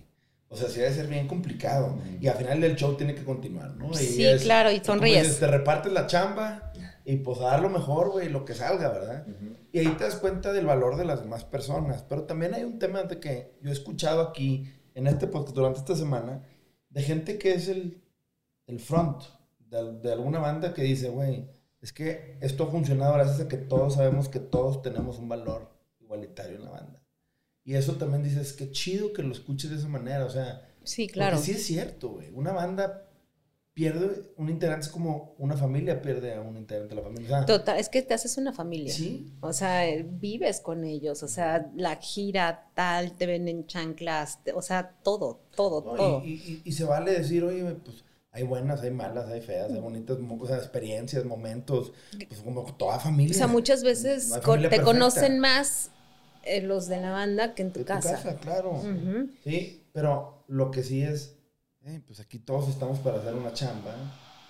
O 0.49 0.55
sea, 0.55 0.69
sí 0.69 0.79
debe 0.79 0.93
ser 0.95 1.07
bien 1.07 1.27
complicado. 1.27 1.97
Y 2.21 2.27
al 2.27 2.37
final 2.37 2.61
del 2.61 2.75
show 2.77 2.95
tiene 2.95 3.13
que 3.13 3.23
continuar, 3.23 3.75
¿no? 3.75 3.91
Y 3.91 3.95
Sí, 3.95 4.25
es- 4.25 4.43
claro, 4.43 4.71
y 4.71 4.79
sonríes. 4.83 5.23
dices, 5.23 5.39
te 5.39 5.47
repartes 5.47 5.91
la 5.91 6.07
chamba 6.07 6.66
y 7.09 7.15
pues 7.17 7.39
a 7.39 7.45
dar 7.45 7.61
lo 7.61 7.69
mejor, 7.69 8.11
güey, 8.11 8.27
lo 8.27 8.43
que 8.43 8.53
salga, 8.53 8.89
¿verdad? 8.89 9.25
Ujú. 9.27 9.55
Y 9.71 9.79
ahí 9.79 9.87
te 9.97 10.03
das 10.03 10.17
cuenta 10.17 10.51
del 10.51 10.65
valor 10.65 10.97
de 10.97 11.05
las 11.05 11.21
demás 11.21 11.45
personas. 11.45 12.03
Pero 12.03 12.23
también 12.23 12.53
hay 12.53 12.65
un 12.65 12.79
tema 12.79 13.03
de 13.03 13.17
que 13.21 13.57
yo 13.61 13.69
he 13.69 13.73
escuchado 13.73 14.21
aquí, 14.21 14.69
en 14.93 15.07
este 15.07 15.25
podcast, 15.27 15.55
durante 15.55 15.79
esta 15.79 15.95
semana, 15.95 16.43
de 16.89 17.01
gente 17.01 17.37
que 17.37 17.53
es 17.53 17.69
el, 17.69 18.03
el 18.65 18.79
front 18.81 19.23
de, 19.59 19.99
de 20.01 20.11
alguna 20.11 20.39
banda 20.39 20.73
que 20.73 20.81
dice, 20.81 21.07
güey, 21.09 21.47
es 21.79 21.93
que 21.93 22.37
esto 22.41 22.65
ha 22.65 22.71
funcionado 22.71 23.13
gracias 23.13 23.39
a 23.39 23.47
que 23.47 23.57
todos 23.57 23.93
sabemos 23.93 24.27
que 24.27 24.39
todos 24.41 24.81
tenemos 24.81 25.17
un 25.17 25.29
valor 25.29 25.69
igualitario 26.01 26.57
en 26.57 26.65
la 26.65 26.71
banda. 26.71 27.01
Y 27.63 27.75
eso 27.75 27.93
también 27.95 28.23
dices, 28.23 28.51
qué 28.51 28.69
chido 28.71 29.13
que 29.13 29.23
lo 29.23 29.31
escuches 29.31 29.69
de 29.69 29.77
esa 29.77 29.87
manera, 29.87 30.25
o 30.25 30.29
sea, 30.29 30.67
Sí, 30.83 31.07
claro. 31.07 31.37
porque 31.37 31.51
sí 31.51 31.57
es 31.57 31.65
cierto, 31.65 32.09
güey. 32.09 32.31
Una 32.33 32.51
banda 32.51 33.06
pierde 33.77 34.33
un 34.37 34.49
integrante, 34.49 34.87
es 34.87 34.91
como 34.91 35.35
una 35.37 35.55
familia 35.55 36.01
pierde 36.01 36.33
a 36.33 36.41
un 36.41 36.57
integrante 36.57 36.95
de 36.95 37.01
la 37.01 37.07
familia. 37.07 37.27
O 37.27 37.29
sea, 37.29 37.45
Total, 37.45 37.77
es 37.79 37.89
que 37.89 38.01
te 38.01 38.13
haces 38.15 38.37
una 38.37 38.51
familia. 38.51 38.93
sí, 38.93 39.31
O 39.39 39.53
sea, 39.53 39.83
vives 40.19 40.59
con 40.61 40.83
ellos, 40.83 41.21
o 41.21 41.27
sea, 41.27 41.69
la 41.75 41.95
gira 41.97 42.69
tal, 42.73 43.11
te 43.15 43.27
ven 43.27 43.47
en 43.47 43.67
chanclas, 43.67 44.43
te- 44.43 44.53
o 44.53 44.61
sea, 44.63 44.95
todo, 45.03 45.39
todo, 45.55 45.83
¿no? 45.83 45.95
todo. 45.95 46.21
Y, 46.25 46.31
y- 46.33 46.61
y 46.65 46.71
se 46.71 46.85
vale 46.85 47.11
decir, 47.13 47.43
oye, 47.43 47.63
pues 47.85 48.03
hay 48.31 48.43
buenas, 48.43 48.81
hay 48.81 48.91
malas, 48.91 49.27
hay 49.29 49.41
feas, 49.41 49.71
hay 49.71 49.79
bonitas 49.79 50.17
o 50.39 50.47
sea, 50.47 50.57
experiencias, 50.57 51.23
momentos, 51.25 51.93
pues 52.27 52.41
como 52.41 52.63
toda 52.75 52.99
familia. 52.99 53.35
O 53.35 53.37
sea, 53.37 53.47
muchas 53.47 53.83
veces 53.83 54.31
te 54.31 54.41
perfecta. 54.41 54.83
conocen 54.83 55.39
más 55.39 55.91
eh, 56.43 56.61
los 56.61 56.87
de 56.87 56.97
la 57.01 57.11
banda 57.11 57.53
que 57.55 57.61
en 57.61 57.71
tu 57.71 57.79
De 57.79 57.85
tu 57.85 57.89
casa. 57.91 58.15
casa, 58.17 58.35
claro. 58.39 58.81
Sí, 59.43 59.83
pero 59.93 60.43
lo 60.47 60.71
que 60.71 60.83
sí 60.83 61.01
es, 61.01 61.36
eh, 61.87 62.01
pues 62.05 62.19
aquí 62.19 62.39
todos 62.39 62.69
estamos 62.69 62.99
para 62.99 63.17
hacer 63.17 63.33
una 63.33 63.53
chamba 63.53 63.95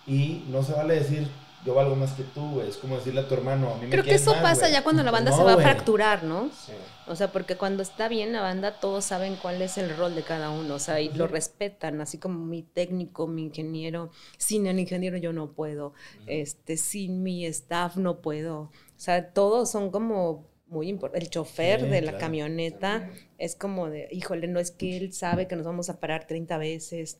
y 0.05 0.43
no 0.49 0.63
se 0.63 0.73
vale 0.73 0.95
decir, 0.95 1.27
yo 1.65 1.73
valgo 1.73 1.95
más 1.95 2.13
que 2.13 2.23
tú, 2.23 2.51
güey. 2.51 2.69
Es 2.69 2.77
como 2.77 2.95
decirle 2.97 3.21
a 3.21 3.27
tu 3.27 3.33
hermano, 3.33 3.73
a 3.73 3.75
mí 3.77 3.85
me 3.85 3.89
Creo 3.89 4.03
que 4.03 4.15
eso 4.15 4.31
pasa 4.41 4.61
güey". 4.61 4.71
ya 4.71 4.83
cuando 4.83 5.03
la 5.03 5.11
banda 5.11 5.31
No, 5.31 5.37
se 5.37 5.43
va 5.43 5.53
a 5.53 5.57
fracturar, 5.57 6.23
¿no? 6.23 6.49
Sí. 6.49 6.71
O 7.07 7.15
sea, 7.15 7.31
porque 7.31 7.55
cuando 7.57 7.83
está 7.83 8.07
bien 8.07 8.31
la 8.31 8.41
banda, 8.41 8.79
todos 8.79 9.03
saben 9.05 9.35
cuál 9.41 9.61
es 9.61 9.77
el 9.77 9.95
rol 9.97 10.15
de 10.15 10.23
cada 10.23 10.49
uno, 10.49 10.75
o 10.75 10.79
sea, 10.79 11.01
y 11.01 11.09
lo 11.09 11.27
respetan, 11.27 11.99
así 12.01 12.17
como 12.19 12.45
mi 12.45 12.63
técnico, 12.63 13.27
mi 13.27 13.43
ingeniero, 13.43 14.11
sin 14.37 14.65
el 14.67 14.79
ingeniero 14.79 15.17
yo 15.17 15.33
no 15.33 15.51
puedo, 15.51 15.93
este, 16.25 16.77
sin 16.77 17.21
mi 17.23 17.45
staff 17.45 17.97
no 17.97 18.21
puedo. 18.21 18.59
O 18.61 18.71
sea, 18.99 19.31
todos 19.33 19.69
son 19.71 19.91
como 19.91 20.45
muy 20.67 20.89
importante. 20.89 21.23
El 21.25 21.29
chofer 21.29 21.81
Sí, 21.81 21.87
de 21.87 22.01
la 22.01 22.11
claro. 22.11 22.17
camioneta 22.19 23.09
es 23.37 23.55
como 23.55 23.89
de, 23.89 24.07
híjole, 24.11 24.47
no 24.47 24.59
es 24.59 24.71
que 24.71 24.97
él 24.97 25.13
sabe 25.13 25.47
que 25.47 25.55
nos 25.55 25.65
vamos 25.65 25.89
a 25.89 25.99
parar 25.99 26.27
30 26.27 26.57
veces. 26.57 27.19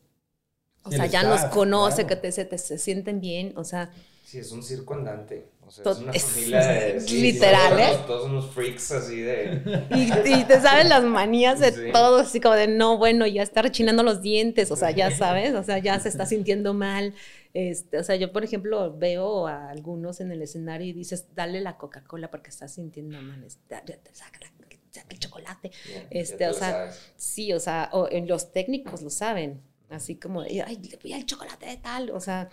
O 0.84 0.90
sea, 0.90 1.06
ya 1.06 1.22
nos 1.22 1.44
conoce, 1.46 2.04
claro. 2.04 2.08
que 2.08 2.16
te, 2.16 2.32
se, 2.32 2.44
te- 2.44 2.58
se 2.58 2.78
sienten 2.78 3.20
bien. 3.20 3.52
O 3.56 3.64
sea, 3.64 3.90
Sí, 4.24 4.38
es 4.38 4.52
un 4.52 4.62
circo 4.62 4.92
andante. 4.92 5.46
O 5.66 5.70
sea, 5.70 5.90
es 5.90 5.98
una 5.98 6.12
familia 6.12 6.58
de. 6.66 7.00
sí, 7.06 7.20
literal, 7.22 7.70
todos 7.70 7.80
¿eh? 7.80 7.94
unos- 7.94 8.06
Todos 8.06 8.24
unos 8.30 8.50
freaks 8.50 8.90
así 8.92 9.20
de. 9.20 9.86
y, 10.26 10.40
y 10.40 10.44
te 10.44 10.60
saben 10.60 10.88
las 10.90 11.02
manías 11.04 11.60
de 11.60 11.72
Sí. 11.72 11.92
todo, 11.92 12.18
así 12.18 12.38
como 12.40 12.54
de, 12.54 12.68
no, 12.68 12.98
bueno, 12.98 13.26
ya 13.26 13.42
está 13.42 13.62
rechinando 13.62 14.02
los 14.02 14.20
dientes, 14.20 14.70
o 14.70 14.76
sea, 14.76 14.90
ya 14.90 15.10
sabes, 15.10 15.54
o 15.54 15.62
sea, 15.62 15.78
ya 15.78 15.98
se 16.00 16.08
está 16.10 16.26
sintiendo 16.26 16.74
mal. 16.74 17.14
Este, 17.54 17.98
o 17.98 18.04
sea, 18.04 18.16
yo, 18.16 18.30
por 18.32 18.44
ejemplo, 18.44 18.94
veo 18.98 19.46
a 19.46 19.70
algunos 19.70 20.20
en 20.20 20.30
el 20.30 20.42
escenario 20.42 20.86
y 20.88 20.92
dices, 20.92 21.26
dale 21.34 21.60
la 21.62 21.78
Coca-Cola 21.78 22.30
porque 22.30 22.50
estás 22.50 22.74
sintiendo 22.74 23.20
mal. 23.22 23.42
este, 23.44 23.62
ya 23.68 23.82
te 23.82 24.14
saca, 24.14 24.40
la- 24.40 24.52
saca 24.90 25.06
el 25.10 25.18
chocolate. 25.18 25.70
Este, 26.10 26.36
te 26.36 26.48
o 26.48 26.52
sea, 26.54 26.70
sabes. 26.70 27.12
Sí, 27.16 27.52
o 27.54 27.60
sea, 27.60 27.88
o 27.92 28.08
en 28.10 28.26
los 28.28 28.52
técnicos 28.52 29.00
lo 29.02 29.08
saben, 29.10 29.62
así 29.90 30.16
como, 30.16 30.42
de, 30.42 30.62
ay, 30.62 30.76
le 30.76 30.98
voy 31.02 31.12
al 31.12 31.26
chocolate 31.26 31.66
de 31.66 31.76
tal, 31.76 32.10
o 32.10 32.20
sea, 32.20 32.50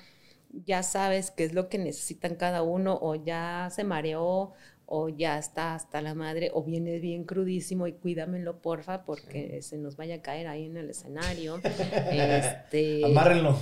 ya 0.65 0.83
sabes 0.83 1.31
qué 1.31 1.45
es 1.45 1.53
lo 1.53 1.69
que 1.69 1.77
necesitan 1.77 2.35
cada 2.35 2.63
uno, 2.63 2.97
o 3.01 3.15
ya 3.15 3.69
se 3.71 3.83
mareó, 3.83 4.53
o 4.87 5.09
ya 5.09 5.37
está 5.39 5.73
hasta 5.73 6.01
la 6.01 6.13
madre, 6.13 6.51
o 6.53 6.63
viene 6.63 6.99
bien 6.99 7.23
crudísimo 7.23 7.87
y 7.87 7.93
cuídamelo, 7.93 8.61
porfa, 8.61 9.03
porque 9.03 9.61
se 9.61 9.77
nos 9.77 9.97
vaya 9.97 10.15
a 10.15 10.21
caer 10.21 10.47
ahí 10.47 10.65
en 10.65 10.77
el 10.77 10.89
escenario. 10.89 11.59
este, 12.11 13.03
Amárrenlo. 13.03 13.57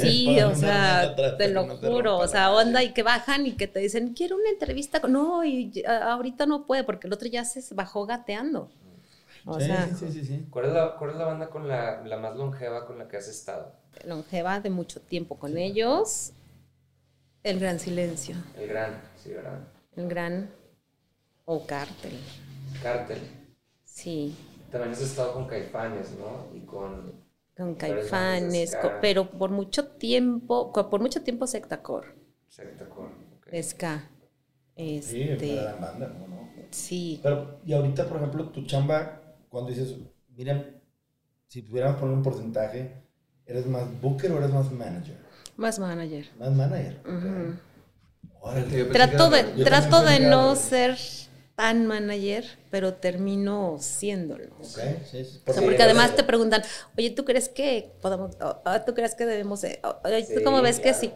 Sí, 0.00 0.40
o 0.42 0.54
sea, 0.54 1.02
atrás 1.02 1.38
te 1.38 1.48
lo 1.48 1.66
no 1.66 1.76
juro, 1.76 2.18
o 2.18 2.26
sea, 2.26 2.52
onda 2.52 2.82
y 2.82 2.92
que 2.92 3.02
bajan 3.02 3.46
y 3.46 3.52
que 3.52 3.68
te 3.68 3.78
dicen, 3.78 4.12
quiero 4.12 4.36
una 4.36 4.50
entrevista. 4.50 5.00
con-". 5.00 5.12
No, 5.12 5.44
y 5.44 5.84
ahorita 5.86 6.46
no 6.46 6.66
puede 6.66 6.82
porque 6.84 7.06
el 7.06 7.12
otro 7.12 7.28
ya 7.28 7.44
se 7.44 7.62
bajó 7.74 8.04
gateando. 8.06 8.70
O 9.46 9.58
Sí, 9.58 9.66
sea, 9.66 9.86
sí, 9.86 9.94
sí, 9.94 10.12
sí, 10.12 10.24
sí. 10.24 10.46
¿Cuál 10.50 10.66
es, 10.66 10.72
la, 10.72 10.96
¿Cuál 10.96 11.10
es 11.10 11.16
la 11.16 11.26
banda 11.26 11.50
con 11.50 11.68
la, 11.68 12.02
la 12.04 12.16
más 12.18 12.36
longeva 12.36 12.86
con 12.86 12.98
la 12.98 13.08
que 13.08 13.16
has 13.18 13.28
estado? 13.28 13.74
longeva 14.04 14.60
de 14.60 14.70
mucho 14.70 15.00
tiempo 15.00 15.38
con 15.38 15.56
ellos. 15.58 16.32
El 17.42 17.58
gran 17.58 17.80
silencio, 17.80 18.36
El 18.52 18.68
Gran, 18.68 19.00
sí, 19.16 19.32
¿verdad? 19.32 19.60
el 19.96 20.08
gran 20.08 20.50
o 21.46 21.66
cártel, 21.66 22.18
Cártel. 22.82 23.20
sí, 23.84 24.34
También 24.70 24.92
has 24.92 25.00
estado 25.00 25.32
con 25.34 25.46
Caifanes, 25.46 26.12
¿no? 26.18 26.46
Y 26.54 26.60
con. 26.64 27.12
con 27.56 27.74
caifanes, 27.74 28.74
pero 29.02 29.30
por 29.30 29.50
mucho 29.50 29.88
tiempo, 29.88 30.72
por 30.72 31.00
mucho 31.00 31.22
tiempo 31.22 31.46
sectacor, 31.46 32.06
Sectacor. 32.48 33.10
ok. 33.38 33.48
ska. 33.62 34.08
Sí, 35.00 35.22
Este, 35.30 35.56
para 35.56 35.72
la 35.72 35.74
banda, 35.76 36.08
¿no? 36.08 36.26
no? 36.28 36.48
sí, 36.70 37.20
Pero, 37.22 37.60
y 37.64 37.72
ahorita, 37.72 38.06
por 38.08 38.18
ejemplo, 38.18 38.48
tu 38.50 38.64
chamba, 38.66 39.17
cuando 39.48 39.70
dices, 39.70 39.94
miren, 40.36 40.80
si 41.48 41.62
pudiéramos 41.62 41.98
poner 42.00 42.14
un 42.16 42.22
porcentaje, 42.22 42.92
¿eres 43.46 43.66
más 43.66 43.84
booker 44.00 44.30
o 44.32 44.38
eres 44.38 44.50
más 44.50 44.70
manager? 44.70 45.16
más 45.56 45.78
manager. 45.78 46.26
Más 46.38 46.52
manager. 46.52 47.00
Ujú. 47.04 47.56
Órale. 48.40 48.62
Yo 48.78 48.88
pensé 48.88 48.92
Trato 48.92 49.30
de, 49.30 49.44
yo 49.56 49.64
trato 49.64 50.02
de 50.04 50.20
no 50.20 50.54
ser 50.54 50.96
tan 51.56 51.86
manager, 51.88 52.44
pero 52.70 52.94
termino 52.94 53.76
siéndolo. 53.80 54.54
Ok, 54.60 54.78
sí, 55.10 55.24
sí. 55.24 55.42
O 55.44 55.52
sea, 55.52 55.62
porque 55.64 55.82
además 55.82 56.14
te 56.14 56.22
preguntan, 56.22 56.62
oye, 56.96 57.10
¿tú 57.10 57.24
crees 57.24 57.48
que 57.48 57.90
podemos, 58.00 58.36
o- 58.40 58.62
o 58.64 58.80
tú 58.86 58.94
crees 58.94 59.16
que 59.16 59.26
debemos, 59.26 59.62
¿tú 59.62 59.68
Sí, 60.28 60.44
cómo 60.44 60.62
ves 60.62 60.78
que 60.78 60.94
sí? 60.94 61.12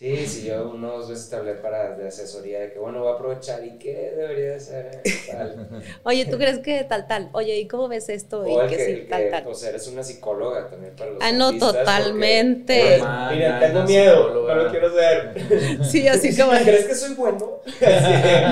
Sí, 0.00 0.26
sí, 0.26 0.46
yo 0.46 0.70
unas 0.70 1.08
veces 1.08 1.28
te 1.28 1.36
hablé 1.36 1.54
para 1.56 1.94
de 1.94 2.08
asesoría 2.08 2.60
de 2.60 2.72
que, 2.72 2.78
bueno, 2.78 3.00
voy 3.00 3.10
a 3.12 3.14
aprovechar 3.16 3.62
y 3.62 3.78
qué 3.78 3.92
debería 4.16 4.52
de 4.52 4.60
ser 4.60 4.90
tal. 5.30 5.52
Oye, 6.04 6.24
¿tú 6.24 6.38
crees 6.38 6.58
que 6.60 6.84
tal, 6.84 7.06
tal? 7.06 7.28
Oye, 7.34 7.58
¿y 7.60 7.68
cómo 7.68 7.86
ves 7.88 8.08
esto? 8.08 8.46
Y 8.46 8.56
O 8.56 8.60
el 8.62 8.66
que 8.66 8.76
que, 8.76 8.84
sí, 8.84 8.90
el 8.92 9.06
tal, 9.08 9.24
que, 9.24 9.30
tal. 9.30 9.44
pues 9.44 9.62
eres 9.62 9.86
una 9.88 10.02
psicóloga 10.02 10.68
también 10.70 10.94
para 10.96 11.12
los 11.12 11.22
Ah, 11.22 11.32
no, 11.32 11.50
porque- 11.52 11.58
totalmente. 11.60 12.98
Man, 13.02 13.28
Mira, 13.38 13.58
tengo 13.60 13.82
miedo, 13.84 14.16
psicóloga. 14.24 14.54
no 14.54 14.62
lo 14.64 14.70
quiero 14.70 14.90
ser. 14.94 15.84
Sí, 15.84 16.08
así 16.08 16.34
como, 16.36 16.52
¿Crees 16.52 16.86
que 16.86 16.94
soy 16.94 17.14
bueno? 17.14 17.60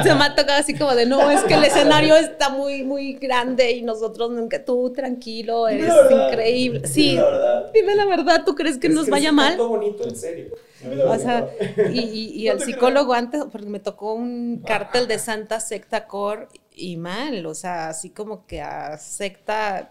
se 0.03 0.15
me 0.15 0.25
ha 0.25 0.35
tocado 0.35 0.61
así 0.61 0.77
como 0.77 0.95
de, 0.95 1.07
no, 1.07 1.31
es 1.31 1.45
que 1.45 1.55
el 1.55 1.65
escenario 1.65 2.15
está 2.17 2.51
muy, 2.51 2.83
muy 2.85 3.15
grande 3.15 3.71
y 3.73 3.83
nosotros 3.83 4.31
nunca, 4.31 4.65
tú 4.65 4.93
tranquilo, 4.93 5.67
eres 5.69 6.11
increíble. 6.11 6.87
Sí, 6.87 7.17
la 7.17 7.25
verdad. 7.25 7.71
dime 7.73 7.95
la 7.97 8.05
verdad, 8.05 8.43
¿tú 8.45 8.55
crees 8.55 8.79
que 8.79 8.89
nos 8.91 9.09
vaya 9.09 9.29
es 9.31 9.35
mal? 9.35 9.57
bonito, 9.67 10.05
en 10.05 10.17
serio. 10.17 10.51
O 10.85 11.19
sea, 11.19 11.49
y, 11.93 12.01
y, 12.01 12.49
y 12.49 12.61
psicólogo 12.61 13.13
antes, 13.13 13.45
porque 13.51 13.69
me 13.69 13.81
tocó 13.81 14.15
un 14.15 14.63
cártel 14.65 15.09
de 15.09 15.19
Santa 15.19 15.61
Secta 15.61 16.07
Core 16.07 16.49
y 16.75 16.97
mal, 16.97 17.45
o 17.47 17.55
sea, 17.55 17.89
así 17.89 18.11
como 18.11 18.47
que 18.47 18.61
a 18.61 18.97
Secta, 18.99 19.91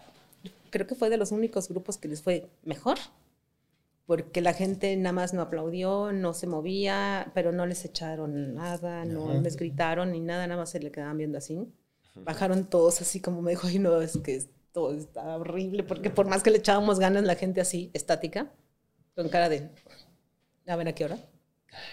creo 0.70 0.86
que 0.86 0.94
fue 0.94 1.10
de 1.10 1.18
los 1.18 1.32
únicos 1.32 1.68
grupos 1.68 1.98
que 1.98 2.08
les 2.08 2.22
fue 2.22 2.48
mejor, 2.64 2.98
porque 4.06 4.40
la 4.40 4.54
gente 4.54 4.96
nada 4.96 5.12
más 5.12 5.34
no 5.34 5.42
aplaudió, 5.42 6.12
no 6.12 6.32
se 6.32 6.46
movía, 6.46 7.30
pero 7.34 7.52
no 7.52 7.66
les 7.66 7.84
echaron 7.84 8.54
nada, 8.54 9.04
no 9.04 9.28
Ajá. 9.30 9.40
les 9.40 9.56
gritaron 9.56 10.12
ni 10.12 10.20
nada, 10.20 10.46
nada 10.46 10.60
más 10.60 10.70
se 10.70 10.80
le 10.80 10.90
quedaban 10.90 11.18
viendo 11.18 11.36
así. 11.36 11.60
Bajaron 12.14 12.64
todos 12.64 13.00
así 13.02 13.20
como 13.20 13.42
me 13.42 13.50
dijo, 13.50 13.66
ay 13.66 13.78
no, 13.78 14.00
es 14.00 14.16
que 14.16 14.36
esto 14.36 14.92
está 14.94 15.36
horrible, 15.36 15.82
porque 15.82 16.08
por 16.08 16.26
más 16.26 16.42
que 16.42 16.50
le 16.50 16.58
echábamos 16.58 16.98
ganas, 16.98 17.24
la 17.24 17.34
gente 17.34 17.60
así, 17.60 17.90
estática, 17.92 18.50
con 19.14 19.28
cara 19.28 19.50
de, 19.50 19.68
a 20.68 20.76
ver 20.76 20.88
a 20.88 20.94
qué 20.94 21.04
hora. 21.04 21.18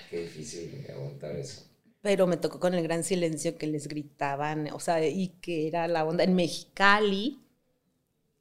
Qué 0.09 0.21
difícil 0.23 0.85
aguantar 0.89 1.35
eso. 1.35 1.63
Pero 2.01 2.27
me 2.27 2.37
tocó 2.37 2.59
con 2.59 2.73
el 2.73 2.83
gran 2.83 3.03
silencio 3.03 3.57
que 3.57 3.67
les 3.67 3.87
gritaban, 3.87 4.69
o 4.73 4.79
sea, 4.79 5.05
y 5.05 5.29
que 5.41 5.67
era 5.67 5.87
la 5.87 6.05
onda 6.05 6.23
en 6.23 6.35
Mexicali, 6.35 7.41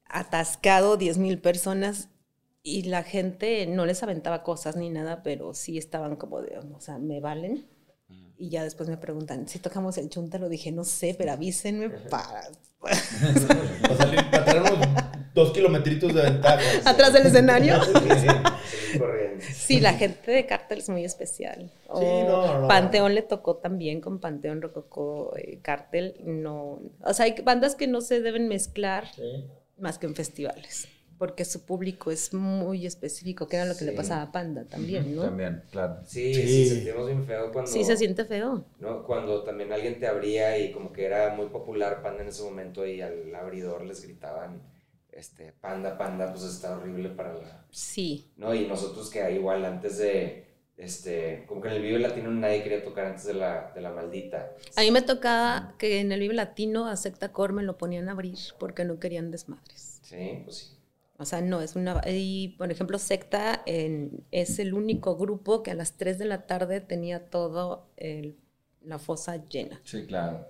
atascado 0.05 0.97
10 0.97 1.19
mil 1.19 1.39
personas, 1.41 2.09
y 2.63 2.83
la 2.83 3.03
gente 3.03 3.67
no 3.67 3.87
les 3.87 4.03
aventaba 4.03 4.43
cosas 4.43 4.77
ni 4.77 4.91
nada, 4.91 5.23
pero 5.23 5.55
sí 5.55 5.79
estaban 5.79 6.17
como 6.17 6.43
de, 6.43 6.59
o 6.59 6.81
sea, 6.81 6.99
me 6.99 7.21
valen. 7.21 7.67
Y 8.37 8.49
ya 8.51 8.65
después 8.65 8.89
me 8.89 8.97
preguntan, 8.97 9.49
si 9.49 9.59
tocamos 9.61 9.97
el 9.97 10.09
chunta, 10.09 10.39
lo 10.39 10.49
dije, 10.49 10.73
no 10.73 10.85
sé, 10.85 11.15
pero 11.17 11.33
avísenme 11.33 11.89
para... 11.89 12.51
Para 12.81 12.97
salir, 13.97 14.31
para 14.31 15.04
dos 15.35 15.51
kilometritos 15.53 16.15
de 16.15 16.23
ventaja. 16.23 16.61
Atrás 16.89 17.13
del 17.13 17.27
escenario. 17.27 17.75
Corriendo. 18.99 19.45
Sí, 19.53 19.81
la 19.81 19.95
gente 19.95 20.31
de 20.31 20.47
Cártel 20.47 20.79
es 20.79 20.89
muy 20.89 21.05
especial. 21.05 21.71
O 21.89 22.01
no, 22.01 22.61
no. 22.61 22.69
Panteón 22.69 23.15
le 23.15 23.23
tocó 23.23 23.57
también 23.57 24.01
con 24.01 24.21
Panteón 24.21 24.63
Rococó 24.63 25.35
eh, 25.37 25.59
Cártel. 25.63 26.15
No, 26.25 26.81
o 27.03 27.13
sea, 27.15 27.25
hay 27.27 27.35
bandas 27.43 27.75
que 27.75 27.87
no 27.89 28.01
se 28.01 28.21
deben 28.21 28.49
mezclar 28.49 29.09
Sí. 29.15 29.45
más 29.79 29.99
que 29.99 30.07
en 30.07 30.15
festivales, 30.15 30.87
porque 31.19 31.45
su 31.45 31.63
público 31.65 32.13
es 32.13 32.33
muy 32.33 32.87
específico, 32.87 33.49
que 33.49 33.57
era 33.57 33.65
lo 33.65 33.77
que 33.77 33.85
le 33.85 33.91
Sí. 33.91 33.97
pasaba 33.97 34.23
a 34.23 34.33
Panda 34.33 34.65
también, 34.67 35.17
¿no? 35.17 35.23
También, 35.23 35.63
claro. 35.73 35.97
Sí, 36.07 36.33
Sí. 36.33 36.43
sí, 36.47 36.67
sentimos 36.69 37.07
bien 37.07 37.25
feo 37.27 37.51
cuando... 37.53 37.71
Sí, 37.71 37.83
se 37.85 37.97
siente 37.97 38.25
feo. 38.25 38.65
¿no? 38.79 39.03
Cuando 39.05 39.43
también 39.43 39.73
alguien 39.73 39.99
te 39.99 40.07
abría 40.07 40.57
y 40.59 40.71
como 40.73 40.93
que 40.93 41.05
era 41.07 41.35
muy 41.35 41.47
popular 41.47 42.03
Panda 42.03 42.23
en 42.23 42.29
ese 42.29 42.45
momento 42.45 42.87
y 42.87 43.01
al 43.01 43.35
abridor 43.35 43.85
les 43.85 44.03
gritaban, 44.05 44.63
este, 45.15 45.53
Panda, 45.53 45.97
Panda, 45.97 46.31
pues 46.33 46.45
está 46.45 46.77
horrible 46.77 47.09
para 47.11 47.35
la... 47.35 47.65
Sí, 47.71 48.31
¿No? 48.37 48.55
Y 48.55 48.67
nosotros 48.67 49.09
que 49.11 49.31
igual 49.33 49.65
antes 49.65 49.99
de, 49.99 50.47
este, 50.77 51.45
como 51.47 51.61
que 51.61 51.69
en 51.69 51.75
el 51.75 51.83
Vive 51.83 51.99
Latino 52.01 52.31
nadie 52.31 52.63
quería 52.63 52.83
tocar 52.85 53.07
antes 53.07 53.25
de 53.25 53.35
la, 53.35 53.73
de 53.75 53.81
la 53.81 53.91
maldita. 53.93 54.53
a 54.77 54.81
mí 54.83 54.91
me 54.91 55.03
tocaba 55.03 55.75
que 55.79 56.01
en 56.01 56.11
el 56.13 56.21
Vive 56.21 56.35
Latino 56.35 56.87
a 56.89 56.97
Secta 56.97 57.33
Core 57.33 57.53
me 57.53 57.63
lo 57.63 57.79
ponían 57.79 58.09
a 58.09 58.13
abrir 58.13 58.39
porque 58.59 58.85
no 58.85 58.99
querían 58.99 59.31
desmadres. 59.31 60.01
Sí, 60.03 60.41
pues 60.45 60.57
sí. 60.59 60.71
O 61.17 61.25
sea, 61.25 61.41
no, 61.41 61.63
es 61.63 61.77
una... 61.77 62.03
Y, 62.09 62.57
por 62.59 62.73
ejemplo, 62.73 62.99
Secta 62.99 63.63
en- 63.67 64.25
es 64.33 64.59
el 64.59 64.75
único 64.75 65.17
grupo 65.17 65.63
que 65.63 65.71
a 65.71 65.75
las 65.75 65.97
3 65.97 66.19
de 66.19 66.25
la 66.25 66.47
tarde 66.49 66.81
tenía 66.81 67.31
todo 67.31 67.87
el- 67.97 68.37
la 68.83 68.99
fosa 68.99 69.37
llena. 69.49 69.81
Sí, 69.85 70.07
claro. 70.07 70.45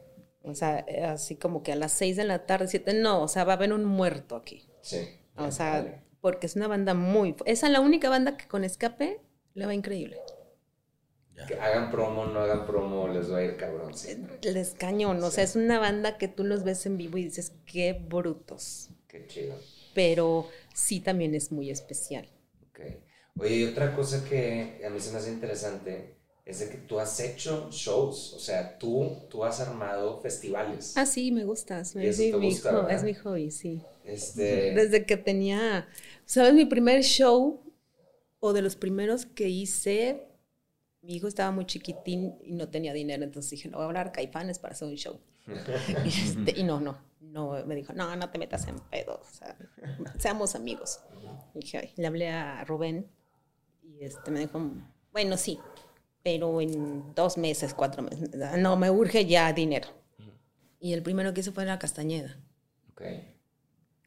O 0.44 0.54
sea, 0.54 0.84
eh, 0.86 1.04
así 1.04 1.36
como 1.36 1.62
que 1.62 1.72
a 1.72 1.76
las 1.76 1.92
6 1.92 2.16
de 2.16 2.24
la 2.24 2.44
tarde, 2.44 2.68
7, 2.68 2.92
no, 2.94 3.22
o 3.22 3.28
sea, 3.28 3.44
va 3.44 3.54
a 3.54 3.56
haber 3.56 3.72
un 3.72 3.84
muerto 3.86 4.36
aquí. 4.36 4.68
Sí. 4.82 4.98
O 5.36 5.50
sea, 5.50 6.02
porque 6.20 6.46
es 6.46 6.54
una 6.54 6.68
banda 6.68 6.92
muy... 6.92 7.34
Esa 7.46 7.66
es 7.66 7.72
la 7.72 7.80
única 7.80 8.10
banda 8.10 8.36
que 8.36 8.46
con 8.46 8.62
escape 8.62 9.20
le 9.54 9.66
va 9.66 9.74
increíble. 9.74 10.18
Que 11.48 11.54
hagan 11.54 11.90
promo, 11.90 12.26
no 12.26 12.40
hagan 12.40 12.66
promo, 12.66 13.08
les 13.08 13.32
va 13.32 13.38
a 13.38 13.42
ir 13.42 13.56
cabrón. 13.56 13.94
Sí. 13.94 14.22
Les 14.42 14.74
cañón, 14.74 15.22
o 15.24 15.30
sea, 15.30 15.42
es 15.44 15.56
una 15.56 15.78
banda 15.78 16.18
que 16.18 16.28
tú 16.28 16.44
los 16.44 16.62
ves 16.62 16.84
en 16.86 16.98
vivo 16.98 17.16
y 17.16 17.24
dices, 17.24 17.52
qué 17.64 17.94
brutos. 17.94 18.90
Qué 19.08 19.26
chido. 19.26 19.58
Pero 19.94 20.48
sí 20.74 21.00
también 21.00 21.34
es 21.34 21.50
muy 21.52 21.70
especial. 21.70 22.28
Ok. 22.68 22.80
Oye, 23.38 23.56
y 23.56 23.64
otra 23.64 23.96
cosa 23.96 24.24
que 24.24 24.82
a 24.86 24.90
mí 24.90 25.00
se 25.00 25.10
me 25.10 25.18
hace 25.18 25.32
interesante 25.32 26.16
es 26.44 26.60
de 26.60 26.68
que 26.68 26.76
tú 26.78 27.00
has 27.00 27.18
hecho 27.20 27.70
shows, 27.70 28.34
o 28.34 28.38
sea, 28.38 28.78
tú, 28.78 29.10
tú 29.30 29.44
has 29.44 29.60
armado 29.60 30.20
festivales. 30.20 30.92
Ah, 30.96 31.06
sí, 31.06 31.32
me 31.32 31.44
gusta. 31.44 31.80
Es, 31.80 31.94
Y 31.96 32.06
eso 32.06 32.22
mi, 32.22 32.30
te 32.32 32.36
mi 32.36 32.50
gusta, 32.50 32.86
es 32.90 33.02
mi 33.02 33.14
hobby, 33.14 33.50
sí. 33.50 33.80
Este, 34.04 34.72
Desde 34.74 35.06
que 35.06 35.16
tenía, 35.16 35.88
¿sabes? 36.26 36.52
Mi 36.52 36.66
primer 36.66 37.02
show 37.02 37.60
o 38.40 38.52
de 38.52 38.60
los 38.60 38.76
primeros 38.76 39.24
que 39.24 39.48
hice, 39.48 40.28
mi 41.00 41.16
hijo 41.16 41.28
estaba 41.28 41.50
muy 41.50 41.64
chiquitín 41.64 42.36
y 42.42 42.52
no 42.52 42.68
tenía 42.68 42.92
dinero, 42.92 43.24
entonces 43.24 43.50
dije, 43.52 43.68
no 43.68 43.78
voy 43.78 43.84
a 43.84 43.86
hablar 43.86 44.12
Caifanes 44.12 44.58
para 44.58 44.74
hacer 44.74 44.88
un 44.88 44.96
show. 44.96 45.18
y, 46.04 46.08
este, 46.08 46.60
y 46.60 46.62
no, 46.62 46.78
no, 46.80 46.98
no, 47.20 47.64
me 47.64 47.74
dijo, 47.74 47.94
no, 47.94 48.14
no 48.16 48.30
te 48.30 48.38
metas 48.38 48.66
en 48.68 48.78
pedo, 48.90 49.20
o 49.22 49.30
sea, 49.32 49.56
seamos 50.18 50.54
amigos. 50.54 51.00
Y 51.54 51.60
dije, 51.60 51.92
le 51.96 52.06
hablé 52.06 52.28
a 52.30 52.64
Rubén 52.64 53.06
y 53.82 54.04
este, 54.04 54.30
me 54.30 54.40
dijo, 54.40 54.60
bueno, 55.12 55.36
sí, 55.36 55.58
pero 56.24 56.60
en 56.60 57.14
dos 57.14 57.36
meses, 57.38 57.74
cuatro 57.74 58.02
meses, 58.02 58.30
no, 58.58 58.76
me 58.76 58.90
urge 58.90 59.26
ya 59.26 59.52
dinero. 59.52 59.88
Y 60.80 60.92
el 60.94 61.02
primero 61.02 61.32
que 61.32 61.40
hice 61.42 61.52
fue 61.52 61.64
la 61.64 61.78
Castañeda 61.78 62.36
Ok. 62.92 63.02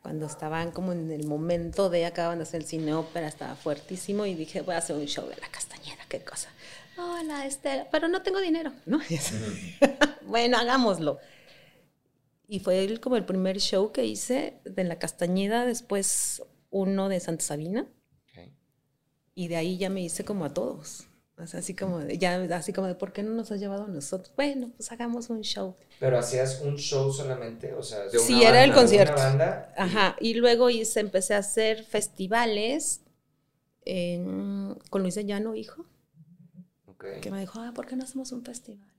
cuando 0.01 0.25
estaban 0.25 0.71
como 0.71 0.91
en 0.91 1.11
el 1.11 1.25
momento 1.27 1.89
de 1.89 2.05
acaban 2.05 2.39
de 2.39 2.43
hacer 2.43 2.61
el 2.61 2.67
cine 2.67 2.93
ópera, 2.93 3.27
estaba 3.27 3.55
fuertísimo 3.55 4.25
y 4.25 4.33
dije, 4.35 4.61
voy 4.61 4.75
a 4.75 4.79
hacer 4.79 4.95
un 4.95 5.05
show 5.05 5.27
de 5.29 5.35
la 5.37 5.47
Castañeda, 5.49 6.03
qué 6.09 6.21
cosa. 6.23 6.49
Hola, 6.97 7.45
Estela, 7.45 7.87
pero 7.91 8.07
no 8.07 8.21
tengo 8.23 8.39
dinero, 8.41 8.73
¿no? 8.85 8.99
Bueno, 10.27 10.57
hagámoslo. 10.57 11.19
Y 12.47 12.59
fue 12.59 12.83
el- 12.83 12.99
como 12.99 13.15
el 13.17 13.25
primer 13.25 13.59
show 13.59 13.91
que 13.91 14.05
hice 14.05 14.59
de 14.65 14.83
la 14.83 14.97
Castañeda, 14.99 15.65
después 15.65 16.41
uno 16.69 17.09
de 17.09 17.19
Santa 17.19 17.45
Sabina, 17.45 17.81
ok. 17.81 18.51
y 19.35 19.47
de 19.47 19.55
ahí 19.55 19.77
ya 19.77 19.89
me 19.89 20.01
hice 20.01 20.25
como 20.25 20.45
a 20.45 20.53
todos. 20.53 21.07
O 21.39 21.45
sea, 21.45 21.59
así 21.59 21.75
como, 21.75 21.99
de- 21.99 22.17
ya, 22.17 22.35
así 22.55 22.73
como 22.73 22.87
de, 22.87 22.95
¿por 22.95 23.13
qué 23.13 23.21
no 23.21 23.31
nos 23.31 23.51
has 23.51 23.59
llevado 23.59 23.83
a 23.83 23.87
nosotros? 23.87 24.33
Bueno, 24.35 24.71
pues 24.75 24.91
hagamos 24.91 25.29
un 25.29 25.41
show. 25.41 25.75
Pero 25.99 26.17
hacías 26.17 26.61
un 26.61 26.77
show 26.77 27.11
solamente, 27.13 27.73
o 27.73 27.83
sea, 27.83 28.05
de 28.07 28.17
Sí, 28.17 28.37
una 28.39 28.49
era 28.49 28.63
el 28.63 28.69
banda, 28.71 28.81
concierto. 28.81 29.13
Una 29.21 29.23
banda. 29.29 29.73
y- 29.77 29.81
Ajá, 29.81 30.15
y 30.19 30.33
luego 30.33 30.69
hice, 30.71 30.99
empecé 30.99 31.35
a 31.35 31.39
hacer 31.39 31.83
festivales 31.83 33.01
en- 33.85 34.77
con 34.89 35.03
Luis 35.03 35.15
de 35.15 35.25
Llano, 35.25 35.55
hijo, 35.55 35.85
ok. 36.87 37.05
que 37.21 37.31
me 37.31 37.39
dijo, 37.39 37.59
ah, 37.59 37.71
¿por 37.73 37.85
qué 37.85 37.95
no 37.95 38.03
hacemos 38.03 38.31
un 38.31 38.43
festival? 38.43 38.91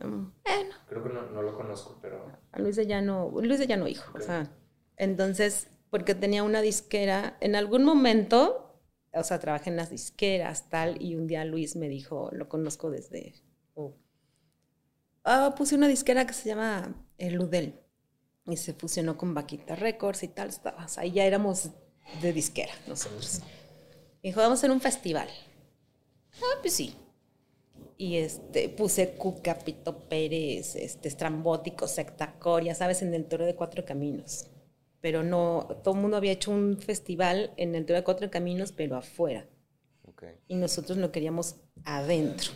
Mm, 0.00 0.26
Bueno, 0.44 0.74
Creo 0.88 1.02
que 1.02 1.08
no, 1.10 1.22
no 1.30 1.42
lo 1.42 1.56
conozco, 1.56 1.98
pero. 2.02 2.30
a 2.52 2.58
Luis 2.60 2.76
de 2.76 2.86
Llano, 2.86 3.30
Luis 3.42 3.58
de 3.58 3.66
Llano, 3.66 3.88
hijo, 3.88 4.10
Ok. 4.12 4.20
o 4.20 4.22
sea, 4.22 4.50
entonces, 4.96 5.68
porque 5.90 6.14
tenía 6.14 6.42
una 6.42 6.60
disquera, 6.60 7.36
en 7.40 7.54
algún 7.56 7.82
momento, 7.84 8.71
o 9.14 9.24
sea, 9.24 9.38
trabajé 9.38 9.70
en 9.70 9.76
las 9.76 9.90
disqueras, 9.90 10.68
tal, 10.68 11.00
y 11.02 11.14
un 11.14 11.26
día 11.26 11.44
Luis 11.44 11.76
me 11.76 11.88
dijo, 11.88 12.30
lo 12.32 12.48
conozco 12.48 12.90
desde, 12.90 13.34
oh, 13.74 13.94
ah, 15.24 15.54
puse 15.56 15.74
una 15.74 15.88
disquera 15.88 16.26
que 16.26 16.32
se 16.32 16.48
llama 16.48 16.94
El 17.18 17.34
Ludel, 17.34 17.80
y 18.46 18.56
se 18.56 18.72
fusionó 18.72 19.16
con 19.16 19.34
Vaquita 19.34 19.76
Records 19.76 20.22
y 20.22 20.28
tal, 20.28 20.48
estaba, 20.48 20.84
o 20.84 20.88
sea, 20.88 21.02
ahí 21.02 21.12
ya 21.12 21.24
éramos 21.24 21.70
de 22.20 22.32
disquera 22.32 22.72
nosotros. 22.86 23.40
Y 24.22 24.28
dijo, 24.28 24.40
vamos 24.40 24.58
a 24.58 24.60
hacer 24.60 24.70
un 24.70 24.80
festival. 24.80 25.28
Ah, 26.36 26.58
pues 26.60 26.74
sí. 26.74 26.94
Y 27.98 28.16
este, 28.16 28.68
puse 28.68 29.14
Cuca, 29.14 29.58
Pito 29.58 30.08
Pérez, 30.08 30.76
este, 30.76 31.08
Estrambótico, 31.08 31.86
Sectacor, 31.86 32.64
ya 32.64 32.74
sabes, 32.74 33.02
en 33.02 33.14
el 33.14 33.26
Toro 33.26 33.46
de 33.46 33.54
Cuatro 33.54 33.84
Caminos. 33.84 34.46
Pero 35.02 35.22
no, 35.22 35.68
todo 35.84 35.94
el 35.94 36.00
mundo 36.00 36.16
había 36.16 36.32
hecho 36.32 36.50
un 36.50 36.78
festival 36.78 37.52
en 37.58 37.74
el 37.74 37.84
Toro 37.84 37.98
de 37.98 38.04
Cuatro 38.04 38.30
Caminos, 38.30 38.72
pero 38.72 38.96
afuera. 38.96 39.46
Ok. 40.08 40.24
Y 40.48 40.54
nosotros 40.54 40.96
lo 40.96 41.12
queríamos 41.12 41.56
adentro, 41.84 42.52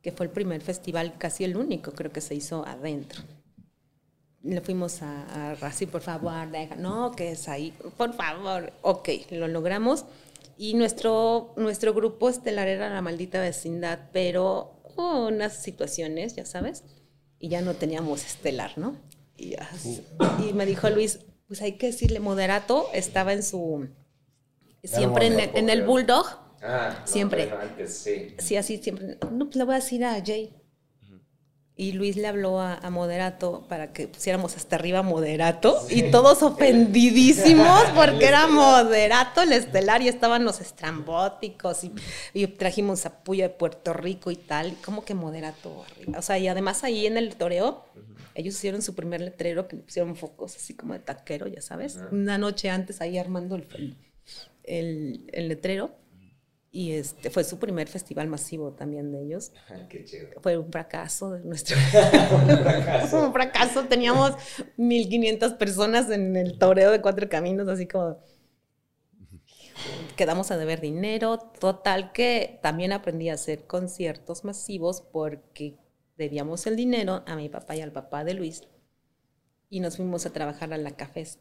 que 0.00 0.12
fue 0.12 0.26
el 0.26 0.32
primer 0.32 0.62
festival, 0.62 1.18
casi 1.18 1.44
el 1.44 1.56
único, 1.56 1.92
creo 1.92 2.10
que 2.12 2.20
se 2.22 2.34
hizo 2.34 2.64
adentro. 2.64 3.20
Le 4.42 4.60
fuimos 4.60 5.02
a, 5.02 5.50
a 5.50 5.54
Raci, 5.56 5.86
por 5.86 6.02
favor, 6.02 6.48
deja, 6.52 6.76
no, 6.76 7.10
que 7.12 7.32
es 7.32 7.48
ahí, 7.48 7.72
por 7.96 8.14
favor, 8.14 8.72
ok, 8.82 9.08
lo 9.32 9.48
logramos. 9.48 10.04
Y 10.56 10.74
nuestro, 10.74 11.52
nuestro 11.56 11.92
grupo 11.92 12.28
estelar 12.28 12.68
era 12.68 12.88
la 12.88 13.02
maldita 13.02 13.40
vecindad, 13.40 13.98
pero 14.12 14.80
hubo 14.96 15.26
unas 15.26 15.60
situaciones, 15.62 16.36
ya 16.36 16.46
sabes, 16.46 16.84
y 17.40 17.48
ya 17.48 17.60
no 17.60 17.74
teníamos 17.74 18.24
estelar, 18.24 18.78
¿no? 18.78 18.94
Y, 19.36 19.50
ya- 19.50 19.68
y 20.48 20.52
me 20.52 20.64
dijo 20.64 20.88
Luis, 20.90 21.18
pues 21.46 21.62
hay 21.62 21.72
que 21.72 21.86
decirle, 21.86 22.20
moderato 22.20 22.88
estaba 22.92 23.32
en 23.32 23.42
su, 23.42 23.88
siempre 24.82 25.26
en 25.28 25.40
el, 25.40 25.50
en 25.54 25.70
el 25.70 25.84
Bulldog, 25.84 26.26
Ah, 26.62 26.96
no, 27.00 27.06
Siempre. 27.06 27.46
bueno, 27.46 27.62
antes, 27.62 27.96
sí. 27.98 28.34
Sí, 28.38 28.56
así 28.56 28.78
siempre. 28.78 29.18
No, 29.30 29.44
pues 29.44 29.56
le 29.56 29.64
voy 29.64 29.74
a 29.74 29.78
decir 29.78 30.04
a 30.04 30.20
Jay. 30.24 30.52
Y 31.78 31.92
Luis 31.92 32.16
le 32.16 32.26
habló 32.26 32.58
a, 32.58 32.74
a 32.74 32.88
Moderato 32.88 33.66
para 33.68 33.92
que 33.92 34.08
pusiéramos 34.08 34.56
hasta 34.56 34.76
arriba 34.76 35.02
Moderato. 35.02 35.86
Y 35.90 36.10
todos 36.10 36.42
ofendidísimos 36.42 37.82
porque 37.94 38.24
era 38.26 38.46
Moderato 38.48 39.42
el 39.42 39.52
estelar 39.52 40.00
y 40.00 40.08
estaban 40.08 40.44
los 40.44 40.60
estrambóticos. 40.62 41.84
Y, 41.84 41.92
y 42.32 42.46
trajimos 42.46 43.04
a 43.04 43.22
Puya 43.22 43.48
de 43.48 43.54
Puerto 43.54 43.92
Rico 43.92 44.30
y 44.30 44.36
tal. 44.36 44.68
Y 44.68 44.74
como 44.76 45.04
que 45.04 45.14
Moderato 45.14 45.84
arriba. 45.84 46.18
O 46.18 46.22
sea, 46.22 46.38
y 46.38 46.48
además 46.48 46.82
ahí 46.82 47.06
en 47.06 47.18
el 47.18 47.36
toreo, 47.36 47.84
ellos 48.36 48.54
hicieron 48.54 48.82
su 48.82 48.94
primer 48.94 49.22
letrero 49.22 49.66
que 49.66 49.76
le 49.76 49.82
pusieron 49.82 50.14
focos 50.14 50.56
así 50.56 50.74
como 50.74 50.92
de 50.92 50.98
taquero, 50.98 51.46
ya 51.46 51.62
sabes. 51.62 51.98
Una 52.12 52.36
noche 52.36 52.68
antes 52.68 53.00
ahí 53.00 53.16
armando 53.16 53.56
el, 53.56 53.96
el, 54.64 55.30
el 55.32 55.48
letrero. 55.48 55.96
Y 56.70 56.92
este 56.92 57.30
fue 57.30 57.42
su 57.44 57.58
primer 57.58 57.88
festival 57.88 58.28
masivo 58.28 58.72
también 58.72 59.10
de 59.10 59.22
ellos. 59.22 59.52
Qué 59.88 60.04
chido. 60.04 60.28
Fue 60.42 60.58
un 60.58 60.70
fracaso 60.70 61.30
de 61.30 61.40
nuestro. 61.40 61.78
Fue 63.08 63.26
un 63.26 63.32
fracaso. 63.32 63.84
Teníamos 63.84 64.34
1500 64.76 65.54
personas 65.54 66.10
en 66.10 66.36
el 66.36 66.58
toreo 66.58 66.90
de 66.90 67.00
cuatro 67.00 67.30
caminos, 67.30 67.68
así 67.68 67.86
como. 67.86 68.18
Quedamos 70.16 70.50
a 70.50 70.58
deber 70.58 70.82
dinero. 70.82 71.38
Total 71.38 72.12
que 72.12 72.60
también 72.62 72.92
aprendí 72.92 73.30
a 73.30 73.34
hacer 73.34 73.66
conciertos 73.66 74.44
masivos 74.44 75.00
porque 75.00 75.78
debíamos 76.16 76.66
el 76.66 76.76
dinero 76.76 77.22
a 77.26 77.36
mi 77.36 77.48
papá 77.48 77.76
y 77.76 77.80
al 77.80 77.92
papá 77.92 78.24
de 78.24 78.34
Luis. 78.34 78.62
Y 79.68 79.80
nos 79.80 79.96
fuimos 79.96 80.26
a 80.26 80.32
trabajar 80.32 80.72
a 80.72 80.78
la 80.78 80.92
cafés. 80.92 81.38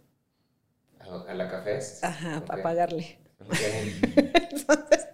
¿A, 0.99 1.33
la 1.33 1.49
café? 1.49 1.79
Ajá, 2.01 2.39
Ok. 2.39 2.45
para 2.45 2.63
pagarle. 2.63 3.19
Ok. 3.39 3.55
Entonces 4.51 5.07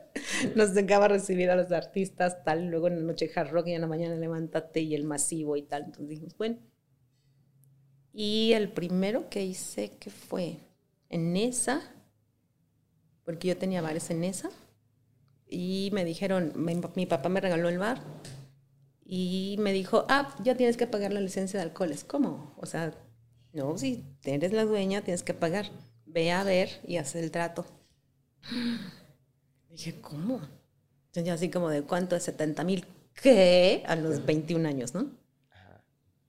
nos 0.55 0.74
tocaba 0.74 1.07
recibir 1.07 1.49
a 1.49 1.55
los 1.55 1.72
artistas, 1.72 2.43
tal, 2.43 2.68
luego 2.68 2.88
en 2.88 2.95
la 2.95 3.01
noche 3.01 3.30
hard 3.36 3.51
rock 3.51 3.68
y 3.68 3.74
en 3.74 3.82
la 3.82 3.88
mañana 3.88 4.16
levántate 4.16 4.82
y 4.82 4.95
el 4.95 5.03
masivo 5.03 5.55
y 5.57 5.64
tal. 5.64 5.84
Entonces 5.84 6.09
dijimos, 6.09 6.38
bueno. 6.38 6.57
Y 8.14 8.53
el 8.53 8.72
primero 8.72 9.30
que 9.30 9.43
hice, 9.43 9.91
que 9.97 10.09
fue 10.09 10.57
en 11.09 11.38
esa, 11.38 11.82
porque 13.24 13.49
yo 13.49 13.57
tenía 13.57 13.82
bares 13.82 14.09
en 14.09 14.24
esa, 14.24 14.49
y 15.47 15.89
me 15.93 16.03
dijeron, 16.05 16.51
mi, 16.55 16.80
mi 16.95 17.05
papá 17.05 17.30
me 17.30 17.41
regaló 17.41 17.70
el 17.70 17.78
bar, 17.78 18.01
y 19.14 19.57
me 19.59 19.74
dijo, 19.74 20.05
ah, 20.07 20.34
ya 20.41 20.55
tienes 20.55 20.78
que 20.78 20.88
pagar 20.88 21.12
la 21.12 21.20
licencia 21.20 21.59
de 21.59 21.66
alcoholes. 21.66 22.05
¿Cómo? 22.05 22.55
O 22.55 22.66
sea, 22.66 22.93
no, 23.51 23.78
si 23.78 24.05
eres 24.24 24.53
la 24.53 24.64
dueña, 24.64 25.01
tienes 25.01 25.22
que 25.22 25.34
pagar. 25.34 25.66
Ve 26.05 26.32
a 26.32 26.45
ver 26.45 26.70
y 26.88 26.95
haz 26.95 27.16
el 27.16 27.30
trato. 27.30 27.66
Dije, 29.70 29.99
¿cómo? 29.99 30.36
Entonces 31.07 31.26
yo 31.26 31.34
así 31.34 31.49
como 31.49 31.68
de 31.68 31.82
cuánto 31.82 32.16
es 32.16 32.24
70 32.24 32.64
mil. 32.64 32.86
¿Qué? 33.14 33.84
A 33.86 33.97
los 33.97 34.26
21 34.26 34.66
años, 34.66 34.93
¿no? 34.93 35.12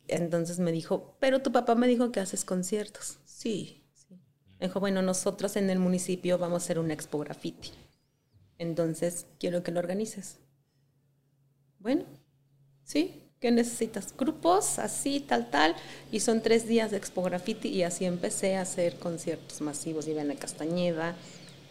Entonces 0.08 0.58
me 0.58 0.72
dijo, 0.72 1.16
pero 1.20 1.40
tu 1.40 1.52
papá 1.52 1.76
me 1.76 1.86
dijo 1.86 2.10
que 2.10 2.18
haces 2.18 2.44
conciertos. 2.44 3.20
Sí, 3.24 3.84
sí. 3.94 4.20
Me 4.58 4.66
dijo, 4.66 4.80
bueno, 4.80 5.02
nosotros 5.02 5.54
en 5.54 5.70
el 5.70 5.78
municipio 5.78 6.36
vamos 6.36 6.62
a 6.62 6.64
hacer 6.64 6.80
un 6.80 6.90
expo 6.90 7.20
graffiti. 7.20 7.70
Entonces 8.58 9.26
quiero 9.38 9.62
que 9.62 9.70
lo 9.70 9.78
organices. 9.78 10.40
Bueno, 11.78 12.06
sí, 12.84 13.22
¿qué 13.40 13.50
necesitas? 13.50 14.14
Grupos, 14.16 14.78
así, 14.78 15.20
tal, 15.20 15.50
tal. 15.50 15.74
Y 16.10 16.20
son 16.20 16.42
tres 16.42 16.66
días 16.66 16.90
de 16.90 16.96
expo 16.98 17.22
graffiti 17.22 17.68
y 17.68 17.82
así 17.82 18.04
empecé 18.04 18.56
a 18.56 18.62
hacer 18.62 18.96
conciertos 18.98 19.60
masivos. 19.60 20.06
Llevé 20.06 20.20
a 20.20 20.24
la 20.24 20.34
Castañeda, 20.34 21.16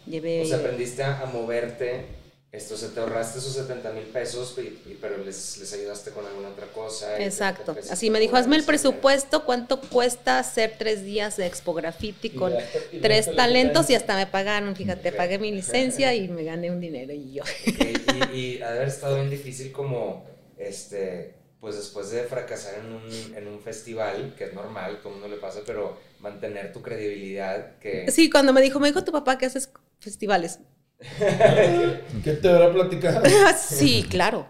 llevé... 0.06 0.42
O 0.42 0.46
sea, 0.46 0.58
aprendiste 0.58 1.02
a, 1.02 1.24
moverte. 1.32 2.06
Esto, 2.52 2.76
se 2.76 2.90
te 2.90 3.00
ahorraste 3.00 3.38
esos 3.38 3.54
70 3.54 3.92
mil 3.92 4.04
pesos, 4.04 4.54
y- 4.58 4.60
y- 4.90 4.98
pero 5.00 5.16
les, 5.16 5.56
les 5.56 5.72
ayudaste 5.72 6.10
con 6.10 6.26
alguna 6.26 6.48
otra 6.50 6.66
cosa. 6.66 7.14
y 7.14 7.18
te- 7.18 7.24
Exacto. 7.24 7.74
te 7.74 7.90
Así 7.90 8.10
me 8.10 8.20
dijo, 8.20 8.36
hazme 8.36 8.56
el 8.56 8.64
presupuesto, 8.64 9.44
cuánto 9.46 9.80
cuesta 9.80 10.38
hacer 10.38 10.74
tres 10.78 11.02
días 11.02 11.38
de 11.38 11.46
Expo 11.46 11.72
Graffiti 11.72 12.28
Y 12.28 12.30
con 12.30 12.52
la- 12.52 12.60
y 12.92 12.98
tres 13.00 13.34
talentos 13.34 13.88
y 13.88 13.94
hasta 13.94 14.16
me 14.16 14.26
pagaron, 14.26 14.76
fíjate, 14.76 15.08
Ok. 15.08 15.16
pagué 15.16 15.38
mi 15.38 15.50
licencia 15.50 16.14
y 16.14 16.28
me 16.28 16.44
gané 16.44 16.70
un 16.70 16.80
dinero 16.80 17.14
y 17.14 17.32
yo. 17.32 17.42
Y, 18.12 18.36
y 18.36 18.58
de 18.58 18.64
haber 18.64 18.88
estado 18.88 19.16
bien 19.16 19.30
difícil 19.30 19.72
como, 19.72 20.26
este, 20.68 21.34
pues 21.60 21.76
después 21.76 22.10
de 22.10 22.24
fracasar 22.24 22.74
en 22.80 22.92
un, 22.92 23.36
en 23.36 23.46
un 23.46 23.60
festival, 23.60 24.34
que 24.36 24.44
es 24.44 24.54
normal, 24.54 24.98
todo 25.02 25.14
el 25.14 25.20
mundo 25.20 25.34
le 25.34 25.40
pasa, 25.40 25.60
pero 25.66 25.96
mantener 26.20 26.72
tu 26.72 26.82
credibilidad, 26.82 27.78
que... 27.78 28.10
Sí, 28.10 28.30
cuando 28.30 28.52
me 28.52 28.60
dijo, 28.60 28.80
me 28.80 28.88
dijo 28.88 29.04
tu 29.04 29.12
papá 29.12 29.38
que 29.38 29.46
haces 29.46 29.70
festivales. 30.00 30.60
¿Qué 32.24 32.32
te 32.32 32.48
habrá 32.48 32.72
platicado? 32.72 33.22
sí, 33.58 34.04
claro. 34.08 34.48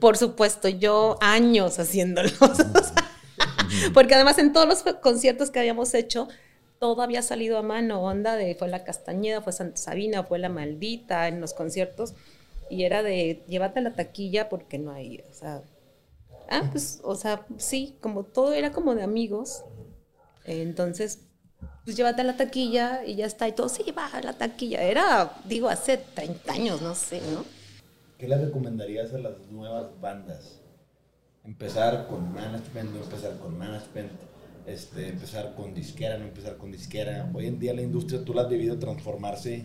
Por 0.00 0.16
supuesto, 0.16 0.68
yo 0.68 1.18
años 1.20 1.78
haciéndolos. 1.78 2.34
Porque 3.94 4.14
además 4.14 4.38
en 4.38 4.52
todos 4.52 4.68
los 4.68 4.94
conciertos 5.00 5.50
que 5.50 5.58
habíamos 5.58 5.94
hecho, 5.94 6.28
todo 6.78 7.02
había 7.02 7.22
salido 7.22 7.58
a 7.58 7.62
mano, 7.62 8.02
onda 8.02 8.36
de 8.36 8.54
fue 8.54 8.68
la 8.68 8.84
Castañeda, 8.84 9.40
fue 9.40 9.52
Santa 9.52 9.76
Sabina, 9.76 10.24
fue 10.24 10.38
la 10.38 10.48
Maldita 10.48 11.28
en 11.28 11.40
los 11.40 11.54
conciertos. 11.54 12.14
Y 12.70 12.84
era 12.84 13.02
de 13.02 13.44
llévate 13.48 13.80
la 13.80 13.94
taquilla 13.94 14.48
porque 14.48 14.78
no 14.78 14.92
hay, 14.92 15.22
o 15.30 15.34
sea, 15.34 15.62
ah, 16.48 16.68
pues, 16.70 17.00
o 17.04 17.14
sea, 17.14 17.46
sí, 17.58 17.96
como 18.00 18.24
todo 18.24 18.52
era 18.52 18.72
como 18.72 18.94
de 18.94 19.02
amigos, 19.02 19.64
entonces, 20.44 21.20
pues 21.84 21.96
llévate 21.96 22.22
a 22.22 22.24
la 22.24 22.36
taquilla 22.36 23.04
y 23.04 23.16
ya 23.16 23.26
está, 23.26 23.48
y 23.48 23.52
todo, 23.52 23.68
sí, 23.68 23.84
va 23.96 24.06
a 24.06 24.20
la 24.20 24.34
taquilla, 24.34 24.82
era, 24.82 25.32
digo, 25.44 25.68
hace 25.68 25.98
30 25.98 26.52
años, 26.52 26.82
no 26.82 26.94
sé, 26.94 27.20
¿no? 27.32 27.44
¿Qué 28.18 28.28
le 28.28 28.36
recomendarías 28.36 29.12
a 29.12 29.18
las 29.18 29.38
nuevas 29.50 30.00
bandas? 30.00 30.60
Empezar 31.44 32.06
con 32.06 32.32
management, 32.32 32.90
no 32.90 33.02
empezar 33.02 33.36
con 33.38 33.58
management, 33.58 34.12
este, 34.66 35.08
empezar 35.08 35.54
con 35.54 35.74
disquera, 35.74 36.16
no 36.16 36.24
empezar 36.24 36.56
con 36.56 36.72
disquera. 36.72 37.30
Hoy 37.34 37.46
en 37.46 37.58
día 37.58 37.74
la 37.74 37.82
industria 37.82 38.24
tú 38.24 38.32
la 38.32 38.42
has 38.42 38.48
debido 38.48 38.78
transformarse 38.78 39.64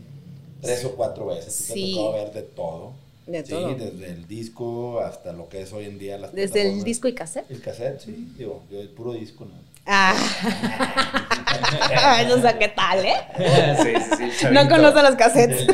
tres 0.61 0.85
o 0.85 0.95
cuatro 0.95 1.25
veces. 1.27 1.53
Sí. 1.53 1.93
te 1.95 2.01
tocado 2.01 2.13
ver 2.13 2.31
de 2.33 2.41
todo. 2.43 2.93
De 3.27 3.43
sí, 3.45 3.51
todo. 3.51 3.75
desde 3.75 4.07
el 4.09 4.27
disco 4.27 4.99
hasta 5.01 5.31
lo 5.33 5.47
que 5.49 5.61
es 5.61 5.71
hoy 5.73 5.85
en 5.85 5.99
día 5.99 6.17
las 6.17 6.33
Desde 6.33 6.61
el 6.63 6.83
disco 6.83 7.07
y 7.07 7.13
cassette. 7.13 7.49
El 7.51 7.61
cassette, 7.61 7.99
sí. 8.01 8.33
Digo, 8.37 8.63
yo 8.71 8.79
el 8.81 8.89
puro 8.89 9.13
disco, 9.13 9.45
¿no? 9.45 9.51
Ah, 9.91 10.13
no 12.27 12.41
sé 12.41 12.55
qué 12.59 12.67
tal, 12.69 13.05
¿eh? 13.05 13.13
sí, 13.83 13.93
sí, 14.17 14.31
sí. 14.39 14.45
No 14.51 14.67
conozco 14.69 15.01
los 15.01 15.15
cassettes. 15.15 15.65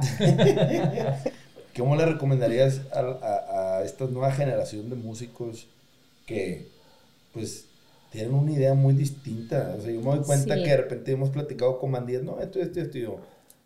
¿Cómo 1.77 1.97
le 1.97 2.07
recomendarías 2.07 2.81
a, 2.93 3.01
a- 3.01 3.79
a 3.79 3.83
esta 3.85 4.05
nueva 4.07 4.33
generación 4.33 4.89
de 4.91 4.97
músicos 4.97 5.67
que, 6.27 6.69
pues, 7.33 7.65
tienen 8.15 8.35
una 8.35 8.53
idea 8.53 8.75
muy 8.75 8.95
distinta? 8.95 9.75
O 9.79 9.81
sea, 9.83 9.91
yo 9.93 10.01
me 10.01 10.17
doy 10.17 10.25
cuenta 10.25 10.55
Sí. 10.57 10.63
que 10.63 10.71
de 10.71 10.77
repente 10.77 11.13
hemos 11.13 11.31
platicado 11.31 11.79
con 11.79 11.93
bandías, 11.93 12.23
no, 12.23 12.41
esto, 12.41 12.61
esto, 12.61 12.81
esto, 12.81 12.99
y 12.99 13.03
yo, 13.03 13.17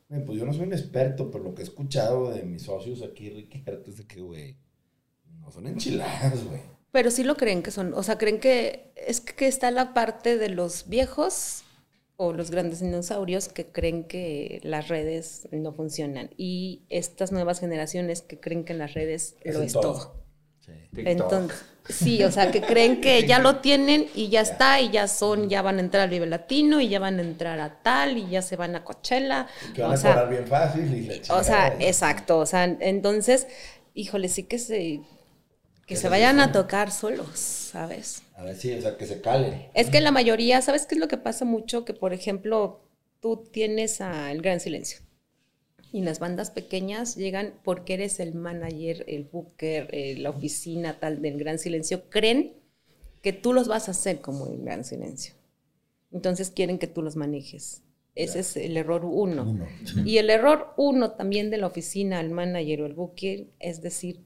"Men, 0.09 0.25
pues 0.25 0.39
yo 0.39 0.47
no 0.47 0.53
soy 0.53 0.63
un 0.65 0.73
experto, 0.73 1.31
pero 1.31 1.45
lo 1.45 1.55
que 1.55 1.63
he 1.63 1.65
escuchado 1.65 2.31
de 2.31 2.43
mis 2.43 2.63
socios 2.63 3.03
aquí, 3.03 3.31
Ricky 3.31 3.63
es 3.87 3.97
de 3.99 4.07
que, 4.07 4.21
güey, 4.21 4.57
no 5.41 5.51
son 5.51 5.67
enchiladas, 5.67 6.45
güey. 6.45 6.61
Pero 6.91 7.11
sí 7.11 7.23
lo 7.23 7.37
creen 7.37 7.63
que 7.63 7.71
son, 7.71 7.93
o 7.95 8.03
sea, 8.03 8.17
creen 8.17 8.41
que 8.41 8.93
es 8.97 9.21
que 9.21 9.47
está 9.47 9.71
la 9.71 9.93
parte 9.95 10.39
de 10.39 10.49
los 10.49 10.89
viejos 10.89 11.63
o 12.17 12.33
los 12.33 12.51
grandes 12.51 12.81
dinosaurios 12.81 13.49
que 13.49 13.67
creen 13.67 14.05
que 14.05 14.61
las 14.65 14.89
redes 14.89 15.47
no 15.53 15.73
funcionan 15.73 16.31
y 16.37 16.83
estas 16.89 17.31
nuevas 17.31 17.61
generaciones 17.61 18.23
que 18.23 18.41
creen 18.41 18.65
que 18.65 18.75
las 18.75 18.95
redes 18.95 19.37
Es 19.43 19.55
lo 19.55 19.61
en 19.61 19.67
es 19.67 19.73
todo. 19.75 19.83
todo. 19.83 20.15
Sí. 20.61 20.73
Entonces, 20.97 21.59
sí, 21.89 22.23
o 22.25 22.31
sea, 22.31 22.51
que 22.51 22.61
creen 22.61 23.01
que 23.01 23.27
ya 23.27 23.39
lo 23.39 23.57
tienen 23.57 24.07
y 24.15 24.29
ya 24.29 24.41
está 24.41 24.81
y 24.81 24.91
ya 24.91 25.09
son, 25.09 25.49
ya 25.49 25.63
van 25.63 25.79
a 25.79 25.81
entrar 25.81 26.05
al 26.05 26.11
Vive 26.11 26.27
Latino 26.27 26.81
y 26.81 26.89
ya 26.89 27.01
van 27.01 27.19
a 27.19 27.23
entrar 27.23 27.61
a 27.61 27.83
tal 27.83 28.19
y 28.19 28.29
ya 28.29 28.43
se 28.43 28.57
van 28.57 28.77
a 28.77 28.85
Coachella. 28.85 29.47
Que 29.75 29.83
van 29.83 29.93
o 29.93 29.95
a 29.95 29.97
sea, 29.97 30.13
cobrar 30.13 30.31
bien 30.31 30.47
fácil 30.47 30.95
y 30.95 31.07
la 31.07 31.35
o 31.35 31.45
sea, 31.45 31.77
exacto, 31.79 32.39
o 32.39 32.47
sea, 32.47 32.65
entonces, 32.65 33.47
híjole, 33.95 34.29
sí 34.29 34.45
que 34.45 34.59
se 34.59 35.01
que 35.89 35.97
se 35.97 36.11
vayan 36.11 36.39
a 36.39 36.53
tocar 36.53 36.93
solos, 36.93 37.39
¿sabes? 37.39 38.23
A 38.37 38.43
ver, 38.43 38.55
sí, 38.55 38.75
o 38.75 38.83
sea, 38.83 38.99
que 38.99 39.07
se 39.07 39.23
calen. 39.23 39.69
Es 39.73 39.89
que 39.89 40.03
la 40.03 40.11
mayoría, 40.11 40.61
¿sabes 40.61 40.87
qué 40.87 40.95
es 40.95 41.01
lo 41.01 41.09
que 41.09 41.17
pasa 41.17 41.47
mucho? 41.47 41.87
Que, 41.87 41.95
por 41.95 42.13
ejemplo, 42.13 42.83
tú 43.21 43.49
tienes 43.51 44.03
a 44.03 44.31
El 44.31 44.43
Gran 44.43 44.61
Silencio. 44.61 44.99
Y 45.93 46.03
las 46.03 46.19
bandas 46.19 46.51
pequeñas 46.51 47.17
llegan 47.17 47.55
porque 47.65 47.95
eres 47.95 48.21
el 48.21 48.35
manager, 48.35 49.05
el 49.09 49.25
booker, 49.25 49.89
eh, 49.93 50.17
la 50.19 50.31
oficina 50.31 50.99
tal 51.01 51.23
del 51.23 51.39
Gran 51.39 51.59
Silencio. 51.59 52.09
Creen 52.11 52.55
que 53.23 53.33
tú 53.33 53.53
los 53.53 53.69
vas 53.69 53.89
a 53.89 53.93
hacer 53.93 54.21
como 54.21 54.47
el 54.47 54.63
Gran 54.63 54.85
Silencio. 54.85 55.35
Entonces 56.13 56.51
quieren 56.51 56.79
que 56.79 56.87
tú 56.87 57.03
los 57.03 57.17
manejes. 57.17 57.83
Ese 58.15 58.41
es 58.41 58.57
el 58.57 58.77
error 58.77 59.05
uno. 59.05 59.45
Uno. 59.49 59.67
Y 60.05 60.19
el 60.19 60.29
error 60.31 60.75
uno 60.77 61.13
también 61.13 61.51
de 61.51 61.59
la 61.59 61.69
oficina, 61.69 62.21
el 62.21 62.31
manager 62.31 62.83
o 62.83 62.87
el 62.87 62.95
booker, 62.95 63.47
es 63.61 63.81
decir, 63.81 64.25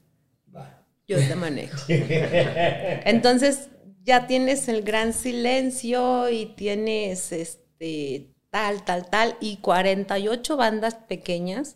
Va. 0.55 0.83
yo 1.07 1.17
te 1.17 1.35
manejo. 1.35 1.77
Entonces 1.87 3.69
ya 4.03 4.25
tienes 4.25 4.67
el 4.67 4.81
gran 4.81 5.13
silencio 5.13 6.29
y 6.29 6.47
tienes 6.55 7.31
este 7.31 8.32
tal, 8.53 8.85
tal, 8.85 9.09
tal 9.09 9.35
y 9.41 9.57
48 9.57 10.55
bandas 10.57 10.93
pequeñas 10.93 11.75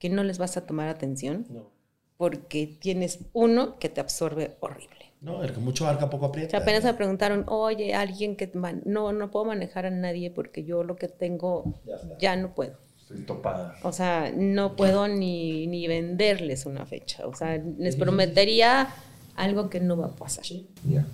que 0.00 0.10
no 0.10 0.24
les 0.24 0.38
vas 0.38 0.56
a 0.56 0.66
tomar 0.66 0.88
atención 0.88 1.46
No. 1.48 1.70
porque 2.16 2.66
tienes 2.66 3.20
uno 3.32 3.78
que 3.78 3.88
te 3.88 4.00
absorbe 4.00 4.56
horrible. 4.58 5.12
No, 5.20 5.44
el 5.44 5.52
que 5.52 5.60
mucho 5.60 5.86
abarca 5.86 6.10
poco 6.10 6.26
O 6.26 6.28
aprieta. 6.30 6.50
sea, 6.50 6.60
apenas 6.60 6.82
me 6.82 6.94
preguntaron, 6.94 7.44
oye, 7.46 7.94
alguien 7.94 8.34
que 8.34 8.50
no, 8.84 9.12
no 9.12 9.30
puedo 9.30 9.44
manejar 9.44 9.86
a 9.86 9.90
nadie 9.90 10.30
porque 10.32 10.64
yo 10.64 10.82
lo 10.82 10.96
que 10.96 11.06
tengo 11.06 11.74
Ya 12.18 12.34
no 12.34 12.52
puedo. 12.54 12.76
Estoy 12.98 13.20
topada. 13.20 13.76
O 13.84 13.92
sea, 13.92 14.32
no 14.34 14.74
puedo 14.74 15.06
ni, 15.06 15.66
ni 15.68 15.86
venderles 15.86 16.66
una 16.66 16.84
fecha. 16.84 17.26
O 17.28 17.34
sea, 17.34 17.62
les 17.78 17.94
prometería 17.96 18.88
algo 19.36 19.68
que 19.70 19.78
no 19.80 19.96
va 19.96 20.06
a 20.06 20.16
pasar. 20.16 20.44
Ya. 20.88 21.06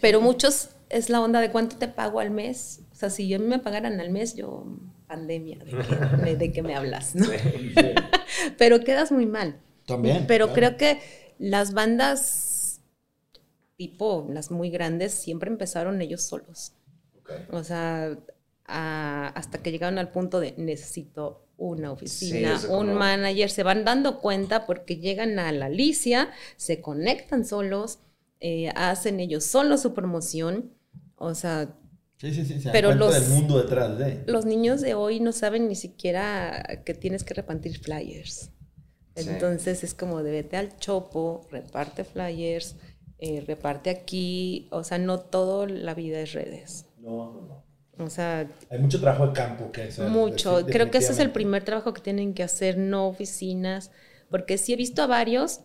Pero 0.00 0.20
muchos 0.20 0.68
es 0.90 1.08
la 1.10 1.20
onda 1.20 1.40
de 1.40 1.50
cuánto 1.50 1.76
te 1.78 1.88
pago 1.88 2.20
al 2.20 2.30
mes. 2.30 2.80
O 2.94 2.96
sea, 2.96 3.10
si 3.10 3.28
yo 3.28 3.38
me 3.40 3.58
pagaran 3.58 4.00
al 4.00 4.08
mes, 4.10 4.34
yo, 4.36 4.64
pandemia, 5.08 5.58
¿de 5.58 5.72
qué, 5.72 6.16
me- 6.22 6.36
de 6.36 6.52
qué 6.52 6.62
me 6.62 6.74
hablas? 6.74 7.14
¿no? 7.14 7.26
Pero 8.58 8.80
quedas 8.80 9.12
muy 9.12 9.26
mal. 9.26 9.60
También. 9.86 10.24
Pero 10.26 10.46
claro. 10.52 10.54
creo 10.54 10.76
que 10.78 11.00
las 11.38 11.74
bandas 11.74 12.80
tipo, 13.76 14.26
las 14.30 14.50
muy 14.52 14.70
grandes, 14.70 15.12
siempre 15.12 15.50
empezaron 15.50 16.00
ellos 16.00 16.22
solos. 16.22 16.72
Ok. 17.18 17.30
O 17.52 17.64
sea, 17.64 18.16
a- 18.66 19.28
hasta 19.34 19.58
que 19.58 19.72
llegaron 19.72 19.98
al 19.98 20.10
punto 20.12 20.38
de 20.40 20.54
necesito 20.56 21.44
una 21.56 21.90
oficina, 21.92 22.60
un 22.68 22.86
como- 22.86 22.94
manager, 22.94 23.50
se 23.50 23.62
van 23.64 23.84
dando 23.84 24.20
cuenta 24.20 24.66
porque 24.66 24.96
llegan 24.96 25.38
a 25.40 25.50
la 25.52 25.66
Alicia, 25.66 26.30
se 26.56 26.80
conectan 26.80 27.44
solos, 27.44 27.98
eh, 28.40 28.70
hacen 28.76 29.18
ellos 29.20 29.44
solos 29.44 29.82
su 29.82 29.92
promoción. 29.94 30.70
O 31.16 31.34
sea, 31.34 31.74
Sí, 32.24 32.32
sí, 32.34 32.44
sí. 32.46 32.60
Se 32.60 32.70
Pero 32.70 32.94
los- 32.94 33.12
del 33.14 33.28
mundo 33.34 33.60
detrás 33.60 33.98
de. 33.98 34.24
los 34.26 34.46
niños 34.46 34.80
de 34.80 34.94
hoy 34.94 35.20
no 35.20 35.32
saben 35.32 35.68
ni 35.68 35.74
siquiera 35.74 36.80
que 36.84 36.94
tienes 36.94 37.22
que 37.24 37.34
repartir 37.34 37.78
flyers. 37.78 38.50
Sí. 39.16 39.28
Entonces 39.28 39.84
es 39.84 39.94
como 39.94 40.22
de 40.22 40.30
vete 40.32 40.56
al 40.56 40.76
chopo, 40.78 41.46
reparte 41.50 42.04
flyers, 42.04 42.76
eh, 43.18 43.44
reparte 43.46 43.90
aquí. 43.90 44.68
O 44.72 44.82
sea, 44.84 44.98
no 44.98 45.20
todo 45.20 45.66
la 45.66 45.94
vida 45.94 46.18
es 46.20 46.32
redes. 46.32 46.86
No, 46.98 47.32
no, 47.32 47.40
no. 47.98 48.04
O 48.04 48.10
sea, 48.10 48.48
Hay 48.70 48.78
mucho 48.80 49.00
trabajo 49.00 49.26
de 49.28 49.32
campo 49.34 49.70
que 49.70 49.82
hacer. 49.82 50.08
mucho. 50.08 50.64
Creo 50.66 50.90
que 50.90 50.98
ese 50.98 51.12
es 51.12 51.18
el 51.20 51.30
primer 51.30 51.62
trabajo 51.62 51.92
que 51.92 52.00
tienen 52.00 52.34
que 52.34 52.42
hacer, 52.42 52.76
no 52.78 53.06
oficinas. 53.06 53.90
Porque 54.30 54.58
sí 54.58 54.72
he 54.72 54.76
visto 54.76 55.00
a 55.02 55.06
varios, 55.06 55.60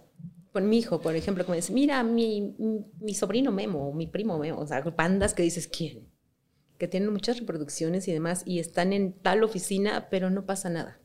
con 0.52 0.68
mi 0.70 0.78
hijo, 0.78 1.00
por 1.02 1.16
ejemplo, 1.16 1.44
que 1.46 1.52
me 1.52 1.56
dice, 1.58 1.74
mira, 1.74 2.04
mi, 2.04 2.54
mi, 2.60 2.86
mi 3.00 3.14
sobrino 3.16 3.52
Memo, 3.52 3.94
mi 3.94 4.06
primo 4.06 4.38
Memo, 4.38 4.60
o 4.60 4.68
sea, 4.68 4.82
bandas 4.82 5.34
que 5.34 5.42
dices, 5.42 5.68
¿quién? 5.68 6.08
Que 6.80 6.88
tienen 6.88 7.14
muchas 7.14 7.38
reproducciones 7.40 8.08
y 8.08 8.14
demás, 8.14 8.42
y 8.46 8.58
están 8.60 8.92
en 8.94 9.14
tal 9.14 9.44
oficina, 9.44 10.08
pero 10.10 10.32
no 10.32 10.46
pasa 10.48 10.70
nada. 10.72 10.98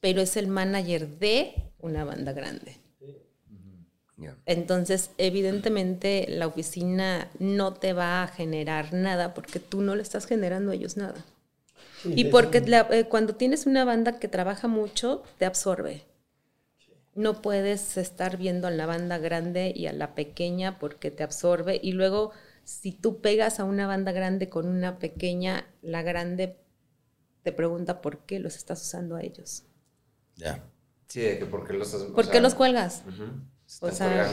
Pero 0.00 0.20
es 0.20 0.36
el 0.36 0.46
manager 0.48 1.08
de 1.18 1.54
una 1.78 2.04
banda 2.04 2.32
grande. 2.34 2.76
Entonces, 4.46 5.10
evidentemente, 5.18 6.26
la 6.28 6.46
oficina 6.46 7.28
no 7.38 7.72
te 7.74 7.92
va 7.92 8.22
a 8.22 8.28
generar 8.28 8.92
nada 8.92 9.34
porque 9.34 9.58
tú 9.58 9.80
no 9.82 9.96
le 9.96 10.02
estás 10.02 10.26
generando 10.26 10.70
a 10.70 10.74
ellos 10.74 10.96
nada. 10.96 11.24
Sí, 12.02 12.12
Y 12.16 12.24
porque 12.26 12.60
la- 12.60 12.86
eh, 12.90 13.04
cuando 13.08 13.34
tienes 13.34 13.66
una 13.66 13.84
banda 13.84 14.18
que 14.18 14.28
trabaja 14.28 14.68
mucho, 14.68 15.22
te 15.38 15.46
absorbe. 15.46 16.02
No 17.14 17.40
puedes 17.42 17.96
estar 17.96 18.36
viendo 18.36 18.66
a 18.66 18.70
la 18.70 18.86
banda 18.86 19.18
grande 19.18 19.72
y 19.74 19.86
a 19.86 19.92
la 19.92 20.14
pequeña 20.14 20.78
porque 20.78 21.10
te 21.10 21.22
absorbe. 21.22 21.80
Y 21.82 21.92
luego, 21.92 22.32
si 22.64 22.92
tú 22.92 23.20
pegas 23.20 23.60
a 23.60 23.64
una 23.64 23.86
banda 23.86 24.12
grande 24.12 24.48
con 24.48 24.66
una 24.66 24.98
pequeña, 24.98 25.66
la 25.82 26.02
grande 26.02 26.58
te 27.42 27.52
pregunta 27.52 28.00
por 28.00 28.18
qué 28.20 28.40
los 28.40 28.56
estás 28.56 28.82
usando 28.82 29.16
a 29.16 29.22
ellos. 29.22 29.64
Ya. 30.36 30.64
Sí, 31.06 31.20
de 31.20 31.38
que 31.38 31.46
por 31.46 31.66
qué 31.66 31.74
los 31.74 31.92
o 31.94 32.14
¿Por 32.14 32.26
qué 32.26 32.32
sea, 32.32 32.40
los 32.40 32.54
cuelgas? 32.54 33.02
O 33.80 33.90
sea, 33.90 34.30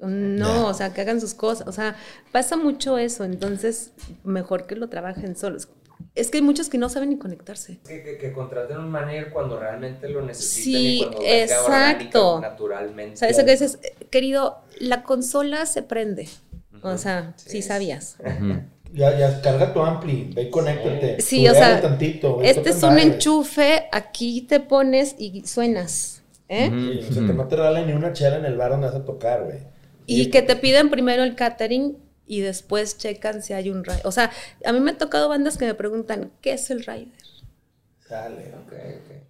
no, 0.00 0.68
o 0.68 0.74
sea, 0.74 0.92
que 0.92 1.00
hagan 1.00 1.20
sus 1.20 1.34
cosas. 1.34 1.66
O 1.68 1.72
sea, 1.72 1.96
pasa 2.32 2.56
mucho 2.56 2.98
eso. 2.98 3.24
Entonces, 3.24 3.92
mejor 4.24 4.66
que 4.66 4.76
lo 4.76 4.88
trabajen 4.88 5.36
solos. 5.36 5.68
Es 6.14 6.30
que 6.30 6.38
hay 6.38 6.42
muchos 6.42 6.68
que 6.68 6.78
no 6.78 6.88
saben 6.88 7.10
ni 7.10 7.18
conectarse. 7.18 7.80
Que, 7.86 8.02
que, 8.02 8.18
que 8.18 8.32
contraten 8.32 8.78
un 8.78 8.90
manager 8.90 9.30
cuando 9.30 9.58
realmente 9.58 10.08
lo 10.08 10.22
necesitan 10.22 10.64
Sí, 10.64 10.96
y 10.96 11.02
cuando 11.02 11.22
exacto. 11.22 11.66
orgánica, 11.66 12.48
naturalmente. 12.50 13.14
O 13.14 13.16
sea, 13.16 13.28
eso 13.28 13.44
que 13.44 13.52
dices, 13.52 13.78
eh, 13.82 14.06
querido, 14.10 14.62
la 14.78 15.02
consola 15.02 15.66
se 15.66 15.82
prende. 15.82 16.28
O 16.84 16.98
sea, 16.98 17.32
sí, 17.36 17.50
Sí. 17.50 17.62
sabías. 17.62 18.16
Ya, 18.92 19.18
ya, 19.18 19.42
carga 19.42 19.72
tu 19.74 19.80
ampli, 19.82 20.30
ve 20.36 20.42
y 20.42 20.50
conéctate. 20.50 21.20
Sí, 21.20 21.48
o 21.48 21.52
sea, 21.52 21.80
tantito, 21.80 22.40
Este 22.40 22.70
es 22.70 22.80
un 22.84 22.96
enchufe, 23.00 23.88
aquí 23.90 24.42
te 24.42 24.60
pones 24.60 25.16
y 25.18 25.44
suenas. 25.48 26.22
¿eh? 26.48 26.70
Sí, 26.70 27.10
o 27.10 27.12
sea, 27.12 27.26
que 27.26 27.32
no 27.32 27.48
te 27.48 27.56
regalen 27.56 27.88
ni 27.88 27.92
una 27.92 28.12
chela 28.12 28.36
en 28.36 28.44
el 28.44 28.56
bar 28.56 28.70
donde 28.70 28.86
vas 28.86 28.94
a 28.94 29.04
tocar, 29.04 29.42
güey. 29.46 29.58
Y 30.06 30.30
que 30.30 30.42
te 30.42 30.54
piden 30.54 30.90
primero 30.90 31.24
el 31.24 31.34
catering 31.34 31.98
y 32.24 32.42
después 32.42 32.96
checan 32.96 33.42
si 33.42 33.52
hay 33.52 33.68
un 33.68 33.82
rider. 33.82 34.02
O 34.06 34.12
sea, 34.12 34.30
a 34.64 34.72
mí 34.72 34.78
me 34.78 34.92
ha 34.92 34.98
tocado 34.98 35.28
bandas 35.28 35.58
que 35.58 35.66
me 35.66 35.74
preguntan, 35.74 36.30
¿qué 36.40 36.52
es 36.52 36.70
el 36.70 36.84
rider? 36.84 37.08
Chale. 38.08 38.52
Ok, 38.64 38.72
ok. 38.72 39.22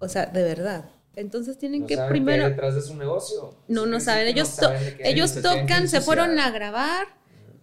O 0.00 0.08
sea, 0.08 0.24
de 0.24 0.42
verdad. 0.42 0.86
Entonces 1.16 1.58
tienen 1.58 1.80
No 1.82 1.86
que 1.86 1.96
saben 1.96 2.08
qué 2.08 2.14
hay 2.14 2.20
primero... 2.20 2.48
detrás 2.48 2.74
de 2.74 2.82
su 2.82 2.94
negocio. 2.94 3.56
No, 3.68 3.86
no 3.86 4.00
saben. 4.00 4.28
Ellos, 4.28 4.54
no 4.56 4.68
saben 4.68 5.42
tocan, 5.42 5.88
se 5.88 6.00
fueron 6.00 6.38
a 6.38 6.50
grabar, 6.50 7.06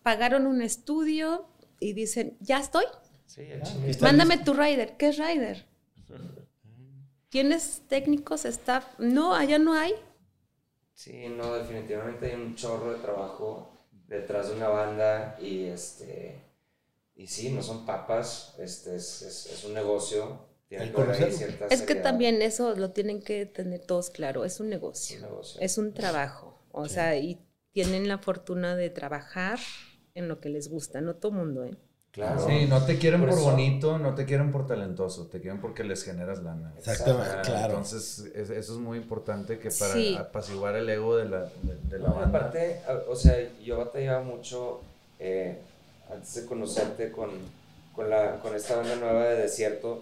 pagaron 0.01 0.47
un 0.47 0.61
estudio 0.61 1.47
y 1.80 1.93
dicen, 1.93 2.35
ya 2.41 2.59
estoy. 2.59 2.85
Sí, 3.27 3.47
Ah, 3.63 3.69
está. 3.88 4.05
Mándame 4.07 4.38
tu 4.39 4.53
rider. 4.53 4.97
¿Qué 4.97 5.09
es 5.09 5.17
rider? 5.17 5.65
¿Tienes 7.30 7.81
técnicos, 7.88 8.45
staff? 8.45 8.85
No, 8.99 9.34
allá 9.34 9.57
no 9.59 9.73
hay. 9.73 9.93
Sí, 10.93 11.27
no, 11.30 11.53
definitivamente 11.55 12.27
hay 12.27 12.35
un 12.35 12.55
chorro 12.55 12.93
de 12.93 12.99
trabajo 12.99 13.69
detrás 14.07 14.49
de 14.49 14.55
una 14.55 14.67
banda 14.69 15.38
y 15.41 15.63
este 15.65 16.39
y 17.15 17.27
sí, 17.27 17.49
no 17.51 17.61
son 17.61 17.85
papas, 17.85 18.55
este 18.59 18.95
es, 18.95 19.21
es, 19.21 19.45
es 19.47 19.63
un 19.63 19.73
negocio, 19.73 20.39
que 20.77 21.23
ahí 21.23 21.31
cierta 21.31 21.65
Es 21.65 21.81
que 21.81 21.87
seriedad. 21.87 22.03
también 22.03 22.41
eso 22.41 22.75
lo 22.75 22.91
tienen 22.91 23.21
que 23.21 23.45
tener 23.45 23.79
todos 23.81 24.09
claro. 24.09 24.45
Es 24.45 24.59
un 24.59 24.69
negocio. 24.69 25.17
un 25.17 25.23
negocio. 25.23 25.61
Es 25.61 25.77
un 25.77 25.93
trabajo. 25.93 26.59
O 26.71 26.87
Sí. 26.87 26.95
sea, 26.95 27.17
y 27.17 27.39
tienen 27.71 28.07
la 28.07 28.17
fortuna 28.17 28.75
de 28.75 28.89
trabajar 28.89 29.59
en 30.15 30.27
lo 30.27 30.39
que 30.39 30.49
les 30.49 30.69
gusta. 30.69 31.01
No 31.01 31.15
todo 31.15 31.31
mundo, 31.31 31.63
¿eh? 31.65 31.75
Claro. 32.11 32.45
Sí, 32.47 32.67
no 32.67 32.85
te 32.85 32.99
quieren 32.99 33.21
Por 33.21 33.31
por, 33.31 33.41
bonito, 33.41 33.97
no 33.97 34.13
te 34.13 34.25
quieren 34.25 34.51
por 34.51 34.67
talentoso, 34.67 35.25
te 35.25 35.41
quieren 35.41 35.59
porque 35.59 35.83
les 35.83 36.03
generas 36.03 36.43
lana. 36.43 36.71
Exactamente, 36.77 37.31
Ah, 37.37 37.41
claro. 37.43 37.65
Entonces, 37.73 38.19
es- 38.35 38.51
eso 38.51 38.73
es 38.73 38.79
muy 38.79 38.99
importante 38.99 39.57
que 39.57 39.71
para 39.71 39.93
Sí. 39.95 40.15
apaciguar 40.15 40.75
el 40.75 40.87
ego 40.89 41.17
de 41.17 41.25
la, 41.25 41.45
de, 41.63 41.75
de 41.89 41.97
la 41.99 42.09
No, 42.09 42.15
banda. 42.15 42.37
aparte, 42.37 42.81
o 43.07 43.15
sea, 43.15 43.35
yo 43.63 43.77
batallaba 43.79 44.21
mucho 44.23 44.81
eh, 45.19 45.57
antes 46.13 46.35
de 46.35 46.45
conocerte 46.45 47.11
con, 47.11 47.31
con, 47.95 48.09
la, 48.11 48.39
con 48.41 48.53
esta 48.55 48.75
banda 48.75 48.95
nueva 48.97 49.23
de 49.25 49.41
Desierto. 49.41 50.01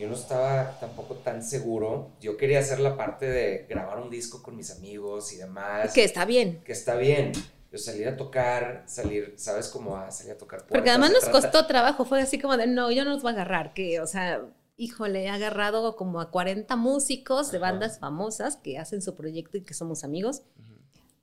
Yo 0.00 0.08
no 0.08 0.14
estaba 0.14 0.78
tampoco 0.80 1.16
tan 1.16 1.42
seguro. 1.44 2.12
Yo 2.20 2.36
quería 2.38 2.60
hacer 2.60 2.80
la 2.80 2.96
parte 2.96 3.26
de 3.28 3.66
grabar 3.68 3.98
un 4.00 4.08
disco 4.08 4.42
con 4.42 4.56
mis 4.56 4.70
amigos 4.70 5.32
y 5.32 5.36
demás. 5.36 5.92
Que 5.92 6.04
está 6.04 6.24
bien. 6.24 6.62
que 6.64 6.72
está 6.72 6.94
bien. 6.96 7.32
Yo 7.70 7.78
salir 7.78 8.08
a 8.08 8.16
tocar, 8.16 8.82
salir, 8.86 9.34
¿sabes 9.36 9.68
cómo 9.68 9.96
a 9.96 10.10
salir 10.10 10.32
a 10.32 10.38
tocar 10.38 10.60
Porque 10.60 10.70
puertas, 10.80 10.90
además 10.90 11.08
se 11.10 11.14
nos 11.14 11.24
trata- 11.24 11.40
costó 11.50 11.66
trabajo. 11.66 12.04
Fue 12.04 12.20
así 12.20 12.38
como 12.40 12.56
de, 12.56 12.66
no, 12.66 12.90
yo 12.90 13.04
no 13.04 13.10
los 13.12 13.22
voy 13.22 13.30
a 13.30 13.34
agarrar. 13.34 13.74
Que, 13.74 14.00
o 14.00 14.06
sea, 14.06 14.40
híjole, 14.76 15.24
he 15.24 15.28
agarrado 15.28 15.94
como 15.94 16.20
a 16.20 16.30
40 16.30 16.74
músicos 16.76 17.50
de 17.52 17.58
Ajá. 17.58 17.70
bandas 17.70 17.98
famosas 18.00 18.56
que 18.56 18.78
hacen 18.78 19.02
su 19.02 19.14
proyecto 19.14 19.58
y 19.58 19.62
que 19.62 19.74
somos 19.74 20.02
amigos. 20.02 20.42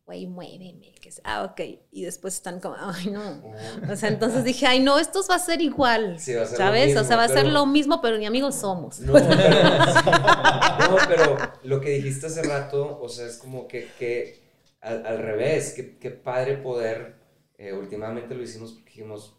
Güey, 0.08 0.26
muéveme. 0.26 0.94
Que 1.02 1.10
es- 1.10 1.22
ah, 1.26 1.44
ok. 1.44 1.60
Y 1.92 2.06
después 2.06 2.36
están 2.36 2.62
como, 2.62 2.76
ay, 2.80 3.08
no. 3.12 3.30
Ujú. 3.40 3.92
O 3.92 3.96
sea, 3.98 4.08
entonces 4.08 4.46
dije, 4.46 4.66
ay, 4.66 4.80
no, 4.80 4.98
esto 5.00 5.20
va 5.30 5.36
a 5.36 5.40
ser 5.40 5.62
igual. 5.62 6.18
Sí, 6.18 6.34
va 6.34 6.44
a 6.44 6.46
ser 6.46 6.58
¿Sabes? 6.58 6.96
o 6.96 7.04
sea, 7.04 7.18
va 7.18 7.26
a 7.26 7.28
ser 7.28 7.46
lo 7.48 7.66
mismo, 7.66 8.02
pero 8.02 8.18
ni 8.18 8.26
amigos 8.26 8.56
somos. 8.56 9.02
No, 9.02 9.12
pero, 9.14 9.28
no, 10.90 10.98
pero 11.10 11.38
lo 11.64 11.82
que 11.82 11.90
dijiste 11.92 12.28
hace 12.28 12.42
rato, 12.44 13.00
o 13.02 13.10
sea, 13.10 13.28
es 13.28 13.38
como 13.38 13.68
que, 13.68 13.90
que 14.00 14.40
al, 14.80 15.06
al 15.06 15.18
revés, 15.20 15.74
que, 15.74 15.98
que 15.98 16.10
padre 16.12 16.56
poder, 16.58 17.16
eh, 17.58 17.74
últimamente 17.74 18.34
lo 18.34 18.44
hicimos 18.44 18.72
porque 18.72 18.90
dijimos, 18.92 19.36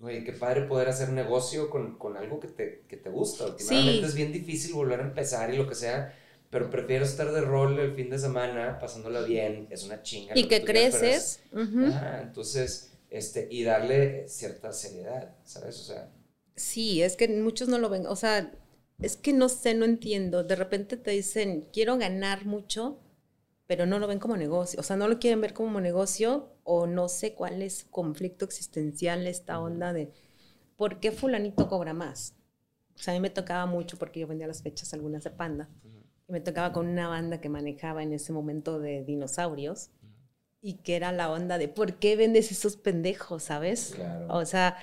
oye, 0.00 0.22
qué 0.22 0.32
padre 0.32 0.62
poder 0.68 0.88
hacer 0.88 1.08
negocio 1.10 1.68
con, 1.68 1.98
con 1.98 2.16
algo 2.16 2.38
que 2.38 2.46
te, 2.46 2.84
que 2.88 2.96
te 2.96 3.10
gusta. 3.10 3.46
Últimamente 3.46 3.92
Sí. 3.98 4.04
es 4.04 4.14
bien 4.14 4.32
difícil 4.32 4.72
volver 4.74 5.00
a 5.00 5.04
empezar 5.04 5.52
y 5.52 5.56
lo 5.56 5.68
que 5.68 5.74
sea, 5.74 6.14
pero 6.50 6.70
prefiero 6.70 7.04
estar 7.04 7.32
de 7.32 7.40
rol 7.40 7.78
el 7.78 7.94
fin 7.94 8.10
de 8.10 8.18
semana, 8.18 8.78
pasándola 8.78 9.22
bien, 9.22 9.66
es 9.70 9.84
una 9.84 10.02
chinga. 10.02 10.36
Y 10.36 10.48
que 10.48 10.64
creces. 10.64 11.40
Ajá, 11.54 12.22
entonces, 12.22 12.92
este, 13.10 13.48
y 13.50 13.64
darle 13.64 14.28
cierta 14.28 14.72
seriedad, 14.72 15.34
¿sabes? 15.44 15.80
O 15.80 15.84
sea, 15.84 16.10
Sí, 16.56 17.02
es 17.02 17.16
que 17.16 17.28
muchos 17.28 17.68
no 17.68 17.78
lo 17.78 17.90
ven. 17.90 18.06
O 18.06 18.16
sea, 18.16 18.50
es 19.00 19.16
que 19.16 19.32
no 19.32 19.48
sé, 19.48 19.74
no 19.74 19.84
entiendo. 19.84 20.42
De 20.42 20.56
repente 20.56 20.96
te 20.96 21.10
dicen, 21.10 21.68
quiero 21.72 21.98
ganar 21.98 22.46
mucho, 22.46 22.98
pero 23.66 23.86
no 23.86 23.98
lo 23.98 24.06
ven 24.06 24.18
como 24.18 24.36
negocio. 24.36 24.80
O 24.80 24.82
sea, 24.82 24.96
no 24.96 25.06
lo 25.06 25.18
quieren 25.18 25.40
ver 25.42 25.52
como 25.52 25.80
negocio 25.80 26.56
o 26.64 26.86
no 26.86 27.08
sé 27.08 27.34
cuál 27.34 27.62
es 27.62 27.80
su 27.80 27.90
conflicto 27.90 28.44
existencial, 28.46 29.26
esta 29.26 29.60
onda 29.60 29.92
de 29.92 30.12
por 30.76 30.98
qué 30.98 31.12
fulanito 31.12 31.68
cobra 31.68 31.92
más. 31.92 32.34
O 32.94 32.98
sea, 32.98 33.12
a 33.12 33.16
mí 33.16 33.20
me 33.20 33.30
tocaba 33.30 33.66
mucho 33.66 33.98
porque 33.98 34.20
yo 34.20 34.26
vendía 34.26 34.46
las 34.46 34.62
fechas 34.62 34.94
algunas 34.94 35.24
de 35.24 35.30
Panda. 35.30 35.68
Y 36.28 36.32
me 36.32 36.40
tocaba 36.40 36.72
con 36.72 36.86
una 36.88 37.08
banda 37.08 37.40
que 37.40 37.48
manejaba 37.48 38.02
en 38.02 38.12
ese 38.12 38.32
momento 38.32 38.78
de 38.80 39.04
dinosaurios 39.04 39.90
y 40.60 40.74
que 40.78 40.96
era 40.96 41.12
la 41.12 41.30
onda 41.30 41.58
de 41.58 41.68
¿por 41.68 41.94
qué 41.94 42.16
vendes 42.16 42.50
esos 42.50 42.76
pendejos, 42.76 43.44
sabes? 43.44 43.92
Claro. 43.94 44.26
O 44.34 44.44
sea, 44.44 44.76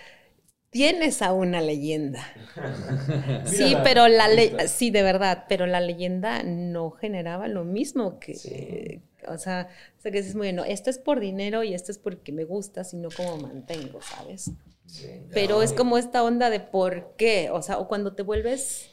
tienes 0.69 1.21
a 1.21 1.33
una 1.33 1.59
leyenda. 1.61 2.23
sí, 3.45 3.75
pero 3.83 4.07
la 4.07 4.27
está. 4.31 4.67
sí, 4.67 4.91
de 4.91 5.03
verdad, 5.03 5.45
pero 5.49 5.65
la 5.65 5.81
leyenda 5.81 6.43
no 6.43 6.91
generaba 6.91 7.47
lo 7.49 7.65
mismo 7.65 8.19
que, 8.19 8.35
Sí. 8.35 9.01
o 9.27 9.37
sea, 9.37 9.67
o 9.97 10.01
sea, 10.01 10.11
que 10.11 10.19
dices, 10.21 10.35
bueno, 10.35 10.63
esto 10.63 10.89
es 10.89 10.97
por 10.97 11.19
dinero 11.19 11.63
y 11.63 11.73
esto 11.73 11.91
es 11.91 11.97
porque 11.97 12.31
me 12.31 12.45
gusta, 12.45 12.83
sino 12.85 13.09
como 13.15 13.37
mantengo, 13.37 14.01
¿sabes? 14.01 14.51
sí. 14.85 15.07
Pero 15.33 15.57
No, 15.57 15.61
es 15.63 15.73
como 15.73 15.97
esta 15.97 16.23
onda 16.23 16.49
de 16.49 16.59
por 16.61 17.15
qué, 17.17 17.49
o 17.51 17.61
sea, 17.61 17.77
o 17.79 17.87
cuando 17.87 18.15
te 18.15 18.23
vuelves, 18.23 18.92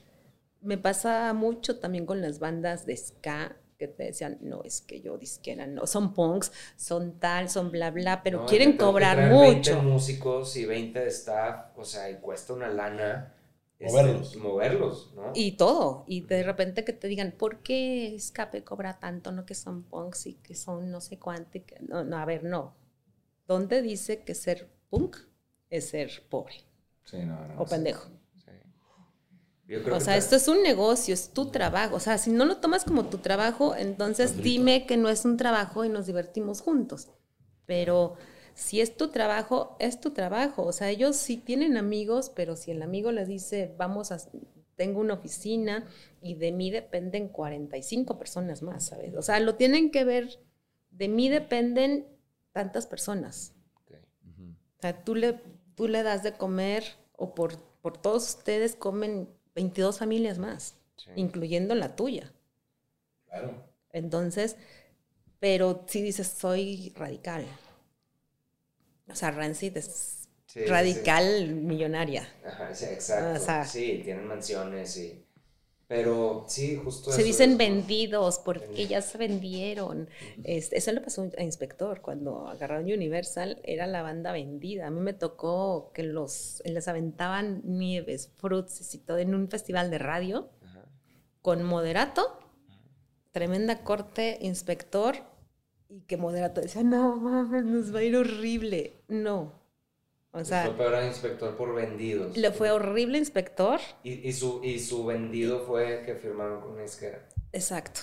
me 0.63 0.79
pasa 0.79 1.33
mucho 1.33 1.79
también 1.79 2.07
con 2.07 2.21
las 2.21 2.39
bandas 2.39 2.87
de 2.87 2.97
ska 2.97 3.57
que 3.79 3.89
te 3.89 4.05
decían, 4.05 4.37
no, 4.43 4.63
es 4.63 4.83
que 4.83 5.01
yo 5.01 5.17
disquera, 5.17 5.67
no, 5.67 5.87
son 5.87 6.13
punks, 6.13 6.53
son 6.77 7.19
tal, 7.19 7.49
son 7.49 7.71
bla, 7.71 7.91
bla, 7.91 8.23
pero 8.23 8.41
No, 8.41 8.47
quieren 8.47 8.77
cobrar 8.77 9.17
traer 9.17 9.33
20 9.41 9.75
mucho. 9.75 9.83
músicos 9.83 10.57
y 10.57 10.67
20 10.67 11.01
de 11.01 11.09
staff, 11.09 11.77
o 11.79 11.85
sea, 11.85 12.11
y 12.11 12.17
cuesta 12.21 12.53
una 12.53 12.69
lana. 12.69 13.35
este, 13.79 13.91
Moverlos. 13.91 14.37
moverlos, 14.37 15.13
¿no? 15.17 15.33
Y 15.35 15.53
todo, 15.53 16.05
y 16.07 16.21
de 16.21 16.43
repente 16.43 16.85
que 16.85 16.93
te 16.93 17.09
digan, 17.09 17.33
¿por 17.33 17.63
qué 17.63 18.15
Escape 18.15 18.63
cobra 18.65 18.99
tanto? 18.99 19.33
No 19.33 19.47
que 19.47 19.55
son 19.55 19.85
punks 19.85 20.27
y 20.27 20.35
que 20.35 20.55
son 20.55 20.91
no 20.91 21.01
sé 21.01 21.19
cuánto. 21.19 21.57
y 21.57 21.63
que- 21.63 21.81
No, 21.81 22.05
no, 22.05 22.19
a 22.19 22.27
ver, 22.27 22.45
no. 22.45 22.75
¿Dónde 23.49 23.81
dice 23.83 24.23
que 24.23 24.35
ser 24.35 24.69
punk 24.91 25.17
es 25.71 25.89
ser 25.91 26.11
pobre 26.29 26.55
Sí, 27.05 27.19
no, 27.25 27.47
no, 27.49 27.63
o 27.63 27.67
pendejo? 27.67 28.09
Sí. 28.09 28.20
Yo 29.71 29.85
creo 29.85 29.95
O 29.95 29.99
que 30.01 30.05
sea, 30.05 30.17
esto 30.17 30.35
es 30.35 30.49
un 30.49 30.65
negocio, 30.65 31.15
es 31.15 31.31
tu 31.31 31.53
trabajo. 31.53 31.95
O 31.95 32.01
sea, 32.01 32.19
si 32.19 32.33
no 32.33 32.45
lo 32.45 32.57
tomas 32.57 32.83
como 32.83 33.05
tu 33.07 33.19
trabajo, 33.19 33.77
entonces 33.77 34.43
dime 34.43 34.85
que 34.85 34.97
no 34.97 35.09
es 35.09 35.25
un 35.25 35.37
trabajo 35.37 35.85
y 35.85 35.89
nos 35.89 36.07
divertimos 36.07 36.61
juntos. 36.61 37.09
Pero 37.67 38.17
si 38.53 38.81
es 38.81 38.97
tu 38.97 39.11
trabajo, 39.11 39.77
es 39.79 40.01
tu 40.01 40.11
trabajo. 40.11 40.65
O 40.65 40.73
sea, 40.73 40.91
ellos 40.91 41.15
sí 41.15 41.37
tienen 41.37 41.77
amigos, 41.77 42.33
pero 42.35 42.57
si 42.57 42.73
el 42.73 42.83
amigo 42.83 43.13
les 43.13 43.29
dice, 43.29 43.73
vamos 43.79 44.11
a, 44.11 44.19
tengo 44.75 44.99
una 44.99 45.15
oficina 45.15 45.87
y 46.21 46.35
de 46.35 46.51
mí 46.51 46.73
dependen 46.73 47.29
45 47.29 48.19
personas 48.19 48.63
más, 48.63 48.87
¿sabes? 48.87 49.15
O 49.15 49.23
sea, 49.23 49.39
lo 49.39 49.55
tienen 49.55 49.93
que 49.93 50.03
ver, 50.03 50.41
de 50.91 51.07
mí 51.07 51.29
dependen 51.29 52.09
tantas 52.51 52.89
personas. 52.89 53.55
O 54.27 54.81
sea, 54.81 55.05
tú 55.05 55.15
le, 55.15 55.41
tú 55.77 55.87
le 55.87 56.03
das 56.03 56.25
de 56.25 56.33
comer 56.33 56.83
o 57.13 57.37
por, 57.37 57.57
por 57.83 57.99
todos 57.99 58.35
ustedes 58.35 58.75
comen 58.75 59.29
22 59.55 59.99
familias 59.99 60.39
más, 60.39 60.77
Sí. 60.97 61.11
incluyendo 61.17 61.75
la 61.75 61.97
tuya. 61.97 62.33
Claro. 63.27 63.65
Entonces, 63.93 64.57
pero 65.41 65.85
si 65.89 66.03
dices, 66.03 66.29
soy 66.29 66.93
radical. 66.97 67.47
O 69.09 69.15
sea, 69.15 69.31
Rancid 69.31 69.77
es 69.77 70.29
Sí, 70.47 70.61
sí, 70.61 70.67
radical 70.67 71.55
millonaria. 71.55 72.25
sí. 72.25 72.29
Ajá, 72.47 72.75
sí, 72.75 72.85
exacto. 72.87 73.41
O 73.41 73.45
sea- 73.45 73.65
sí, 73.65 74.01
tienen 74.05 74.27
mansiones 74.27 74.97
y... 74.97 75.25
Pero 75.91 76.45
sí, 76.47 76.77
justo 76.77 77.11
Se 77.11 77.17
eso 77.17 77.27
dicen 77.27 77.59
vendidos 77.59 78.39
porque 78.39 78.65
Vendidos. 78.65 78.91
ya 78.91 79.03
se 79.03 79.19
vendieron. 79.19 80.09
Este, 80.45 80.79
eso 80.79 80.93
le 80.93 81.01
pasó 81.01 81.29
a 81.37 81.43
Inspector 81.43 82.01
cuando 82.01 82.47
agarraron 82.47 82.85
Universal, 82.85 83.61
era 83.65 83.89
la 83.89 84.01
banda 84.01 84.31
vendida. 84.31 84.87
A 84.87 84.91
mí 84.91 85.01
me 85.01 85.15
tocó 85.15 85.91
que 85.93 86.05
los, 86.05 86.63
les 86.65 86.87
aventaban 86.87 87.63
nieves, 87.65 88.31
fruits 88.37 88.95
y 88.95 88.99
todo 88.99 89.19
en 89.19 89.35
un 89.35 89.49
festival 89.49 89.91
de 89.91 89.99
radio 89.99 90.49
Ajá. 90.63 90.85
con 91.43 91.65
Moderato, 91.65 92.39
tremenda 93.33 93.83
corte, 93.83 94.39
Inspector, 94.43 95.17
y 95.89 96.03
que 96.03 96.17
Moderato 96.17 96.61
decía, 96.61 96.85
no 96.85 97.17
mames, 97.17 97.65
nos 97.65 97.93
va 97.93 97.99
a 97.99 98.05
ir 98.05 98.17
horrible. 98.17 99.03
No. 99.09 99.60
O 100.33 100.45
sea, 100.45 100.65
fue 100.67 100.75
peor 100.75 100.95
al 100.95 101.07
inspector 101.07 101.57
por 101.57 101.75
vendidos. 101.75 102.37
le 102.37 102.53
fue 102.53 102.71
horrible 102.71 103.19
Inspector. 103.19 103.81
Y, 104.05 104.29
y, 104.29 104.33
su, 104.33 104.61
y 104.63 104.79
su 104.79 105.05
vendido 105.05 105.65
fue 105.67 106.03
que 106.07 106.15
firmaron 106.15 106.61
con 106.61 106.73
una 106.73 106.83
disquera. 106.83 107.27
Exacto. 107.53 108.01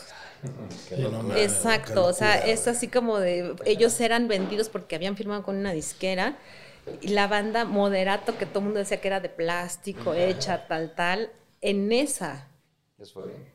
Locura. 0.98 1.42
Exacto, 1.42 2.06
o 2.06 2.14
sea, 2.14 2.38
es 2.38 2.68
así 2.68 2.90
como 2.90 3.18
de, 3.20 3.56
ellos 3.66 4.00
eran 4.02 4.28
vendidos 4.28 4.70
porque 4.70 4.96
habían 4.96 5.16
firmado 5.16 5.44
con 5.44 5.56
una 5.56 5.72
disquera 5.72 6.38
y 7.02 7.10
la 7.10 7.28
banda 7.28 7.66
Moderato, 7.66 8.38
que 8.38 8.46
todo 8.46 8.60
el 8.60 8.66
mundo 8.66 8.80
decía 8.80 9.00
que 9.02 9.08
era 9.08 9.20
de 9.20 9.30
plástico, 9.30 10.14
hecha 10.14 10.68
tal, 10.68 10.94
tal, 10.96 11.32
en 11.62 11.92
esa, 11.92 12.50
Les 12.98 13.12
fue 13.12 13.28
bien. 13.28 13.46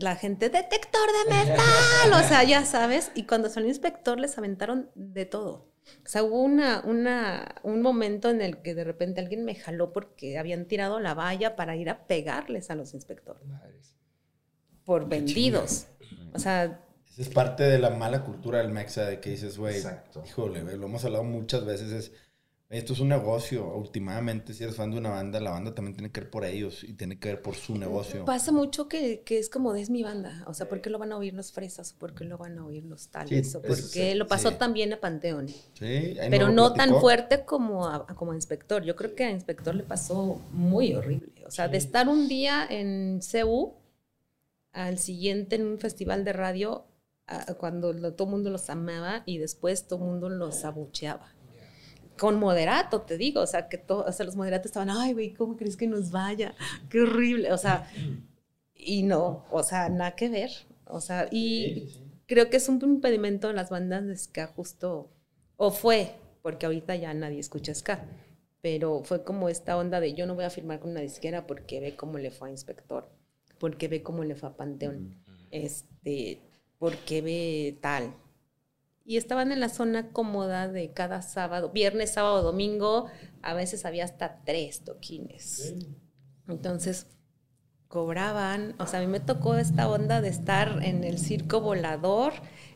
la 0.00 0.16
gente, 0.16 0.48
detector 0.48 1.08
de 1.24 1.34
metal, 1.34 2.12
o 2.12 2.28
sea, 2.28 2.42
ya 2.44 2.64
sabes, 2.64 3.10
y 3.14 3.26
cuando 3.26 3.48
salió 3.48 3.68
inspector 3.68 4.18
les 4.18 4.36
aventaron 4.38 4.90
de 4.94 5.24
todo. 5.24 5.71
O 6.04 6.08
sea, 6.08 6.22
hubo 6.22 6.40
una, 6.40 6.82
una, 6.84 7.56
un 7.62 7.82
momento 7.82 8.30
en 8.30 8.40
el 8.40 8.62
que 8.62 8.74
de 8.74 8.84
repente 8.84 9.20
alguien 9.20 9.44
me 9.44 9.54
jaló 9.54 9.92
porque 9.92 10.38
habían 10.38 10.66
tirado 10.66 11.00
la 11.00 11.14
valla 11.14 11.56
para 11.56 11.76
ir 11.76 11.90
a 11.90 12.06
pegarles 12.06 12.70
a 12.70 12.74
los 12.74 12.94
inspectores 12.94 13.44
Madres. 13.46 13.94
por 14.84 15.08
vendidos. 15.08 15.86
O 16.34 16.38
sea, 16.38 16.84
Esa 17.08 17.22
es 17.22 17.28
parte 17.28 17.64
de 17.64 17.78
la 17.78 17.90
mala 17.90 18.24
cultura 18.24 18.58
del 18.58 18.70
Mexa, 18.70 19.04
de 19.04 19.20
que 19.20 19.30
dices, 19.30 19.58
güey, 19.58 19.82
híjole, 20.24 20.62
güey, 20.62 20.76
lo 20.76 20.86
hemos 20.86 21.04
hablado 21.04 21.24
muchas 21.24 21.64
veces, 21.64 21.92
es, 21.92 22.12
esto 22.72 22.92
es 22.94 23.00
un 23.00 23.08
negocio. 23.08 23.66
Últimamente, 23.76 24.54
si 24.54 24.64
eres 24.64 24.76
fan 24.76 24.90
de 24.90 24.98
una 24.98 25.10
banda, 25.10 25.38
la 25.40 25.50
banda 25.52 25.74
también 25.74 25.94
tiene 25.94 26.10
que 26.10 26.20
ver 26.22 26.30
por 26.30 26.44
ellos 26.44 26.82
y 26.84 26.94
tiene 26.94 27.18
que 27.18 27.28
ver 27.28 27.42
por 27.42 27.54
su 27.54 27.76
negocio. 27.76 28.24
pasa 28.24 28.50
mucho 28.50 28.88
que, 28.88 29.20
que 29.24 29.38
es 29.38 29.48
como 29.48 29.72
de 29.72 29.82
es 29.82 29.90
mi 29.90 30.02
banda. 30.02 30.42
O 30.46 30.54
sea, 30.54 30.68
¿por 30.68 30.80
qué 30.80 30.90
lo 30.90 30.98
van 30.98 31.12
a 31.12 31.16
oír 31.18 31.34
los 31.34 31.52
fresas? 31.52 31.92
¿O 31.92 31.98
por 31.98 32.14
qué 32.14 32.24
lo 32.24 32.38
van 32.38 32.58
a 32.58 32.64
oír 32.66 32.84
los 32.84 33.08
tales? 33.08 33.50
Sí, 33.50 33.56
¿O 33.56 33.60
por 33.62 33.72
eso 33.72 33.88
qué 33.92 34.12
sí, 34.12 34.16
lo 34.18 34.26
pasó 34.26 34.50
sí. 34.50 34.56
también 34.58 34.92
a 34.92 35.00
Panteón? 35.00 35.48
Sí, 35.48 36.16
Pero 36.30 36.48
no 36.50 36.72
tan 36.72 36.98
fuerte 37.00 37.44
como 37.44 37.86
a, 37.86 37.96
a- 38.08 38.14
como 38.14 38.32
a 38.32 38.34
Inspector. 38.34 38.82
Yo 38.84 38.96
creo 38.96 39.14
que 39.14 39.24
a 39.24 39.30
Inspector 39.30 39.74
le 39.74 39.82
pasó 39.82 40.40
muy 40.52 40.94
horrible. 40.94 41.44
O 41.46 41.50
sea, 41.50 41.68
de 41.68 41.76
estar 41.76 42.08
un 42.08 42.26
día 42.28 42.66
en 42.68 43.20
CU, 43.20 43.74
al 44.72 44.98
siguiente 44.98 45.56
en 45.56 45.66
un 45.66 45.78
festival 45.78 46.24
de 46.24 46.32
radio, 46.32 46.84
a- 47.26 47.54
cuando 47.54 47.92
lo- 47.92 48.14
todo 48.14 48.28
el 48.28 48.32
mundo 48.32 48.50
los 48.50 48.70
amaba 48.70 49.22
y 49.26 49.38
después 49.38 49.86
todo 49.86 49.98
el 50.00 50.06
mundo 50.06 50.28
los 50.28 50.64
abucheaba. 50.64 51.31
Con 52.18 52.38
moderato, 52.38 53.02
te 53.02 53.16
digo, 53.18 53.40
o 53.40 53.46
sea, 53.46 53.68
que 53.68 53.78
to- 53.78 54.04
o 54.04 54.12
sea, 54.12 54.26
los 54.26 54.36
moderatos 54.36 54.66
estaban, 54.66 54.90
ay, 54.90 55.12
güey, 55.14 55.32
¿cómo 55.34 55.56
crees 55.56 55.76
que 55.76 55.86
nos 55.86 56.10
vaya? 56.10 56.54
Qué 56.90 57.00
horrible, 57.00 57.52
o 57.52 57.58
sea, 57.58 57.90
y 58.74 59.02
no, 59.02 59.44
o 59.50 59.62
sea, 59.62 59.88
nada 59.88 60.12
que 60.14 60.28
ver, 60.28 60.50
o 60.86 61.00
sea, 61.00 61.28
y 61.30 61.74
Sí, 61.74 61.90
sí. 61.94 62.04
creo 62.26 62.50
que 62.50 62.58
es 62.58 62.68
un 62.68 62.80
impedimento 62.82 63.48
de 63.48 63.54
las 63.54 63.70
bandas 63.70 64.06
de 64.06 64.16
ska 64.16 64.46
justo, 64.48 65.10
o 65.56 65.70
fue, 65.70 66.14
porque 66.42 66.66
ahorita 66.66 66.96
ya 66.96 67.14
nadie 67.14 67.38
escucha 67.40 67.74
ska, 67.74 68.04
pero 68.60 69.02
fue 69.04 69.24
como 69.24 69.48
esta 69.48 69.76
onda 69.76 69.98
de 70.00 70.14
yo 70.14 70.26
no 70.26 70.34
voy 70.34 70.44
a 70.44 70.50
firmar 70.50 70.80
con 70.80 70.90
una 70.90 71.00
disquera 71.00 71.46
porque 71.46 71.80
ve 71.80 71.96
cómo 71.96 72.18
le 72.18 72.30
fue 72.30 72.48
a 72.48 72.50
Inspector, 72.52 73.08
porque 73.58 73.88
ve 73.88 74.02
cómo 74.02 74.22
le 74.24 74.34
fue 74.36 74.48
a 74.50 74.56
Panteón, 74.56 75.16
este, 75.50 76.40
porque 76.78 77.22
ve 77.22 77.78
tal. 77.80 78.14
Y 79.04 79.16
estaban 79.16 79.50
en 79.52 79.60
la 79.60 79.68
zona 79.68 80.10
cómoda 80.12 80.68
de 80.68 80.92
cada 80.92 81.22
sábado, 81.22 81.70
viernes, 81.70 82.12
sábado, 82.12 82.42
domingo, 82.42 83.06
a 83.42 83.54
veces 83.54 83.84
había 83.84 84.04
hasta 84.04 84.40
tres 84.44 84.84
toquines. 84.84 85.74
Entonces, 86.48 87.06
cobraban, 87.88 88.74
o 88.78 88.86
sea, 88.86 89.00
a 89.00 89.02
mí 89.02 89.08
me 89.08 89.20
tocó 89.20 89.56
esta 89.56 89.88
onda 89.88 90.20
de 90.20 90.28
estar 90.28 90.80
en 90.82 91.04
el 91.04 91.18
circo 91.18 91.60
volador, 91.60 92.32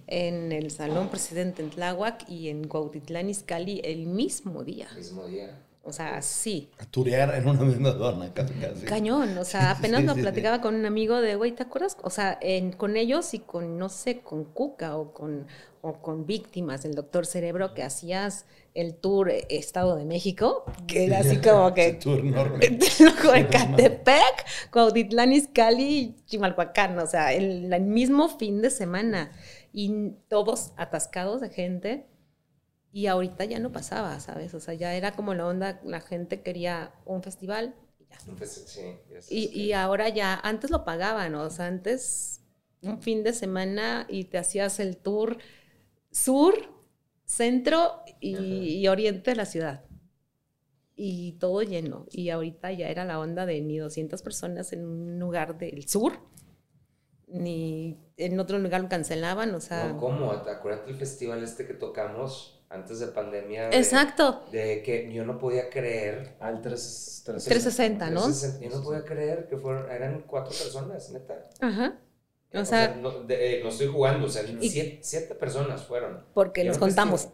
en 0.07 0.53
el 0.53 0.70
Salón 0.70 1.09
Presidente 1.09 1.62
en 1.62 1.70
Tláhuac 1.70 2.28
y 2.28 2.48
en 2.48 2.69
Cuautitlán 2.69 3.31
Izcalli 3.31 3.81
el 3.85 4.07
mismo 4.07 4.62
día. 4.62 4.89
Mismo 4.94 5.27
día. 5.27 5.62
O 5.82 5.93
sea, 5.93 6.20
sí, 6.20 6.69
A 6.78 6.85
turear 6.85 7.32
en 7.36 7.47
una 7.48 7.61
misma 7.62 7.93
zona, 7.93 8.35
casi, 8.35 8.55
casi. 8.55 8.85
cañón. 8.86 9.39
O 9.39 9.44
sea, 9.44 9.70
apenas 9.78 10.01
Sí, 10.01 10.07
lo 10.07 10.12
sí, 10.15 10.19
sí. 10.19 10.23
platicaba 10.23 10.61
con 10.61 10.74
un 10.74 10.85
amigo 10.85 11.20
de, 11.20 11.36
güey, 11.36 11.53
¿te 11.53 11.62
acuerdas? 11.62 11.97
O 12.03 12.11
sea, 12.11 12.36
en- 12.43 12.73
con 12.73 12.97
ellos 12.97 13.32
y 13.35 13.39
con, 13.39 13.78
no 13.78 13.89
sé, 13.89 14.19
con 14.20 14.44
Cuca 14.44 14.97
o 14.97 15.12
con, 15.15 15.47
o 15.88 16.00
con 16.02 16.26
víctimas 16.26 16.82
del 16.82 16.94
Doctor 16.94 17.26
Cerebro 17.26 17.74
que 17.74 17.82
hacías 17.82 18.46
el 18.74 18.94
tour 18.96 19.30
eh, 19.30 19.46
Estado 19.50 19.96
de 19.96 20.04
México, 20.04 20.64
que 20.86 21.04
era 21.06 21.18
así 21.20 21.38
como 21.38 21.72
que 21.74 21.92
tour 21.94 22.18
enorme. 22.20 22.78
Loco 23.00 23.32
de 23.32 23.46
Catepec, 23.48 24.70
Cuautitlán 24.72 25.32
Izcalli 25.32 25.98
y 25.98 26.16
Chimalhuacán, 26.26 26.98
o 26.98 27.06
sea, 27.06 27.32
el, 27.32 27.72
el 27.72 27.82
mismo 27.82 28.28
fin 28.28 28.62
de 28.62 28.70
semana 28.70 29.32
y 29.72 30.10
todos 30.28 30.72
atascados 30.76 31.40
de 31.40 31.50
gente 31.50 32.06
y 32.92 33.06
ahorita 33.08 33.44
ya 33.44 33.58
no 33.58 33.72
pasaba, 33.72 34.18
¿sabes? 34.20 34.54
O 34.54 34.60
sea, 34.60 34.74
ya 34.74 34.94
era 34.94 35.12
como 35.12 35.34
la 35.34 35.46
onda, 35.46 35.80
la 35.84 36.00
gente 36.00 36.40
quería 36.42 36.92
un 37.04 37.22
festival 37.22 37.74
y 37.98 38.06
ya. 38.06 38.16
Un 38.30 38.36
festi- 38.38 38.66
sí, 38.66 38.82
Y, 39.28 39.48
y 39.60 39.72
ahora 39.72 40.08
ya, 40.08 40.34
antes 40.42 40.70
lo 40.70 40.84
pagaban, 40.84 41.34
o 41.34 41.50
sea, 41.50 41.66
antes 41.66 42.40
un 42.82 43.00
fin 43.02 43.22
de 43.24 43.32
semana 43.32 44.06
y 44.08 44.24
te 44.24 44.38
hacías 44.38 44.80
el 44.80 44.96
tour 44.96 45.38
sur, 46.16 46.55
centro 47.24 48.01
y, 48.20 48.36
y 48.80 48.88
oriente 48.88 49.30
de 49.32 49.36
la 49.36 49.44
ciudad. 49.47 49.84
Y 50.94 51.32
todo 51.32 51.60
lleno. 51.62 52.06
Y 52.10 52.30
ahorita 52.30 52.72
ya 52.72 52.88
era 52.88 53.05
la 53.05 53.18
onda 53.20 53.44
de 53.44 53.60
ni 53.60 53.76
200 53.78 54.22
personas 54.22 54.72
en 54.72 54.86
un 54.86 55.18
lugar 55.18 55.59
del 55.59 55.86
sur, 55.88 56.14
ni 57.26 57.98
en 58.16 58.38
otro 58.40 58.59
lugar 58.59 58.80
lo 58.82 58.88
cancelaban, 58.88 59.55
o 59.55 59.60
sea... 59.60 59.88
No, 59.88 59.98
¿cómo? 59.98 60.30
Acuérdate 60.32 60.90
el 60.90 60.97
festival 60.97 61.43
este 61.43 61.66
que 61.66 61.74
tocamos 61.74 62.64
antes 62.70 62.98
de 63.01 63.09
pandemia. 63.09 63.68
de- 63.68 63.76
Exacto. 63.76 64.44
De 64.52 64.82
que 64.82 65.12
yo 65.12 65.24
no 65.24 65.38
podía 65.38 65.68
creer. 65.68 66.36
Al 66.40 66.62
3, 66.62 67.22
360, 67.26 68.10
¿no? 68.10 68.22
360, 68.22 68.64
Yo 68.64 68.78
no 68.78 68.82
podía 68.84 69.05
creer 69.05 69.48
que 69.48 69.56
fueron, 69.59 69.90
eran 69.90 70.22
cuatro 70.26 70.51
personas, 70.56 71.10
neta. 71.10 71.51
Ajá. 71.60 71.98
O 72.55 72.64
sea, 72.64 72.94
no, 72.94 73.23
de- 73.24 73.59
eh, 73.59 73.62
no 73.62 73.68
estoy 73.68 73.86
jugando, 73.89 74.27
o 74.27 74.31
sea, 74.31 74.43
Y- 74.44 74.70
siete, 74.70 74.98
siete 75.02 75.35
personas 75.35 75.85
fueron. 75.85 76.24
porque 76.32 76.64
un 76.64 76.78
contamos. 76.78 77.28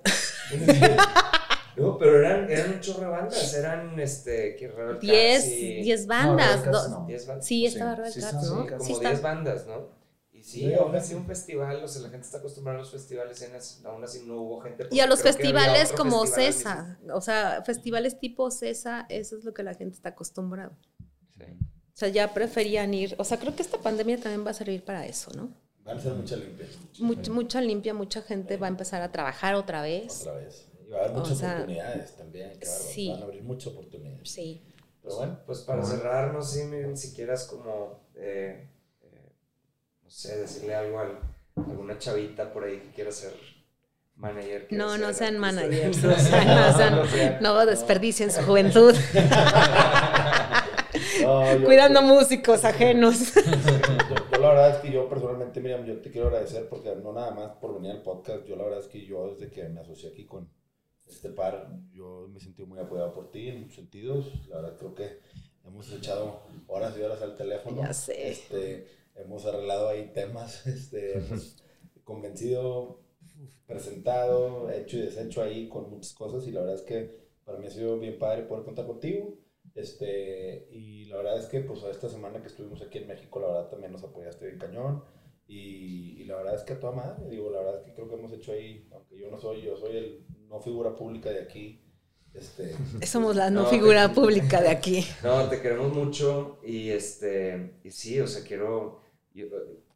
No, 1.76 1.96
pero 1.96 2.18
eran, 2.18 2.50
eran 2.50 2.72
un 2.74 2.80
chorro 2.80 3.00
de 3.00 3.06
bandas, 3.06 3.54
eran 3.54 3.98
este, 3.98 4.56
que 4.56 4.68
10 5.00 5.46
y- 5.46 5.82
10 5.82 6.06
bandas. 6.06 6.64
Do- 6.70 6.88
no. 6.88 7.06
10 7.06 7.26
bandas. 7.26 7.46
Sí, 7.46 7.64
estaba 7.66 7.92
Sí, 7.92 8.20
sí 8.40 8.46
¿no? 8.46 8.66
Como 8.66 8.84
Sí. 8.84 8.94
10 9.00 9.22
bandas, 9.22 9.66
¿no? 9.66 9.88
Y 10.32 10.42
sí, 10.42 10.60
Sí, 10.60 10.74
aún 10.74 10.94
así 10.94 11.14
un 11.14 11.24
festival, 11.26 11.82
o 11.82 11.88
sea, 11.88 12.02
la 12.02 12.10
gente 12.10 12.26
está 12.26 12.38
acostumbrada 12.38 12.78
a 12.78 12.82
los 12.82 12.90
festivales 12.90 13.40
y 13.40 13.44
aún 13.46 14.04
así- 14.04 14.22
no 14.26 14.42
hubo 14.42 14.60
gente. 14.60 14.86
Y 14.90 15.00
a 15.00 15.06
los 15.06 15.22
festivales 15.22 15.92
como 15.92 16.26
festival 16.26 16.46
al 16.46 16.52
CESA, 16.52 16.98
o 17.14 17.20
sea, 17.22 17.62
festivales 17.64 18.18
tipo 18.18 18.50
CESA, 18.50 19.06
eso 19.08 19.38
es 19.38 19.44
lo 19.44 19.54
que 19.54 19.62
la 19.62 19.74
gente 19.74 19.94
está 19.94 20.10
acostumbrada. 20.10 20.76
mismo- 21.38 21.56
O 21.94 21.96
sea, 21.96 22.08
ya 22.08 22.32
preferían 22.32 22.94
ir, 22.94 23.14
o 23.18 23.24
sea, 23.24 23.38
creo 23.38 23.54
que 23.54 23.62
esta 23.62 23.78
pandemia 23.78 24.16
también 24.18 24.46
va 24.46 24.50
a 24.50 24.54
servir 24.54 24.82
para 24.82 25.06
eso, 25.06 25.30
¿no? 25.36 25.50
Van 25.84 25.98
a 25.98 26.00
ser 26.00 26.12
mucha 26.14 26.36
limpia. 26.36 26.66
Much- 27.00 27.28
mucha 27.28 27.60
limpia, 27.60 27.92
mucha 27.92 28.22
gente 28.22 28.56
va 28.56 28.66
a 28.66 28.70
empezar 28.70 29.02
a 29.02 29.12
trabajar 29.12 29.54
otra 29.56 29.82
vez. 29.82 30.20
Otra 30.22 30.34
vez. 30.34 30.68
Y 30.86 30.90
va 30.90 30.98
a 30.98 31.00
haber 31.04 31.16
O 31.16 31.20
muchas 31.20 31.38
sea, 31.38 31.52
oportunidades 31.54 32.16
también. 32.16 32.50
Claro, 32.60 32.78
sí. 32.80 33.08
Van 33.10 33.20
a 33.20 33.24
abrir 33.24 33.42
muchas 33.42 33.66
oportunidades. 33.72 34.30
Sí. 34.30 34.62
Pero 35.02 35.16
bueno, 35.16 35.38
Pues 35.44 35.58
para 35.60 35.80
Bueno. 35.82 35.96
cerrar, 35.96 36.32
no 36.32 36.42
sé 36.42 36.64
Miren, 36.66 36.96
si 36.96 37.12
quieras 37.12 37.44
como, 37.46 38.00
eh, 38.14 38.68
eh, 39.02 39.32
no 40.04 40.10
sé, 40.10 40.38
decirle 40.38 40.74
algo 40.74 40.98
a 41.00 41.08
alguna 41.56 41.98
chavita 41.98 42.52
por 42.52 42.64
ahí 42.64 42.78
que 42.78 42.90
quiera 42.94 43.10
ser 43.12 43.34
manager. 44.14 44.68
No, 44.70 44.96
no 44.98 45.12
sean 45.12 45.38
managers, 45.38 45.98
o 46.04 46.14
sea, 46.14 46.44
no, 46.44 46.78
sean- 46.78 46.96
No 47.02 47.06
sean- 47.06 47.42
no 47.42 47.66
desperdicien 47.66 48.30
su 48.30 48.40
juventud 48.42 48.94
no, 51.22 51.58
yo- 51.58 51.64
cuidando 51.64 52.02
músicos 52.02 52.64
ajenos. 52.64 53.34
yo, 53.34 53.42
yo 54.32 54.38
la 54.40 54.48
verdad 54.48 54.70
es 54.70 54.76
que 54.78 54.92
yo 54.92 55.08
personalmente, 55.08 55.60
Miriam, 55.60 55.84
yo 55.84 56.00
te 56.00 56.10
quiero 56.10 56.28
agradecer 56.28 56.68
porque 56.68 56.94
no 56.96 57.12
nada 57.12 57.30
más 57.32 57.50
por 57.56 57.74
venir 57.74 57.92
al 57.92 58.02
podcast, 58.02 58.44
yo 58.46 58.56
la 58.56 58.64
verdad 58.64 58.80
es 58.80 58.88
que 58.88 59.04
yo 59.04 59.34
desde 59.34 59.50
que 59.50 59.68
me 59.68 59.80
asocié 59.80 60.10
aquí 60.10 60.24
con 60.26 60.48
este 61.06 61.30
par, 61.30 61.68
yo 61.92 62.28
me 62.32 62.40
sentí 62.40 62.64
muy 62.64 62.78
apoyado 62.78 63.12
por 63.12 63.30
ti 63.30 63.48
en 63.48 63.60
muchos 63.60 63.76
sentidos. 63.76 64.46
La 64.48 64.56
verdad 64.56 64.76
creo 64.78 64.94
que 64.94 65.18
hemos 65.66 65.90
echado 65.92 66.40
horas 66.68 66.94
y 66.98 67.02
horas 67.02 67.20
al 67.22 67.34
teléfono. 67.36 67.76
Ya 67.82 67.92
sé. 67.92 68.30
Este, 68.30 68.86
hemos 69.16 69.44
arreglado 69.46 69.88
ahí 69.88 70.10
temas, 70.14 70.66
este, 70.66 71.18
hemos 71.18 71.56
convencido, 72.04 73.00
presentado, 73.66 74.70
hecho 74.70 74.96
y 74.98 75.02
deshecho 75.02 75.42
ahí 75.42 75.68
con 75.68 75.90
muchas 75.90 76.12
cosas 76.14 76.46
y 76.46 76.50
la 76.52 76.60
verdad 76.60 76.76
es 76.76 76.82
que 76.82 77.22
para 77.44 77.58
mí 77.58 77.66
ha 77.66 77.70
sido 77.70 77.98
bien 77.98 78.18
padre 78.18 78.42
poder 78.44 78.64
contar 78.64 78.86
contigo. 78.86 79.34
Este, 79.74 80.68
y 80.70 81.06
la 81.06 81.16
verdad 81.18 81.38
es 81.38 81.46
que 81.46 81.60
pues 81.60 81.82
esta 81.84 82.08
semana 82.08 82.40
que 82.42 82.48
estuvimos 82.48 82.82
aquí 82.82 82.98
en 82.98 83.08
México, 83.08 83.40
la 83.40 83.48
verdad 83.48 83.68
también 83.70 83.92
nos 83.92 84.04
apoyaste 84.04 84.46
bien 84.46 84.58
cañón. 84.58 85.02
Y, 85.48 86.20
y 86.22 86.24
la 86.24 86.36
verdad 86.36 86.54
es 86.54 86.62
que 86.62 86.74
a 86.74 86.80
toda 86.80 86.92
madre, 86.92 87.28
digo, 87.28 87.50
la 87.50 87.58
verdad 87.60 87.80
es 87.80 87.86
que 87.86 87.94
creo 87.94 88.08
que 88.08 88.14
hemos 88.14 88.32
hecho 88.32 88.52
ahí, 88.52 88.88
aunque 88.92 89.18
yo 89.18 89.30
no 89.30 89.38
soy, 89.38 89.62
yo 89.62 89.76
soy 89.76 89.96
el 89.96 90.26
no 90.48 90.60
figura 90.60 90.94
pública 90.94 91.30
de 91.30 91.40
aquí. 91.40 91.80
Este, 92.34 92.74
Somos 93.06 93.36
la 93.36 93.50
no 93.50 93.62
No, 93.62 93.66
figura 93.66 94.08
te- 94.08 94.14
pública 94.14 94.60
de 94.62 94.68
aquí. 94.70 95.04
No, 95.24 95.48
te 95.48 95.60
queremos 95.60 95.92
mucho 95.92 96.58
y 96.64 96.90
este, 96.90 97.74
y 97.84 97.90
sí, 97.90 98.20
o 98.20 98.26
sea, 98.26 98.44
quiero, 98.44 99.00
yo, 99.34 99.46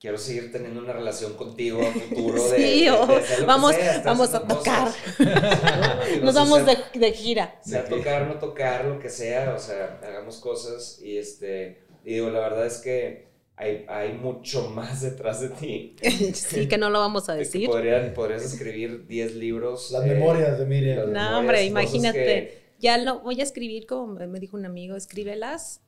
quiero 0.01 0.19
seguir 0.19 0.53
teniendo 0.53 0.81
una 0.81 0.93
relación 0.93 1.35
contigo 1.35 1.81
a 1.83 1.91
futuro. 1.93 2.43
De, 2.51 2.57
Sí, 2.57 2.85
de- 2.85 2.85
de 2.85 2.91
o 2.91 3.07
lo 3.07 3.19
que 3.23 3.45
vamos- 3.47 3.75
sea, 3.75 4.03
vamos 4.05 4.35
a 4.35 4.47
tocar. 4.47 4.89
cosas. 4.89 4.97
¿no? 6.19 6.25
Nos 6.25 6.35
vamos 6.35 6.63
sea- 6.65 6.75
de, 6.93 6.99
de 7.01 7.13
gira. 7.13 7.61
sea 7.65 7.85
tocar, 7.85 8.27
no 8.27 8.39
tocar, 8.39 8.85
lo 8.85 8.99
que 8.99 9.09
sea, 9.11 9.55
o 9.55 9.59
sea, 9.59 10.01
hagamos 10.03 10.39
cosas 10.39 11.01
y 11.03 11.17
este, 11.19 11.83
y 12.05 12.15
digo, 12.15 12.31
la 12.31 12.41
verdad 12.41 12.67
es 12.67 12.79
que 12.79 13.27
hay, 13.57 13.87
hay 13.89 14.13
mucho 14.13 14.69
más 14.75 15.01
detrás 15.03 15.41
de 15.41 15.49
ti. 15.51 15.97
Sí, 16.35 16.69
que 16.69 16.77
no 16.79 16.91
lo 16.91 17.01
vamos 17.01 17.29
a 17.29 17.33
de 17.33 17.41
decir. 17.41 17.69
podrían- 17.69 18.13
podrías 18.15 18.45
escribir 18.45 19.07
10 19.07 19.35
libros. 19.37 19.91
las 19.91 20.05
eh, 20.05 20.09
memorias 20.09 20.59
de 20.59 20.67
Miriam. 20.67 20.99
No, 20.99 21.13
memorias, 21.13 21.35
hombre, 21.39 21.65
imagínate. 21.65 22.19
que- 22.25 22.67
Ya 22.79 22.99
lo 22.99 23.21
voy 23.21 23.41
a 23.41 23.43
escribir, 23.45 23.87
como 23.87 24.09
me 24.27 24.39
dijo 24.39 24.57
un 24.59 24.67
amigo, 24.67 24.97
escríbelas 24.97 25.81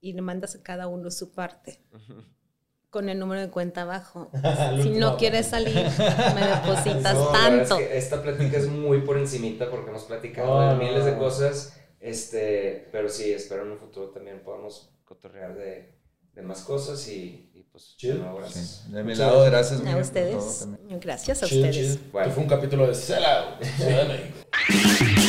y 0.00 0.12
le 0.12 0.22
mandas 0.22 0.54
a 0.54 0.62
cada 0.62 0.86
uno 0.86 1.10
su 1.10 1.32
parte. 1.32 1.80
Con 2.90 3.08
el 3.08 3.18
número 3.18 3.40
de 3.40 3.50
cuenta 3.50 3.82
abajo. 3.82 4.30
Si 4.82 4.90
no 4.90 5.16
quieres 5.16 5.46
salir, 5.48 5.74
me 6.34 6.46
depositas 6.46 7.14
No, 7.14 7.32
verdad 7.32 7.54
es 7.62 7.68
tanto. 7.68 7.78
que 7.78 7.98
esta 7.98 8.22
plática 8.22 8.56
es 8.58 8.68
muy 8.68 9.00
por 9.02 9.18
encimita 9.18 9.70
porque 9.70 9.90
hemos 9.90 10.04
platicado 10.04 10.60
No, 10.60 10.68
de 10.78 10.84
miles 10.84 11.04
de 11.04 11.16
cosas. 11.16 11.74
Este, 12.00 12.88
pero 12.92 13.08
sí, 13.08 13.32
espero 13.32 13.62
en 13.64 13.72
un 13.72 13.78
futuro 13.78 14.10
también 14.10 14.40
podamos 14.44 14.90
cotorrear 15.04 15.54
de, 15.56 15.94
de 16.32 16.42
más 16.42 16.60
cosas 16.62 17.06
y, 17.08 17.50
y 17.54 17.62
pues, 17.72 17.96
Chill. 17.96 18.20
no, 18.22 18.36
gracias. 18.36 18.90
De 18.90 19.02
mi 19.02 19.14
lado, 19.16 19.44
gracias. 19.44 19.80
A 19.80 19.84
todo 19.84 19.98
ustedes. 20.00 20.68
Gracias 21.00 21.42
a 21.42 21.46
Chill, 21.46 21.64
ustedes. 21.66 21.96
chill. 21.98 22.10
Bueno. 22.12 22.32
Fue 22.32 22.42
un 22.44 22.48
capítulo 22.48 22.86
de 22.86 22.94
México. 24.08 25.27